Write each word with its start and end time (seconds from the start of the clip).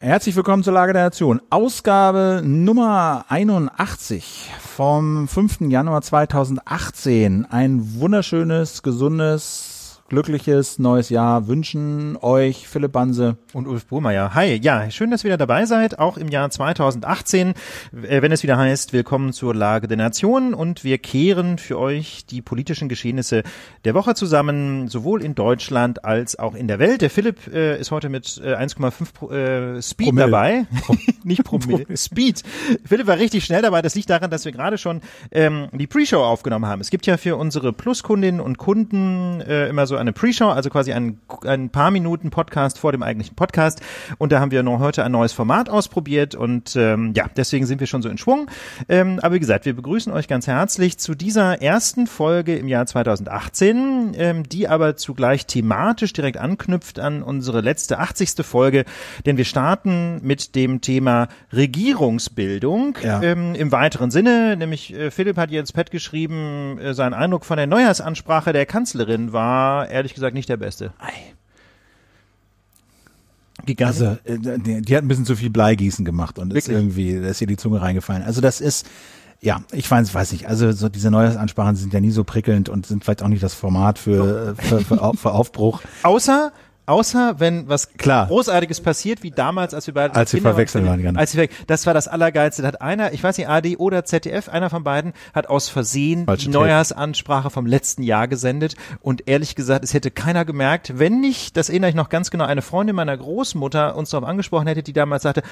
Herzlich 0.00 0.36
willkommen 0.36 0.62
zur 0.62 0.74
Lage 0.74 0.92
der 0.92 1.02
Nation. 1.02 1.42
Ausgabe 1.50 2.40
Nummer 2.44 3.24
81 3.30 4.48
vom 4.60 5.26
5. 5.26 5.62
Januar 5.62 6.02
2018. 6.02 7.46
Ein 7.46 7.98
wunderschönes, 7.98 8.84
gesundes, 8.84 9.77
glückliches 10.08 10.78
neues 10.78 11.10
Jahr 11.10 11.48
wünschen 11.48 12.16
euch 12.22 12.66
Philipp 12.66 12.92
Banse 12.92 13.36
und 13.52 13.66
Ulf 13.68 13.86
Burmeier. 13.86 14.34
Hi, 14.34 14.54
ja, 14.54 14.90
schön, 14.90 15.10
dass 15.10 15.22
ihr 15.22 15.26
wieder 15.26 15.36
dabei 15.36 15.66
seid, 15.66 15.98
auch 15.98 16.16
im 16.16 16.28
Jahr 16.28 16.48
2018, 16.48 17.52
äh, 18.08 18.22
wenn 18.22 18.32
es 18.32 18.42
wieder 18.42 18.56
heißt, 18.56 18.94
willkommen 18.94 19.34
zur 19.34 19.54
Lage 19.54 19.86
der 19.86 19.98
Nation 19.98 20.54
und 20.54 20.82
wir 20.82 20.96
kehren 20.96 21.58
für 21.58 21.78
euch 21.78 22.24
die 22.24 22.40
politischen 22.40 22.88
Geschehnisse 22.88 23.42
der 23.84 23.92
Woche 23.92 24.14
zusammen, 24.14 24.88
sowohl 24.88 25.22
in 25.22 25.34
Deutschland 25.34 26.06
als 26.06 26.38
auch 26.38 26.54
in 26.54 26.68
der 26.68 26.78
Welt. 26.78 27.02
Der 27.02 27.10
Philipp 27.10 27.46
äh, 27.52 27.78
ist 27.78 27.90
heute 27.90 28.08
mit 28.08 28.40
äh, 28.42 28.54
1,5 28.54 29.30
äh, 29.30 29.82
Speed 29.82 30.08
Promille. 30.08 30.26
dabei, 30.30 30.66
nicht 31.22 31.44
Promille, 31.44 31.84
Speed. 31.98 32.44
Philipp 32.86 33.06
war 33.06 33.18
richtig 33.18 33.44
schnell 33.44 33.60
dabei, 33.60 33.82
das 33.82 33.94
liegt 33.94 34.08
daran, 34.08 34.30
dass 34.30 34.46
wir 34.46 34.52
gerade 34.52 34.78
schon 34.78 35.02
ähm, 35.32 35.68
die 35.72 35.86
Pre-Show 35.86 36.22
aufgenommen 36.22 36.64
haben. 36.64 36.80
Es 36.80 36.88
gibt 36.88 37.04
ja 37.04 37.18
für 37.18 37.36
unsere 37.36 37.74
Plus-Kundinnen 37.74 38.40
und 38.40 38.56
Kunden 38.56 39.42
äh, 39.42 39.68
immer 39.68 39.86
so 39.86 39.97
eine 39.98 40.12
Pre-Show, 40.12 40.48
also 40.48 40.70
quasi 40.70 40.92
ein, 40.92 41.20
ein 41.44 41.70
paar 41.70 41.90
Minuten 41.90 42.30
Podcast 42.30 42.78
vor 42.78 42.92
dem 42.92 43.02
eigentlichen 43.02 43.36
Podcast. 43.36 43.80
Und 44.18 44.32
da 44.32 44.40
haben 44.40 44.50
wir 44.50 44.62
noch 44.62 44.80
heute 44.80 45.04
ein 45.04 45.12
neues 45.12 45.32
Format 45.32 45.68
ausprobiert 45.68 46.34
und 46.34 46.76
ähm, 46.76 47.12
ja, 47.14 47.26
deswegen 47.36 47.66
sind 47.66 47.80
wir 47.80 47.86
schon 47.86 48.02
so 48.02 48.08
in 48.08 48.18
Schwung. 48.18 48.50
Ähm, 48.88 49.18
aber 49.22 49.34
wie 49.34 49.40
gesagt, 49.40 49.64
wir 49.64 49.74
begrüßen 49.74 50.12
euch 50.12 50.28
ganz 50.28 50.46
herzlich 50.46 50.98
zu 50.98 51.14
dieser 51.14 51.60
ersten 51.62 52.06
Folge 52.06 52.56
im 52.56 52.68
Jahr 52.68 52.86
2018, 52.86 54.14
ähm, 54.16 54.42
die 54.48 54.68
aber 54.68 54.96
zugleich 54.96 55.46
thematisch 55.46 56.12
direkt 56.12 56.38
anknüpft 56.38 56.98
an 56.98 57.22
unsere 57.22 57.60
letzte 57.60 57.98
80. 57.98 58.44
Folge, 58.44 58.84
denn 59.26 59.36
wir 59.36 59.44
starten 59.44 60.20
mit 60.22 60.54
dem 60.54 60.80
Thema 60.80 61.28
Regierungsbildung 61.52 62.98
ja. 63.02 63.22
ähm, 63.22 63.54
im 63.54 63.72
weiteren 63.72 64.10
Sinne, 64.10 64.56
nämlich 64.56 64.94
äh, 64.94 65.10
Philipp 65.10 65.36
hat 65.36 65.50
jetzt 65.50 65.72
Pet 65.72 65.90
geschrieben, 65.90 66.78
äh, 66.78 66.94
sein 66.94 67.14
Eindruck 67.14 67.44
von 67.44 67.56
der 67.56 67.66
Neujahrsansprache 67.66 68.52
der 68.52 68.66
Kanzlerin 68.66 69.32
war 69.32 69.87
ehrlich 69.90 70.14
gesagt 70.14 70.34
nicht 70.34 70.48
der 70.48 70.56
beste. 70.56 70.92
Ei. 70.98 71.12
Also, 73.84 74.16
äh, 74.24 74.38
die, 74.38 74.82
die, 74.82 74.96
hat 74.96 75.04
ein 75.04 75.08
bisschen 75.08 75.26
zu 75.26 75.36
viel 75.36 75.50
Bleigießen 75.50 76.04
gemacht 76.04 76.38
und 76.38 76.50
Wirklich? 76.50 76.68
ist 76.68 76.72
irgendwie, 76.72 77.20
da 77.20 77.28
ist 77.28 77.40
ihr 77.40 77.46
die 77.46 77.56
Zunge 77.56 77.82
reingefallen. 77.82 78.22
Also 78.22 78.40
das 78.40 78.60
ist, 78.60 78.86
ja, 79.40 79.60
ich 79.72 79.90
weiß, 79.90 80.14
weiß 80.14 80.32
nicht. 80.32 80.48
Also 80.48 80.72
so 80.72 80.88
diese 80.88 81.10
Neujahrsansprachen 81.10 81.76
sind 81.76 81.92
ja 81.92 82.00
nie 82.00 82.10
so 82.10 82.24
prickelnd 82.24 82.68
und 82.68 82.86
sind 82.86 83.04
vielleicht 83.04 83.22
auch 83.22 83.28
nicht 83.28 83.42
das 83.42 83.54
Format 83.54 83.98
für, 83.98 84.54
für, 84.56 84.80
für, 84.80 85.12
für 85.14 85.32
Aufbruch. 85.32 85.82
Außer 86.02 86.52
Außer 86.88 87.38
wenn 87.38 87.68
was 87.68 87.92
Klar. 87.92 88.26
Großartiges 88.26 88.80
passiert, 88.80 89.22
wie 89.22 89.30
damals, 89.30 89.74
als 89.74 89.86
wir 89.86 89.94
beide 89.94 90.14
als 90.14 90.32
wir 90.32 90.40
verwechseln 90.40 90.86
waren, 90.86 91.02
genau. 91.02 91.20
Als 91.20 91.36
wir, 91.36 91.48
das 91.66 91.86
war 91.86 91.92
das 91.92 92.08
Allergeilste. 92.08 92.62
Da 92.62 92.68
hat 92.68 92.80
einer, 92.80 93.12
ich 93.12 93.22
weiß 93.22 93.36
nicht, 93.36 93.48
AD 93.48 93.76
oder 93.76 94.04
ZDF, 94.04 94.48
einer 94.48 94.70
von 94.70 94.84
beiden, 94.84 95.12
hat 95.34 95.48
aus 95.48 95.68
Versehen 95.68 96.24
Falsche 96.24 96.46
die 96.46 96.50
Neujahrsansprache 96.50 97.50
vom 97.50 97.66
letzten 97.66 98.02
Jahr 98.02 98.26
gesendet. 98.26 98.74
Und 99.02 99.28
ehrlich 99.28 99.54
gesagt, 99.54 99.84
es 99.84 99.92
hätte 99.92 100.10
keiner 100.10 100.44
gemerkt, 100.44 100.98
wenn 100.98 101.20
nicht, 101.20 101.56
das 101.56 101.68
erinnere 101.68 101.90
ich 101.90 101.96
noch 101.96 102.08
ganz 102.08 102.30
genau, 102.30 102.44
eine 102.44 102.62
Freundin 102.62 102.96
meiner 102.96 103.16
Großmutter 103.16 103.94
uns 103.94 104.10
darauf 104.10 104.26
angesprochen 104.26 104.66
hätte, 104.66 104.82
die 104.82 104.94
damals 104.94 105.24
sagte, 105.24 105.42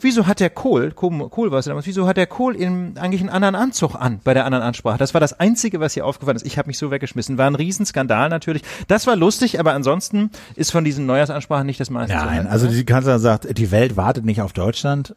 wieso 0.00 0.26
hat 0.26 0.40
der 0.40 0.50
Kohl, 0.50 0.90
Kohl, 0.90 1.30
Kohl 1.30 1.50
war 1.50 1.60
es 1.60 1.64
damals, 1.64 1.86
wieso 1.86 2.06
hat 2.06 2.18
der 2.18 2.26
Kohl 2.26 2.54
in, 2.54 2.98
eigentlich 2.98 3.22
einen 3.22 3.30
anderen 3.30 3.54
Anzug 3.54 3.94
an 3.94 4.20
bei 4.24 4.34
der 4.34 4.44
anderen 4.44 4.62
Ansprache? 4.62 4.98
Das 4.98 5.14
war 5.14 5.20
das 5.20 5.40
Einzige, 5.40 5.80
was 5.80 5.94
hier 5.94 6.04
aufgefallen 6.04 6.36
ist. 6.36 6.44
Ich 6.46 6.58
habe 6.58 6.68
mich 6.68 6.76
so 6.76 6.90
weggeschmissen. 6.90 7.38
War 7.38 7.46
ein 7.46 7.54
Riesenskandal 7.54 8.28
natürlich. 8.28 8.62
Das 8.88 9.06
war 9.06 9.16
lustig, 9.16 9.58
aber 9.58 9.72
ansonsten 9.72 10.30
ist 10.54 10.70
von 10.70 10.81
diesen 10.84 11.06
Neujahrsansprachen 11.06 11.66
nicht 11.66 11.80
das 11.80 11.90
meiste. 11.90 12.16
Nein, 12.16 12.46
also 12.46 12.66
die 12.66 12.84
Kanzlerin 12.84 13.20
sagt, 13.20 13.58
die 13.58 13.70
Welt 13.70 13.96
wartet 13.96 14.24
nicht 14.24 14.40
auf 14.40 14.52
Deutschland. 14.52 15.14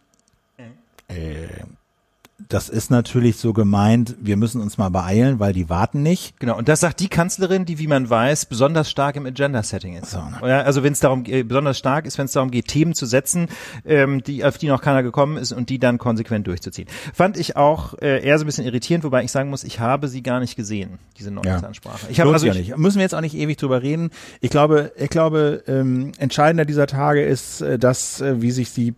Mhm. 0.58 1.16
Äh, 1.16 1.48
das 2.50 2.68
ist 2.68 2.92
natürlich 2.92 3.38
so 3.38 3.54
gemeint, 3.54 4.16
wir 4.20 4.36
müssen 4.36 4.60
uns 4.60 4.78
mal 4.78 4.90
beeilen, 4.90 5.40
weil 5.40 5.54
die 5.54 5.70
warten 5.70 6.04
nicht. 6.04 6.38
Genau, 6.40 6.58
und 6.58 6.68
das 6.68 6.82
sagt 6.82 7.00
die 7.00 7.08
Kanzlerin, 7.08 7.64
die, 7.64 7.80
wie 7.80 7.88
man 7.88 8.10
weiß, 8.10 8.48
besonders 8.48 8.92
stark 8.92 9.16
im 9.16 9.26
Agenda-Setting 9.26 9.96
ist. 9.96 10.12
So, 10.12 10.18
ne? 10.18 10.66
Also 10.66 10.84
wenn 10.84 10.92
es 10.92 11.00
darum 11.00 11.24
äh, 11.28 11.44
besonders 11.44 11.78
stark 11.78 12.06
ist, 12.06 12.18
wenn 12.18 12.26
es 12.26 12.34
darum 12.34 12.52
geht, 12.52 12.68
Themen 12.68 12.94
zu 12.94 13.06
setzen, 13.06 13.48
ähm, 13.86 14.22
die, 14.22 14.44
auf 14.44 14.58
die 14.58 14.68
noch 14.68 14.82
keiner 14.82 15.02
gekommen 15.02 15.38
ist 15.38 15.54
und 15.54 15.70
die 15.70 15.80
dann 15.80 15.98
konsequent 15.98 16.46
durchzuziehen. 16.48 16.90
Fand 17.14 17.38
ich 17.38 17.56
auch 17.56 17.94
äh, 18.00 18.22
eher 18.22 18.38
so 18.38 18.44
ein 18.44 18.48
bisschen 18.48 18.66
irritierend, 18.66 19.06
wobei 19.06 19.24
ich 19.24 19.32
sagen 19.32 19.50
muss, 19.50 19.64
ich 19.64 19.80
habe 19.80 20.10
sie 20.10 20.22
gar 20.22 20.42
nicht 20.42 20.58
gesehen, 20.58 21.00
diese 21.18 21.32
Neujahrsansprache. 21.32 22.08
Ja. 22.08 22.12
Ich 22.12 22.20
habe 22.20 22.34
also 22.34 22.48
ja 22.48 22.54
nicht. 22.54 22.76
Müssen 22.78 22.98
wir 22.98 23.04
jetzt 23.04 23.16
auch 23.16 23.22
nicht 23.22 23.36
ewig 23.36 23.58
drüber 23.58 23.82
reden. 23.82 24.10
Ich 24.42 24.50
glaube, 24.50 24.92
ich 24.98 25.10
glaube, 25.10 25.64
ähm, 25.68 26.12
entscheidender 26.18 26.66
dieser 26.66 26.88
Tage 26.88 27.24
ist, 27.24 27.62
äh, 27.62 27.80
dass, 27.80 28.20
äh, 28.20 28.42
wie 28.42 28.52
sich 28.52 28.74
die 28.74 28.94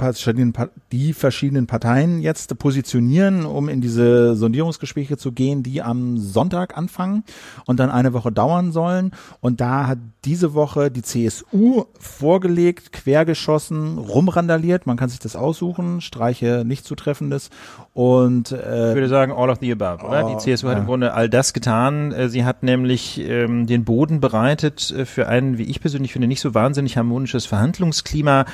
die 0.92 1.14
verschiedenen 1.14 1.68
Parteien 1.68 2.22
jetzt 2.22 2.58
positionieren 2.58 3.27
um 3.46 3.70
in 3.70 3.82
diese 3.82 4.36
Sondierungsgespräche 4.36 5.18
zu 5.18 5.32
gehen, 5.32 5.64
die 5.64 5.82
am 5.82 6.18
Sonntag 6.18 6.78
anfangen 6.78 7.24
und 7.66 7.80
dann 7.80 7.90
eine 7.90 8.14
Woche 8.14 8.32
dauern 8.32 8.72
sollen. 8.72 9.12
Und 9.42 9.62
da 9.62 9.88
hat 9.88 10.00
diese 10.26 10.54
Woche 10.54 10.92
die 10.92 11.02
CSU 11.02 11.86
vorgelegt, 12.00 12.92
quergeschossen, 12.92 13.98
rumrandaliert. 13.98 14.86
Man 14.86 14.98
kann 14.98 15.10
sich 15.10 15.20
das 15.20 15.36
aussuchen, 15.36 16.02
streiche 16.02 16.64
nicht 16.66 16.86
zutreffendes. 16.86 17.50
Und 17.94 18.52
äh, 18.52 18.90
ich 18.90 18.96
würde 18.96 19.08
sagen, 19.08 19.32
all 19.32 19.50
of 19.50 19.60
the 19.62 19.72
above, 19.72 20.06
oder? 20.06 20.26
Oh, 20.26 20.30
die 20.30 20.38
CSU 20.38 20.68
hat 20.68 20.76
ja. 20.76 20.82
im 20.82 20.86
Grunde 20.86 21.14
all 21.14 21.30
das 21.30 21.54
getan. 21.54 22.12
Äh, 22.12 22.30
sie 22.30 22.46
hat 22.46 22.64
nämlich 22.64 23.20
ähm, 23.20 23.68
den 23.68 23.86
Boden 23.86 24.20
bereitet 24.20 24.92
äh, 24.92 25.06
für 25.06 25.28
ein, 25.28 25.58
wie 25.58 25.64
ich 25.64 25.80
persönlich 25.80 26.12
finde, 26.12 26.28
nicht 26.28 26.42
so 26.42 26.54
wahnsinnig 26.54 26.98
harmonisches 26.98 27.46
Verhandlungsklima. 27.46 28.46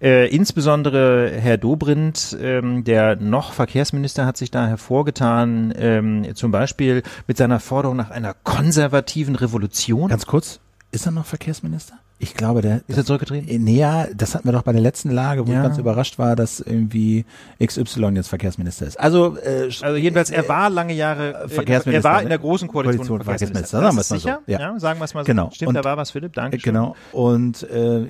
Äh, 0.00 0.28
insbesondere 0.28 1.30
Herr 1.30 1.56
Dobrindt, 1.56 2.36
ähm, 2.40 2.84
der 2.84 3.16
noch 3.16 3.52
Verkehrsminister, 3.52 4.21
hat 4.26 4.36
sich 4.36 4.50
da 4.50 4.66
hervorgetan, 4.66 5.72
ähm, 5.76 6.34
zum 6.34 6.50
Beispiel 6.50 7.02
mit 7.26 7.36
seiner 7.36 7.60
Forderung 7.60 7.96
nach 7.96 8.10
einer 8.10 8.34
konservativen 8.34 9.36
Revolution. 9.36 10.08
Ganz 10.08 10.26
kurz, 10.26 10.60
ist 10.90 11.06
er 11.06 11.12
noch 11.12 11.26
Verkehrsminister? 11.26 11.94
Ich 12.22 12.34
glaube, 12.34 12.62
der 12.62 12.82
ist 12.86 12.96
er 12.96 13.04
zurückgetreten. 13.04 13.48
Äh, 13.48 13.58
nee, 13.58 13.78
ja, 13.78 14.06
das 14.14 14.36
hatten 14.36 14.46
wir 14.46 14.52
doch 14.52 14.62
bei 14.62 14.70
der 14.70 14.80
letzten 14.80 15.10
Lage, 15.10 15.44
wo 15.44 15.50
ja. 15.50 15.58
ich 15.58 15.62
ganz 15.64 15.78
überrascht 15.78 16.20
war, 16.20 16.36
dass 16.36 16.60
irgendwie 16.60 17.24
XY 17.60 18.12
jetzt 18.14 18.28
Verkehrsminister 18.28 18.86
ist. 18.86 19.00
Also, 19.00 19.36
äh, 19.38 19.64
also 19.80 19.96
jedenfalls, 19.96 20.30
er 20.30 20.48
war 20.48 20.70
lange 20.70 20.92
Jahre 20.94 21.44
äh, 21.44 21.48
Verkehrsminister. 21.48 22.08
Er 22.08 22.14
war 22.14 22.22
in 22.22 22.28
der 22.28 22.38
großen 22.38 22.68
Koalition, 22.68 23.08
Koalition 23.08 23.24
Verkehrsminister. 23.24 23.80
Verkehrsminister. 23.80 23.80
Sagen 23.80 23.96
wir 23.96 24.00
es 24.00 24.10
mal 24.10 24.44
so. 24.46 24.52
Ja. 24.52 24.60
ja. 24.72 24.78
sagen 24.78 25.00
wir 25.00 25.04
es 25.04 25.14
mal 25.14 25.22
so. 25.22 25.26
Genau. 25.26 25.50
Stimmt, 25.52 25.70
und, 25.70 25.74
da 25.74 25.82
war 25.82 25.96
was, 25.96 26.12
Philipp. 26.12 26.32
Danke. 26.34 26.58
Genau. 26.58 26.94
Und 27.10 27.64
äh, 27.64 28.06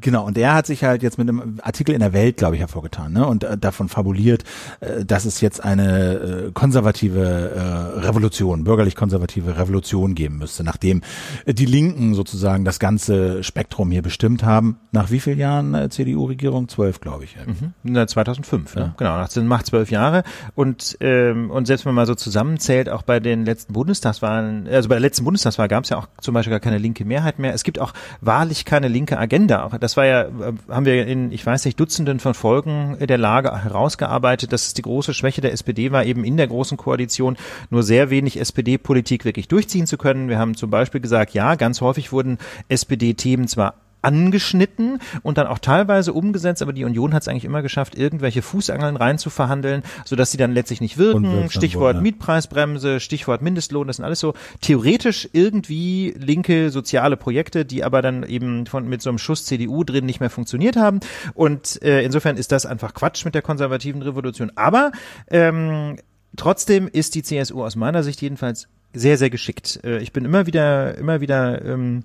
Genau, 0.00 0.26
und 0.26 0.36
er 0.36 0.54
hat 0.54 0.66
sich 0.66 0.84
halt 0.84 1.02
jetzt 1.02 1.18
mit 1.18 1.28
einem 1.28 1.58
Artikel 1.62 1.94
in 1.94 2.00
der 2.00 2.12
Welt, 2.12 2.36
glaube 2.36 2.56
ich, 2.56 2.60
hervorgetan, 2.60 3.12
ne? 3.12 3.26
Und 3.26 3.44
äh, 3.44 3.56
davon 3.56 3.88
fabuliert, 3.88 4.44
äh, 4.80 5.04
dass 5.04 5.24
es 5.24 5.40
jetzt 5.40 5.62
eine 5.62 6.14
äh, 6.48 6.50
konservative 6.52 7.20
äh, 7.20 8.00
Revolution, 8.00 8.64
bürgerlich-konservative 8.64 9.58
Revolution 9.58 10.14
geben 10.14 10.38
müsste, 10.38 10.64
nachdem 10.64 11.02
äh, 11.46 11.54
die 11.54 11.66
Linken 11.66 12.14
sozusagen 12.14 12.64
das 12.64 12.78
ganze 12.78 13.44
Spektrum 13.44 13.90
hier 13.90 14.02
bestimmt 14.02 14.42
haben. 14.42 14.78
Nach 14.92 15.10
wie 15.10 15.20
vielen 15.20 15.38
Jahren 15.38 15.74
äh, 15.74 15.88
CDU-Regierung? 15.88 16.68
Zwölf, 16.68 17.00
glaube 17.00 17.24
ich. 17.24 17.36
Mhm. 17.36 18.08
2005, 18.08 18.74
ja. 18.74 18.80
ne? 18.80 18.94
Genau, 18.96 19.16
nach 19.16 19.36
macht 19.36 19.66
zwölf 19.66 19.90
Jahre. 19.90 20.24
Und 20.54 20.96
ähm, 21.00 21.50
und 21.50 21.66
selbst 21.66 21.84
wenn 21.84 21.94
man 21.94 22.02
mal 22.02 22.06
so 22.06 22.14
zusammenzählt, 22.14 22.88
auch 22.88 23.02
bei 23.02 23.20
den 23.20 23.44
letzten 23.44 23.72
Bundestagswahlen, 23.72 24.66
also 24.68 24.88
bei 24.88 24.96
der 24.96 25.00
letzten 25.00 25.24
Bundestagswahl 25.24 25.68
gab 25.68 25.84
es 25.84 25.90
ja 25.90 25.98
auch 25.98 26.08
zum 26.20 26.34
Beispiel 26.34 26.50
gar 26.50 26.60
keine 26.60 26.78
linke 26.78 27.04
Mehrheit 27.04 27.38
mehr. 27.38 27.54
Es 27.54 27.64
gibt 27.64 27.78
auch 27.78 27.92
wahrlich 28.20 28.64
keine 28.64 28.88
linke 28.88 29.18
Agenda 29.18 29.59
auch. 29.64 29.76
Das 29.78 29.96
war 29.96 30.06
ja, 30.06 30.26
haben 30.68 30.84
wir 30.86 31.06
in, 31.06 31.32
ich 31.32 31.44
weiß 31.44 31.64
nicht, 31.64 31.78
Dutzenden 31.78 32.20
von 32.20 32.34
Folgen 32.34 32.96
der 33.00 33.18
Lage 33.18 33.64
herausgearbeitet, 33.64 34.52
dass 34.52 34.66
es 34.66 34.74
die 34.74 34.82
große 34.82 35.14
Schwäche 35.14 35.40
der 35.40 35.52
SPD 35.52 35.92
war, 35.92 36.04
eben 36.04 36.24
in 36.24 36.36
der 36.36 36.46
großen 36.46 36.76
Koalition 36.76 37.36
nur 37.70 37.82
sehr 37.82 38.10
wenig 38.10 38.38
SPD-Politik 38.38 39.24
wirklich 39.24 39.48
durchziehen 39.48 39.86
zu 39.86 39.98
können. 39.98 40.28
Wir 40.28 40.38
haben 40.38 40.54
zum 40.54 40.70
Beispiel 40.70 41.00
gesagt, 41.00 41.34
ja, 41.34 41.54
ganz 41.54 41.80
häufig 41.80 42.12
wurden 42.12 42.38
SPD-Themen 42.68 43.48
zwar 43.48 43.74
angeschnitten 44.02 45.00
und 45.22 45.38
dann 45.38 45.46
auch 45.46 45.58
teilweise 45.58 46.12
umgesetzt, 46.12 46.62
aber 46.62 46.72
die 46.72 46.84
Union 46.84 47.14
hat 47.14 47.22
es 47.22 47.28
eigentlich 47.28 47.44
immer 47.44 47.62
geschafft, 47.62 47.96
irgendwelche 47.96 48.42
Fußangeln 48.42 48.96
reinzuverhandeln, 48.96 49.82
sodass 50.04 50.30
sie 50.30 50.38
dann 50.38 50.52
letztlich 50.52 50.80
nicht 50.80 50.98
wirken. 50.98 51.50
Stichwort 51.50 51.96
ja. 51.96 52.00
Mietpreisbremse, 52.00 53.00
Stichwort 53.00 53.42
Mindestlohn, 53.42 53.86
das 53.86 53.96
sind 53.96 54.04
alles 54.04 54.20
so 54.20 54.34
theoretisch 54.60 55.28
irgendwie 55.32 56.14
linke 56.18 56.70
soziale 56.70 57.16
Projekte, 57.16 57.64
die 57.64 57.84
aber 57.84 58.02
dann 58.02 58.22
eben 58.22 58.66
von 58.66 58.88
mit 58.88 59.02
so 59.02 59.10
einem 59.10 59.18
Schuss 59.18 59.44
CDU 59.44 59.84
drin 59.84 60.06
nicht 60.06 60.20
mehr 60.20 60.30
funktioniert 60.30 60.76
haben. 60.76 61.00
Und 61.34 61.82
äh, 61.82 62.02
insofern 62.02 62.36
ist 62.36 62.52
das 62.52 62.66
einfach 62.66 62.94
Quatsch 62.94 63.24
mit 63.24 63.34
der 63.34 63.42
konservativen 63.42 64.02
Revolution. 64.02 64.52
Aber 64.54 64.92
ähm, 65.28 65.96
trotzdem 66.36 66.88
ist 66.88 67.14
die 67.14 67.22
CSU 67.22 67.64
aus 67.64 67.76
meiner 67.76 68.02
Sicht 68.02 68.20
jedenfalls 68.22 68.68
sehr, 68.92 69.18
sehr 69.18 69.30
geschickt. 69.30 69.80
Äh, 69.84 69.98
ich 69.98 70.12
bin 70.12 70.24
immer 70.24 70.46
wieder, 70.46 70.96
immer 70.96 71.20
wieder 71.20 71.64
ähm, 71.64 72.04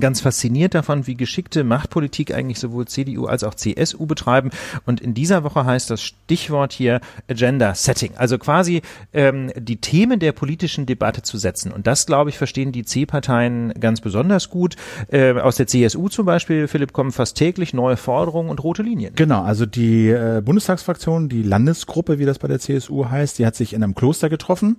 ganz 0.00 0.20
fasziniert 0.20 0.74
davon, 0.74 1.06
wie 1.06 1.16
geschickte 1.16 1.64
Machtpolitik 1.64 2.34
eigentlich 2.34 2.58
sowohl 2.58 2.86
CDU 2.86 3.26
als 3.26 3.44
auch 3.44 3.54
CSU 3.54 4.06
betreiben. 4.06 4.50
Und 4.86 5.00
in 5.00 5.14
dieser 5.14 5.44
Woche 5.44 5.64
heißt 5.64 5.90
das 5.90 6.02
Stichwort 6.02 6.72
hier 6.72 7.00
Agenda 7.28 7.74
Setting. 7.74 8.12
Also 8.16 8.38
quasi 8.38 8.82
ähm, 9.12 9.50
die 9.56 9.76
Themen 9.76 10.20
der 10.20 10.32
politischen 10.32 10.86
Debatte 10.86 11.22
zu 11.22 11.38
setzen. 11.38 11.72
Und 11.72 11.86
das, 11.86 12.06
glaube 12.06 12.30
ich, 12.30 12.38
verstehen 12.38 12.72
die 12.72 12.84
C-Parteien 12.84 13.72
ganz 13.80 14.00
besonders 14.00 14.50
gut. 14.50 14.76
Äh, 15.10 15.32
aus 15.32 15.56
der 15.56 15.66
CSU 15.66 16.08
zum 16.08 16.26
Beispiel, 16.26 16.68
Philipp, 16.68 16.92
kommen 16.92 17.12
fast 17.12 17.36
täglich 17.36 17.74
neue 17.74 17.96
Forderungen 17.96 18.50
und 18.50 18.62
rote 18.62 18.82
Linien. 18.82 19.14
Genau, 19.14 19.42
also 19.42 19.66
die 19.66 20.08
äh, 20.08 20.42
Bundestagsfraktion, 20.44 21.28
die 21.28 21.42
Landesgruppe, 21.42 22.18
wie 22.18 22.24
das 22.24 22.38
bei 22.38 22.48
der 22.48 22.58
CSU 22.58 23.08
heißt, 23.08 23.38
die 23.38 23.46
hat 23.46 23.54
sich 23.54 23.72
in 23.72 23.82
einem 23.82 23.94
Kloster 23.94 24.28
getroffen 24.28 24.76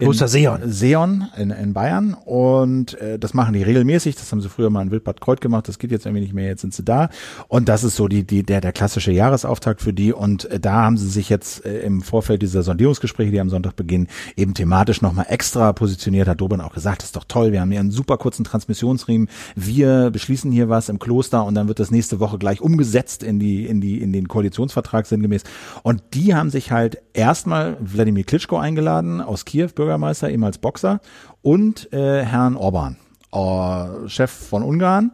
Kloster 0.00 0.28
Seon. 0.28 0.60
Seon 0.66 1.28
in, 1.36 1.50
in 1.50 1.72
Bayern 1.72 2.14
und 2.24 3.00
äh, 3.00 3.18
das 3.18 3.34
machen 3.34 3.54
die 3.54 3.62
regelmäßig. 3.62 4.16
Das 4.16 4.32
haben 4.32 4.40
sie 4.40 4.48
früher 4.48 4.70
mal 4.70 4.82
in 4.82 4.90
Wildbad 4.90 5.20
Kreuth 5.20 5.40
gemacht. 5.40 5.68
Das 5.68 5.78
geht 5.78 5.90
jetzt 5.90 6.06
irgendwie 6.06 6.22
nicht 6.22 6.34
mehr. 6.34 6.48
Jetzt 6.48 6.62
sind 6.62 6.74
sie 6.74 6.84
da 6.84 7.10
und 7.48 7.68
das 7.68 7.84
ist 7.84 7.96
so 7.96 8.08
die 8.08 8.24
die 8.24 8.42
der 8.42 8.60
der 8.60 8.72
klassische 8.72 9.12
Jahresauftakt 9.12 9.80
für 9.80 9.92
die 9.92 10.12
und 10.12 10.46
äh, 10.46 10.58
da 10.58 10.72
haben 10.72 10.96
sie 10.96 11.08
sich 11.08 11.28
jetzt 11.28 11.64
äh, 11.64 11.80
im 11.80 12.02
Vorfeld 12.02 12.42
dieser 12.42 12.62
Sondierungsgespräche, 12.62 13.30
die 13.30 13.40
am 13.40 13.50
Sonntag 13.50 13.76
beginnen, 13.76 14.08
eben 14.36 14.54
thematisch 14.54 15.02
nochmal 15.02 15.26
extra 15.28 15.72
positioniert. 15.72 16.28
Hat 16.28 16.40
Dobin 16.40 16.60
auch 16.60 16.74
gesagt, 16.74 17.02
das 17.02 17.08
ist 17.08 17.16
doch 17.16 17.24
toll. 17.26 17.52
Wir 17.52 17.60
haben 17.60 17.70
hier 17.70 17.80
einen 17.80 17.90
super 17.90 18.16
kurzen 18.18 18.44
Transmissionsriemen. 18.44 19.28
Wir 19.54 20.10
beschließen 20.10 20.50
hier 20.50 20.68
was 20.68 20.88
im 20.88 20.98
Kloster 20.98 21.44
und 21.44 21.54
dann 21.54 21.68
wird 21.68 21.78
das 21.78 21.90
nächste 21.90 22.20
Woche 22.20 22.38
gleich 22.38 22.60
umgesetzt 22.60 23.22
in 23.22 23.38
die 23.38 23.66
in 23.66 23.80
die 23.80 24.00
in 24.00 24.12
den 24.12 24.28
Koalitionsvertrag 24.28 25.06
sinngemäß. 25.06 25.44
Und 25.82 26.02
die 26.14 26.34
haben 26.34 26.50
sich 26.50 26.72
halt 26.72 26.98
erstmal 27.12 27.76
Wladimir 27.80 28.24
Klitschko 28.24 28.56
eingeladen 28.56 29.20
aus 29.20 29.44
Kiew, 29.44 29.68
Bürger 29.74 29.89
Bürgermeister, 29.90 30.30
ehemals 30.30 30.58
Boxer, 30.58 31.00
und 31.42 31.92
äh, 31.92 32.22
Herrn 32.22 32.56
Orban, 32.56 32.96
äh, 33.32 34.08
Chef 34.08 34.30
von 34.30 34.62
Ungarn 34.62 35.12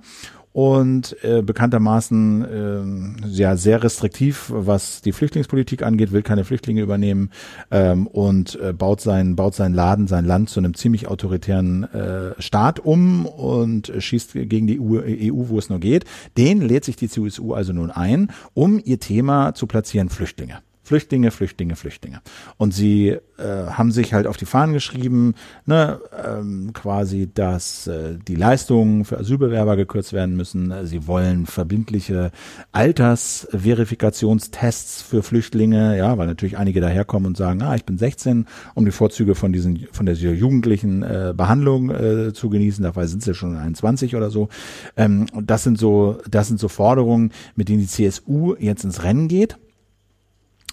und 0.52 1.16
äh, 1.22 1.40
bekanntermaßen 1.40 3.16
äh, 3.24 3.26
ja 3.28 3.56
sehr 3.56 3.82
restriktiv, 3.82 4.50
was 4.54 5.00
die 5.00 5.12
Flüchtlingspolitik 5.12 5.82
angeht, 5.82 6.12
will 6.12 6.22
keine 6.22 6.44
Flüchtlinge 6.44 6.82
übernehmen 6.82 7.30
ähm, 7.70 8.06
und 8.06 8.58
äh, 8.60 8.74
baut 8.74 9.00
sein 9.00 9.34
baut 9.34 9.54
sein 9.54 9.72
Laden, 9.72 10.08
sein 10.08 10.26
Land 10.26 10.50
zu 10.50 10.60
einem 10.60 10.74
ziemlich 10.74 11.08
autoritären 11.08 11.84
äh, 11.84 12.40
Staat 12.40 12.78
um 12.80 13.24
und 13.24 13.92
schießt 13.98 14.32
gegen 14.32 14.66
die 14.66 14.78
EU, 14.78 15.00
EU, 15.00 15.48
wo 15.48 15.58
es 15.58 15.70
nur 15.70 15.78
geht. 15.78 16.04
Den 16.36 16.60
lädt 16.60 16.84
sich 16.84 16.96
die 16.96 17.08
CSU 17.08 17.54
also 17.54 17.72
nun 17.72 17.90
ein, 17.90 18.30
um 18.52 18.80
ihr 18.84 19.00
Thema 19.00 19.54
zu 19.54 19.66
platzieren 19.66 20.10
Flüchtlinge. 20.10 20.58
Flüchtlinge, 20.86 21.30
Flüchtlinge, 21.32 21.74
Flüchtlinge. 21.74 22.20
Und 22.58 22.72
sie 22.72 23.08
äh, 23.08 23.18
haben 23.42 23.90
sich 23.90 24.14
halt 24.14 24.28
auf 24.28 24.36
die 24.36 24.46
Fahnen 24.46 24.72
geschrieben, 24.72 25.34
ne, 25.64 25.98
ähm, 26.24 26.72
quasi, 26.74 27.28
dass 27.32 27.88
äh, 27.88 28.18
die 28.28 28.36
Leistungen 28.36 29.04
für 29.04 29.18
Asylbewerber 29.18 29.76
gekürzt 29.76 30.12
werden 30.12 30.36
müssen. 30.36 30.72
Sie 30.86 31.08
wollen 31.08 31.46
verbindliche 31.46 32.30
Altersverifikationstests 32.70 35.02
für 35.02 35.24
Flüchtlinge, 35.24 35.98
ja, 35.98 36.16
weil 36.18 36.28
natürlich 36.28 36.56
einige 36.56 36.80
daherkommen 36.80 37.26
und 37.26 37.36
sagen, 37.36 37.62
ah, 37.62 37.74
ich 37.74 37.84
bin 37.84 37.98
16, 37.98 38.46
um 38.74 38.84
die 38.84 38.92
Vorzüge 38.92 39.34
von 39.34 39.52
diesen, 39.52 39.88
von 39.90 40.06
der 40.06 40.14
jugendlichen 40.14 41.02
äh, 41.02 41.34
Behandlung 41.36 41.90
äh, 41.90 42.32
zu 42.32 42.48
genießen. 42.48 42.84
Dabei 42.84 43.08
sind 43.08 43.24
sie 43.24 43.34
schon 43.34 43.56
21 43.56 44.14
oder 44.14 44.30
so. 44.30 44.50
Ähm, 44.96 45.26
und 45.32 45.50
das 45.50 45.64
sind 45.64 45.80
so, 45.80 46.18
das 46.30 46.46
sind 46.46 46.60
so 46.60 46.68
Forderungen, 46.68 47.32
mit 47.56 47.68
denen 47.68 47.80
die 47.80 47.88
CSU 47.88 48.54
jetzt 48.60 48.84
ins 48.84 49.02
Rennen 49.02 49.26
geht. 49.26 49.58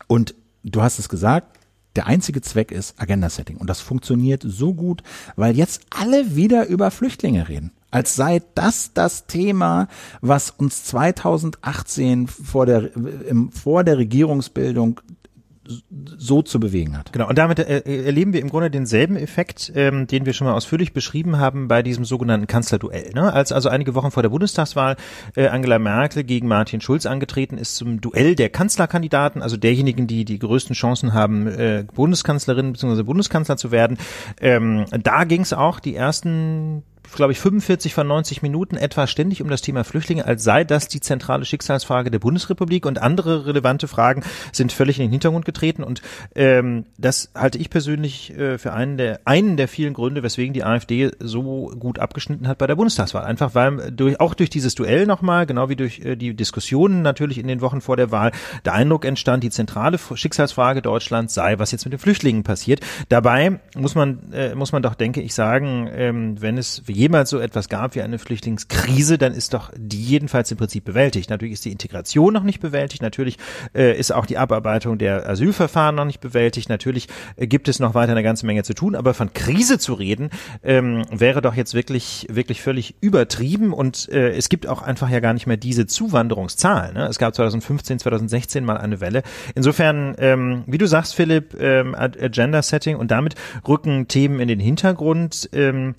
Und 0.08 0.36
du 0.64 0.82
hast 0.82 1.00
es 1.00 1.10
gesagt, 1.10 1.60
der 1.96 2.08
einzige 2.08 2.42
Zweck 2.42 2.72
ist 2.72 3.00
Agenda-Setting. 3.00 3.58
Und 3.58 3.70
das 3.70 3.80
funktioniert 3.80 4.44
so 4.46 4.74
gut, 4.74 5.04
weil 5.36 5.56
jetzt 5.56 5.82
alle 5.90 6.36
wieder 6.36 6.68
über 6.68 6.90
Flüchtlinge 6.92 7.48
reden. 7.48 7.72
Als 7.92 8.16
sei 8.16 8.42
das 8.56 8.94
das 8.94 9.28
Thema, 9.28 9.88
was 10.20 10.50
uns 10.50 10.84
2018 10.86 12.28
vor 12.28 12.66
der, 12.66 12.96
im, 12.96 13.52
vor 13.52 13.84
der 13.84 14.00
Regierungsbildung 14.00 15.00
so 16.18 16.42
zu 16.42 16.60
bewegen 16.60 16.98
hat. 16.98 17.14
Genau, 17.14 17.30
und 17.30 17.38
damit 17.38 17.60
äh, 17.60 18.06
erleben 18.06 18.34
wir 18.34 18.42
im 18.42 18.50
Grunde 18.50 18.70
denselben 18.70 19.16
Effekt, 19.16 19.72
ähm, 19.76 20.08
den 20.08 20.26
wir 20.26 20.34
schon 20.34 20.48
mal 20.48 20.54
ausführlich 20.54 20.94
beschrieben 20.94 21.38
haben 21.40 21.68
bei 21.68 21.82
diesem 21.82 22.06
sogenannten 22.06 22.48
Kanzlerduell. 22.48 23.12
Ne? 23.14 23.32
Als 23.32 23.52
also 23.52 23.70
einige 23.70 23.96
Wochen 23.96 24.12
vor 24.12 24.24
der 24.24 24.30
Bundestagswahl 24.30 24.98
äh, 25.36 25.48
Angela 25.48 25.80
Merkel 25.80 26.24
gegen 26.24 26.48
Martin 26.48 26.82
Schulz 26.82 27.06
angetreten 27.06 27.58
ist 27.58 27.76
zum 27.76 28.02
Duell 28.02 28.36
der 28.36 28.50
Kanzlerkandidaten, 28.50 29.42
also 29.42 29.56
derjenigen, 29.56 30.08
die 30.08 30.26
die 30.26 30.40
größten 30.40 30.76
Chancen 30.76 31.14
haben, 31.14 31.48
äh, 31.48 31.86
Bundeskanzlerin 31.94 32.74
bzw. 32.74 33.04
Bundeskanzler 33.04 33.58
zu 33.58 33.72
werden. 33.72 33.98
Ähm, 34.42 34.86
da 35.02 35.24
ging 35.24 35.42
es 35.42 35.54
auch 35.54 35.80
die 35.80 35.96
ersten 35.96 36.84
glaube 37.16 37.34
ich, 37.34 37.40
45 37.40 37.94
von 37.94 38.08
90 38.08 38.42
Minuten 38.42 38.76
etwa 38.76 39.08
ständig 39.08 39.42
um 39.42 39.50
das 39.50 39.62
Thema 39.62 39.84
Flüchtlinge, 39.84 40.26
als 40.26 40.44
sei 40.44 40.64
das 40.64 40.88
die 40.88 41.00
zentrale 41.00 41.46
Schicksalsfrage 41.46 42.12
der 42.12 42.20
Bundesrepublik 42.20 42.86
und 42.86 43.02
andere 43.02 43.46
relevante 43.46 43.88
Fragen 43.88 44.24
sind 44.52 44.72
völlig 44.72 45.00
in 45.00 45.06
den 45.06 45.12
Hintergrund 45.12 45.46
getreten 45.46 45.84
und 45.84 46.02
ähm, 46.36 46.86
das 46.98 47.32
halte 47.36 47.58
ich 47.58 47.70
persönlich 47.70 48.38
äh, 48.38 48.58
für 48.58 48.74
einen 48.74 48.98
der 48.98 49.22
einen 49.26 49.58
der 49.58 49.68
vielen 49.68 49.94
Gründe, 49.94 50.24
weswegen 50.24 50.54
die 50.54 50.64
AfD 50.64 51.12
so 51.20 51.72
gut 51.80 52.00
abgeschnitten 52.00 52.48
hat 52.48 52.58
bei 52.58 52.68
der 52.68 52.76
Bundestagswahl. 52.76 53.24
Einfach 53.24 53.56
weil 53.56 53.92
durch 53.92 54.20
auch 54.20 54.34
durch 54.34 54.50
dieses 54.50 54.76
Duell 54.76 55.06
nochmal, 55.06 55.46
genau 55.46 55.70
wie 55.70 55.76
durch 55.76 56.00
äh, 56.00 56.16
die 56.16 56.36
Diskussionen 56.36 57.02
natürlich 57.02 57.38
in 57.38 57.48
den 57.48 57.62
Wochen 57.62 57.82
vor 57.82 57.98
der 57.98 58.12
Wahl, 58.12 58.32
der 58.66 58.74
Eindruck 58.74 59.06
entstand, 59.06 59.44
die 59.44 59.50
zentrale 59.50 59.98
Schicksalsfrage 59.98 60.82
Deutschlands 60.82 61.34
sei, 61.34 61.60
was 61.60 61.72
jetzt 61.72 61.86
mit 61.86 61.94
den 61.94 62.00
Flüchtlingen 62.00 62.44
passiert. 62.44 62.82
Dabei 63.10 63.60
muss 63.76 63.96
man 63.96 64.32
äh, 64.34 64.56
muss 64.56 64.72
man 64.72 64.82
doch 64.82 64.96
denke 64.96 65.22
ich 65.22 65.34
sagen, 65.34 65.90
ähm, 65.92 66.42
wenn 66.42 66.58
es 66.58 66.84
jemals 67.04 67.30
so 67.30 67.40
etwas 67.40 67.68
gab 67.68 67.96
wie 67.96 68.02
eine 68.02 68.18
Flüchtlingskrise, 68.18 69.18
dann 69.18 69.34
ist 69.34 69.54
doch 69.54 69.72
die 69.76 70.02
jedenfalls 70.02 70.50
im 70.52 70.58
Prinzip 70.58 70.86
bewältigt. 70.86 71.30
Natürlich 71.30 71.56
ist 71.56 71.66
die 71.66 71.72
Integration 71.72 72.34
noch 72.34 72.44
nicht 72.44 72.62
bewältigt, 72.62 73.02
natürlich 73.02 73.38
äh, 73.76 73.98
ist 73.98 74.14
auch 74.14 74.26
die 74.26 74.38
Abarbeitung 74.38 74.98
der 74.98 75.30
Asylverfahren 75.30 75.96
noch 75.96 76.06
nicht 76.06 76.22
bewältigt, 76.22 76.70
natürlich 76.70 77.10
äh, 77.36 77.46
gibt 77.46 77.68
es 77.68 77.82
noch 77.82 77.94
weiter 77.94 78.14
eine 78.14 78.24
ganze 78.24 78.46
Menge 78.46 78.64
zu 78.64 78.74
tun, 78.74 78.96
aber 78.96 79.14
von 79.14 79.34
Krise 79.34 79.80
zu 79.80 79.96
reden, 79.96 80.30
ähm, 80.64 81.04
wäre 81.12 81.42
doch 81.42 81.56
jetzt 81.56 81.74
wirklich, 81.74 82.26
wirklich 82.30 82.62
völlig 82.62 82.96
übertrieben 83.02 83.74
und 83.74 84.08
äh, 84.10 84.30
es 84.30 84.48
gibt 84.48 84.66
auch 84.68 84.82
einfach 84.82 85.10
ja 85.10 85.20
gar 85.20 85.34
nicht 85.34 85.46
mehr 85.46 85.58
diese 85.58 85.86
Zuwanderungszahl. 85.86 86.94
Ne? 86.94 87.08
Es 87.08 87.20
gab 87.20 87.36
2015, 87.36 88.00
2016 88.00 88.64
mal 88.64 88.78
eine 88.78 89.02
Welle. 89.02 89.24
Insofern, 89.56 90.16
ähm, 90.20 90.64
wie 90.68 90.78
du 90.78 90.88
sagst, 90.88 91.16
Philipp, 91.16 91.60
ähm, 91.60 91.96
Agenda 91.96 92.62
Setting 92.62 92.96
und 92.96 93.12
damit 93.12 93.36
rücken 93.68 94.08
Themen 94.08 94.40
in 94.40 94.48
den 94.48 94.62
Hintergrund. 94.62 95.50
Ähm, 95.52 95.96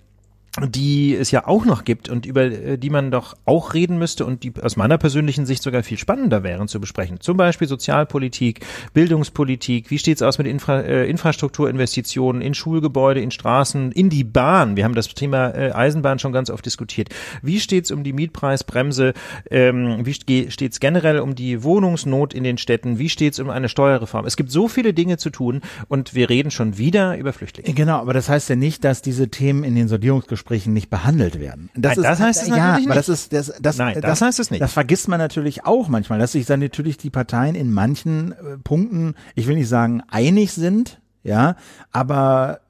die 0.62 1.16
es 1.16 1.32
ja 1.32 1.48
auch 1.48 1.64
noch 1.64 1.84
gibt 1.84 2.08
und 2.08 2.26
über 2.26 2.42
äh, 2.44 2.78
die 2.78 2.90
man 2.90 3.10
doch 3.10 3.36
auch 3.44 3.74
reden 3.74 3.98
müsste 3.98 4.24
und 4.24 4.44
die 4.44 4.52
aus 4.62 4.76
meiner 4.76 4.98
persönlichen 4.98 5.46
Sicht 5.46 5.62
sogar 5.62 5.82
viel 5.82 5.98
spannender 5.98 6.44
wären 6.44 6.68
zu 6.68 6.80
besprechen. 6.80 7.18
Zum 7.20 7.36
Beispiel 7.36 7.66
Sozialpolitik, 7.66 8.64
Bildungspolitik, 8.92 9.90
wie 9.90 9.98
steht's 9.98 10.22
aus 10.22 10.38
mit 10.38 10.46
Infra 10.46 10.80
äh, 10.80 11.08
Infrastrukturinvestitionen 11.10 12.40
in 12.40 12.54
Schulgebäude, 12.54 13.20
in 13.20 13.32
Straßen, 13.32 13.90
in 13.92 14.10
die 14.10 14.22
Bahn. 14.22 14.76
Wir 14.76 14.84
haben 14.84 14.94
das 14.94 15.08
Thema 15.08 15.50
äh, 15.50 15.72
Eisenbahn 15.72 16.20
schon 16.20 16.32
ganz 16.32 16.50
oft 16.50 16.64
diskutiert. 16.64 17.08
Wie 17.42 17.58
steht's 17.58 17.90
um 17.90 18.04
die 18.04 18.12
Mietpreisbremse? 18.12 19.12
Ähm, 19.50 20.06
wie 20.06 20.14
steht's 20.50 20.78
generell 20.78 21.18
um 21.18 21.34
die 21.34 21.64
Wohnungsnot 21.64 22.32
in 22.32 22.44
den 22.44 22.58
Städten? 22.58 23.00
Wie 23.00 23.08
steht's 23.08 23.40
um 23.40 23.50
eine 23.50 23.68
Steuerreform? 23.68 24.24
Es 24.24 24.36
gibt 24.36 24.52
so 24.52 24.68
viele 24.68 24.94
Dinge 24.94 25.16
zu 25.16 25.30
tun 25.30 25.62
und 25.88 26.14
wir 26.14 26.30
reden 26.30 26.52
schon 26.52 26.78
wieder 26.78 27.18
über 27.18 27.32
Flüchtlinge. 27.32 27.74
Genau, 27.74 27.98
aber 27.98 28.12
das 28.12 28.28
heißt 28.28 28.48
ja 28.48 28.56
nicht, 28.56 28.84
dass 28.84 29.02
diese 29.02 29.28
Themen 29.28 29.64
in 29.64 29.74
den 29.74 29.88
Sondierungsgesprächen 29.88 30.43
Gesprächen 30.44 30.74
nicht 30.74 30.90
behandelt 30.90 31.40
werden. 31.40 31.70
Das, 31.74 31.96
Nein, 31.96 32.04
ist, 32.04 32.10
das 32.10 32.20
heißt 32.20 32.42
es 32.42 32.48
ja, 32.48 32.56
natürlich 32.56 32.86
aber 32.86 32.94
das 32.94 33.08
ist 33.08 33.32
das, 33.32 33.52
das, 33.60 33.78
Nein, 33.78 33.94
das, 33.94 34.02
das, 34.02 34.20
heißt 34.20 34.40
es 34.40 34.50
nicht. 34.50 34.60
Das 34.60 34.74
vergisst 34.74 35.08
man 35.08 35.18
natürlich 35.18 35.64
auch 35.64 35.88
manchmal, 35.88 36.18
dass 36.18 36.32
sich 36.32 36.44
dann 36.44 36.60
natürlich 36.60 36.98
die 36.98 37.08
Parteien 37.08 37.54
in 37.54 37.72
manchen 37.72 38.32
äh, 38.32 38.58
Punkten, 38.62 39.14
ich 39.34 39.46
will 39.46 39.56
nicht 39.56 39.68
sagen 39.68 40.02
einig 40.10 40.52
sind, 40.52 41.00
ja, 41.22 41.56
aber 41.92 42.60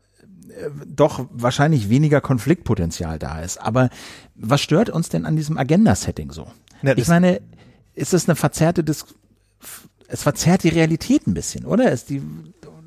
äh, 0.49 0.71
doch 0.87 1.27
wahrscheinlich 1.33 1.89
weniger 1.89 2.21
Konfliktpotenzial 2.21 3.19
da 3.19 3.41
ist. 3.41 3.61
Aber 3.61 3.91
was 4.37 4.61
stört 4.61 4.89
uns 4.89 5.09
denn 5.09 5.27
an 5.27 5.35
diesem 5.35 5.59
Agenda-Setting 5.59 6.31
so? 6.31 6.47
Ja, 6.83 6.97
ich 6.97 7.09
meine, 7.09 7.41
ist 7.95 8.13
das 8.13 8.29
eine 8.29 8.37
verzerrte 8.37 8.85
Dis 8.85 9.05
es 10.07 10.23
verzerrt 10.23 10.63
die 10.63 10.69
Realität 10.69 11.27
ein 11.27 11.35
bisschen, 11.35 11.65
oder? 11.65 11.91
Ist 11.91 12.11
die 12.11 12.23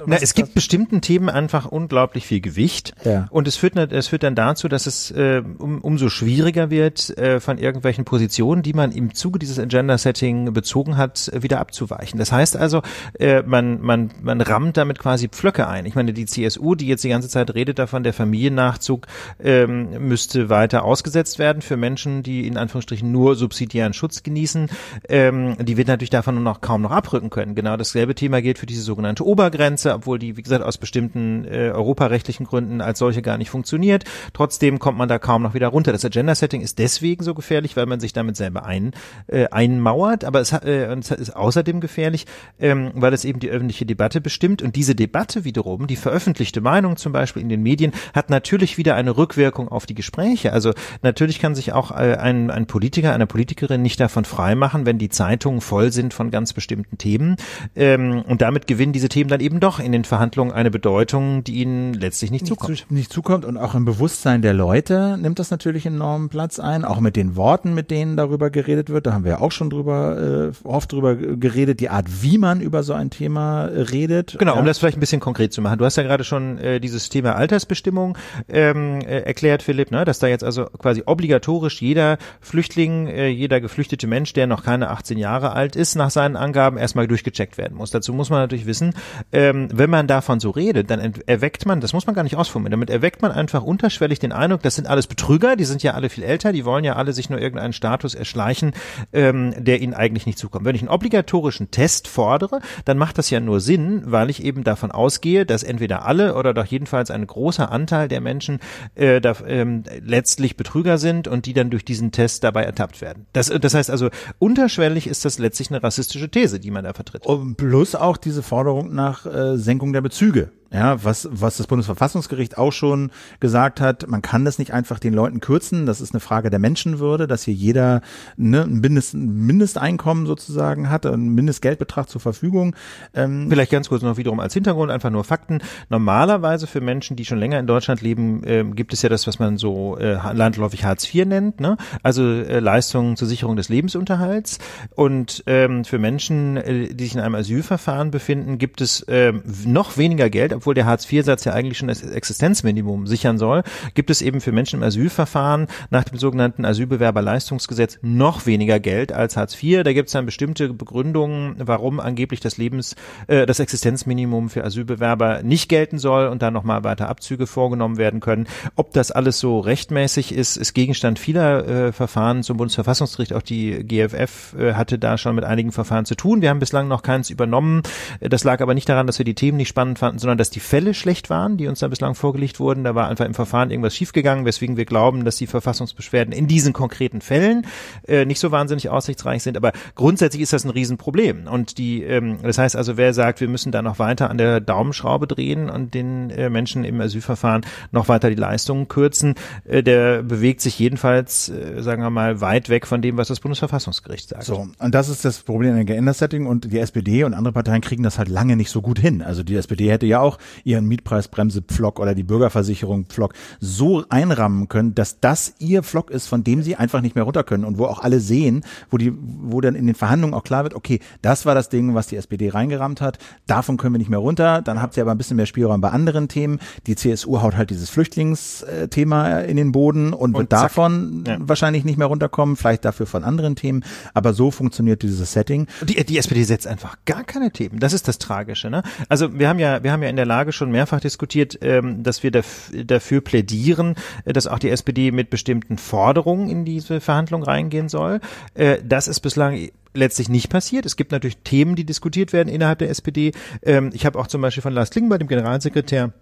na, 0.06 0.18
es 0.18 0.34
gibt 0.34 0.54
bestimmten 0.54 1.01
Themen 1.01 1.30
einfach 1.30 1.66
unglaublich 1.66 2.25
viel 2.25 2.42
Gewicht. 2.42 2.94
Ja. 3.04 3.27
Und 3.32 3.48
es 3.48 3.56
führt, 3.56 3.75
es 3.75 4.08
führt 4.08 4.24
dann 4.24 4.36
dazu, 4.36 4.68
dass 4.68 4.86
es 4.86 5.12
äh, 5.12 5.42
um, 5.58 5.82
umso 5.82 6.10
schwieriger 6.10 6.70
wird, 6.70 7.18
äh, 7.18 7.39
von 7.39 7.58
irgendwelchen 7.58 8.06
Positionen, 8.06 8.62
die 8.62 8.74
man 8.74 8.92
im 8.92 9.13
Zuge 9.13 9.39
dieses 9.39 9.60
Agenda-Setting 9.60 10.54
bezogen 10.54 10.98
hat, 10.98 11.32
wieder 11.34 11.60
abzuweichen. 11.60 12.20
Das 12.20 12.32
heißt 12.32 12.58
also, 12.58 12.82
äh, 13.20 13.42
man, 13.44 13.82
man, 13.82 14.12
man 14.22 14.42
rammt 14.42 14.77
damit 14.77 15.00
quasi 15.00 15.27
Pflöcke 15.30 15.68
ein. 15.68 15.86
Ich 15.86 15.96
meine, 15.96 16.13
die 16.13 16.25
CSU, 16.25 16.75
die 16.75 16.88
jetzt 16.88 17.04
die 17.04 17.10
ganze 17.10 17.30
Zeit 17.30 17.54
redet 17.54 17.80
davon, 17.80 18.04
der 18.04 18.13
Familiennachzug 18.13 19.08
ähm, 19.44 20.08
müsste 20.08 20.50
weiter 20.50 20.84
ausgesetzt 20.84 21.39
werden 21.39 21.62
für 21.62 21.77
Menschen, 21.77 22.24
die 22.24 22.48
in 22.48 22.58
Anführungsstrichen 22.58 23.12
nur 23.12 23.36
subsidiären 23.36 23.94
Schutz 23.94 24.24
genießen, 24.24 24.70
ähm, 25.10 25.58
die 25.60 25.77
wird 25.77 25.88
natürlich 25.88 26.10
davon 26.10 26.42
noch 26.44 26.62
kaum 26.62 26.82
noch 26.82 26.92
abrücken 26.92 27.30
können. 27.30 27.56
Genau 27.56 27.77
dasselbe 27.77 28.16
Thema 28.16 28.42
gilt 28.42 28.60
für 28.60 28.66
diese 28.66 28.82
sogenannte 28.82 29.25
Obergrenze 29.25 29.87
Gesetze, 29.88 29.96
obwohl 29.96 30.20
die, 30.20 30.38
wie 30.38 30.41
gesagt, 30.41 30.63
aus 30.63 30.77
bestimmten 30.77 31.46
äh, 31.46 31.72
europarechtlichen 31.72 32.46
Gründen 32.46 32.82
als 32.82 33.00
solche 33.00 33.22
gar 33.22 33.38
nicht 33.38 33.50
funktioniert. 33.50 34.03
Trotzdem 34.34 34.79
kommt 34.79 34.98
man 34.98 35.10
da 35.10 35.20
kaum 35.20 35.41
noch 35.44 35.53
wieder 35.53 35.67
runter. 35.67 35.91
Das 35.91 36.06
Agenda-Setting 36.06 36.62
ist 36.62 36.79
deswegen 36.79 37.24
so 37.24 37.34
gefährlich, 37.34 37.75
weil 37.77 37.86
man 37.86 38.00
sich 38.00 38.13
damit 38.13 38.36
selber 38.36 38.65
ein, 38.65 38.91
äh, 39.27 39.48
einmauert, 39.50 40.24
aber 40.24 40.39
es, 40.39 40.51
äh, 40.51 40.94
es 40.96 41.12
ist 41.12 41.36
außerdem 41.36 41.79
gefährlich, 41.79 42.25
ähm, 42.60 42.91
weil 42.96 43.13
es 43.13 43.25
eben 43.25 43.39
die 43.39 43.50
öffentliche 43.50 43.86
Debatte 43.86 44.22
bestimmt 44.22 44.62
und 44.62 44.75
diese 44.75 44.96
Debatte 44.96 45.44
wiederum, 45.44 45.88
die 45.88 45.96
veröffentlichte 45.96 46.62
Meinung 46.62 46.98
zum 46.98 47.12
Beispiel 47.12 47.41
in 47.41 47.50
den 47.50 47.63
Medien, 47.63 47.94
hat 48.13 48.29
natürlich 48.29 48.77
wieder 48.77 48.96
eine 48.96 49.17
Rückwirkung 49.17 49.67
auf 49.67 49.86
die 49.86 49.96
Gespräche. 49.96 50.53
Also 50.53 50.74
natürlich 51.01 51.39
kann 51.39 51.56
sich 51.56 51.74
auch 51.74 51.91
äh, 51.91 52.15
ein, 52.15 52.51
ein 52.51 52.65
Politiker, 52.65 53.13
eine 53.13 53.27
Politikerin 53.27 53.82
nicht 53.82 54.00
davon 54.00 54.25
freimachen, 54.25 54.86
wenn 54.86 54.98
die 54.98 55.10
Zeitungen 55.10 55.62
voll 55.62 55.91
sind 55.91 56.13
von 56.13 56.32
ganz 56.32 56.53
bestimmten 56.53 56.98
Themen 56.98 57.38
ähm, 57.75 58.24
und 58.27 58.41
damit 58.41 58.67
gewinnen 58.67 58.94
diese 58.94 59.10
Themen 59.10 59.29
dann 59.29 59.39
eben 59.39 59.60
doch 59.60 59.76
in 59.79 59.91
den 59.91 60.03
Verhandlungen 60.03 60.51
eine 60.51 60.72
Bedeutung, 60.72 61.43
die 61.43 61.62
ihnen 61.62 61.93
letztlich 61.93 62.31
nicht, 62.31 62.43
nicht 62.43 62.50
zukommt. 62.50 62.77
Zu, 62.77 62.93
nicht 62.93 63.12
zukommt 63.12 63.46
und 63.46 63.57
auch 63.57 63.75
im 63.75 63.86
Bewusstsein 63.86 64.41
der 64.41 64.53
Leute 64.53 65.17
nimmt 65.19 65.39
das 65.39 65.51
natürlich 65.51 65.86
enormen 65.86 66.29
Platz 66.29 66.60
ein, 66.60 66.86
auch 66.86 67.00
mit 67.00 67.15
den 67.15 67.36
Worten, 67.36 67.74
mit 67.74 67.91
denen 67.91 68.17
darüber 68.17 68.50
geredet 68.50 68.89
wird. 68.89 69.07
Da 69.07 69.13
haben 69.13 69.24
wir 69.24 69.31
ja 69.31 69.39
auch 69.39 69.51
schon 69.51 69.69
drüber, 69.69 70.51
äh, 70.51 70.67
oft 70.67 70.91
drüber 70.91 71.15
geredet, 71.15 71.79
die 71.79 71.89
Art, 71.89 72.05
wie 72.22 72.38
man 72.38 72.62
über 72.62 72.84
so 72.84 72.93
ein 72.93 73.10
Thema 73.10 73.65
redet. 73.65 74.38
Genau, 74.39 74.53
ja. 74.53 74.60
um 74.60 74.65
das 74.65 74.79
vielleicht 74.79 74.98
ein 74.98 75.01
bisschen 75.01 75.22
konkret 75.22 75.53
zu 75.53 75.62
machen. 75.62 75.77
Du 75.77 75.86
hast 75.86 75.96
ja 75.96 76.03
gerade 76.03 76.24
schon 76.24 76.57
äh, 76.57 76.79
dieses 76.79 77.10
Thema 77.10 77.36
Altersbestimmung 77.36 78.17
ähm, 78.50 79.01
äh, 79.01 79.22
erklärt, 79.22 79.63
Philipp, 79.63 79.91
ne? 79.91 80.05
dass 80.05 80.19
da 80.19 80.27
jetzt 80.27 80.43
also 80.43 80.65
quasi 80.65 81.03
obligatorisch 81.05 81.81
jeder 81.81 82.17
Flüchtling, 82.41 83.07
äh, 83.07 83.27
jeder 83.27 83.62
geflüchtete 83.62 84.07
Mensch, 84.07 84.34
der 84.34 84.48
noch 84.48 84.63
keine 84.63 84.89
18 84.89 85.17
Jahre 85.17 85.53
alt 85.53 85.75
ist, 85.75 85.96
nach 85.96 86.10
seinen 86.10 86.36
Angaben 86.36 86.77
erstmal 86.77 87.07
durchgecheckt 87.07 87.57
werden 87.57 87.77
muss. 87.77 87.91
Dazu 87.91 88.13
muss 88.13 88.29
man 88.29 88.39
natürlich 88.39 88.65
wissen, 88.65 88.93
ähm, 89.31 89.66
wenn 89.74 89.89
man 89.89 90.07
davon 90.07 90.39
so 90.39 90.50
redet, 90.50 90.89
dann 90.89 91.13
erweckt 91.25 91.65
man, 91.65 91.81
das 91.81 91.93
muss 91.93 92.05
man 92.05 92.15
gar 92.15 92.24
nicht 92.24 92.36
ausformulieren, 92.36 92.71
damit 92.71 92.89
erweckt 92.89 93.21
man 93.21 93.31
einfach 93.31 93.63
unterschwellig 93.63 94.19
den 94.19 94.31
Eindruck, 94.31 94.62
das 94.62 94.75
sind 94.75 94.88
alles 94.88 95.07
Betrüger, 95.07 95.55
die 95.55 95.65
sind 95.65 95.83
ja 95.83 95.93
alle 95.93 96.09
viel 96.09 96.24
älter, 96.24 96.53
die 96.53 96.65
wollen 96.65 96.83
ja 96.83 96.95
alle 96.95 97.13
sich 97.13 97.29
nur 97.29 97.39
irgendeinen 97.39 97.74
Status 97.74 98.15
erschleichen, 98.15 98.74
ähm, 99.13 99.53
der 99.57 99.81
ihnen 99.81 99.93
eigentlich 99.93 100.25
nicht 100.25 100.38
zukommt. 100.38 100.65
Wenn 100.65 100.75
ich 100.75 100.81
einen 100.81 100.89
obligatorischen 100.89 101.71
Test 101.71 102.07
fordere, 102.07 102.62
dann 102.86 102.97
macht 102.97 103.17
das 103.17 103.29
ja 103.29 103.39
nur 103.39 103.59
Sinn, 103.59 104.03
weil 104.05 104.29
ich 104.29 104.43
eben 104.43 104.63
davon 104.63 104.91
ausgehe, 104.91 105.45
dass 105.45 105.63
entweder 105.63 106.05
alle 106.05 106.36
oder 106.36 106.53
doch 106.53 106.65
jedenfalls 106.65 107.12
ein 107.12 107.25
großer 107.25 107.71
Anteil 107.71 108.07
der 108.07 108.21
Menschen 108.21 108.59
äh, 108.95 109.21
da, 109.21 109.36
ähm, 109.45 109.83
letztlich 110.03 110.57
Betrüger 110.57 110.97
sind 110.97 111.27
und 111.27 111.45
die 111.45 111.53
dann 111.53 111.69
durch 111.69 111.86
diesen 111.86 112.12
Test 112.12 112.43
dabei 112.43 112.63
ertappt 112.63 113.01
werden. 113.01 113.25
Das, 113.33 113.47
das 113.47 113.74
heißt 113.74 113.89
also, 113.89 114.09
unterschwellig 114.39 115.07
ist 115.07 115.25
das 115.25 115.39
letztlich 115.39 115.69
eine 115.71 115.81
rassistische 115.83 116.29
These, 116.29 116.59
die 116.59 116.71
man 116.71 116.83
da 116.83 116.93
vertritt. 116.93 117.25
Und 117.25 117.55
plus 117.55 117.95
auch 117.95 118.17
diese 118.17 118.43
Forderung 118.43 118.93
nach 118.93 119.25
äh, 119.25 119.56
Senkung 119.59 119.93
der 119.93 120.01
Bezüge. 120.01 120.51
Ja, 120.71 121.01
was, 121.03 121.29
was 121.31 121.57
das 121.57 121.67
Bundesverfassungsgericht 121.67 122.57
auch 122.57 122.74
schon 122.74 123.12
gesagt 123.39 123.79
hat, 123.79 124.07
man 124.07 124.21
kann 124.21 124.43
das 124.43 124.59
nicht 124.59 124.74
einfach 124.74 125.00
den 125.00 125.13
Leuten 125.13 125.39
kürzen. 125.39 125.86
Das 125.86 126.01
ist 126.01 126.13
eine 126.13 126.19
Frage 126.19 126.50
der 126.50 126.59
Menschenwürde, 126.59 127.25
dass 127.25 127.43
hier 127.43 127.53
jeder 127.53 128.01
ne, 128.36 128.63
ein, 128.63 128.81
Mindest, 128.81 129.13
ein 129.13 129.45
Mindesteinkommen 129.45 130.25
sozusagen 130.25 130.89
hat, 130.89 131.05
einen 131.05 131.33
Mindestgeldbetrag 131.33 132.09
zur 132.09 132.19
Verfügung. 132.19 132.75
Ähm 133.13 133.47
Vielleicht 133.50 133.71
ganz 133.71 133.88
kurz 133.88 134.01
noch 134.01 134.17
wiederum 134.17 134.41
als 134.41 134.53
Hintergrund, 134.53 134.91
einfach 134.91 135.09
nur 135.09 135.24
Fakten. 135.24 135.59
Normalerweise 135.89 136.67
für 136.67 136.81
Menschen, 136.81 137.15
die 137.15 137.24
schon 137.24 137.39
länger 137.39 137.59
in 137.59 137.67
Deutschland 137.67 138.01
leben, 138.01 138.43
äh, 138.43 138.65
gibt 138.65 138.91
es 138.91 139.01
ja 139.01 139.07
das, 139.07 139.25
was 139.25 139.39
man 139.39 139.57
so 139.57 139.97
äh, 139.97 140.15
landläufig 140.33 140.83
Hartz 140.83 141.13
IV 141.13 141.27
nennt, 141.27 141.62
ne? 141.62 141.77
also 142.03 142.24
äh, 142.24 142.59
Leistungen 142.59 143.15
zur 143.15 143.27
Sicherung 143.29 143.55
des 143.55 143.69
Lebensunterhalts. 143.69 144.59
Und 144.95 145.43
ähm, 145.47 145.86
für 145.86 145.97
Menschen, 145.97 146.57
äh, 146.57 146.93
die 146.93 147.05
sich 147.05 147.15
in 147.15 147.21
einem 147.21 147.36
Asylverfahren 147.36 148.12
befinden, 148.12 148.57
gibt 148.57 148.81
es 148.81 149.01
äh, 149.03 149.31
noch 149.65 149.97
weniger 149.97 150.29
Geld, 150.29 150.56
obwohl 150.57 150.73
der 150.73 150.85
Hartz-IV-Satz 150.85 151.45
ja 151.45 151.53
eigentlich 151.53 151.77
schon 151.77 151.87
das 151.87 152.03
Existenzminimum 152.03 153.07
sichern 153.07 153.37
soll, 153.37 153.63
gibt 153.93 154.09
es 154.09 154.21
eben 154.21 154.41
für 154.41 154.51
Menschen 154.51 154.79
im 154.79 154.83
Asylverfahren 154.83 155.67
nach 155.89 156.03
dem 156.03 156.17
sogenannten 156.17 156.65
Asylbewerberleistungsgesetz 156.65 157.99
noch 158.01 158.45
weniger 158.45 158.79
Geld 158.79 159.11
als 159.13 159.37
Hartz 159.37 159.61
IV. 159.61 159.83
Da 159.83 159.93
gibt 159.93 160.07
es 160.07 160.13
dann 160.13 160.25
bestimmte 160.25 160.73
Begründungen, 160.73 161.55
warum 161.59 161.99
angeblich 161.99 162.39
das 162.39 162.57
Lebens, 162.57 162.95
äh, 163.27 163.45
das 163.45 163.59
Existenzminimum 163.59 164.49
für 164.49 164.63
Asylbewerber 164.63 165.43
nicht 165.43 165.69
gelten 165.69 165.99
soll 165.99 166.27
und 166.27 166.41
dann 166.41 166.53
nochmal 166.53 166.83
weiter 166.83 167.07
Abzüge 167.07 167.47
vorgenommen 167.47 167.97
werden 167.97 168.19
können. 168.19 168.47
Ob 168.75 168.93
das 168.93 169.11
alles 169.11 169.39
so 169.39 169.59
rechtmäßig 169.59 170.33
ist, 170.33 170.57
ist 170.57 170.73
Gegenstand 170.73 171.19
vieler 171.19 171.67
äh, 171.67 171.91
Verfahren 171.91 172.43
zum 172.43 172.57
Bundesverfassungsgericht. 172.57 173.33
Auch 173.33 173.41
die 173.41 173.83
GFF 173.83 174.55
äh, 174.57 174.73
hatte 174.73 174.97
da 174.97 175.17
schon 175.17 175.35
mit 175.35 175.43
einigen 175.43 175.71
Verfahren 175.71 176.05
zu 176.05 176.15
tun. 176.15 176.41
Wir 176.41 176.49
haben 176.49 176.59
bislang 176.59 176.87
noch 176.87 177.03
keins 177.03 177.29
übernommen. 177.29 177.83
Das 178.19 178.43
lag 178.43 178.61
aber 178.61 178.73
nicht 178.73 178.89
daran, 178.89 179.07
dass 179.07 179.19
wir 179.19 179.25
die 179.25 179.35
Themen 179.35 179.57
nicht 179.57 179.69
spannend 179.69 179.99
fanden, 179.99 180.19
sondern 180.19 180.37
dass 180.37 180.47
dass 180.48 180.51
die 180.51 180.60
Fälle 180.62 180.94
schlecht 180.94 181.30
waren, 181.30 181.58
die 181.58 181.68
uns 181.68 181.80
da 181.80 181.89
bislang 181.89 182.16
vorgelegt 182.16 182.62
wurden. 182.62 182.86
Da 182.86 182.96
war 182.96 183.10
einfach 183.10 183.25
im 183.25 183.34
Verfahren 183.34 183.70
irgendwas 183.70 183.94
schiefgegangen, 183.94 184.46
weswegen 184.46 184.77
wir 184.77 184.86
glauben, 184.86 185.25
dass 185.25 185.36
die 185.36 185.48
Verfassungsbeschwerden 185.48 186.34
in 186.34 186.48
diesen 186.48 186.72
konkreten 186.72 187.20
Fällen 187.20 187.66
äh, 188.08 188.24
nicht 188.24 188.39
so 188.39 188.51
wahnsinnig 188.51 188.88
aussichtsreich 188.88 189.44
sind. 189.44 189.58
Aber 189.58 189.74
grundsätzlich 189.96 190.42
ist 190.42 190.54
das 190.54 190.63
ein 190.63 190.70
Riesenproblem. 190.70 191.48
Und 191.48 191.77
die, 191.77 192.01
ähm, 192.04 192.38
das 192.44 192.58
heißt 192.58 192.77
also, 192.77 192.96
wer 192.96 193.13
sagt, 193.13 193.42
wir 193.42 193.50
müssen 193.50 193.74
da 193.74 193.82
noch 193.82 194.00
weiter 194.00 194.30
an 194.30 194.38
der 194.38 194.62
Daumenschraube 194.62 195.27
drehen 195.27 195.70
und 195.70 195.94
den 195.94 196.30
äh, 196.30 196.50
Menschen 196.50 196.86
im 196.86 197.01
Asylverfahren 197.01 197.66
noch 197.92 198.08
weiter 198.08 198.30
die 198.30 198.36
Leistungen 198.36 198.88
kürzen, 198.88 199.36
äh, 199.66 199.84
der 199.84 200.24
bewegt 200.24 200.62
sich 200.62 200.80
jedenfalls, 200.80 201.50
äh, 201.50 201.82
sagen 201.82 202.01
wir 202.01 202.10
mal, 202.10 202.39
weit 202.39 202.70
weg 202.70 202.88
von 202.88 203.01
dem, 203.01 203.18
was 203.18 203.27
das 203.27 203.42
Bundesverfassungsgericht 203.42 204.30
sagt. 204.30 204.44
So, 204.46 204.70
und 204.80 204.96
das 204.96 205.10
ist 205.10 205.25
das 205.25 205.39
Problem 205.39 205.72
in 205.72 205.75
der 205.75 205.86
Geändert-Setting 205.86 206.46
und 206.46 206.72
die 206.72 206.80
SPD 206.80 207.25
und 207.25 207.34
andere 207.34 207.51
Parteien 207.51 207.82
kriegen 207.82 208.04
das 208.04 208.18
halt 208.18 208.30
lange 208.30 208.56
nicht 208.56 208.70
so 208.70 208.82
gut 208.82 208.98
hin. 208.98 209.22
Also 209.22 209.44
die 209.44 209.56
SPD 209.56 209.92
hätte 209.92 210.06
ja 210.06 210.22
auch 210.22 210.37
ihren 210.63 210.86
Mietpreisbremse-Pflock 210.88 212.00
oder 212.00 212.15
die 212.15 212.24
Bürgerversicherung-Pflock 212.24 213.34
so 213.60 214.03
einrammen 214.10 214.67
können, 214.67 214.96
dass 214.96 215.20
das 215.20 215.56
ihr 215.60 215.84
Pflock 215.84 216.12
ist, 216.12 216.27
von 216.27 216.44
dem 216.44 216.62
sie 216.62 216.75
einfach 216.75 217.01
nicht 217.01 217.15
mehr 217.15 217.24
runter 217.24 217.44
können 217.44 217.65
und 217.65 217.77
wo 217.77 217.86
auch 217.86 218.00
alle 218.00 218.20
sehen, 218.20 218.63
wo 218.89 218.98
die, 218.98 219.13
wo 219.15 219.62
dann 219.62 219.75
in 219.75 219.88
den 219.88 219.96
Verhandlungen 219.96 220.34
auch 220.34 220.44
klar 220.44 220.63
wird, 220.63 220.74
okay, 220.74 221.00
das 221.22 221.46
war 221.46 221.56
das 221.56 221.70
Ding, 221.70 221.96
was 221.96 222.08
die 222.08 222.15
SPD 222.15 222.50
reingerammt 222.50 223.01
hat, 223.01 223.17
davon 223.48 223.77
können 223.77 223.94
wir 223.94 224.00
nicht 224.00 224.10
mehr 224.10 224.20
runter, 224.20 224.62
dann 224.62 224.82
habt 224.82 224.98
ihr 224.98 225.03
aber 225.03 225.12
ein 225.12 225.17
bisschen 225.17 225.38
mehr 225.38 225.46
Spielraum 225.46 225.82
bei 225.82 225.89
anderen 225.89 226.27
Themen. 226.27 226.60
Die 226.86 226.96
CSU 226.96 227.41
haut 227.41 227.56
halt 227.56 227.70
dieses 227.70 227.89
Flüchtlingsthema 227.89 229.39
in 229.39 229.58
den 229.58 229.72
Boden 229.72 230.13
und, 230.13 230.36
und 230.36 230.38
wird 230.38 230.50
zack. 230.51 230.63
davon 230.63 231.24
ja. 231.27 231.38
wahrscheinlich 231.39 231.86
nicht 231.86 231.98
mehr 231.98 232.08
runterkommen, 232.08 232.56
vielleicht 232.56 232.86
dafür 232.86 233.06
von 233.06 233.24
anderen 233.24 233.56
Themen, 233.56 233.84
aber 234.13 234.34
so 234.34 234.51
funktioniert 234.51 235.01
dieses 235.01 235.34
Setting. 235.34 235.67
Die, 235.84 236.03
die 236.06 236.17
SPD 236.17 236.44
setzt 236.44 236.67
einfach 236.67 236.98
gar 237.06 237.24
keine 237.24 237.51
Themen. 237.51 237.79
Das 237.79 237.94
ist 237.94 238.08
das 238.08 238.17
Tragische, 238.17 238.70
ne? 238.70 238.84
Also 239.10 239.38
wir 239.38 239.50
haben 239.50 239.60
ja, 239.60 239.84
wir 239.84 239.91
haben 239.91 240.03
ja 240.03 240.10
in 240.10 240.15
der 240.15 240.25
Lage 240.27 240.51
schon 240.51 240.72
mehrfach 240.72 241.00
diskutiert, 241.00 241.57
ähm, 241.62 242.03
dass 242.03 242.24
wir 242.24 242.31
dafür 242.31 243.22
plädieren, 243.22 243.96
äh, 244.25 244.34
dass 244.34 244.48
auch 244.48 244.60
die 244.60 244.69
SPD 244.69 245.12
mit 245.12 245.29
bestimmten 245.29 245.77
Forderungen 245.77 246.50
in 246.50 246.65
diese 246.65 247.01
Verhandlung 247.01 247.43
reingehen 247.43 247.89
soll. 247.89 248.19
Äh, 248.53 248.77
das 248.84 249.07
ist 249.07 249.22
bislang 249.22 249.69
letztlich 249.93 250.29
nicht 250.29 250.50
passiert. 250.50 250.86
Es 250.86 250.96
gibt 250.96 251.12
natürlich 251.12 251.38
Themen, 251.38 251.75
die 251.75 251.86
diskutiert 251.86 252.34
werden 252.34 252.50
innerhalb 252.50 252.79
der 252.79 252.89
SPD. 252.89 253.31
Ähm, 253.63 253.89
ich 253.93 254.05
habe 254.05 254.19
auch 254.19 254.27
zum 254.27 254.41
Beispiel 254.41 254.62
von 254.62 254.74
Lars 254.74 254.91
Klingbeil, 254.91 255.19
dem 255.19 255.27
Generalsekretär, 255.27 256.13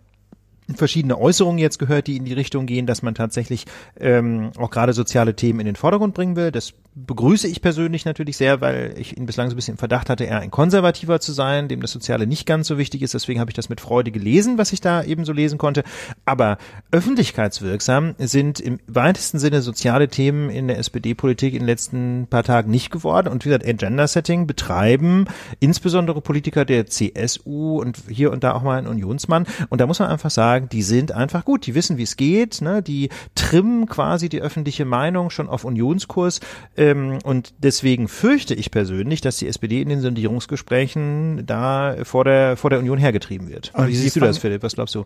verschiedene 0.73 1.19
Äußerungen 1.19 1.59
jetzt 1.59 1.77
gehört, 1.77 2.07
die 2.07 2.17
in 2.17 2.25
die 2.25 2.33
Richtung 2.33 2.65
gehen, 2.65 2.87
dass 2.87 3.03
man 3.03 3.13
tatsächlich 3.13 3.65
ähm, 3.99 4.51
auch 4.57 4.71
gerade 4.71 4.93
soziale 4.93 5.35
Themen 5.35 5.59
in 5.59 5.67
den 5.67 5.75
Vordergrund 5.75 6.15
bringen 6.15 6.35
will. 6.35 6.51
Das 6.51 6.73
begrüße 6.95 7.49
ich 7.49 7.61
persönlich 7.61 8.05
natürlich 8.05 8.37
sehr, 8.37 8.61
weil 8.61 8.95
ich 8.97 9.17
ihn 9.17 9.25
bislang 9.25 9.49
so 9.49 9.53
ein 9.53 9.57
bisschen 9.57 9.73
im 9.73 9.77
Verdacht 9.77 10.09
hatte, 10.09 10.23
eher 10.23 10.39
ein 10.39 10.49
Konservativer 10.49 11.19
zu 11.19 11.33
sein, 11.33 11.67
dem 11.67 11.81
das 11.81 11.91
Soziale 11.91 12.25
nicht 12.25 12.45
ganz 12.45 12.67
so 12.67 12.77
wichtig 12.77 13.01
ist. 13.01 13.13
Deswegen 13.13 13.41
habe 13.41 13.51
ich 13.51 13.55
das 13.55 13.67
mit 13.67 13.81
Freude 13.81 14.11
gelesen, 14.11 14.57
was 14.57 14.71
ich 14.71 14.79
da 14.79 15.03
eben 15.03 15.25
so 15.25 15.33
lesen 15.33 15.57
konnte. 15.57 15.83
Aber 16.23 16.57
öffentlichkeitswirksam 16.91 18.15
sind 18.17 18.61
im 18.61 18.79
weitesten 18.87 19.39
Sinne 19.39 19.61
soziale 19.61 20.07
Themen 20.07 20.49
in 20.49 20.69
der 20.69 20.79
SPD-Politik 20.79 21.53
in 21.53 21.59
den 21.59 21.67
letzten 21.67 22.27
paar 22.29 22.43
Tagen 22.43 22.71
nicht 22.71 22.91
geworden. 22.91 23.27
Und 23.27 23.43
wie 23.43 23.49
gesagt, 23.49 23.67
Agenda-Setting 23.67 24.47
betreiben 24.47 25.25
insbesondere 25.59 26.21
Politiker 26.21 26.63
der 26.63 26.85
CSU 26.85 27.81
und 27.81 28.03
hier 28.07 28.31
und 28.31 28.45
da 28.45 28.53
auch 28.53 28.63
mal 28.63 28.77
ein 28.77 28.87
Unionsmann. 28.87 29.47
Und 29.67 29.81
da 29.81 29.87
muss 29.87 29.99
man 29.99 30.07
einfach 30.07 30.31
sagen, 30.31 30.69
die 30.69 30.81
sind 30.81 31.11
einfach 31.11 31.43
gut. 31.43 31.67
Die 31.67 31.75
wissen, 31.75 31.97
wie 31.97 32.03
es 32.03 32.15
geht. 32.15 32.61
Ne? 32.61 32.81
Die 32.81 33.09
trimmen 33.35 33.85
quasi 33.87 34.29
die 34.29 34.41
öffentliche 34.41 34.85
Meinung 34.85 35.29
schon 35.29 35.49
auf 35.49 35.65
Unionskurs. 35.65 36.39
Äh, 36.77 36.84
ähm, 36.85 37.19
und 37.23 37.53
deswegen 37.57 38.07
fürchte 38.07 38.53
ich 38.53 38.71
persönlich, 38.71 39.21
dass 39.21 39.37
die 39.37 39.47
SPD 39.47 39.81
in 39.81 39.89
den 39.89 40.01
Sondierungsgesprächen 40.01 41.45
da 41.45 41.95
vor 42.03 42.23
der, 42.23 42.57
vor 42.57 42.69
der 42.69 42.79
Union 42.79 42.97
hergetrieben 42.97 43.49
wird. 43.49 43.71
Und 43.73 43.87
Wie 43.87 43.95
siehst 43.95 44.15
du 44.15 44.19
das, 44.19 44.37
Philipp? 44.37 44.63
Was 44.63 44.75
glaubst 44.75 44.95
du? 44.95 45.05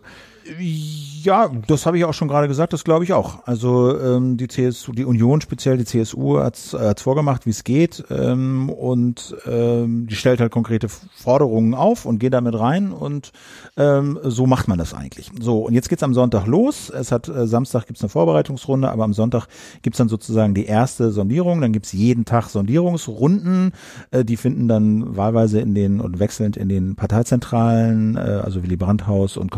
Ja, 1.22 1.50
das 1.66 1.84
habe 1.84 1.98
ich 1.98 2.04
auch 2.06 2.14
schon 2.14 2.28
gerade 2.28 2.48
gesagt, 2.48 2.72
das 2.72 2.82
glaube 2.82 3.04
ich 3.04 3.12
auch. 3.12 3.46
Also 3.46 3.98
ähm, 4.00 4.38
die 4.38 4.48
CSU, 4.48 4.92
die 4.92 5.04
Union, 5.04 5.42
speziell 5.42 5.76
die 5.76 5.84
CSU, 5.84 6.38
hat's 6.38 6.72
hat's 6.72 7.02
vorgemacht, 7.02 7.44
wie 7.44 7.50
es 7.50 7.62
geht 7.62 8.04
ähm, 8.10 8.70
und 8.70 9.36
ähm, 9.46 10.06
die 10.06 10.14
stellt 10.14 10.40
halt 10.40 10.50
konkrete 10.50 10.88
Forderungen 10.88 11.74
auf 11.74 12.06
und 12.06 12.20
geht 12.20 12.32
damit 12.32 12.58
rein 12.58 12.92
und 12.92 13.32
ähm, 13.76 14.18
so 14.22 14.46
macht 14.46 14.66
man 14.66 14.78
das 14.78 14.94
eigentlich. 14.94 15.30
So, 15.38 15.66
und 15.66 15.74
jetzt 15.74 15.90
geht's 15.90 16.02
am 16.02 16.14
Sonntag 16.14 16.46
los. 16.46 16.88
Es 16.88 17.12
hat 17.12 17.28
äh, 17.28 17.46
Samstag 17.46 17.86
gibt's 17.86 18.02
eine 18.02 18.08
Vorbereitungsrunde, 18.08 18.90
aber 18.90 19.04
am 19.04 19.12
Sonntag 19.12 19.46
gibt's 19.82 19.98
dann 19.98 20.08
sozusagen 20.08 20.54
die 20.54 20.64
erste 20.64 21.10
Sondierung. 21.10 21.60
Dann 21.60 21.72
gibt's 21.72 21.92
jeden 21.92 22.24
Tag 22.24 22.48
Sondierungsrunden, 22.48 23.72
äh, 24.10 24.24
die 24.24 24.38
finden 24.38 24.68
dann 24.68 25.16
wahlweise 25.18 25.60
in 25.60 25.74
den 25.74 26.00
und 26.00 26.18
wechselnd 26.18 26.56
in 26.56 26.70
den 26.70 26.96
Parteizentralen, 26.96 28.16
äh, 28.16 28.40
also 28.42 28.62
Willy 28.62 28.76
Brandt-Haus 28.76 29.36
und 29.36 29.50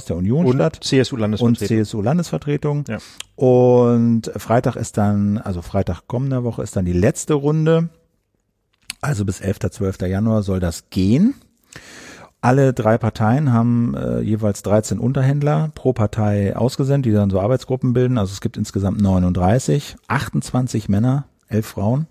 Konrad-Adenauer-Haus 0.00 0.04
der 0.06 0.16
Union 0.16 0.46
und 0.46 0.54
statt. 0.54 0.78
CSU-Landesvertretung. 0.82 1.48
Und 1.48 1.58
CSU-Landesvertretung. 1.58 2.84
Ja. 2.88 2.98
Und 3.36 4.30
Freitag 4.36 4.76
ist 4.76 4.96
dann, 4.96 5.38
also 5.38 5.62
Freitag 5.62 6.06
kommender 6.06 6.44
Woche 6.44 6.62
ist 6.62 6.76
dann 6.76 6.84
die 6.84 6.92
letzte 6.92 7.34
Runde. 7.34 7.88
Also 9.00 9.24
bis 9.24 9.40
11. 9.40 9.58
12. 9.70 10.02
Januar 10.02 10.42
soll 10.42 10.60
das 10.60 10.90
gehen. 10.90 11.34
Alle 12.42 12.72
drei 12.72 12.96
Parteien 12.96 13.52
haben 13.52 13.94
äh, 13.94 14.20
jeweils 14.20 14.62
13 14.62 14.98
Unterhändler 14.98 15.70
pro 15.74 15.92
Partei 15.92 16.56
ausgesendet, 16.56 17.06
die 17.06 17.14
dann 17.14 17.28
so 17.28 17.38
Arbeitsgruppen 17.38 17.92
bilden. 17.92 18.16
Also 18.16 18.32
es 18.32 18.40
gibt 18.40 18.56
insgesamt 18.56 19.00
39, 19.00 19.96
28 20.08 20.88
Männer, 20.88 21.26
11 21.48 21.66
Frauen. 21.66 22.06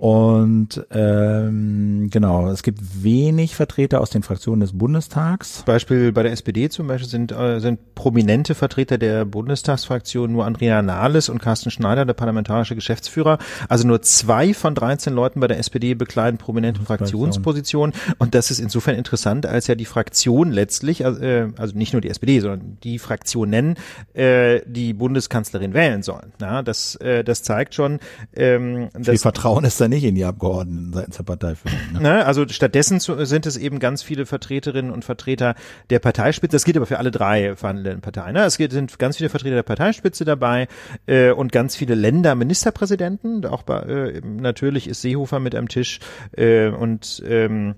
Und 0.00 0.86
ähm, 0.90 2.08
genau, 2.10 2.48
es 2.50 2.62
gibt 2.62 2.80
wenig 3.02 3.56
Vertreter 3.56 4.00
aus 4.00 4.10
den 4.10 4.22
Fraktionen 4.22 4.60
des 4.60 4.76
Bundestags. 4.76 5.62
Beispiel 5.66 6.12
bei 6.12 6.22
der 6.22 6.32
SPD 6.32 6.68
zum 6.68 6.86
Beispiel 6.86 7.08
sind, 7.08 7.32
äh, 7.32 7.58
sind 7.58 7.94
prominente 7.94 8.54
Vertreter 8.54 8.96
der 8.98 9.24
Bundestagsfraktion 9.24 10.32
nur 10.32 10.46
Andrea 10.46 10.82
Nahles 10.82 11.28
und 11.28 11.40
Carsten 11.40 11.70
Schneider, 11.70 12.04
der 12.04 12.14
parlamentarische 12.14 12.76
Geschäftsführer. 12.76 13.38
Also 13.68 13.86
nur 13.86 14.00
zwei 14.02 14.54
von 14.54 14.74
13 14.74 15.12
Leuten 15.12 15.40
bei 15.40 15.48
der 15.48 15.58
SPD 15.58 15.94
bekleiden 15.94 16.38
prominente 16.38 16.80
Fraktionspositionen. 16.82 17.94
Und 18.18 18.34
das 18.34 18.50
ist 18.50 18.60
insofern 18.60 18.94
interessant, 18.94 19.46
als 19.46 19.66
ja 19.66 19.74
die 19.74 19.84
Fraktion 19.84 20.52
letztlich, 20.52 21.00
äh, 21.00 21.48
also 21.56 21.76
nicht 21.76 21.92
nur 21.92 22.02
die 22.02 22.10
SPD, 22.10 22.38
sondern 22.40 22.78
die 22.84 22.98
Fraktionen 23.00 23.74
äh, 24.14 24.60
die 24.66 24.92
Bundeskanzlerin 24.92 25.74
wählen 25.74 26.02
sollen. 26.02 26.32
Ja, 26.40 26.62
das, 26.62 26.94
äh, 26.96 27.24
das 27.24 27.42
zeigt 27.42 27.74
schon, 27.74 27.98
ähm, 28.36 28.90
dass 28.94 29.22
Vertrauen 29.22 29.64
ist 29.64 29.78
da 29.88 29.94
nicht 29.94 30.04
in 30.04 30.14
die 30.14 30.24
Abgeordneten 30.24 30.92
seitens 30.92 31.16
der 31.16 31.24
Parteiführung. 31.24 31.78
Ne? 31.92 32.00
Ne? 32.00 32.26
Also 32.26 32.46
stattdessen 32.48 33.00
sind 33.00 33.46
es 33.46 33.56
eben 33.56 33.78
ganz 33.78 34.02
viele 34.02 34.26
Vertreterinnen 34.26 34.90
und 34.90 35.04
Vertreter 35.04 35.54
der 35.90 35.98
Parteispitze. 35.98 36.56
Das 36.56 36.64
gilt 36.64 36.76
aber 36.76 36.86
für 36.86 36.98
alle 36.98 37.10
drei 37.10 37.56
verhandelnden 37.56 38.00
Parteien. 38.00 38.34
Ne? 38.34 38.44
Es 38.44 38.54
sind 38.54 38.98
ganz 38.98 39.16
viele 39.16 39.28
Vertreter 39.28 39.56
der 39.56 39.62
Parteispitze 39.62 40.24
dabei 40.24 40.68
äh, 41.06 41.30
und 41.30 41.52
ganz 41.52 41.76
viele 41.76 41.94
Länderministerpräsidenten. 41.94 43.44
Auch 43.46 43.62
bei, 43.62 43.80
äh, 43.80 44.20
natürlich 44.24 44.88
ist 44.88 45.02
Seehofer 45.02 45.40
mit 45.40 45.54
am 45.54 45.68
Tisch 45.68 46.00
äh, 46.36 46.68
und 46.68 47.22
ähm, 47.26 47.74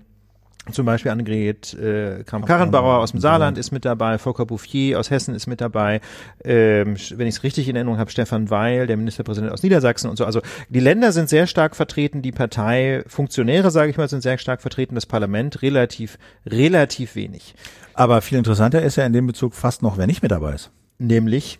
zum 0.71 0.85
Beispiel 0.85 1.11
Annegret 1.11 1.73
äh, 1.73 2.23
Kramp-Karrenbauer 2.23 2.99
aus 2.99 3.11
dem 3.11 3.19
Saarland 3.19 3.57
ist 3.57 3.71
mit 3.71 3.83
dabei, 3.83 4.19
Volker 4.19 4.45
Bouffier 4.45 4.99
aus 4.99 5.09
Hessen 5.09 5.33
ist 5.33 5.47
mit 5.47 5.59
dabei, 5.59 6.01
ähm, 6.43 6.95
wenn 7.15 7.27
ich 7.27 7.35
es 7.35 7.43
richtig 7.43 7.67
in 7.67 7.75
Erinnerung 7.75 7.97
habe, 7.97 8.11
Stefan 8.11 8.49
Weil, 8.51 8.85
der 8.85 8.95
Ministerpräsident 8.95 9.51
aus 9.51 9.63
Niedersachsen 9.63 10.09
und 10.09 10.17
so. 10.17 10.25
Also 10.25 10.41
die 10.69 10.79
Länder 10.79 11.11
sind 11.11 11.29
sehr 11.29 11.47
stark 11.47 11.75
vertreten, 11.75 12.21
die 12.21 12.31
Parteifunktionäre, 12.31 13.71
sage 13.71 13.89
ich 13.89 13.97
mal, 13.97 14.07
sind 14.07 14.21
sehr 14.21 14.37
stark 14.37 14.61
vertreten, 14.61 14.93
das 14.93 15.07
Parlament 15.07 15.63
relativ, 15.63 16.19
relativ 16.45 17.15
wenig. 17.15 17.55
Aber 17.93 18.21
viel 18.21 18.37
interessanter 18.37 18.81
ist 18.83 18.97
ja 18.97 19.05
in 19.05 19.13
dem 19.13 19.27
Bezug 19.27 19.55
fast 19.55 19.81
noch, 19.81 19.97
wer 19.97 20.07
nicht 20.07 20.21
mit 20.21 20.31
dabei 20.31 20.53
ist. 20.53 20.69
Nämlich 20.99 21.59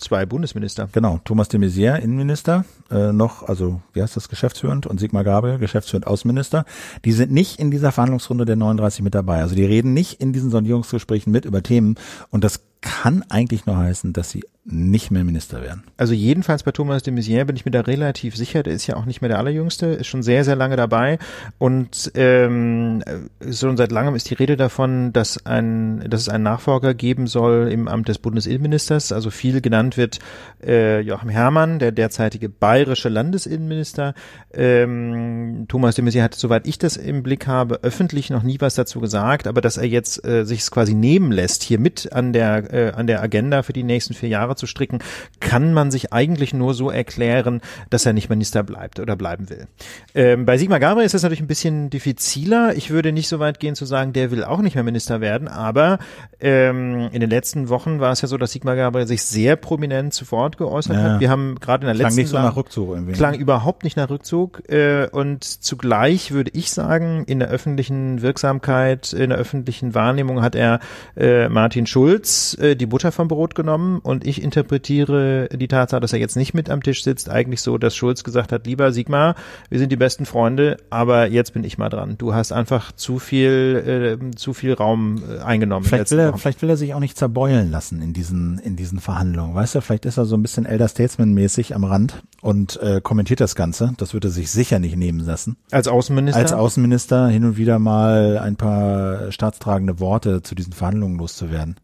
zwei 0.00 0.26
Bundesminister. 0.26 0.88
Genau, 0.92 1.20
Thomas 1.24 1.48
de 1.48 1.60
Maizière, 1.60 1.98
Innenminister, 1.98 2.64
äh, 2.90 3.12
noch, 3.12 3.42
also 3.42 3.80
wie 3.92 4.02
heißt 4.02 4.16
das, 4.16 4.28
geschäftsführend 4.28 4.86
und 4.86 4.98
Sigmar 4.98 5.24
Gabriel, 5.24 5.58
geschäftsführend 5.58 6.06
Außenminister. 6.06 6.64
Die 7.04 7.12
sind 7.12 7.32
nicht 7.32 7.58
in 7.58 7.70
dieser 7.70 7.92
Verhandlungsrunde 7.92 8.44
der 8.44 8.56
39 8.56 9.02
mit 9.02 9.14
dabei. 9.14 9.40
Also 9.40 9.54
die 9.54 9.64
reden 9.64 9.94
nicht 9.94 10.20
in 10.20 10.32
diesen 10.32 10.50
Sondierungsgesprächen 10.50 11.32
mit 11.32 11.44
über 11.44 11.62
Themen 11.62 11.96
und 12.30 12.44
das 12.44 12.60
kann 12.80 13.24
eigentlich 13.28 13.66
nur 13.66 13.76
heißen, 13.76 14.12
dass 14.12 14.30
sie 14.30 14.44
nicht 14.68 15.12
mehr 15.12 15.22
Minister 15.22 15.62
werden. 15.62 15.84
Also 15.96 16.12
jedenfalls 16.12 16.64
bei 16.64 16.72
Thomas 16.72 17.04
de 17.04 17.14
Maizière 17.14 17.44
bin 17.44 17.54
ich 17.54 17.64
mir 17.64 17.70
da 17.70 17.82
relativ 17.82 18.34
sicher, 18.36 18.64
der 18.64 18.72
ist 18.72 18.88
ja 18.88 18.96
auch 18.96 19.04
nicht 19.04 19.20
mehr 19.20 19.28
der 19.28 19.38
Allerjüngste, 19.38 19.86
ist 19.86 20.08
schon 20.08 20.24
sehr, 20.24 20.44
sehr 20.44 20.56
lange 20.56 20.74
dabei 20.74 21.20
und 21.58 22.10
ähm, 22.16 23.02
schon 23.48 23.76
seit 23.76 23.92
langem 23.92 24.16
ist 24.16 24.28
die 24.28 24.34
Rede 24.34 24.56
davon, 24.56 25.12
dass, 25.12 25.46
ein, 25.46 26.04
dass 26.10 26.22
es 26.22 26.28
einen 26.28 26.42
Nachfolger 26.42 26.94
geben 26.94 27.28
soll 27.28 27.68
im 27.70 27.86
Amt 27.86 28.08
des 28.08 28.18
Bundesinnenministers, 28.18 29.12
also 29.12 29.30
viel 29.30 29.60
genannt 29.60 29.96
wird 29.96 30.18
äh, 30.64 31.00
Joachim 31.00 31.28
Herrmann, 31.28 31.78
der 31.78 31.92
derzeitige 31.92 32.48
bayerische 32.48 33.08
Landesinnenminister. 33.08 34.14
Ähm, 34.52 35.66
Thomas 35.68 35.94
de 35.94 36.04
Maizière 36.04 36.24
hat, 36.24 36.34
soweit 36.34 36.66
ich 36.66 36.78
das 36.78 36.96
im 36.96 37.22
Blick 37.22 37.46
habe, 37.46 37.84
öffentlich 37.84 38.30
noch 38.30 38.42
nie 38.42 38.60
was 38.60 38.74
dazu 38.74 38.98
gesagt, 38.98 39.46
aber 39.46 39.60
dass 39.60 39.76
er 39.76 39.86
jetzt 39.86 40.24
äh, 40.26 40.44
sich 40.44 40.68
quasi 40.68 40.94
nehmen 40.94 41.30
lässt, 41.30 41.62
hier 41.62 41.78
mit 41.78 42.12
an 42.12 42.32
der, 42.32 42.65
äh, 42.70 42.92
an 42.94 43.06
der 43.06 43.22
Agenda 43.22 43.62
für 43.62 43.72
die 43.72 43.82
nächsten 43.82 44.14
vier 44.14 44.28
Jahre 44.28 44.56
zu 44.56 44.66
stricken, 44.66 44.98
kann 45.40 45.72
man 45.72 45.90
sich 45.90 46.12
eigentlich 46.12 46.54
nur 46.54 46.74
so 46.74 46.90
erklären, 46.90 47.60
dass 47.90 48.06
er 48.06 48.12
nicht 48.12 48.28
Minister 48.28 48.62
bleibt 48.62 49.00
oder 49.00 49.16
bleiben 49.16 49.48
will. 49.50 49.66
Ähm, 50.14 50.46
bei 50.46 50.58
Sigmar 50.58 50.80
Gabriel 50.80 51.06
ist 51.06 51.14
das 51.14 51.22
natürlich 51.22 51.40
ein 51.42 51.46
bisschen 51.46 51.90
diffiziler. 51.90 52.74
Ich 52.76 52.90
würde 52.90 53.12
nicht 53.12 53.28
so 53.28 53.38
weit 53.38 53.60
gehen 53.60 53.74
zu 53.74 53.84
sagen, 53.86 54.12
der 54.12 54.30
will 54.30 54.44
auch 54.44 54.60
nicht 54.60 54.74
mehr 54.74 54.84
Minister 54.84 55.20
werden, 55.20 55.48
aber 55.48 55.98
ähm, 56.40 57.08
in 57.12 57.20
den 57.20 57.30
letzten 57.30 57.68
Wochen 57.68 58.00
war 58.00 58.12
es 58.12 58.20
ja 58.20 58.28
so, 58.28 58.36
dass 58.36 58.52
Sigmar 58.52 58.76
Gabriel 58.76 59.06
sich 59.06 59.22
sehr 59.22 59.56
prominent 59.56 60.12
zu 60.12 60.30
Wort 60.30 60.58
geäußert 60.58 60.96
Ja. 60.96 61.02
hat. 61.02 61.20
Wir 61.20 61.30
haben 61.30 61.56
gerade 61.60 61.82
in 61.82 61.86
der 61.86 61.94
Klang 61.94 62.06
letzten 62.08 62.20
nicht 62.20 62.30
so 62.30 62.36
nach 62.38 62.56
Rückzug 62.56 62.90
irgendwie. 62.90 63.12
klang 63.12 63.34
überhaupt 63.34 63.84
nicht 63.84 63.96
nach 63.96 64.10
Rückzug 64.10 64.62
äh, 64.68 65.06
und 65.10 65.44
zugleich 65.44 66.32
würde 66.32 66.50
ich 66.54 66.70
sagen, 66.70 67.24
in 67.26 67.38
der 67.38 67.48
öffentlichen 67.48 68.22
Wirksamkeit, 68.22 69.12
in 69.12 69.30
der 69.30 69.38
öffentlichen 69.38 69.94
Wahrnehmung 69.94 70.42
hat 70.42 70.54
er 70.54 70.80
äh, 71.16 71.48
Martin 71.48 71.86
Schulz 71.86 72.55
äh, 72.58 72.76
die 72.76 72.86
Butter 72.86 73.12
vom 73.12 73.28
Brot 73.28 73.54
genommen 73.54 73.98
und 74.00 74.26
ich 74.26 74.42
interpretiere 74.42 75.48
die 75.52 75.68
Tatsache, 75.68 76.00
dass 76.00 76.12
er 76.12 76.18
jetzt 76.18 76.36
nicht 76.36 76.54
mit 76.54 76.70
am 76.70 76.82
Tisch 76.82 77.02
sitzt, 77.02 77.30
eigentlich 77.30 77.62
so, 77.62 77.78
dass 77.78 77.94
Schulz 77.94 78.24
gesagt 78.24 78.52
hat, 78.52 78.66
lieber 78.66 78.92
Sigmar, 78.92 79.34
wir 79.68 79.78
sind 79.78 79.90
die 79.90 79.96
besten 79.96 80.26
Freunde, 80.26 80.76
aber 80.90 81.28
jetzt 81.28 81.52
bin 81.52 81.64
ich 81.64 81.78
mal 81.78 81.88
dran. 81.88 82.16
Du 82.18 82.34
hast 82.34 82.52
einfach 82.52 82.92
zu 82.92 83.18
viel, 83.18 84.18
äh, 84.22 84.36
zu 84.36 84.54
viel 84.54 84.74
Raum 84.74 85.22
äh, 85.28 85.42
eingenommen. 85.42 85.84
Vielleicht 85.86 86.10
will, 86.10 86.18
er, 86.18 86.32
Wochen. 86.32 86.38
vielleicht 86.38 86.62
will 86.62 86.70
er 86.70 86.76
sich 86.76 86.94
auch 86.94 87.00
nicht 87.00 87.16
zerbeulen 87.16 87.70
lassen 87.70 88.02
in 88.02 88.12
diesen, 88.12 88.58
in 88.58 88.76
diesen 88.76 89.00
Verhandlungen. 89.00 89.54
Weißt 89.54 89.74
du, 89.74 89.80
vielleicht 89.80 90.06
ist 90.06 90.16
er 90.16 90.24
so 90.24 90.36
ein 90.36 90.42
bisschen 90.42 90.66
Elder 90.66 90.88
Statesman-mäßig 90.88 91.74
am 91.74 91.84
Rand 91.84 92.22
und 92.42 92.80
äh, 92.80 93.00
kommentiert 93.02 93.40
das 93.40 93.54
Ganze. 93.54 93.92
Das 93.96 94.14
wird 94.14 94.24
er 94.24 94.30
sich 94.30 94.50
sicher 94.50 94.78
nicht 94.78 94.96
nehmen 94.96 95.20
lassen. 95.20 95.56
Als 95.70 95.88
Außenminister? 95.88 96.40
Als 96.40 96.52
Außenminister 96.52 97.28
hin 97.28 97.44
und 97.44 97.56
wieder 97.56 97.78
mal 97.78 98.38
ein 98.38 98.56
paar 98.56 99.32
staatstragende 99.32 100.00
Worte 100.00 100.42
zu 100.42 100.54
diesen 100.54 100.72
Verhandlungen 100.72 101.18
loszuwerden. 101.18 101.76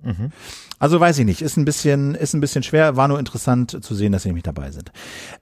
Also 0.82 0.98
weiß 0.98 1.16
ich 1.20 1.26
nicht, 1.26 1.42
ist 1.42 1.56
ein 1.56 1.64
bisschen, 1.64 2.16
ist 2.16 2.34
ein 2.34 2.40
bisschen 2.40 2.64
schwer, 2.64 2.96
war 2.96 3.06
nur 3.06 3.20
interessant 3.20 3.84
zu 3.84 3.94
sehen, 3.94 4.10
dass 4.10 4.24
sie 4.24 4.30
nämlich 4.30 4.42
dabei 4.42 4.72
sind. 4.72 4.90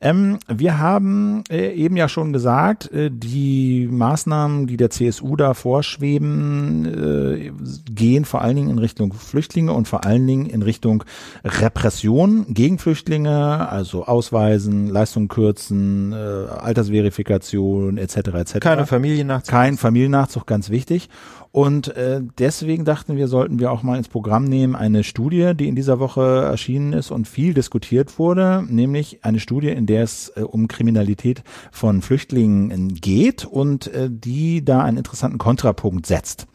Ähm, 0.02 0.38
wir 0.48 0.78
haben 0.78 1.44
äh, 1.48 1.72
eben 1.72 1.96
ja 1.96 2.10
schon 2.10 2.34
gesagt, 2.34 2.92
äh, 2.92 3.10
die 3.10 3.88
Maßnahmen, 3.90 4.66
die 4.66 4.76
der 4.76 4.90
CSU 4.90 5.36
da 5.36 5.54
vorschweben, 5.54 6.84
äh, 6.84 7.52
gehen 7.90 8.26
vor 8.26 8.42
allen 8.42 8.56
Dingen 8.56 8.68
in 8.68 8.78
Richtung 8.78 9.14
Flüchtlinge 9.14 9.72
und 9.72 9.88
vor 9.88 10.04
allen 10.04 10.26
Dingen 10.26 10.44
in 10.44 10.60
Richtung 10.60 11.04
Repression 11.42 12.44
gegen 12.52 12.78
Flüchtlinge, 12.78 13.66
also 13.70 14.04
Ausweisen, 14.04 14.88
Leistungen 14.88 15.28
kürzen, 15.28 16.12
Altersverifikation 16.12 17.96
etc. 17.96 18.16
etc. 18.16 18.58
Keine 18.60 18.84
Familiennachzug. 18.84 19.50
Kein 19.50 19.78
Familiennachzug, 19.78 20.46
ganz 20.46 20.68
wichtig. 20.68 21.08
Und 21.52 21.88
äh, 21.96 22.20
deswegen 22.38 22.84
dachten 22.84 23.16
wir, 23.16 23.26
sollten 23.26 23.58
wir 23.58 23.72
auch 23.72 23.82
mal 23.82 23.96
ins 23.96 24.08
Programm 24.08 24.44
nehmen 24.44 24.76
eine 24.76 25.02
Studie, 25.02 25.52
die 25.54 25.66
in 25.66 25.74
dieser 25.74 25.98
Woche 25.98 26.44
erschienen 26.44 26.92
ist 26.92 27.10
und 27.10 27.26
viel 27.26 27.54
diskutiert 27.54 28.20
wurde, 28.20 28.64
nämlich 28.68 29.24
eine 29.24 29.40
Studie, 29.40 29.70
in 29.70 29.86
der 29.86 30.04
es 30.04 30.28
äh, 30.36 30.42
um 30.42 30.68
Kriminalität 30.68 31.42
von 31.72 32.02
Flüchtlingen 32.02 32.94
geht 32.94 33.44
und 33.44 33.88
äh, 33.88 34.08
die 34.08 34.64
da 34.64 34.82
einen 34.82 34.98
interessanten 34.98 35.38
Kontrapunkt 35.38 36.06
setzt. 36.06 36.46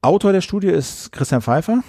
Autor 0.00 0.32
der 0.32 0.40
Studie 0.40 0.68
ist 0.68 1.12
Christian 1.12 1.42
Pfeiffer. 1.42 1.82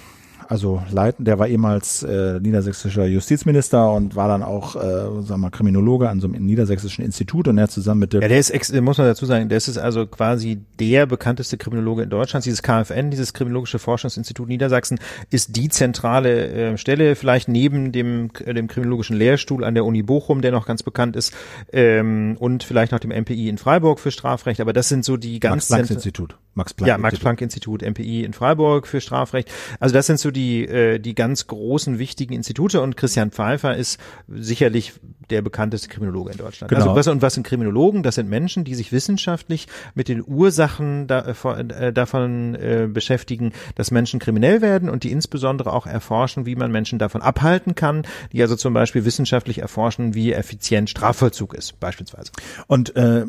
Also 0.48 0.82
Leiten, 0.90 1.24
der 1.24 1.38
war 1.38 1.48
ehemals 1.48 2.02
äh, 2.02 2.38
niedersächsischer 2.40 3.06
Justizminister 3.06 3.92
und 3.92 4.16
war 4.16 4.28
dann 4.28 4.42
auch, 4.42 4.76
äh, 4.76 4.78
sagen 4.78 5.28
wir 5.28 5.36
mal, 5.38 5.50
Kriminologe 5.50 6.08
an 6.08 6.20
so 6.20 6.28
einem 6.28 6.44
niedersächsischen 6.44 7.04
Institut 7.04 7.48
und 7.48 7.58
er 7.58 7.68
zusammen 7.68 8.00
mit 8.00 8.12
Dirk 8.12 8.22
Ja, 8.22 8.28
der 8.28 8.38
ist, 8.38 8.50
ex 8.50 8.72
muss 8.72 8.98
man 8.98 9.06
dazu 9.06 9.26
sagen, 9.26 9.48
der 9.48 9.58
ist 9.58 9.76
also 9.78 10.06
quasi 10.06 10.58
der 10.78 11.06
bekannteste 11.06 11.56
Kriminologe 11.56 12.02
in 12.02 12.10
Deutschland. 12.10 12.44
Dieses 12.44 12.62
KFN, 12.62 13.10
dieses 13.10 13.32
Kriminologische 13.32 13.78
Forschungsinstitut 13.78 14.48
Niedersachsen, 14.48 14.98
ist 15.30 15.56
die 15.56 15.68
zentrale 15.68 16.48
äh, 16.48 16.78
Stelle, 16.78 17.16
vielleicht 17.16 17.48
neben 17.48 17.92
dem, 17.92 18.30
äh, 18.44 18.54
dem 18.54 18.68
Kriminologischen 18.68 19.16
Lehrstuhl 19.16 19.64
an 19.64 19.74
der 19.74 19.84
Uni 19.84 20.02
Bochum, 20.02 20.42
der 20.42 20.52
noch 20.52 20.66
ganz 20.66 20.82
bekannt 20.82 21.16
ist, 21.16 21.34
ähm, 21.72 22.36
und 22.38 22.62
vielleicht 22.62 22.92
noch 22.92 23.00
dem 23.00 23.10
MPI 23.10 23.48
in 23.48 23.58
Freiburg 23.58 24.00
für 24.00 24.10
Strafrecht. 24.10 24.60
Aber 24.60 24.72
das 24.72 24.88
sind 24.88 25.04
so 25.04 25.16
die 25.16 25.40
ganz 25.40 25.70
Max-Planck-Institut. 25.70 26.36
Max-Planck 26.54 26.88
ja, 26.88 26.98
Max-Planck-Institut, 26.98 27.82
MPI 27.82 28.24
in 28.24 28.32
Freiburg 28.32 28.86
für 28.86 29.00
Strafrecht. 29.00 29.50
Also 29.78 29.92
das 29.92 30.06
sind 30.06 30.18
so 30.18 30.30
die, 30.36 30.64
äh, 30.66 31.00
die 31.00 31.14
ganz 31.14 31.46
großen, 31.48 31.98
wichtigen 31.98 32.34
Institute. 32.34 32.80
Und 32.80 32.96
Christian 32.96 33.32
Pfeiffer 33.32 33.76
ist 33.76 33.98
sicherlich 34.28 34.92
der 35.30 35.42
bekannteste 35.42 35.88
Kriminologe 35.88 36.32
in 36.32 36.38
Deutschland. 36.38 36.68
Genau. 36.68 36.82
Also 36.82 36.96
was, 36.96 37.06
und 37.08 37.22
was 37.22 37.34
sind 37.34 37.46
Kriminologen? 37.46 38.02
Das 38.02 38.14
sind 38.14 38.28
Menschen, 38.28 38.64
die 38.64 38.74
sich 38.74 38.92
wissenschaftlich 38.92 39.66
mit 39.94 40.08
den 40.08 40.22
Ursachen 40.26 41.06
da, 41.06 41.20
äh, 41.24 41.92
davon 41.92 42.54
äh, 42.54 42.88
beschäftigen, 42.92 43.52
dass 43.74 43.90
Menschen 43.90 44.20
kriminell 44.20 44.60
werden 44.60 44.88
und 44.88 45.04
die 45.04 45.12
insbesondere 45.12 45.72
auch 45.72 45.86
erforschen, 45.86 46.46
wie 46.46 46.56
man 46.56 46.70
Menschen 46.70 46.98
davon 46.98 47.22
abhalten 47.22 47.74
kann, 47.74 48.02
die 48.32 48.42
also 48.42 48.56
zum 48.56 48.74
Beispiel 48.74 49.04
wissenschaftlich 49.04 49.58
erforschen, 49.58 50.14
wie 50.14 50.32
effizient 50.32 50.90
Strafvollzug 50.90 51.54
ist, 51.54 51.78
beispielsweise. 51.80 52.30
Und 52.66 52.94
äh, 52.96 53.24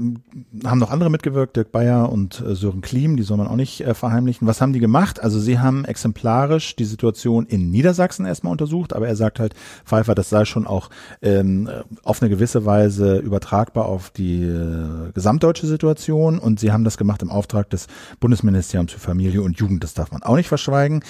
haben 0.65 0.79
noch 0.79 0.91
andere 0.91 1.09
mitgewirkt, 1.09 1.55
Dirk 1.55 1.71
Bayer 1.71 2.11
und 2.11 2.41
äh, 2.41 2.55
Sören 2.55 2.81
Klim, 2.81 3.17
die 3.17 3.23
soll 3.23 3.37
man 3.37 3.47
auch 3.47 3.55
nicht 3.55 3.81
äh, 3.81 3.93
verheimlichen. 3.93 4.47
Was 4.47 4.61
haben 4.61 4.73
die 4.73 4.79
gemacht? 4.79 5.21
Also 5.21 5.39
sie 5.39 5.59
haben 5.59 5.85
exemplarisch 5.85 6.75
die 6.75 6.85
Situation 6.85 7.45
in 7.45 7.71
Niedersachsen 7.71 8.25
erstmal 8.25 8.51
untersucht, 8.51 8.93
aber 8.93 9.07
er 9.07 9.15
sagt 9.15 9.39
halt, 9.39 9.53
Pfeiffer, 9.85 10.15
das 10.15 10.29
sei 10.29 10.45
schon 10.45 10.67
auch 10.67 10.89
ähm, 11.21 11.69
auf 12.03 12.21
eine 12.21 12.29
gewisse 12.29 12.65
Weise 12.65 13.17
übertragbar 13.17 13.85
auf 13.85 14.09
die 14.09 14.43
äh, 14.43 15.11
gesamtdeutsche 15.13 15.67
Situation 15.67 16.39
und 16.39 16.59
sie 16.59 16.71
haben 16.71 16.83
das 16.83 16.97
gemacht 16.97 17.21
im 17.21 17.31
Auftrag 17.31 17.69
des 17.69 17.87
Bundesministeriums 18.19 18.91
für 18.91 18.99
Familie 18.99 19.41
und 19.41 19.59
Jugend, 19.59 19.83
das 19.83 19.93
darf 19.93 20.11
man 20.11 20.23
auch 20.23 20.35
nicht 20.35 20.47
verschweigen. 20.47 21.03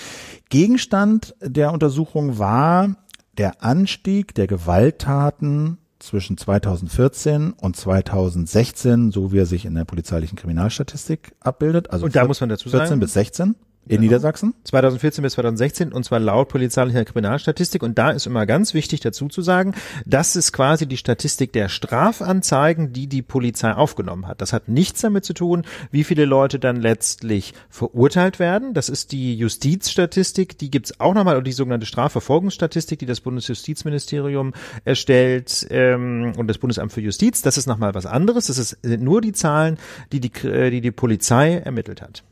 Gegenstand 0.50 1.36
der 1.42 1.74
Untersuchung 1.74 2.40
war 2.40 2.96
der 3.38 3.64
Anstieg 3.64 4.34
der 4.36 4.48
Gewalttaten 4.48 5.78
zwischen 6.00 6.38
2014 6.38 7.54
und 7.54 7.76
2016, 7.76 9.12
so 9.12 9.32
wie 9.32 9.40
er 9.40 9.46
sich 9.46 9.66
in 9.66 9.76
der 9.76 9.86
polizeilichen 9.86 10.38
Kriminalstatistik 10.38 11.34
abbildet. 11.40 11.92
Also 11.92 12.06
Und 12.06 12.16
da 12.16 12.26
muss 12.26 12.40
man 12.40 12.50
dazu 12.50 12.70
14 12.70 12.88
sagen, 12.88 13.00
bis 13.00 13.14
16 13.14 13.56
in 13.88 14.02
Niedersachsen. 14.02 14.54
2014 14.64 15.22
bis 15.22 15.34
2016 15.34 15.94
und 15.94 16.04
zwar 16.04 16.20
laut 16.20 16.50
polizeilicher 16.50 17.06
Kriminalstatistik 17.06 17.84
und 17.84 17.98
da 17.98 18.12
ist 18.12 18.26
immer 18.26 18.46
ganz 18.46 18.74
wichtig 18.74 19.00
dazu 19.00 19.28
zu 19.28 19.42
sagen, 19.42 19.74
das 20.06 20.36
ist 20.36 20.52
quasi 20.52 20.88
die 20.88 20.98
Statistik 20.98 21.54
der 21.54 21.70
Strafanzeigen, 21.70 22.94
die 22.94 23.08
die 23.08 23.22
Polizei 23.22 23.74
aufgenommen 23.74 24.28
hat. 24.28 24.42
Das 24.42 24.54
hat 24.54 24.68
nichts 24.68 25.02
damit 25.02 25.26
zu 25.26 25.34
tun, 25.34 25.64
wie 25.92 26.04
viele 26.04 26.26
Leute 26.26 26.60
dann 26.60 26.78
letztlich 26.78 27.54
verurteilt 27.70 28.40
werden. 28.40 28.74
Das 28.74 28.90
ist 28.90 29.12
die 29.12 29.36
Justizstatistik, 29.36 30.58
die 30.58 30.72
gibt's 30.72 31.00
auch 31.00 31.14
nochmal 31.14 31.38
und 31.38 31.48
die 31.48 31.52
sogenannte 31.52 31.86
Strafverfolgungsstatistik, 31.86 33.00
die 33.00 33.06
das 33.06 33.22
Bundesjustizministerium 33.22 34.54
erstellt 34.86 35.68
ähm, 35.70 36.34
und 36.38 36.48
das 36.48 36.58
Bundesamt 36.58 36.92
für 36.92 37.02
Justiz. 37.02 37.42
Das 37.42 37.58
ist 37.58 37.68
nochmal 37.68 37.94
was 37.94 38.06
anderes. 38.06 38.48
Das 38.48 38.58
ist, 38.58 38.78
sind 38.82 39.04
nur 39.04 39.22
die 39.22 39.34
Zahlen, 39.34 39.78
die 40.12 40.20
die, 40.20 40.48
äh, 40.48 40.70
die 40.70 40.82
die 40.82 40.92
Polizei 40.92 41.56
ermittelt 41.58 42.02
hat. 42.02 42.24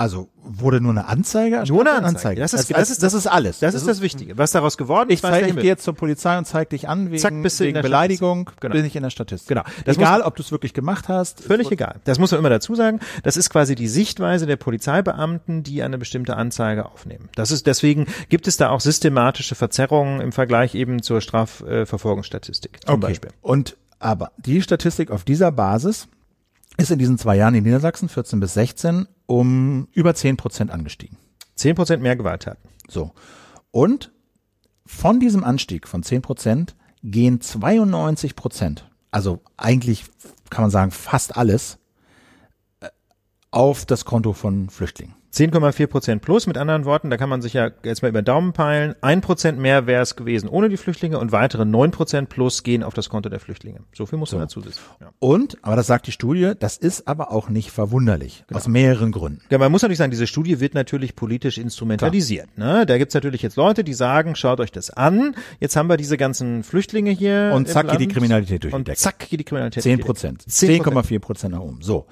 Also 0.00 0.30
wurde 0.42 0.80
nur 0.80 0.92
eine 0.92 1.06
Anzeige? 1.08 1.56
erstattet? 1.56 1.84
Nur 1.84 1.94
eine 1.94 2.06
Anzeige. 2.06 2.40
Das 2.40 2.54
ist- 2.54 2.70
das, 2.70 2.76
das 2.78 2.90
ist- 2.90 3.02
das 3.02 3.12
ist 3.12 3.26
alles. 3.26 3.58
Das 3.58 3.74
ist 3.74 3.86
das 3.86 4.00
Wichtige. 4.00 4.38
Was 4.38 4.50
daraus 4.52 4.78
geworden 4.78 5.10
Ich, 5.10 5.16
ist, 5.16 5.22
weiß 5.22 5.32
zeig, 5.42 5.48
ich 5.50 5.54
gehe 5.56 5.64
jetzt 5.64 5.84
zur 5.84 5.94
Polizei 5.94 6.38
und 6.38 6.46
zeig 6.46 6.70
dich 6.70 6.88
an 6.88 7.10
wegen, 7.10 7.18
Zack, 7.18 7.34
bist 7.42 7.60
du 7.60 7.64
in 7.64 7.68
wegen 7.68 7.74
der 7.74 7.82
Beleidigung. 7.82 8.48
Genau. 8.60 8.72
bin 8.72 8.86
ich 8.86 8.96
in 8.96 9.02
der 9.02 9.10
Statistik. 9.10 9.48
Genau. 9.48 9.62
Das 9.84 9.98
Egal, 9.98 10.22
ob 10.22 10.36
du 10.36 10.42
es 10.42 10.50
wirklich 10.52 10.72
gemacht 10.72 11.08
hast. 11.10 11.42
Völlig 11.42 11.70
egal. 11.70 11.96
Das 12.04 12.18
muss 12.18 12.30
man 12.30 12.40
immer 12.40 12.48
dazu 12.48 12.74
sagen. 12.74 13.00
Das 13.24 13.36
ist 13.36 13.50
quasi 13.50 13.74
die 13.74 13.88
Sichtweise 13.88 14.46
der 14.46 14.56
Polizeibeamten, 14.56 15.64
die 15.64 15.82
eine 15.82 15.98
bestimmte 15.98 16.34
Anzeige 16.34 16.86
aufnehmen. 16.86 17.28
Das 17.34 17.50
ist 17.50 17.66
deswegen 17.66 18.06
gibt 18.30 18.48
es 18.48 18.56
da 18.56 18.70
auch 18.70 18.80
systematische 18.80 19.54
Verzerrungen 19.54 20.22
im 20.22 20.32
Vergleich 20.32 20.74
eben 20.74 21.02
zur 21.02 21.20
Strafverfolgungsstatistik 21.20 22.78
zum 22.86 22.94
Okay. 22.94 23.00
Beispiel. 23.06 23.30
Und 23.42 23.76
aber 23.98 24.32
die 24.38 24.62
Statistik 24.62 25.10
auf 25.10 25.24
dieser 25.24 25.52
Basis 25.52 26.08
ist 26.80 26.90
in 26.90 26.98
diesen 26.98 27.18
zwei 27.18 27.36
Jahren 27.36 27.54
in 27.54 27.64
Niedersachsen, 27.64 28.08
14 28.08 28.40
bis 28.40 28.54
16, 28.54 29.06
um 29.26 29.88
über 29.92 30.14
10 30.14 30.36
Prozent 30.36 30.70
angestiegen. 30.70 31.16
Zehn 31.54 31.74
Prozent 31.74 32.02
mehr 32.02 32.16
Gewalttaten. 32.16 32.68
So. 32.88 33.12
Und 33.70 34.12
von 34.86 35.20
diesem 35.20 35.44
Anstieg 35.44 35.86
von 35.86 36.02
10 36.02 36.22
Prozent 36.22 36.74
gehen 37.02 37.40
92 37.40 38.34
Prozent, 38.34 38.88
also 39.10 39.40
eigentlich 39.56 40.04
kann 40.50 40.64
man 40.64 40.70
sagen 40.70 40.90
fast 40.90 41.36
alles, 41.36 41.78
äh, 42.80 42.88
auf 43.50 43.86
das 43.86 44.04
Konto 44.04 44.32
von 44.32 44.68
Flüchtlingen. 44.68 45.14
10,4 45.32 45.86
Prozent 45.86 46.22
plus. 46.22 46.46
Mit 46.46 46.58
anderen 46.58 46.84
Worten, 46.84 47.08
da 47.10 47.16
kann 47.16 47.28
man 47.28 47.40
sich 47.40 47.52
ja 47.52 47.70
jetzt 47.84 48.02
mal 48.02 48.08
über 48.08 48.22
den 48.22 48.24
Daumen 48.24 48.52
peilen. 48.52 48.94
Ein 49.00 49.20
Prozent 49.20 49.58
mehr 49.58 49.86
wäre 49.86 50.02
es 50.02 50.16
gewesen 50.16 50.48
ohne 50.48 50.68
die 50.68 50.76
Flüchtlinge 50.76 51.18
und 51.18 51.30
weitere 51.32 51.64
neun 51.64 51.92
Prozent 51.92 52.28
plus 52.28 52.62
gehen 52.62 52.82
auf 52.82 52.94
das 52.94 53.08
Konto 53.08 53.28
der 53.28 53.38
Flüchtlinge. 53.38 53.80
So 53.92 54.06
viel 54.06 54.18
muss 54.18 54.32
man 54.32 54.42
dazu 54.42 54.64
wissen. 54.64 54.80
Ja. 55.00 55.10
Und, 55.20 55.58
aber 55.62 55.76
das 55.76 55.86
sagt 55.86 56.06
die 56.06 56.12
Studie, 56.12 56.52
das 56.58 56.76
ist 56.76 57.06
aber 57.06 57.30
auch 57.32 57.48
nicht 57.48 57.70
verwunderlich. 57.70 58.44
Genau. 58.48 58.58
Aus 58.58 58.66
mehreren 58.66 59.12
Gründen. 59.12 59.40
Ja, 59.50 59.58
man 59.58 59.70
muss 59.70 59.82
natürlich 59.82 59.98
sagen, 59.98 60.10
diese 60.10 60.26
Studie 60.26 60.58
wird 60.60 60.74
natürlich 60.74 61.14
politisch 61.14 61.58
instrumentalisiert. 61.58 62.58
Ne? 62.58 62.84
Da 62.86 62.98
gibt's 62.98 63.14
natürlich 63.14 63.42
jetzt 63.42 63.56
Leute, 63.56 63.84
die 63.84 63.94
sagen, 63.94 64.34
schaut 64.34 64.58
euch 64.60 64.72
das 64.72 64.90
an. 64.90 65.36
Jetzt 65.60 65.76
haben 65.76 65.88
wir 65.88 65.96
diese 65.96 66.16
ganzen 66.16 66.64
Flüchtlinge 66.64 67.10
hier. 67.12 67.52
Und 67.54 67.68
zack 67.68 67.88
geht 67.88 68.00
die 68.00 68.04
Land. 68.04 68.14
Kriminalität 68.14 68.64
durch 68.64 68.72
die 68.72 68.76
Und 68.76 68.88
Decke. 68.88 68.98
zack 68.98 69.18
geht 69.30 69.38
die 69.40 69.44
Kriminalität 69.44 69.82
10 69.82 69.92
durch 69.92 70.02
die 70.02 70.06
Prozent. 70.06 70.44
Decke. 70.46 70.82
10%. 70.82 70.92
10,4 70.92 71.18
Prozent 71.20 71.54
nach 71.54 71.60
oben. 71.60 71.78
So. 71.82 72.06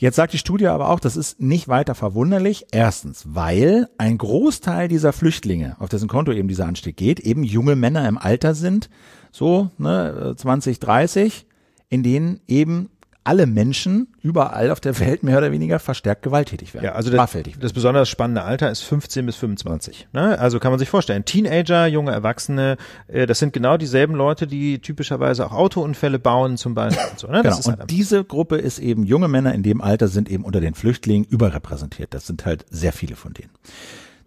Jetzt 0.00 0.14
sagt 0.14 0.32
die 0.32 0.38
Studie 0.38 0.68
aber 0.68 0.90
auch, 0.90 1.00
das 1.00 1.16
ist 1.16 1.40
nicht 1.40 1.66
weiter 1.66 1.96
verwunderlich. 1.96 2.66
Erstens, 2.70 3.24
weil 3.26 3.88
ein 3.98 4.16
Großteil 4.16 4.86
dieser 4.86 5.12
Flüchtlinge, 5.12 5.74
auf 5.80 5.88
dessen 5.88 6.06
Konto 6.06 6.30
eben 6.30 6.46
dieser 6.46 6.66
Anstieg 6.66 6.96
geht, 6.96 7.18
eben 7.18 7.42
junge 7.42 7.74
Männer 7.74 8.06
im 8.06 8.16
Alter 8.16 8.54
sind, 8.54 8.90
so 9.32 9.70
ne, 9.76 10.34
20, 10.36 10.78
30, 10.78 11.46
in 11.88 12.04
denen 12.04 12.38
eben 12.46 12.90
alle 13.24 13.46
Menschen 13.46 14.08
überall 14.22 14.70
auf 14.70 14.80
der 14.80 14.98
Welt 15.00 15.22
mehr 15.22 15.38
oder 15.38 15.52
weniger 15.52 15.78
verstärkt 15.78 16.22
gewalttätig 16.22 16.72
werden. 16.72 16.86
Ja, 16.86 16.92
also 16.92 17.10
das, 17.10 17.34
werden. 17.34 17.52
das 17.60 17.72
besonders 17.72 18.08
spannende 18.08 18.42
Alter 18.42 18.70
ist 18.70 18.80
15 18.80 19.26
bis 19.26 19.36
25. 19.36 20.08
Ne? 20.12 20.38
Also 20.38 20.58
kann 20.58 20.72
man 20.72 20.78
sich 20.78 20.88
vorstellen, 20.88 21.24
Teenager, 21.24 21.86
junge 21.86 22.12
Erwachsene, 22.12 22.76
äh, 23.06 23.26
das 23.26 23.38
sind 23.38 23.52
genau 23.52 23.76
dieselben 23.76 24.14
Leute, 24.14 24.46
die 24.46 24.78
typischerweise 24.78 25.44
auch 25.44 25.52
Autounfälle 25.52 26.18
bauen 26.18 26.56
zum 26.56 26.74
Beispiel. 26.74 27.04
Und 27.10 27.18
so, 27.18 27.26
ne? 27.28 27.42
Genau. 27.42 27.58
ist 27.58 27.68
halt 27.68 27.80
Und 27.80 27.90
diese 27.90 28.24
Gruppe 28.24 28.56
ist 28.56 28.78
eben 28.78 29.04
junge 29.04 29.28
Männer 29.28 29.54
in 29.54 29.62
dem 29.62 29.82
Alter 29.82 30.08
sind 30.08 30.30
eben 30.30 30.44
unter 30.44 30.60
den 30.60 30.74
Flüchtlingen 30.74 31.26
überrepräsentiert. 31.28 32.14
Das 32.14 32.26
sind 32.26 32.46
halt 32.46 32.64
sehr 32.70 32.92
viele 32.92 33.16
von 33.16 33.34
denen. 33.34 33.50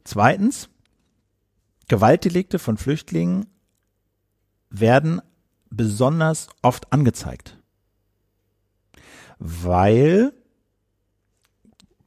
Zweitens, 0.04 0.70
Gewaltdelikte 1.88 2.60
von 2.60 2.78
Flüchtlingen 2.78 3.48
werden 4.70 5.22
besonders 5.70 6.48
oft 6.62 6.92
angezeigt. 6.94 7.58
Weil, 9.44 10.34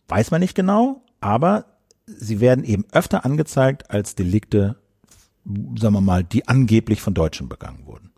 weiß 0.07 0.31
man 0.31 0.41
nicht 0.41 0.55
genau, 0.55 1.03
aber 1.21 1.65
sie 2.07 2.39
werden 2.41 2.65
eben 2.65 2.85
öfter 2.93 3.25
angezeigt 3.25 3.91
als 3.91 4.15
Delikte, 4.15 4.77
sagen 5.77 5.95
wir 5.95 6.01
mal, 6.01 6.23
die 6.23 6.47
angeblich 6.47 7.03
von 7.03 7.13
Deutschen 7.13 7.49
begangen 7.49 7.87
wurden. 7.87 8.13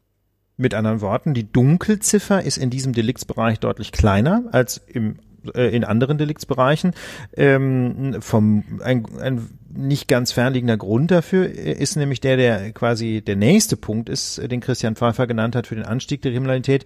Mit 0.59 0.75
anderen 0.75 1.01
Worten, 1.01 1.33
die 1.33 1.51
Dunkelziffer 1.51 2.43
ist 2.43 2.59
in 2.59 2.69
diesem 2.69 2.93
Deliktsbereich 2.93 3.59
deutlich 3.59 3.91
kleiner 3.91 4.45
als 4.53 4.79
im 4.87 5.19
äh, 5.55 5.75
in 5.75 5.85
anderen 5.85 6.19
Deliktsbereichen. 6.19 6.93
Ähm, 7.37 8.17
vom 8.21 8.65
ein, 8.83 9.07
ein 9.21 9.49
nicht 9.73 10.09
ganz 10.09 10.33
fernliegender 10.33 10.77
Grund 10.77 11.11
dafür 11.11 11.49
ist 11.49 11.97
nämlich 11.97 12.21
der, 12.21 12.37
der 12.37 12.73
quasi 12.73 13.23
der 13.27 13.37
nächste 13.37 13.77
Punkt 13.77 14.09
ist, 14.09 14.41
den 14.51 14.61
Christian 14.61 14.97
Pfeiffer 14.97 15.27
genannt 15.27 15.55
hat 15.55 15.67
für 15.67 15.75
den 15.75 15.85
Anstieg 15.85 16.23
der 16.23 16.33
Kriminalität. 16.33 16.85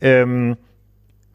Ähm, 0.00 0.56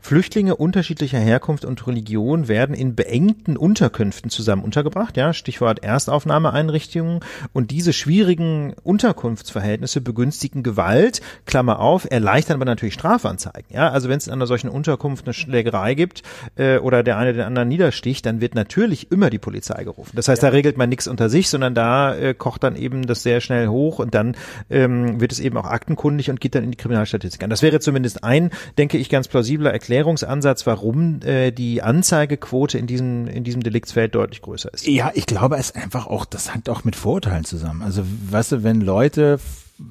Flüchtlinge 0.05 0.55
unterschiedlicher 0.55 1.17
Herkunft 1.17 1.65
und 1.65 1.87
Religion 1.87 2.47
werden 2.47 2.75
in 2.75 2.93
beengten 2.93 3.57
Unterkünften 3.57 4.29
zusammen 4.29 4.63
untergebracht, 4.63 5.17
ja, 5.17 5.33
Stichwort 5.33 5.83
Erstaufnahmeeinrichtungen. 5.83 7.21
Und 7.53 7.71
diese 7.71 7.91
schwierigen 7.91 8.75
Unterkunftsverhältnisse 8.83 10.01
begünstigen 10.01 10.61
Gewalt, 10.61 11.21
Klammer 11.47 11.79
auf, 11.79 12.05
erleichtern 12.07 12.57
aber 12.57 12.65
natürlich 12.65 12.93
Strafanzeigen. 12.93 13.73
Ja, 13.73 13.89
also 13.89 14.07
wenn 14.07 14.17
es 14.17 14.27
in 14.27 14.33
einer 14.33 14.45
solchen 14.45 14.69
Unterkunft 14.69 15.25
eine 15.25 15.33
Schlägerei 15.33 15.95
gibt 15.95 16.21
äh, 16.55 16.77
oder 16.77 17.01
der 17.01 17.17
eine 17.17 17.33
den 17.33 17.41
anderen 17.41 17.67
niedersticht, 17.67 18.27
dann 18.27 18.41
wird 18.41 18.53
natürlich 18.53 19.11
immer 19.11 19.31
die 19.31 19.39
Polizei 19.39 19.83
gerufen. 19.85 20.11
Das 20.15 20.27
heißt, 20.27 20.43
da 20.43 20.49
regelt 20.49 20.77
man 20.77 20.87
nichts 20.87 21.07
unter 21.07 21.29
sich, 21.29 21.49
sondern 21.49 21.73
da 21.73 22.15
äh, 22.15 22.35
kocht 22.35 22.61
dann 22.61 22.75
eben 22.75 23.07
das 23.07 23.23
sehr 23.23 23.41
schnell 23.41 23.69
hoch 23.69 23.97
und 23.97 24.13
dann 24.13 24.37
ähm, 24.69 25.19
wird 25.19 25.31
es 25.31 25.39
eben 25.39 25.57
auch 25.57 25.65
aktenkundig 25.65 26.29
und 26.29 26.39
geht 26.39 26.53
dann 26.53 26.63
in 26.63 26.69
die 26.69 26.77
Kriminalstatistik 26.77 27.41
an. 27.41 27.49
Das 27.49 27.63
wäre 27.63 27.79
zumindest 27.79 28.23
ein, 28.23 28.51
denke 28.77 28.99
ich, 28.99 29.09
ganz 29.09 29.27
plausibler 29.27 29.73
Erklärungsansatz, 29.95 30.67
warum 30.67 31.21
äh, 31.21 31.51
die 31.51 31.81
Anzeigequote 31.81 32.77
in 32.77 32.85
diesem, 32.85 33.27
in 33.27 33.43
diesem 33.43 33.63
Deliktsfeld 33.63 34.13
deutlich 34.13 34.41
größer 34.41 34.73
ist. 34.73 34.85
Ja, 34.85 35.11
ich 35.13 35.25
glaube, 35.25 35.55
es 35.55 35.69
ist 35.69 35.75
einfach 35.75 36.07
auch, 36.07 36.25
das 36.25 36.53
hängt 36.53 36.69
auch 36.69 36.83
mit 36.83 36.95
Vorurteilen 36.95 37.45
zusammen. 37.45 37.81
Also, 37.81 38.03
weißt 38.29 38.51
du, 38.51 38.63
wenn 38.63 38.81
Leute 38.81 39.39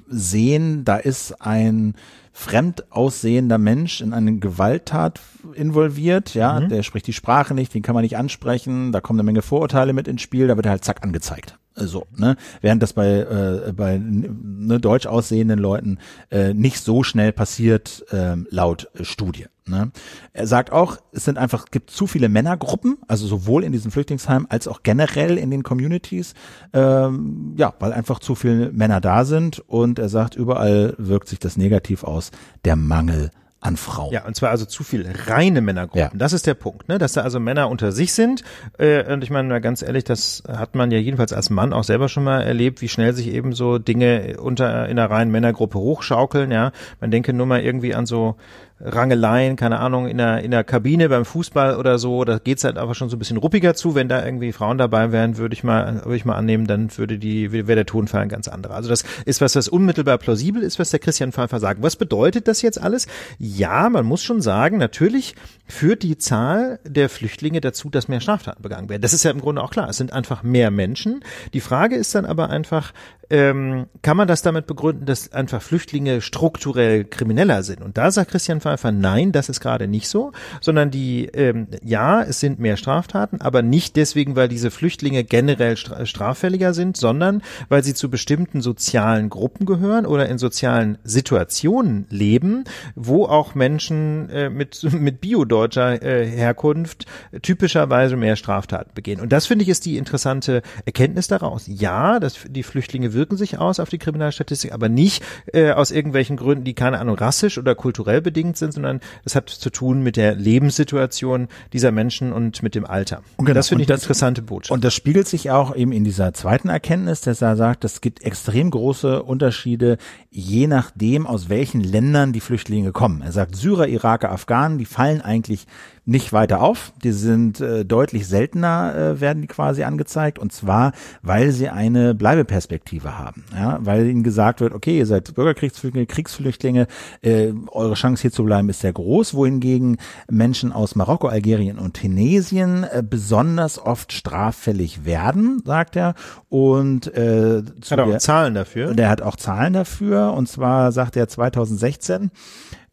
sehen, 0.09 0.85
da 0.85 0.97
ist 0.97 1.41
ein 1.41 1.95
fremd 2.33 2.91
aussehender 2.93 3.59
Mensch 3.59 4.01
in 4.01 4.13
eine 4.13 4.39
Gewalttat 4.39 5.21
involviert, 5.55 6.35
ja, 6.35 6.61
mhm. 6.61 6.69
der 6.69 6.83
spricht 6.83 7.07
die 7.07 7.13
Sprache 7.13 7.55
nicht, 7.55 7.73
den 7.73 7.83
kann 7.83 7.95
man 7.95 8.03
nicht 8.03 8.17
ansprechen, 8.17 8.93
da 8.93 9.01
kommen 9.01 9.19
eine 9.21 9.25
Menge 9.27 9.43
Vorurteile 9.43 9.93
mit 9.93 10.09
ins 10.09 10.23
Spiel, 10.23 10.49
da 10.49 10.57
wird 10.57 10.67
er 10.67 10.73
halt 10.73 10.85
zack 10.85 11.03
angezeigt. 11.03 11.59
So, 11.77 12.07
ne? 12.17 12.37
Während 12.61 12.83
das 12.83 12.93
bei, 12.93 13.09
äh, 13.09 13.73
bei 13.73 13.99
ne, 13.99 14.81
deutsch 14.81 15.07
aussehenden 15.07 15.59
Leuten 15.59 15.99
äh, 16.31 16.55
nicht 16.55 16.81
so 16.81 17.03
schnell 17.03 17.33
passiert, 17.33 18.05
äh, 18.13 18.37
laut 18.51 18.89
Studie. 19.01 19.47
Ne? 19.67 19.93
Er 20.35 20.47
sagt 20.47 20.73
auch, 20.73 20.99
es 21.13 21.25
sind 21.25 21.39
einfach, 21.39 21.67
gibt 21.71 21.91
zu 21.91 22.07
viele 22.07 22.29
Männergruppen, 22.29 22.99
also 23.09 23.27
sowohl 23.27 23.65
in 23.65 23.73
diesen 23.73 23.91
Flüchtlingsheimen 23.91 24.51
als 24.51 24.69
auch 24.69 24.83
generell 24.83 25.39
in 25.39 25.51
den 25.51 25.63
Communities, 25.63 26.35
ähm, 26.75 27.55
ja, 27.57 27.73
weil 27.79 27.95
einfach 27.95 28.19
zu 28.19 28.35
viele 28.35 28.73
Männer 28.73 29.01
da 29.01 29.25
sind 29.25 29.61
und 29.67 29.99
er 29.99 30.11
sagt, 30.11 30.37
überall 30.37 30.95
wirkt 30.99 31.29
sich 31.29 31.39
das 31.39 31.57
negativ 31.57 32.05
aus, 32.05 32.31
der 32.65 32.77
Mangel 32.77 33.31
an 33.65 33.79
Frauen. 33.79 34.13
Ja, 34.13 34.27
und 34.27 34.37
zwar 34.37 34.51
also 34.51 34.67
zu 34.67 34.85
viel 34.85 35.11
reine 35.27 35.63
Männergruppen. 35.63 36.11
Ja. 36.13 36.19
Das 36.19 36.35
ist 36.35 36.47
der 36.47 36.53
Punkt, 36.53 36.87
ne? 36.89 36.99
dass 36.99 37.15
da 37.15 37.23
also 37.23 37.41
Männer 37.41 37.71
unter 37.71 37.93
sich 37.93 38.13
sind. 38.13 38.45
Äh, 38.77 39.11
und 39.11 39.25
ich 39.25 39.31
meine, 39.31 39.59
ganz 39.63 39.81
ehrlich, 39.81 40.05
das 40.05 40.43
hat 40.47 40.75
man 40.75 40.91
ja 40.91 40.99
jedenfalls 40.99 41.33
als 41.33 41.49
Mann 41.49 41.73
auch 41.73 41.85
selber 41.85 42.11
schon 42.11 42.25
mal 42.25 42.43
erlebt, 42.43 42.83
wie 42.83 42.89
schnell 42.89 43.15
sich 43.15 43.29
eben 43.29 43.55
so 43.55 43.79
Dinge 43.79 44.37
unter 44.39 44.87
in 44.87 44.99
einer 44.99 45.11
reinen 45.11 45.33
Männergruppe 45.33 45.79
hochschaukeln. 45.79 46.51
Ja, 46.51 46.73
man 47.01 47.11
denke 47.11 47.33
nur 47.33 47.47
mal 47.47 47.63
irgendwie 47.63 47.95
an 47.95 48.05
so 48.05 48.37
Rangeleien, 48.85 49.57
keine 49.57 49.81
Ahnung, 49.81 50.07
in 50.07 50.19
der, 50.19 50.43
in 50.43 50.51
der 50.51 50.63
Kabine 50.63 51.09
beim 51.09 51.25
Fußball 51.25 51.77
oder 51.77 51.99
so, 51.99 52.25
da 52.25 52.39
geht's 52.39 52.65
halt 52.65 52.77
einfach 52.77 52.95
schon 52.95 53.09
so 53.09 53.17
ein 53.17 53.19
bisschen 53.19 53.39
ruppiger 53.39 53.75
zu. 53.75 53.95
Wenn 53.95 54.09
da 54.09 54.25
irgendwie 54.25 54.53
Frauen 54.53 54.77
dabei 54.77 55.11
wären, 55.11 55.39
würde 55.39 55.55
ich 55.55 55.65
mal, 55.65 56.05
würde 56.05 56.17
ich 56.17 56.27
mal 56.27 56.37
annehmen, 56.37 56.67
dann 56.67 56.97
würde 56.97 57.19
die, 57.19 57.51
wäre 57.53 57.75
der 57.75 57.87
Tonfall 57.87 58.23
ein 58.23 58.29
ganz 58.29 58.47
anderer. 58.47 58.75
Also 58.75 58.91
das 58.91 59.05
ist 59.25 59.41
was, 59.41 59.57
was 59.57 59.69
unmittelbar 59.69 60.19
plausibel 60.19 60.63
ist, 60.63 60.79
was 60.79 60.91
der 60.91 61.01
Christian 61.01 61.33
Pfeiffer 61.33 61.61
sagt. 61.61 61.83
Was 61.83 61.97
bedeutet 61.97 62.47
das 62.47 62.61
jetzt 62.61 62.81
alles? 62.81 63.07
Ja, 63.39 63.89
man 63.89 64.05
muss 64.05 64.23
schon 64.23 64.43
sagen, 64.43 64.77
natürlich 64.77 65.35
führt 65.67 66.03
die 66.03 66.19
Zahl 66.19 66.79
der 66.85 67.09
Flüchtlinge 67.09 67.63
dazu, 67.63 67.89
dass 67.89 68.09
mehr 68.09 68.21
Straftaten 68.21 68.63
begangen 68.63 68.91
werden. 68.91 69.03
Das 69.03 69.15
ist 69.15 69.25
ja 69.25 69.31
im 69.31 69.41
Grunde 69.41 69.63
auch 69.63 69.71
klar. 69.71 69.89
Es 69.89 69.97
sind 69.97 70.13
einfach 70.13 70.43
mehr 70.43 70.71
Menschen. 70.71 71.25
Die 71.55 71.61
Frage 71.61 71.97
ist 71.97 72.15
dann 72.15 72.27
aber 72.27 72.51
einfach, 72.51 72.93
ähm, 73.31 73.87
kann 74.03 74.17
man 74.17 74.29
das 74.29 74.43
damit 74.43 74.67
begründen, 74.67 75.07
dass 75.07 75.33
einfach 75.33 75.63
Flüchtlinge 75.63 76.21
strukturell 76.21 77.05
krimineller 77.05 77.63
sind? 77.63 77.83
Und 77.83 77.97
da 77.97 78.11
sagt 78.11 78.31
Christian 78.31 78.61
Pfeiffer, 78.61 78.93
nein, 78.93 79.33
das 79.33 79.49
ist 79.49 79.61
gerade 79.61 79.89
nicht 79.89 80.09
so, 80.09 80.33
sondern 80.61 80.91
die, 80.91 81.27
ähm, 81.27 81.69
ja, 81.83 82.23
es 82.23 82.41
sind 82.41 82.59
mehr 82.59 82.77
Straftaten, 82.77 83.41
aber 83.41 83.63
nicht 83.63 83.97
deswegen, 83.97 84.37
weil 84.37 84.49
diese 84.49 84.71
Flüchtlinge 84.71 85.25
generell 85.25 85.77
straffälliger 85.77 86.75
sind, 86.75 86.97
sondern 86.97 87.43
weil 87.69 87.83
sie 87.83 87.95
zu 87.95 88.11
bestimmten 88.11 88.61
sozialen 88.61 89.31
Gruppen 89.31 89.67
gehören 89.67 90.07
oder 90.07 90.29
in 90.29 90.39
sozialen 90.39 90.99
Situationen 91.05 92.07
leben, 92.11 92.65
wo 92.95 93.25
auch 93.25 93.55
Menschen 93.55 94.29
äh, 94.31 94.51
mit, 94.51 94.83
mit 94.93 95.21
biodeutscher 95.21 96.03
äh, 96.03 96.27
Herkunft 96.27 97.07
typischerweise 97.43 98.17
mehr 98.17 98.37
Straftaten 98.37 98.91
begehen. 98.95 99.21
Und 99.21 99.33
das 99.33 99.47
finde 99.47 99.63
ich 99.63 99.69
ist 99.69 99.87
die 99.87 99.97
interessante 99.97 100.63
Erkenntnis 100.85 101.29
daraus. 101.29 101.65
Ja, 101.67 102.21
dass 102.21 102.39
die 102.49 102.63
Flüchtlinge 102.63 103.14
wirken 103.15 103.37
sich 103.37 103.59
aus 103.59 103.81
auf 103.81 103.89
die 103.89 103.99
Kriminalstatistik, 103.99 104.73
aber 104.73 104.89
nicht 104.89 105.25
äh, 105.53 105.73
aus 105.73 105.91
irgendwelchen 105.91 106.37
Gründen, 106.37 106.65
die 106.65 106.75
keine 106.75 106.99
Ahnung 106.99 107.17
rassisch 107.17 107.59
oder 107.59 107.75
kulturell 107.75 108.21
bedingt 108.21 108.57
sind, 108.57 108.73
sondern 108.73 109.01
das 109.25 109.35
hat 109.35 109.49
zu 109.49 109.71
tun 109.71 110.03
mit 110.03 110.17
der 110.17 110.35
Lebenssituation 110.35 111.49
dieser 111.73 111.93
Menschen 111.93 112.33
und 112.33 112.63
mit 112.63 112.75
dem 112.75 112.85
Alter. 112.85 113.23
Und 113.37 113.47
genau. 113.47 113.55
Das 113.55 113.69
finde 113.69 113.85
ich 113.85 113.91
eine 113.91 114.01
interessante 114.01 114.43
Botschaft. 114.43 114.73
Und 114.73 114.85
das 114.85 114.95
spiegelt 114.95 115.29
sich 115.29 115.51
auch 115.51 115.75
eben 115.75 115.93
in 115.93 116.05
dieser 116.05 116.35
zweiten 116.35 116.69
Erkenntnis, 116.69 117.21
dass 117.23 117.41
er 117.41 117.57
sagt, 117.57 117.85
es 117.85 118.01
gibt 118.01 118.23
extrem 118.23 118.71
große 118.71 119.23
Unterschiede, 119.23 119.99
je 120.31 120.67
nachdem, 120.67 121.27
aus 121.27 121.49
welchen 121.49 121.81
Ländern 121.81 122.33
die 122.33 122.41
Flüchtlinge 122.41 122.93
kommen. 122.93 123.23
Er 123.23 123.33
sagt, 123.33 123.57
Syrer, 123.57 123.89
Iraker, 123.89 124.33
Afghanen, 124.33 124.79
die 124.79 124.85
fallen 124.85 125.21
eigentlich 125.21 125.67
nicht 126.07 126.33
weiter 126.33 126.61
auf. 126.61 126.93
Die 127.03 127.13
sind 127.13 127.61
äh, 127.61 127.85
deutlich 127.85 128.27
seltener, 128.27 128.95
äh, 128.95 129.21
werden 129.21 129.43
die 129.43 129.49
quasi 129.49 129.85
angezeigt. 129.85 130.39
Und 130.39 130.53
zwar, 130.53 130.93
weil 131.23 131.51
sie 131.53 131.69
eine 131.69 132.15
Bleibeperspektive 132.15 133.04
haben. 133.13 133.45
Ja, 133.53 133.79
weil 133.81 134.07
ihnen 134.07 134.23
gesagt 134.23 134.61
wird, 134.61 134.73
okay, 134.73 134.99
ihr 134.99 135.07
seid 135.07 135.35
Bürgerkriegsflüchtlinge, 135.35 136.07
Kriegsflüchtlinge, 136.07 136.87
äh, 137.23 137.53
eure 137.71 137.95
Chance 137.95 138.23
hier 138.23 138.33
zu 138.33 138.45
bleiben 138.45 138.69
ist 138.69 138.81
sehr 138.81 138.93
groß. 138.93 139.35
Wohingegen 139.35 139.99
Menschen 140.31 140.73
aus 140.73 140.95
Marokko, 140.95 141.29
Algerien 141.29 141.79
und 141.79 142.01
Tunesien 142.01 142.85
äh, 142.85 143.03
besonders 143.09 143.79
oft 143.79 144.13
straffällig 144.13 145.05
werden, 145.05 145.63
sagt 145.65 145.97
er. 145.97 146.15
Und 146.49 147.13
äh, 147.15 147.63
hat 147.91 148.01
auch 148.01 148.09
der, 148.09 148.19
Zahlen 148.19 148.55
dafür. 148.55 148.95
Der 148.95 149.09
hat 149.09 149.23
auch 149.23 149.37
Zahlen 149.37 149.73
dafür. 149.73 150.33
Und 150.33 150.49
zwar 150.49 150.93
sagt 150.93 151.17
er 151.17 151.29
2016 151.29 152.31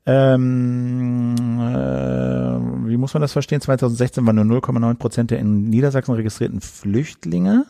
ähm, 0.06 1.36
äh, 1.60 2.90
wie 2.90 2.98
muss 2.98 3.14
man 3.14 3.22
das 3.22 3.34
verstehen? 3.34 3.62
2016 3.62 4.26
waren 4.26 4.36
nur 4.36 4.60
0,9 4.60 4.96
Prozent 4.96 5.32
der 5.32 5.40
in 5.40 5.70
Niedersachsen 5.70 6.16
registrierten 6.16 6.60
Flüchtlinge, 6.60 7.66